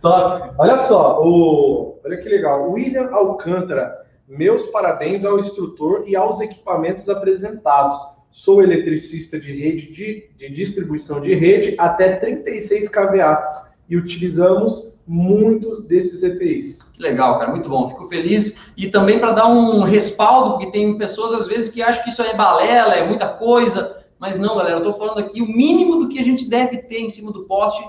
Top. 0.00 0.54
Olha 0.58 0.78
só, 0.78 1.20
o... 1.20 1.98
olha 2.04 2.16
que 2.18 2.28
legal. 2.28 2.70
William 2.70 3.10
Alcântara, 3.10 4.06
meus 4.28 4.66
parabéns 4.66 5.24
ao 5.24 5.40
instrutor 5.40 6.04
e 6.06 6.14
aos 6.14 6.40
equipamentos 6.40 7.08
apresentados. 7.08 7.98
Sou 8.38 8.62
eletricista 8.62 9.36
de 9.36 9.52
rede 9.52 9.90
de, 9.90 10.30
de 10.38 10.48
distribuição 10.48 11.20
de 11.20 11.34
rede 11.34 11.74
até 11.76 12.14
36 12.18 12.88
kVA 12.88 13.66
e 13.88 13.96
utilizamos 13.96 14.96
muitos 15.04 15.84
desses 15.88 16.22
EPIs. 16.22 16.78
Que 16.78 17.02
legal, 17.02 17.36
cara, 17.40 17.50
muito 17.50 17.68
bom. 17.68 17.88
Fico 17.88 18.06
feliz 18.06 18.70
e 18.76 18.86
também 18.86 19.18
para 19.18 19.32
dar 19.32 19.48
um 19.48 19.82
respaldo, 19.82 20.52
porque 20.52 20.70
tem 20.70 20.96
pessoas 20.96 21.34
às 21.34 21.48
vezes 21.48 21.68
que 21.68 21.82
acham 21.82 22.04
que 22.04 22.10
isso 22.10 22.22
é 22.22 22.32
balela, 22.32 22.94
é 22.94 23.04
muita 23.04 23.26
coisa, 23.26 24.04
mas 24.20 24.38
não, 24.38 24.56
galera, 24.56 24.76
eu 24.76 24.78
estou 24.78 24.94
falando 24.94 25.18
aqui 25.18 25.42
o 25.42 25.46
mínimo 25.46 25.96
do 25.96 26.08
que 26.08 26.20
a 26.20 26.24
gente 26.24 26.48
deve 26.48 26.76
ter 26.76 27.00
em 27.00 27.08
cima 27.08 27.32
do 27.32 27.44
poste 27.46 27.84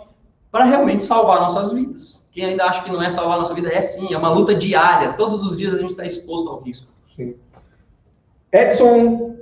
para 0.51 0.65
realmente 0.65 1.03
salvar 1.03 1.41
nossas 1.41 1.71
vidas. 1.71 2.27
Quem 2.33 2.45
ainda 2.45 2.65
acha 2.65 2.83
que 2.83 2.91
não 2.91 3.03
é 3.03 3.09
salvar 3.11 3.37
nossa 3.37 3.53
vida 3.53 3.71
é 3.71 3.83
sim, 3.83 4.11
é 4.11 4.17
uma 4.17 4.33
luta 4.33 4.55
diária. 4.55 5.13
Todos 5.13 5.43
os 5.43 5.55
dias 5.55 5.75
a 5.75 5.77
gente 5.77 5.91
está 5.91 6.03
exposto 6.03 6.49
ao 6.49 6.59
risco. 6.59 6.91
Sim. 7.15 7.35
Edson 8.51 9.37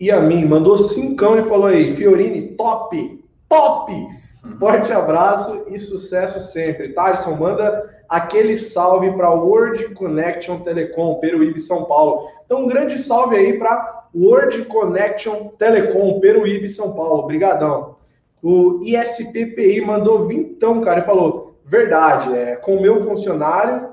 e 0.00 0.10
a 0.10 0.20
mim 0.20 0.44
mandou 0.44 0.78
cincão 0.78 1.38
e 1.38 1.42
falou 1.42 1.66
aí, 1.66 1.94
Fiorini, 1.94 2.48
top, 2.56 3.24
top. 3.48 4.18
Forte 4.58 4.92
abraço 4.92 5.64
e 5.68 5.78
sucesso 5.78 6.40
sempre. 6.40 6.92
Thaleson, 6.92 7.34
manda 7.34 7.88
aquele 8.08 8.56
salve 8.56 9.10
para 9.12 9.30
World 9.30 9.94
Connection 9.94 10.60
Telecom, 10.60 11.16
Peruíbe, 11.16 11.60
São 11.60 11.84
Paulo. 11.84 12.30
Então, 12.44 12.62
um 12.64 12.68
grande 12.68 12.98
salve 12.98 13.36
aí 13.36 13.58
para 13.58 14.06
World 14.14 14.64
Connection 14.66 15.48
Telecom, 15.58 16.20
Peruíbe, 16.20 16.68
São 16.70 16.94
Paulo. 16.94 17.24
Obrigadão. 17.24 17.96
O 18.42 18.80
ISPPI 18.82 19.80
mandou 19.80 20.26
vintão, 20.26 20.80
cara, 20.80 21.00
e 21.00 21.04
falou, 21.04 21.56
verdade, 21.64 22.34
é, 22.34 22.56
com 22.56 22.76
o 22.76 22.80
meu 22.80 23.02
funcionário, 23.02 23.88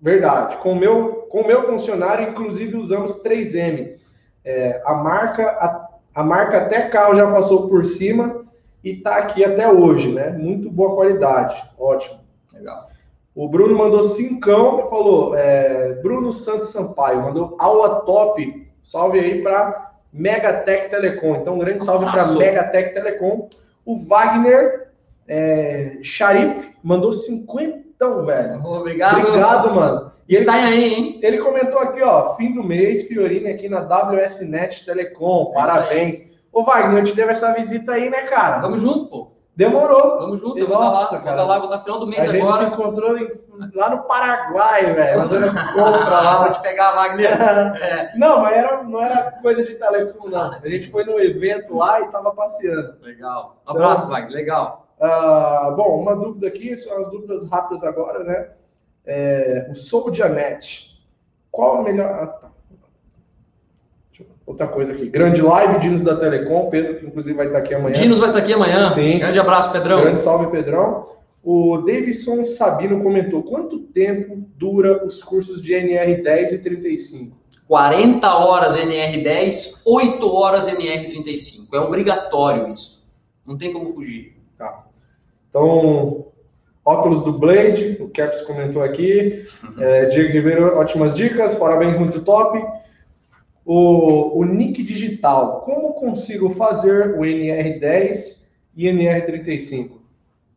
verdade, 0.00 0.56
com 0.56 0.72
o 0.72 0.76
meu, 0.76 1.26
com 1.28 1.46
meu 1.46 1.62
funcionário, 1.62 2.30
inclusive, 2.30 2.76
usamos 2.76 3.22
3M. 3.22 3.94
É, 4.44 4.82
a 4.84 4.94
marca, 4.94 5.46
a, 5.46 5.88
a 6.14 6.22
marca 6.22 6.58
até 6.58 6.88
carro 6.88 7.14
já 7.14 7.30
passou 7.30 7.68
por 7.68 7.84
cima, 7.84 8.44
e 8.84 8.90
está 8.90 9.16
aqui 9.16 9.42
até 9.42 9.66
hoje, 9.70 10.12
né? 10.12 10.30
Muito 10.30 10.70
boa 10.70 10.94
qualidade, 10.94 11.64
ótimo. 11.78 12.20
Legal. 12.52 12.88
O 13.34 13.48
Bruno 13.48 13.76
mandou 13.76 14.02
cincão 14.02 14.84
e 14.84 14.90
falou, 14.90 15.34
é, 15.34 15.94
Bruno 16.02 16.30
Santos 16.30 16.70
Sampaio, 16.70 17.22
mandou 17.22 17.56
aula 17.58 18.00
top, 18.02 18.70
salve 18.82 19.18
aí 19.18 19.42
para 19.42 19.92
Megatech 20.12 20.90
Telecom. 20.90 21.36
Então, 21.36 21.54
um 21.54 21.58
grande 21.58 21.82
salve 21.82 22.04
para 22.04 22.26
Megatech 22.26 22.92
Telecom. 22.92 23.48
O 23.84 23.98
Wagner 23.98 24.92
é, 25.26 25.98
Sharif 26.02 26.70
mandou 26.82 27.12
cinquentão, 27.12 28.24
velho. 28.24 28.64
Obrigado. 28.64 29.18
Obrigado, 29.18 29.74
mano. 29.74 30.12
E 30.28 30.36
ele 30.36 30.44
tá 30.44 30.54
aí, 30.54 30.94
hein? 30.94 31.20
Ele 31.22 31.38
comentou 31.38 31.78
aqui, 31.78 32.02
ó, 32.02 32.34
fim 32.36 32.54
do 32.54 32.64
mês, 32.64 33.06
Fiorini 33.06 33.48
aqui 33.48 33.68
na 33.68 33.80
WSNet 33.80 34.86
Telecom, 34.86 35.50
é 35.50 35.54
parabéns. 35.54 36.34
Ô, 36.52 36.62
Wagner, 36.64 37.00
eu 37.00 37.04
te 37.04 37.14
devo 37.14 37.30
essa 37.30 37.52
visita 37.52 37.92
aí, 37.92 38.08
né, 38.08 38.22
cara? 38.22 38.60
Vamos 38.60 38.80
junto, 38.80 39.06
pô. 39.06 39.34
Demorou. 39.56 40.18
Vamos 40.18 40.40
junto, 40.40 40.58
eu 40.58 40.66
vou 40.66 40.76
Nossa, 40.76 41.16
estar 41.16 41.34
lá, 41.34 41.36
vou 41.36 41.46
lá, 41.46 41.58
vou 41.58 41.66
estar 41.66 41.80
final 41.80 42.00
do 42.00 42.06
mês 42.06 42.26
a 42.26 42.30
agora. 42.30 42.54
A 42.54 42.64
gente 42.64 42.74
se 42.74 42.80
encontrou 42.80 43.18
em, 43.18 43.28
lá 43.74 43.90
no 43.90 44.02
Paraguai, 44.02 44.92
velho, 44.92 45.20
fazendo 45.20 45.54
compra 45.74 46.20
lá. 46.20 46.44
Vou 46.44 46.52
te 46.52 46.62
pegar, 46.62 46.92
Wagner. 46.92 47.30
É. 47.84 48.16
Não, 48.16 48.40
mas 48.40 48.56
era, 48.56 48.82
não 48.82 49.00
era 49.00 49.30
coisa 49.42 49.62
de 49.62 49.74
telecom, 49.74 50.28
não. 50.28 50.54
A 50.54 50.68
gente 50.68 50.90
foi 50.90 51.04
no 51.04 51.20
evento 51.20 51.76
lá 51.76 52.00
e 52.00 52.08
tava 52.08 52.32
passeando. 52.32 52.96
Legal. 53.02 53.62
Um 53.66 53.70
abraço, 53.70 54.06
então, 54.06 54.14
Wagner, 54.16 54.32
legal. 54.32 54.88
Uh, 54.98 55.76
bom, 55.76 56.00
uma 56.00 56.16
dúvida 56.16 56.48
aqui, 56.48 56.76
são 56.76 56.98
as 57.00 57.08
dúvidas 57.10 57.48
rápidas 57.48 57.84
agora, 57.84 58.24
né? 58.24 58.48
É, 59.06 59.66
o 59.70 59.74
Sobo 59.74 60.10
Dianete. 60.10 60.98
Qual 61.50 61.78
a 61.78 61.82
melhor... 61.82 62.10
Ah, 62.10 62.26
tá. 62.26 62.54
Outra 64.46 64.66
coisa 64.66 64.92
aqui, 64.92 65.08
grande 65.08 65.40
live, 65.40 65.78
Dinos 65.80 66.02
da 66.02 66.16
Telecom, 66.16 66.68
Pedro, 66.68 66.96
que 66.96 67.06
inclusive 67.06 67.34
vai 67.34 67.46
estar 67.46 67.58
aqui 67.60 67.74
amanhã. 67.74 67.94
Dinos 67.94 68.18
vai 68.18 68.28
estar 68.28 68.40
aqui 68.40 68.52
amanhã. 68.52 68.90
Sim. 68.90 69.18
Grande 69.18 69.38
abraço, 69.38 69.72
Pedrão. 69.72 70.02
Grande 70.02 70.20
salve, 70.20 70.48
Pedrão. 70.48 71.06
O 71.42 71.78
Davidson 71.78 72.44
Sabino 72.44 73.02
comentou: 73.02 73.42
quanto 73.42 73.78
tempo 73.78 74.46
dura 74.56 75.04
os 75.04 75.22
cursos 75.22 75.62
de 75.62 75.72
NR10 75.72 76.52
e 76.52 76.58
35? 76.58 77.36
40 77.66 78.34
horas 78.34 78.76
NR10, 78.76 79.82
8 79.86 80.34
horas 80.34 80.68
NR35. 80.68 81.72
É 81.72 81.78
obrigatório 81.78 82.70
isso. 82.70 83.08
Não 83.46 83.56
tem 83.56 83.72
como 83.72 83.94
fugir. 83.94 84.36
Tá. 84.58 84.86
Então, 85.48 86.26
óculos 86.84 87.22
do 87.22 87.32
Blade, 87.32 87.96
o 88.00 88.08
Caps 88.08 88.42
comentou 88.42 88.82
aqui. 88.82 89.46
Uhum. 89.62 89.82
É, 89.82 90.06
Diego 90.06 90.32
Ribeiro, 90.32 90.76
ótimas 90.76 91.14
dicas, 91.14 91.54
parabéns, 91.54 91.96
muito 91.96 92.20
top 92.20 92.62
o, 93.64 94.38
o 94.38 94.44
nick 94.44 94.82
digital, 94.82 95.62
como 95.62 95.94
consigo 95.94 96.50
fazer 96.50 97.14
o 97.18 97.20
NR10 97.20 98.42
e 98.76 98.86
NR35? 98.86 99.90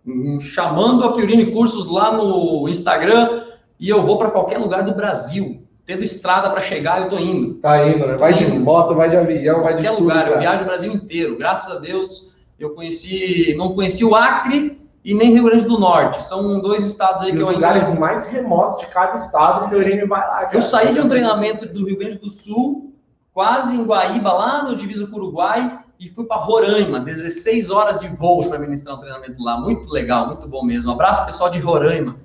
Hum, 0.06 0.40
chamando 0.40 1.06
a 1.06 1.16
Fiorini 1.16 1.52
Cursos 1.52 1.90
lá 1.90 2.12
no 2.12 2.68
Instagram 2.68 3.44
e 3.80 3.90
eu 3.90 4.04
vou 4.04 4.18
para 4.18 4.32
qualquer 4.32 4.58
lugar 4.58 4.84
do 4.84 4.94
Brasil. 4.94 5.62
Tendo 5.86 6.04
estrada 6.04 6.50
para 6.50 6.60
chegar, 6.60 7.02
eu 7.02 7.10
tô 7.10 7.18
indo. 7.18 7.56
Tá 7.56 7.88
indo, 7.88 8.06
né? 8.06 8.18
Vai 8.18 8.34
de 8.34 8.46
moto, 8.46 8.94
vai 8.94 9.10
de 9.10 9.16
avião, 9.16 9.64
vai 9.64 9.76
de 9.76 9.84
qualquer 9.84 10.02
lugar. 10.02 10.26
Tudo, 10.26 10.34
eu 10.34 10.40
viajo 10.40 10.64
o 10.64 10.66
Brasil 10.66 10.92
inteiro. 10.92 11.38
Graças 11.38 11.78
a 11.78 11.80
Deus, 11.80 12.36
eu 12.60 12.72
conheci, 12.72 13.56
não 13.58 13.74
conheci 13.74 14.04
o 14.04 14.14
Acre 14.14 14.78
e 15.04 15.14
nem 15.14 15.32
Rio 15.32 15.46
Grande 15.46 15.66
do 15.66 15.80
Norte. 15.80 16.24
São 16.24 16.60
dois 16.60 16.86
estados 16.86 17.24
aí 17.24 17.30
e 17.30 17.32
que 17.34 17.40
eu 17.40 17.50
ainda. 17.50 17.60
lugares 17.60 18.00
mais 18.00 18.26
remotos 18.26 18.78
de 18.80 18.88
cada 18.88 19.16
estado, 19.16 19.66
o 19.66 19.70
Fiorini 19.70 20.06
vai 20.06 20.22
lá. 20.22 20.46
Cara. 20.46 20.56
Eu 20.56 20.62
saí 20.62 20.94
de 20.94 21.00
um 21.02 21.08
treinamento 21.08 21.66
do 21.66 21.86
Rio 21.86 21.98
Grande 21.98 22.18
do 22.18 22.30
Sul 22.30 22.94
quase 23.34 23.76
em 23.76 23.86
Guaíba, 23.86 24.34
lá 24.34 24.64
no 24.64 24.76
divisa 24.76 25.06
com 25.06 25.16
o 25.16 25.20
Uruguai, 25.20 25.80
e 26.00 26.10
fui 26.10 26.26
para 26.26 26.38
Roraima, 26.38 27.00
16 27.00 27.70
horas 27.70 28.00
de 28.00 28.08
voo 28.08 28.48
para 28.48 28.58
ministrar 28.58 28.96
um 28.96 29.00
treinamento 29.00 29.42
lá. 29.44 29.60
Muito 29.60 29.90
legal, 29.92 30.28
muito 30.28 30.48
bom 30.48 30.64
mesmo. 30.64 30.90
Um 30.90 30.94
abraço 30.96 31.26
pessoal 31.26 31.50
de 31.50 31.60
Roraima. 31.60 32.16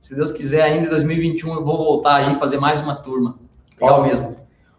Se 0.00 0.14
Deus 0.14 0.32
quiser, 0.32 0.62
ainda 0.62 0.86
em 0.86 0.90
2021 0.90 1.54
eu 1.54 1.64
vou 1.64 1.76
voltar 1.78 2.16
aí 2.16 2.34
fazer 2.36 2.58
mais 2.58 2.80
uma 2.80 2.94
turma. 2.94 3.36
Legal 3.80 4.02
mesmo. 4.02 4.36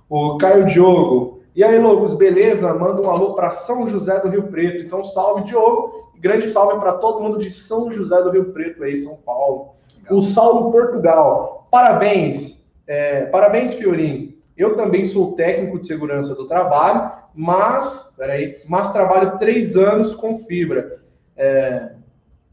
O 0.10 0.38
Caio 0.38 0.68
Diogo. 0.68 1.42
E 1.56 1.64
aí, 1.64 1.78
Logos, 1.80 2.16
beleza? 2.16 2.74
Manda 2.74 3.02
um 3.02 3.10
alô 3.10 3.34
para 3.34 3.52
São 3.52 3.88
José 3.88 4.20
do 4.20 4.30
Rio 4.30 4.44
Preto. 4.44 4.84
Então, 4.84 5.04
salve, 5.04 5.44
Diogo. 5.44 6.03
Grande 6.20 6.50
salve 6.50 6.80
para 6.80 6.94
todo 6.94 7.22
mundo 7.22 7.38
de 7.38 7.52
São 7.52 7.92
José 7.92 8.22
do 8.22 8.30
Rio 8.30 8.54
Preto 8.54 8.84
aí, 8.84 8.98
São 8.98 9.16
Paulo. 9.18 9.76
Legal. 10.04 10.18
O 10.18 10.22
Saulo 10.22 10.72
Portugal. 10.72 11.68
Parabéns. 11.70 12.64
É, 12.88 13.26
parabéns, 13.26 13.74
Fiorinho. 13.74 14.34
Eu 14.56 14.76
também 14.76 15.04
sou 15.06 15.34
técnico 15.34 15.80
de 15.80 15.88
segurança 15.88 16.36
do 16.36 16.48
trabalho, 16.48 17.12
mas, 17.34 18.14
peraí, 18.16 18.58
mas 18.68 18.92
trabalho 18.92 19.38
três 19.38 19.76
anos 19.76 20.14
com 20.14 20.38
fibra. 20.38 21.02
É, 21.36 21.94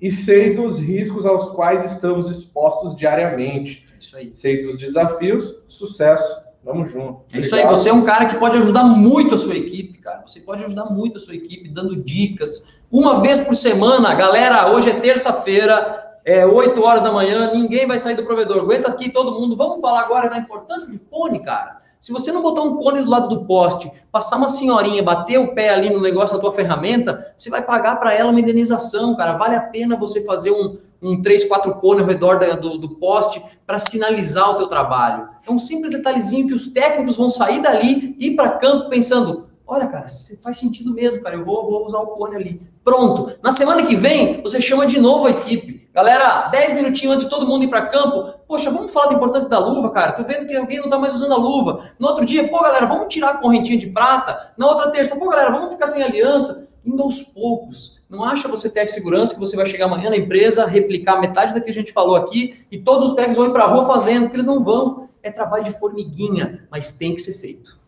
e 0.01 0.11
sei 0.11 0.55
dos 0.55 0.79
riscos 0.79 1.27
aos 1.27 1.51
quais 1.51 1.85
estamos 1.85 2.31
expostos 2.31 2.97
diariamente. 2.97 3.87
É 3.93 3.99
isso 3.99 4.17
aí. 4.17 4.33
Sei 4.33 4.63
dos 4.63 4.79
desafios, 4.79 5.63
sucesso. 5.69 6.49
Vamos 6.65 6.91
junto. 6.91 7.25
É 7.35 7.41
isso 7.41 7.55
aí, 7.55 7.67
você 7.67 7.89
é 7.89 7.93
um 7.93 8.05
cara 8.05 8.27
que 8.27 8.37
pode 8.37 8.57
ajudar 8.59 8.85
muito 8.85 9.35
a 9.35 9.39
sua 9.39 9.57
equipe, 9.57 9.99
cara. 9.99 10.23
Você 10.27 10.41
pode 10.41 10.65
ajudar 10.65 10.87
muito 10.87 11.17
a 11.17 11.21
sua 11.21 11.35
equipe 11.35 11.69
dando 11.69 11.97
dicas. 11.97 12.80
Uma 12.93 13.21
vez 13.21 13.39
por 13.39 13.55
semana, 13.55 14.13
galera, 14.15 14.73
hoje 14.73 14.91
é 14.91 14.95
terça-feira, 14.99 16.19
é 16.25 16.45
8 16.45 16.83
horas 16.83 17.05
da 17.05 17.13
manhã, 17.13 17.53
ninguém 17.55 17.87
vai 17.87 18.01
sair 18.01 18.17
do 18.17 18.25
provedor. 18.25 18.59
Aguenta 18.59 18.91
aqui 18.91 19.09
todo 19.09 19.39
mundo. 19.39 19.55
Vamos 19.55 19.81
falar 19.81 20.01
agora 20.01 20.29
da 20.29 20.37
importância 20.37 20.91
de 20.91 20.99
fone, 20.99 21.39
cara. 21.39 21.81
Se 22.01 22.11
você 22.11 22.33
não 22.33 22.43
botar 22.43 22.63
um 22.63 22.75
cone 22.75 23.05
do 23.05 23.09
lado 23.09 23.29
do 23.29 23.45
poste, 23.45 23.93
passar 24.11 24.39
uma 24.39 24.49
senhorinha, 24.49 25.05
bater 25.05 25.39
o 25.39 25.55
pé 25.55 25.69
ali 25.69 25.89
no 25.89 26.01
negócio 26.01 26.35
da 26.35 26.43
tua 26.43 26.53
ferramenta, 26.53 27.33
você 27.39 27.49
vai 27.49 27.63
pagar 27.63 27.95
para 28.01 28.13
ela 28.13 28.33
uma 28.33 28.41
indenização, 28.41 29.15
cara. 29.15 29.35
Vale 29.35 29.55
a 29.55 29.61
pena 29.61 29.97
você 29.97 30.25
fazer 30.25 30.51
um, 30.51 30.77
um 31.01 31.23
3, 31.23 31.45
4 31.45 31.73
cone 31.77 32.01
ao 32.01 32.09
redor 32.09 32.41
da, 32.41 32.57
do, 32.57 32.77
do 32.77 32.89
poste 32.97 33.41
para 33.65 33.79
sinalizar 33.79 34.51
o 34.51 34.55
teu 34.55 34.67
trabalho. 34.67 35.29
É 35.47 35.53
um 35.53 35.61
simples 35.61 35.93
detalhezinho 35.93 36.49
que 36.49 36.55
os 36.55 36.67
técnicos 36.67 37.15
vão 37.15 37.29
sair 37.29 37.63
dali 37.63 38.17
e 38.19 38.31
ir 38.33 38.35
para 38.35 38.59
campo 38.59 38.89
pensando, 38.89 39.49
Olha, 39.71 39.87
cara, 39.87 40.07
faz 40.43 40.57
sentido 40.57 40.93
mesmo, 40.93 41.23
cara. 41.23 41.37
Eu 41.37 41.45
vou, 41.45 41.71
vou 41.71 41.87
usar 41.87 42.01
o 42.01 42.09
cone 42.09 42.35
ali. 42.35 42.61
Pronto. 42.85 43.37
Na 43.43 43.53
semana 43.53 43.85
que 43.87 43.95
vem, 43.95 44.43
você 44.43 44.61
chama 44.61 44.87
de 44.87 44.99
novo 44.99 45.27
a 45.27 45.31
equipe. 45.31 45.89
Galera, 45.93 46.49
10 46.49 46.73
minutinhos 46.75 47.15
antes 47.15 47.25
de 47.25 47.31
todo 47.31 47.47
mundo 47.47 47.65
ir 47.65 47.69
para 47.69 47.87
campo, 47.87 48.33
poxa, 48.47 48.71
vamos 48.71 48.93
falar 48.93 49.09
da 49.09 49.15
importância 49.15 49.51
da 49.51 49.59
luva, 49.59 49.91
cara. 49.91 50.13
Tô 50.13 50.23
vendo 50.23 50.47
que 50.47 50.57
alguém 50.57 50.79
não 50.79 50.89
tá 50.89 50.99
mais 50.99 51.15
usando 51.15 51.35
a 51.35 51.37
luva. 51.37 51.85
No 51.99 52.09
outro 52.09 52.25
dia, 52.25 52.49
pô, 52.49 52.63
galera, 52.63 52.87
vamos 52.87 53.13
tirar 53.13 53.31
a 53.31 53.37
correntinha 53.39 53.77
de 53.77 53.89
prata. 53.89 54.53
Na 54.57 54.67
outra 54.67 54.91
terça, 54.91 55.19
pô, 55.19 55.29
galera, 55.29 55.51
vamos 55.51 55.73
ficar 55.73 55.89
sem 55.89 56.03
aliança. 56.03 56.69
Indo 56.85 57.03
aos 57.03 57.23
poucos. 57.23 58.01
Não 58.09 58.25
acha 58.25 58.49
você 58.49 58.71
ter 58.71 58.87
segurança 58.87 59.35
que 59.35 59.41
você 59.41 59.55
vai 59.55 59.67
chegar 59.67 59.85
amanhã 59.85 60.09
na 60.09 60.17
empresa, 60.17 60.65
replicar 60.65 61.21
metade 61.21 61.53
da 61.53 61.61
que 61.61 61.69
a 61.69 61.75
gente 61.75 61.93
falou 61.93 62.17
aqui 62.17 62.65
e 62.71 62.79
todos 62.79 63.11
os 63.11 63.15
técnicos 63.15 63.37
vão 63.37 63.47
ir 63.49 63.53
para 63.53 63.67
rua 63.67 63.85
fazendo, 63.85 64.23
porque 64.23 64.37
eles 64.37 64.47
não 64.47 64.65
vão. 64.65 65.09
É 65.23 65.31
trabalho 65.31 65.65
de 65.65 65.73
formiguinha, 65.73 66.67
mas 66.71 66.93
tem 66.93 67.15
que 67.15 67.21
ser 67.21 67.35
feito. 67.35 67.80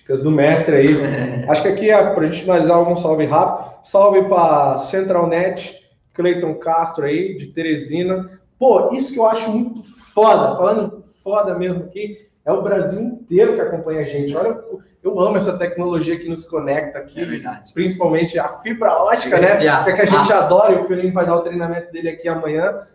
Dicas 0.00 0.22
do 0.22 0.30
mestre 0.30 0.76
aí. 0.76 1.02
É. 1.02 1.44
Acho 1.50 1.62
que 1.62 1.68
aqui 1.68 1.90
é 1.90 2.14
para 2.14 2.24
a 2.24 2.26
gente 2.26 2.42
finalizar 2.42 2.76
algum 2.76 2.96
salve 2.96 3.24
rápido. 3.24 3.70
Salve 3.84 4.22
para 4.24 4.78
CentralNet, 4.78 5.74
Cleiton 6.14 6.54
Castro 6.54 7.04
aí, 7.04 7.36
de 7.36 7.46
Teresina. 7.48 8.30
Pô, 8.58 8.92
isso 8.92 9.12
que 9.12 9.18
eu 9.18 9.26
acho 9.26 9.50
muito 9.50 9.82
foda, 9.82 10.56
falando 10.56 11.04
foda 11.24 11.54
mesmo 11.54 11.84
aqui, 11.84 12.28
é 12.44 12.52
o 12.52 12.62
Brasil 12.62 13.00
inteiro 13.00 13.54
que 13.54 13.60
acompanha 13.60 14.00
a 14.00 14.04
gente. 14.04 14.36
Olha, 14.36 14.58
eu 15.02 15.18
amo 15.18 15.36
essa 15.36 15.56
tecnologia 15.56 16.18
que 16.18 16.28
nos 16.28 16.46
conecta 16.46 16.98
aqui. 16.98 17.20
É 17.20 17.24
verdade. 17.24 17.72
Principalmente 17.72 18.38
a 18.38 18.48
fibra 18.58 18.92
ótica, 18.92 19.38
né? 19.38 19.64
É 19.64 19.92
que 19.92 20.02
a 20.02 20.04
gente 20.04 20.12
Nossa. 20.12 20.44
adora 20.44 20.74
e 20.74 20.78
o 20.80 20.84
Felipe 20.84 21.10
vai 21.10 21.24
dar 21.24 21.36
o 21.36 21.42
treinamento 21.42 21.90
dele 21.92 22.10
aqui 22.10 22.28
amanhã. 22.28 22.86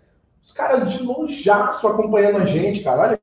Os 0.44 0.52
caras 0.52 0.92
de 0.92 1.02
longeaço 1.02 1.88
acompanhando 1.88 2.38
a 2.38 2.46
gente, 2.46 2.84
cara. 2.84 3.02
Olha 3.02 3.20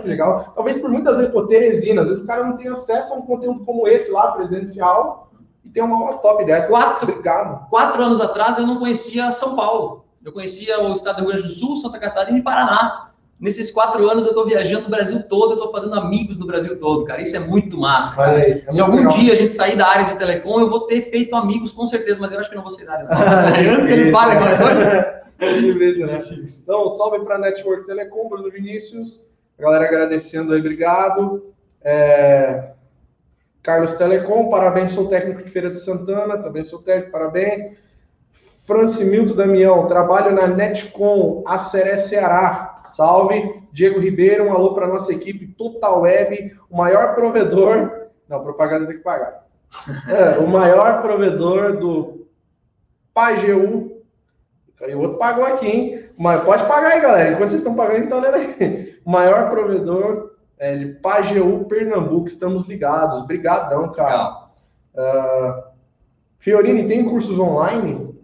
legal. 0.00 0.52
Talvez 0.54 0.78
por 0.78 0.90
muitas 0.90 1.18
vezes, 1.18 1.32
pô, 1.32 1.46
Teresina, 1.46 2.02
às 2.02 2.08
vezes 2.08 2.22
o 2.22 2.26
cara 2.26 2.44
não 2.44 2.56
tem 2.56 2.68
acesso 2.68 3.12
a 3.12 3.16
um 3.16 3.22
conteúdo 3.22 3.64
como 3.64 3.86
esse 3.86 4.10
lá, 4.10 4.32
presencial, 4.32 5.30
e 5.64 5.68
tem 5.68 5.82
uma 5.82 5.96
aula 5.96 6.18
top 6.18 6.44
dessa. 6.44 6.68
Quatro, 6.68 7.10
Obrigado. 7.10 7.68
quatro 7.68 8.02
anos 8.02 8.20
atrás 8.20 8.58
eu 8.58 8.66
não 8.66 8.78
conhecia 8.78 9.30
São 9.32 9.54
Paulo. 9.54 10.04
Eu 10.24 10.32
conhecia 10.32 10.80
o 10.80 10.92
estado 10.92 11.16
do 11.16 11.20
Rio 11.22 11.30
Grande 11.32 11.42
do 11.42 11.52
Sul, 11.52 11.76
Santa 11.76 11.98
Catarina 11.98 12.38
e 12.38 12.42
Paraná. 12.42 13.10
Nesses 13.38 13.72
quatro 13.72 14.08
anos 14.08 14.24
eu 14.24 14.30
estou 14.30 14.46
viajando 14.46 14.84
no 14.84 14.90
Brasil 14.90 15.20
todo, 15.28 15.50
eu 15.50 15.56
estou 15.56 15.72
fazendo 15.72 15.94
amigos 15.96 16.38
no 16.38 16.46
Brasil 16.46 16.78
todo, 16.78 17.04
cara. 17.04 17.20
Isso 17.20 17.36
é 17.36 17.40
muito 17.40 17.76
massa. 17.76 18.14
Cara. 18.16 18.36
Aí, 18.38 18.64
é 18.66 18.70
Se 18.70 18.80
algum 18.80 18.98
legal. 18.98 19.12
dia 19.12 19.32
a 19.32 19.36
gente 19.36 19.52
sair 19.52 19.76
da 19.76 19.88
área 19.88 20.04
de 20.06 20.14
telecom, 20.14 20.60
eu 20.60 20.70
vou 20.70 20.86
ter 20.86 21.02
feito 21.02 21.34
amigos 21.34 21.72
com 21.72 21.84
certeza, 21.84 22.20
mas 22.20 22.32
eu 22.32 22.38
acho 22.38 22.48
que 22.48 22.54
não 22.54 22.62
vou 22.62 22.70
sair 22.70 22.86
da 22.86 22.92
área. 22.92 23.08
Antes 23.74 23.84
que 23.84 23.92
ele 23.92 24.12
fale 24.12 24.36
alguma 24.36 24.56
coisa. 24.58 25.22
Beleza, 25.38 26.06
né? 26.06 26.18
Então, 26.62 26.88
salve 26.90 27.18
para 27.24 27.34
a 27.34 27.38
Network 27.38 27.84
Telecom, 27.84 28.28
Bruno 28.28 28.48
Vinícius. 28.48 29.20
Galera 29.62 29.84
agradecendo 29.84 30.52
aí, 30.52 30.58
obrigado. 30.58 31.54
É... 31.84 32.72
Carlos 33.62 33.92
Telecom, 33.94 34.50
parabéns, 34.50 34.92
sou 34.92 35.08
técnico 35.08 35.40
de 35.44 35.50
Feira 35.52 35.70
de 35.70 35.78
Santana, 35.78 36.36
também 36.36 36.64
sou 36.64 36.82
técnico, 36.82 37.12
parabéns. 37.12 37.78
Francimilto 38.66 39.34
Damião, 39.34 39.86
trabalho 39.86 40.34
na 40.34 40.48
Netcom, 40.48 41.44
Aceré 41.46 41.96
Ceará. 41.96 42.82
Salve. 42.86 43.62
Diego 43.72 44.00
Ribeiro, 44.00 44.44
um 44.44 44.52
alô 44.52 44.74
para 44.74 44.88
nossa 44.88 45.12
equipe 45.12 45.46
Total 45.46 46.02
Web, 46.02 46.58
o 46.68 46.76
maior 46.76 47.14
provedor. 47.14 48.08
Não, 48.28 48.42
propaganda 48.42 48.86
tem 48.86 48.96
que 48.96 49.02
pagar. 49.02 49.46
É, 50.08 50.38
o 50.38 50.46
maior 50.46 51.00
provedor 51.00 51.78
do 51.78 52.26
PAGU. 53.14 54.02
E 54.86 54.94
o 54.94 55.00
outro 55.00 55.18
pagou 55.18 55.46
aqui, 55.46 55.66
hein? 55.66 56.01
Mas 56.18 56.42
pode 56.44 56.64
pagar 56.66 56.92
aí, 56.92 57.00
galera. 57.00 57.32
Enquanto 57.32 57.50
vocês 57.50 57.60
estão 57.60 57.74
pagando, 57.74 58.04
então 58.04 58.18
olhando 58.18 58.36
aí. 58.36 58.92
O 59.04 59.10
maior 59.10 59.50
provedor 59.50 60.30
é, 60.58 60.76
de 60.76 60.86
PAGU 60.94 61.64
Pernambuco. 61.64 62.26
Estamos 62.26 62.68
ligados. 62.68 63.22
Obrigadão, 63.22 63.90
cara. 63.92 64.46
Uh, 64.94 65.62
Fiorini, 66.38 66.86
tem 66.86 67.04
cursos 67.04 67.38
online? 67.38 68.14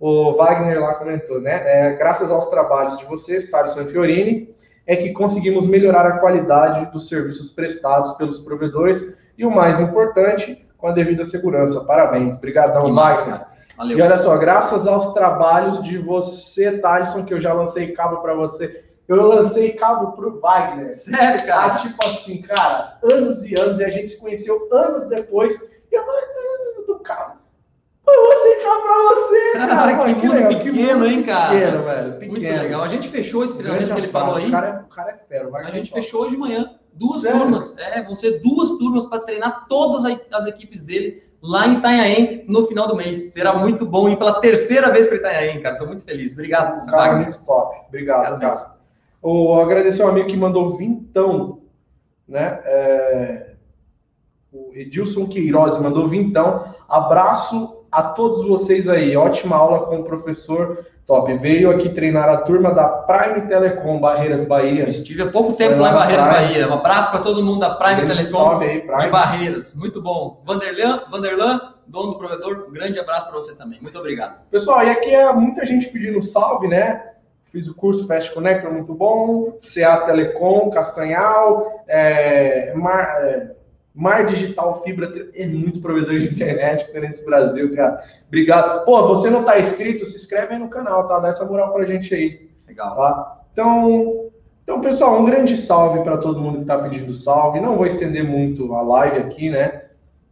O 0.00 0.32
Wagner 0.32 0.80
lá 0.80 0.94
comentou, 0.94 1.40
né? 1.40 1.62
É, 1.64 1.94
graças 1.94 2.32
aos 2.32 2.48
trabalhos 2.48 2.98
de 2.98 3.04
vocês, 3.04 3.48
Thaleson 3.48 3.82
e 3.82 3.84
Fiorini, 3.86 4.54
é 4.86 4.96
que 4.96 5.12
conseguimos 5.12 5.66
melhorar 5.68 6.06
a 6.06 6.18
qualidade 6.18 6.90
dos 6.90 7.08
serviços 7.08 7.50
prestados 7.50 8.14
pelos 8.14 8.40
provedores 8.40 9.16
e 9.38 9.44
o 9.44 9.50
mais 9.50 9.78
importante, 9.78 10.66
com 10.76 10.88
a 10.88 10.92
devida 10.92 11.24
segurança. 11.24 11.84
Parabéns. 11.84 12.38
Obrigadão, 12.38 12.92
Wagner. 12.92 13.46
Valeu. 13.76 13.98
E 13.98 14.02
olha 14.02 14.18
só, 14.18 14.36
graças 14.36 14.86
aos 14.86 15.12
trabalhos 15.14 15.82
de 15.82 15.96
você, 15.96 16.78
Thaleson, 16.78 17.24
que 17.24 17.32
eu 17.32 17.40
já 17.40 17.52
lancei 17.52 17.92
cabo 17.92 18.16
para 18.16 18.34
você. 18.34 18.89
Eu 19.16 19.26
lancei 19.26 19.72
cabo 19.72 20.12
pro 20.12 20.40
Wagner. 20.40 20.94
Sério, 20.94 21.44
cara? 21.46 21.74
Ah, 21.74 21.78
tipo 21.78 22.06
assim, 22.06 22.42
cara, 22.42 22.98
anos 23.02 23.44
e 23.44 23.54
anos, 23.58 23.80
e 23.80 23.84
a 23.84 23.90
gente 23.90 24.08
se 24.08 24.20
conheceu 24.20 24.68
anos 24.72 25.08
depois. 25.08 25.52
E 25.90 25.94
eu 25.94 26.04
falei, 26.04 26.24
do 26.86 26.98
cabo 27.00 27.40
eu 28.12 28.24
vou 28.24 28.32
aceitar 28.32 28.80
pra 28.82 28.96
você, 29.14 29.52
cara. 29.52 29.96
cara 29.96 30.14
que, 30.14 30.20
que 30.20 30.28
legal, 30.28 30.48
pequeno, 30.48 31.04
que 31.04 31.12
hein, 31.12 31.22
cara? 31.22 31.54
Pequeno, 31.54 31.84
velho. 31.84 32.12
Pequeno. 32.14 32.32
Muito 32.32 32.62
legal. 32.62 32.82
A 32.82 32.88
gente 32.88 33.08
fechou 33.08 33.44
esse 33.44 33.56
treinamento 33.56 33.94
que 33.94 34.00
ele 34.00 34.08
falou 34.08 34.36
aí. 34.36 34.48
O 34.48 34.50
cara, 34.50 34.68
é, 34.68 34.80
o 34.80 34.88
cara 34.88 35.10
é 35.10 35.16
fera. 35.28 35.50
a 35.56 35.70
gente 35.70 35.92
fechou 35.92 36.22
hoje 36.22 36.30
de 36.32 36.40
manhã. 36.40 36.76
Duas 36.92 37.22
Sério? 37.22 37.40
turmas. 37.40 37.78
É, 37.78 38.02
vão 38.02 38.14
ser 38.14 38.40
duas 38.40 38.70
turmas 38.70 39.06
para 39.06 39.20
treinar 39.20 39.66
todas 39.68 40.04
as 40.32 40.46
equipes 40.46 40.80
dele 40.80 41.22
lá 41.42 41.66
em 41.66 41.74
Itanhaém 41.74 42.44
no 42.48 42.66
final 42.66 42.86
do 42.88 42.96
mês. 42.96 43.32
Será 43.32 43.54
muito 43.54 43.86
bom 43.86 44.08
ir 44.08 44.16
pela 44.16 44.40
terceira 44.40 44.90
vez 44.90 45.06
para 45.06 45.16
Itanhaém, 45.16 45.62
cara. 45.62 45.78
Tô 45.78 45.86
muito 45.86 46.04
feliz. 46.04 46.32
Obrigado. 46.32 46.84
Cara, 46.86 47.16
muito 47.16 47.44
top. 47.44 47.76
Obrigado, 47.88 48.34
Obrigado 48.34 48.58
cara. 48.58 48.79
O, 49.22 49.54
agradecer 49.54 50.02
ao 50.02 50.08
amigo 50.08 50.28
que 50.28 50.36
mandou 50.36 50.76
vintão, 50.76 51.60
né? 52.26 52.60
É, 52.64 53.50
o 54.52 54.72
Edilson 54.74 55.26
Queiroz 55.26 55.78
mandou 55.78 56.08
vintão. 56.08 56.64
Abraço 56.88 57.84
a 57.90 58.02
todos 58.02 58.46
vocês 58.46 58.88
aí. 58.88 59.16
Ótima 59.16 59.56
aula 59.56 59.86
com 59.86 59.96
o 59.96 60.04
professor 60.04 60.84
Top. 61.06 61.32
Veio 61.38 61.70
aqui 61.70 61.88
treinar 61.88 62.28
a 62.28 62.38
turma 62.38 62.72
da 62.72 62.86
Prime 62.88 63.46
Telecom 63.48 64.00
Barreiras 64.00 64.44
Bahia. 64.44 64.88
Estive 64.88 65.22
há 65.22 65.30
pouco 65.30 65.54
tempo 65.54 65.80
lá 65.80 65.90
em 65.90 65.94
Barreiras. 65.94 66.26
Bahia. 66.26 66.68
Um 66.68 66.74
abraço 66.74 67.10
para 67.10 67.20
todo 67.20 67.44
mundo 67.44 67.60
da 67.60 67.70
Prime 67.70 68.06
Telecom 68.06 68.58
aí, 68.58 68.80
Prime. 68.80 68.98
de 68.98 69.08
Barreiras. 69.08 69.74
Muito 69.74 70.00
bom. 70.00 70.40
Vanderlan, 70.44 71.02
Vanderlan, 71.10 71.74
dono 71.86 72.12
do 72.12 72.18
provedor, 72.18 72.66
um 72.68 72.72
grande 72.72 72.98
abraço 73.00 73.28
para 73.28 73.40
você 73.40 73.56
também. 73.56 73.80
Muito 73.82 73.98
obrigado. 73.98 74.40
Pessoal, 74.50 74.84
e 74.84 74.90
aqui 74.90 75.12
é 75.12 75.32
muita 75.32 75.66
gente 75.66 75.88
pedindo 75.88 76.22
salve, 76.22 76.68
né? 76.68 77.09
Fiz 77.50 77.66
o 77.66 77.74
curso 77.74 78.06
Fast 78.06 78.32
Connector, 78.32 78.72
muito 78.72 78.94
bom. 78.94 79.58
CA 79.60 79.98
Telecom, 79.98 80.70
Castanhal, 80.70 81.84
é, 81.88 82.72
Mar, 82.74 83.24
é, 83.24 83.50
Mar 83.94 84.24
Digital 84.24 84.82
Fibra 84.82 85.12
é 85.34 85.46
muito 85.46 85.80
provedor 85.80 86.16
de 86.18 86.30
internet 86.32 86.86
que 86.86 86.92
tem 86.92 87.00
nesse 87.02 87.24
Brasil, 87.24 87.74
cara. 87.74 88.02
Obrigado. 88.28 88.84
Pô, 88.84 89.08
você 89.08 89.28
não 89.28 89.44
tá 89.44 89.58
inscrito? 89.58 90.06
Se 90.06 90.16
inscreve 90.16 90.54
aí 90.54 90.60
no 90.60 90.68
canal, 90.68 91.08
tá? 91.08 91.18
Dá 91.18 91.28
essa 91.28 91.44
moral 91.44 91.72
pra 91.72 91.84
gente 91.84 92.14
aí. 92.14 92.48
Legal. 92.68 92.94
Tá? 92.94 93.40
Então, 93.52 94.30
então, 94.62 94.80
pessoal, 94.80 95.20
um 95.20 95.24
grande 95.24 95.56
salve 95.56 96.04
para 96.04 96.18
todo 96.18 96.40
mundo 96.40 96.60
que 96.60 96.64
tá 96.66 96.78
pedindo 96.78 97.12
salve. 97.12 97.60
Não 97.60 97.76
vou 97.76 97.86
estender 97.86 98.22
muito 98.22 98.72
a 98.74 98.82
live 98.82 99.18
aqui, 99.18 99.50
né? 99.50 99.79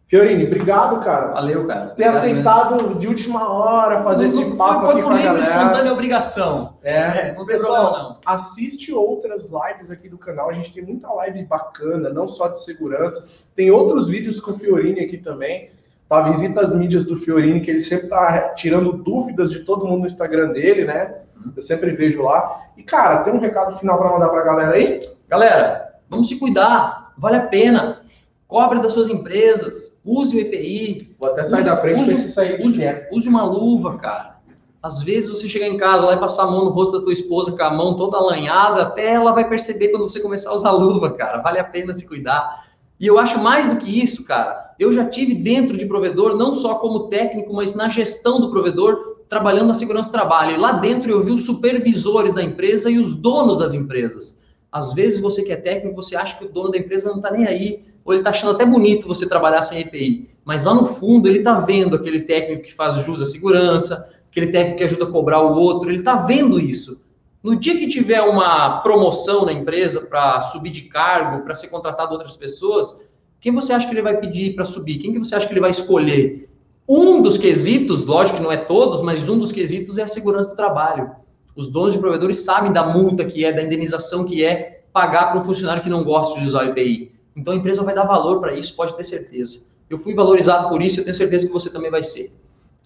Fiorini, 0.09 0.47
obrigado, 0.47 1.05
cara. 1.05 1.33
Valeu, 1.33 1.67
cara. 1.67 1.89
Ter 1.89 2.09
obrigado 2.09 2.17
aceitado 2.17 2.77
mesmo. 2.77 2.95
de 2.99 3.09
última 3.09 3.53
hora 3.53 4.03
fazer 4.03 4.27
esse 4.27 4.43
papo 4.57 4.87
foi, 4.87 4.95
aqui 4.95 5.03
com 5.03 5.11
a 5.11 5.19
galera. 5.19 5.43
Foi 5.43 5.53
espontânea 5.53 5.93
obrigação. 5.93 6.79
É, 6.83 6.97
é 6.97 7.35
não 7.35 7.45
pessoal, 7.45 7.93
problema, 7.93 8.09
não. 8.09 8.21
assiste 8.25 8.91
outras 8.91 9.51
lives 9.51 9.91
aqui 9.91 10.09
do 10.09 10.17
canal. 10.17 10.49
A 10.49 10.55
gente 10.55 10.73
tem 10.73 10.83
muita 10.83 11.13
live 11.13 11.45
bacana, 11.45 12.09
não 12.09 12.27
só 12.27 12.49
de 12.49 12.65
segurança. 12.65 13.23
Tem 13.55 13.71
outros 13.71 14.09
vídeos 14.09 14.41
com 14.41 14.53
o 14.53 14.59
Fiorini 14.59 15.01
aqui 15.01 15.19
também. 15.19 15.71
Tá? 16.09 16.23
Visita 16.23 16.63
as 16.63 16.75
mídias 16.75 17.05
do 17.05 17.19
Fiorini, 17.19 17.61
que 17.61 17.71
ele 17.71 17.83
sempre 17.83 18.09
tá 18.09 18.55
tirando 18.55 18.93
dúvidas 18.93 19.51
de 19.51 19.61
todo 19.61 19.87
mundo 19.87 20.01
no 20.01 20.07
Instagram 20.07 20.53
dele, 20.53 20.87
né? 20.87 21.17
Eu 21.55 21.63
sempre 21.63 21.91
vejo 21.91 22.23
lá. 22.23 22.63
E, 22.79 22.83
cara, 22.83 23.19
tem 23.19 23.35
um 23.35 23.41
recado 23.41 23.79
final 23.79 23.99
para 23.99 24.11
mandar 24.11 24.31
pra 24.31 24.43
galera 24.43 24.73
aí? 24.73 25.03
Galera, 25.29 25.97
vamos 26.09 26.29
se 26.29 26.39
cuidar. 26.39 27.13
Vale 27.19 27.37
a 27.37 27.47
pena 27.47 28.08
cobre 28.49 28.81
das 28.81 28.95
suas 28.95 29.11
empresas, 29.11 30.01
use 30.05 30.35
o 30.35 30.41
EPI. 30.41 31.15
Vou 31.21 31.29
até 31.29 31.45
sair 31.45 31.61
use, 31.61 31.69
da 31.69 31.77
frente 31.77 32.01
use, 32.01 32.17
se 32.17 32.29
sair 32.31 32.65
use, 32.65 32.83
use 33.13 33.29
uma 33.29 33.45
luva, 33.45 33.97
cara. 33.99 34.39
Às 34.83 35.03
vezes 35.03 35.29
você 35.29 35.49
chegar 35.49 35.67
em 35.67 35.77
casa 35.77 36.11
e 36.13 36.17
passar 36.17 36.45
a 36.45 36.51
mão 36.51 36.65
no 36.65 36.71
rosto 36.71 36.99
da 36.99 37.05
tua 37.05 37.13
esposa 37.13 37.53
com 37.53 37.63
a 37.63 37.71
mão 37.71 37.97
toda 37.97 38.17
alanhada, 38.17 38.83
até 38.83 39.13
ela 39.13 39.33
vai 39.33 39.47
perceber 39.47 39.89
quando 39.89 40.09
você 40.09 40.19
começar 40.19 40.51
a 40.51 40.55
usar 40.55 40.69
a 40.69 40.73
luva, 40.73 41.11
cara. 41.11 41.39
Vale 41.39 41.59
a 41.59 41.65
pena 41.65 41.93
se 41.93 42.09
cuidar. 42.09 42.67
E 42.99 43.07
eu 43.07 43.19
acho 43.19 43.39
mais 43.39 43.67
do 43.67 43.77
que 43.77 44.03
isso, 44.03 44.25
cara. 44.25 44.75
Eu 44.79 44.93
já 44.93 45.05
tive 45.05 45.35
dentro 45.35 45.77
de 45.77 45.85
provedor, 45.85 46.37
não 46.37 46.55
só 46.55 46.77
como 46.77 47.09
técnico, 47.09 47.53
mas 47.53 47.75
na 47.75 47.89
gestão 47.89 48.41
do 48.41 48.51
provedor, 48.51 49.19
trabalhando 49.29 49.69
na 49.69 49.75
segurança 49.75 50.09
do 50.09 50.13
trabalho. 50.13 50.53
E 50.53 50.59
lá 50.59 50.73
dentro 50.73 51.11
eu 51.11 51.21
vi 51.21 51.33
os 51.33 51.45
supervisores 51.45 52.33
da 52.33 52.43
empresa 52.43 52.89
e 52.91 52.99
os 52.99 53.15
donos 53.15 53.59
das 53.59 53.75
empresas. 53.75 54.41
Às 54.71 54.95
vezes 54.95 55.21
você 55.21 55.43
que 55.43 55.53
é 55.53 55.57
técnico, 55.57 55.97
você 55.97 56.17
acha 56.17 56.39
que 56.39 56.45
o 56.45 56.49
dono 56.49 56.71
da 56.71 56.79
empresa 56.79 57.09
não 57.09 57.17
está 57.17 57.31
nem 57.31 57.47
aí, 57.47 57.85
ou 58.09 58.15
ele 58.15 58.21
está 58.23 58.31
achando 58.31 58.53
até 58.53 58.65
bonito 58.65 59.07
você 59.07 59.29
trabalhar 59.29 59.61
sem 59.61 59.81
EPI. 59.81 60.31
Mas 60.43 60.65
lá 60.65 60.73
no 60.73 60.87
fundo 60.87 61.29
ele 61.29 61.41
está 61.41 61.59
vendo 61.59 61.95
aquele 61.95 62.21
técnico 62.21 62.63
que 62.63 62.73
faz 62.73 62.95
jus 63.05 63.21
à 63.21 63.27
segurança, 63.27 64.11
aquele 64.31 64.47
técnico 64.47 64.79
que 64.79 64.85
ajuda 64.85 65.05
a 65.05 65.11
cobrar 65.11 65.43
o 65.43 65.55
outro, 65.59 65.91
ele 65.91 65.99
está 65.99 66.17
vendo 66.17 66.59
isso. 66.59 67.05
No 67.43 67.55
dia 67.55 67.79
que 67.79 67.87
tiver 67.87 68.23
uma 68.23 68.81
promoção 68.81 69.45
na 69.45 69.53
empresa 69.53 70.07
para 70.07 70.41
subir 70.41 70.71
de 70.71 70.83
cargo, 70.83 71.45
para 71.45 71.53
ser 71.53 71.69
contratado 71.69 72.13
outras 72.13 72.35
pessoas, 72.35 72.99
quem 73.43 73.53
você 73.53 73.75
acha 73.75 73.87
que 73.87 73.93
ele 73.93 74.01
vai 74.01 74.17
pedir 74.17 74.55
para 74.55 74.65
subir? 74.65 74.97
Quem 74.97 75.13
que 75.13 75.19
você 75.19 75.35
acha 75.35 75.47
que 75.47 75.53
ele 75.53 75.61
vai 75.61 75.71
escolher? 75.71 76.49
Um 76.89 77.21
dos 77.21 77.37
quesitos, 77.37 78.07
lógico 78.07 78.39
que 78.39 78.43
não 78.43 78.51
é 78.51 78.57
todos, 78.57 79.03
mas 79.03 79.29
um 79.29 79.39
dos 79.39 79.53
quesitos 79.53 79.99
é 79.99 80.05
a 80.05 80.09
segurança 80.09 80.49
do 80.49 80.57
trabalho. 80.57 81.11
Os 81.55 81.69
donos 81.69 81.93
de 81.93 82.01
provedores 82.01 82.43
sabem 82.43 82.73
da 82.73 82.87
multa 82.87 83.27
que 83.27 83.45
é, 83.45 83.53
da 83.53 83.63
indenização 83.63 84.25
que 84.25 84.43
é 84.43 84.85
pagar 84.95 85.27
para 85.31 85.41
um 85.41 85.45
funcionário 85.45 85.83
que 85.83 85.91
não 85.91 86.03
gosta 86.03 86.41
de 86.41 86.47
usar 86.47 86.65
o 86.65 86.71
IPI. 86.71 87.18
Então 87.39 87.55
a 87.55 87.57
empresa 87.57 87.85
vai 87.85 87.95
dar 87.95 88.05
valor 88.05 88.41
para 88.41 88.53
isso, 88.55 88.75
pode 88.75 88.97
ter 88.97 89.05
certeza. 89.05 89.69
Eu 89.89 89.99
fui 89.99 90.13
valorizado 90.15 90.69
por 90.69 90.83
isso, 90.83 90.99
eu 90.99 91.05
tenho 91.05 91.15
certeza 91.15 91.47
que 91.47 91.53
você 91.53 91.71
também 91.71 91.91
vai 91.91 92.03
ser. 92.03 92.33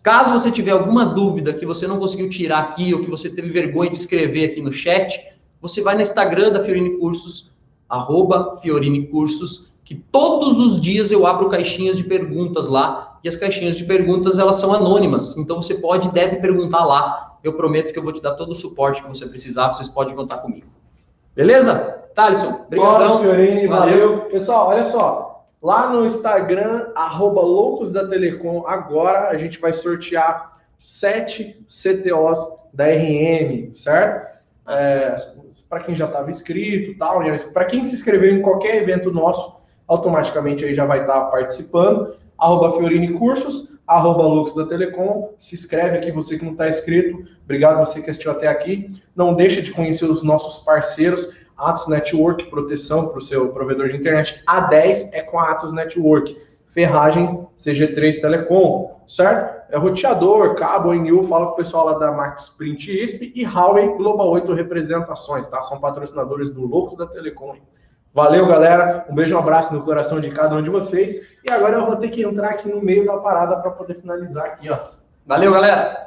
Caso 0.02 0.30
você 0.30 0.50
tiver 0.50 0.72
alguma 0.72 1.06
dúvida 1.06 1.54
que 1.54 1.64
você 1.64 1.86
não 1.86 1.98
conseguiu 1.98 2.28
tirar 2.28 2.58
aqui 2.58 2.92
ou 2.92 3.02
que 3.02 3.10
você 3.10 3.30
teve 3.30 3.48
vergonha 3.48 3.90
de 3.90 3.96
escrever 3.96 4.50
aqui 4.50 4.60
no 4.60 4.70
chat, 4.70 5.18
você 5.60 5.80
vai 5.80 5.94
no 5.94 6.02
Instagram 6.02 6.50
da 6.50 6.60
Fiorini 6.60 6.98
Cursos, 6.98 7.52
arroba 7.88 8.56
Fiorini 8.56 9.06
Cursos, 9.06 9.72
que 9.84 9.94
todos 9.94 10.58
os 10.58 10.80
dias 10.80 11.10
eu 11.10 11.26
abro 11.26 11.48
caixinhas 11.48 11.96
de 11.96 12.04
perguntas 12.04 12.66
lá 12.66 13.18
e 13.24 13.28
as 13.28 13.36
caixinhas 13.36 13.76
de 13.76 13.84
perguntas 13.84 14.38
elas 14.38 14.56
são 14.56 14.74
anônimas, 14.74 15.36
então 15.38 15.62
você 15.62 15.76
pode 15.76 16.08
e 16.08 16.12
deve 16.12 16.36
perguntar 16.36 16.84
lá. 16.84 17.38
Eu 17.42 17.54
prometo 17.54 17.92
que 17.92 17.98
eu 17.98 18.02
vou 18.02 18.12
te 18.12 18.20
dar 18.20 18.34
todo 18.34 18.52
o 18.52 18.54
suporte 18.54 19.02
que 19.02 19.08
você 19.08 19.26
precisar, 19.26 19.72
vocês 19.72 19.88
podem 19.88 20.14
contar 20.14 20.38
comigo. 20.38 20.68
Beleza? 21.34 22.01
Thaleson, 22.14 22.64
obrigado. 22.66 23.20
Fiorini, 23.20 23.66
valeu. 23.66 24.08
valeu. 24.08 24.20
Pessoal, 24.26 24.68
olha 24.68 24.84
só, 24.84 25.32
Lá 25.62 25.88
no 25.88 26.04
Instagram, 26.04 26.90
arroba 26.92 27.40
Loucos 27.40 27.92
da 27.92 28.04
Telecom, 28.04 28.66
agora 28.66 29.28
a 29.28 29.38
gente 29.38 29.60
vai 29.60 29.72
sortear 29.72 30.54
sete 30.76 31.64
CTOs 31.68 32.38
da 32.74 32.86
RM, 32.86 33.72
certo? 33.72 34.26
É, 34.68 35.14
para 35.68 35.84
quem 35.84 35.94
já 35.94 36.06
estava 36.06 36.28
inscrito 36.28 36.98
tal, 36.98 37.22
para 37.52 37.66
quem 37.66 37.86
se 37.86 37.94
inscreveu 37.94 38.32
em 38.34 38.42
qualquer 38.42 38.82
evento 38.82 39.12
nosso, 39.12 39.60
automaticamente 39.86 40.64
aí 40.64 40.74
já 40.74 40.84
vai 40.84 41.02
estar 41.02 41.20
tá 41.20 41.26
participando. 41.26 42.16
Arroba 42.36 42.76
Fiorini 42.76 43.12
Cursos, 43.12 43.72
arroba 43.86 44.26
Lux 44.26 44.56
da 44.56 44.66
Telecom, 44.66 45.32
se 45.38 45.54
inscreve 45.54 45.98
aqui, 45.98 46.10
você 46.10 46.36
que 46.36 46.44
não 46.44 46.52
está 46.52 46.68
inscrito, 46.68 47.24
obrigado 47.44 47.78
você 47.78 48.02
que 48.02 48.10
assistiu 48.10 48.32
até 48.32 48.48
aqui. 48.48 48.88
Não 49.14 49.34
deixa 49.34 49.62
de 49.62 49.70
conhecer 49.70 50.06
os 50.06 50.24
nossos 50.24 50.64
parceiros, 50.64 51.36
Atos 51.56 51.88
Network, 51.88 52.44
proteção 52.50 53.08
para 53.08 53.18
o 53.18 53.22
seu 53.22 53.50
provedor 53.50 53.88
de 53.88 53.96
internet. 53.96 54.42
A10 54.46 55.10
é 55.12 55.22
com 55.22 55.38
a 55.38 55.50
Atos 55.50 55.72
Network. 55.72 56.36
Ferragens 56.72 57.30
CG3 57.58 58.20
Telecom, 58.20 59.02
certo? 59.06 59.62
É 59.70 59.76
roteador, 59.76 60.54
cabo, 60.54 60.94
NU, 60.94 61.24
fala 61.24 61.46
com 61.46 61.52
o 61.52 61.56
pessoal 61.56 61.86
lá 61.86 61.98
da 61.98 62.10
Max 62.10 62.48
Print 62.48 62.90
ISP 62.90 63.32
e 63.34 63.44
Huawei 63.44 63.88
Global 63.88 64.30
8 64.30 64.52
representações, 64.54 65.46
tá? 65.46 65.60
São 65.60 65.78
patrocinadores 65.78 66.50
do 66.50 66.66
Loucos 66.66 66.96
da 66.96 67.06
Telecom. 67.06 67.56
Valeu, 68.14 68.46
galera. 68.46 69.06
Um 69.08 69.14
beijo, 69.14 69.34
um 69.34 69.38
abraço 69.38 69.72
no 69.72 69.82
coração 69.82 70.20
de 70.20 70.30
cada 70.30 70.54
um 70.54 70.62
de 70.62 70.70
vocês. 70.70 71.14
E 71.44 71.50
agora 71.50 71.76
eu 71.76 71.86
vou 71.86 71.96
ter 71.96 72.08
que 72.08 72.22
entrar 72.22 72.50
aqui 72.50 72.68
no 72.68 72.82
meio 72.82 73.06
da 73.06 73.18
parada 73.18 73.56
para 73.56 73.70
poder 73.70 73.94
finalizar 73.94 74.44
aqui, 74.46 74.70
ó. 74.70 74.78
Valeu, 75.26 75.52
galera. 75.52 76.06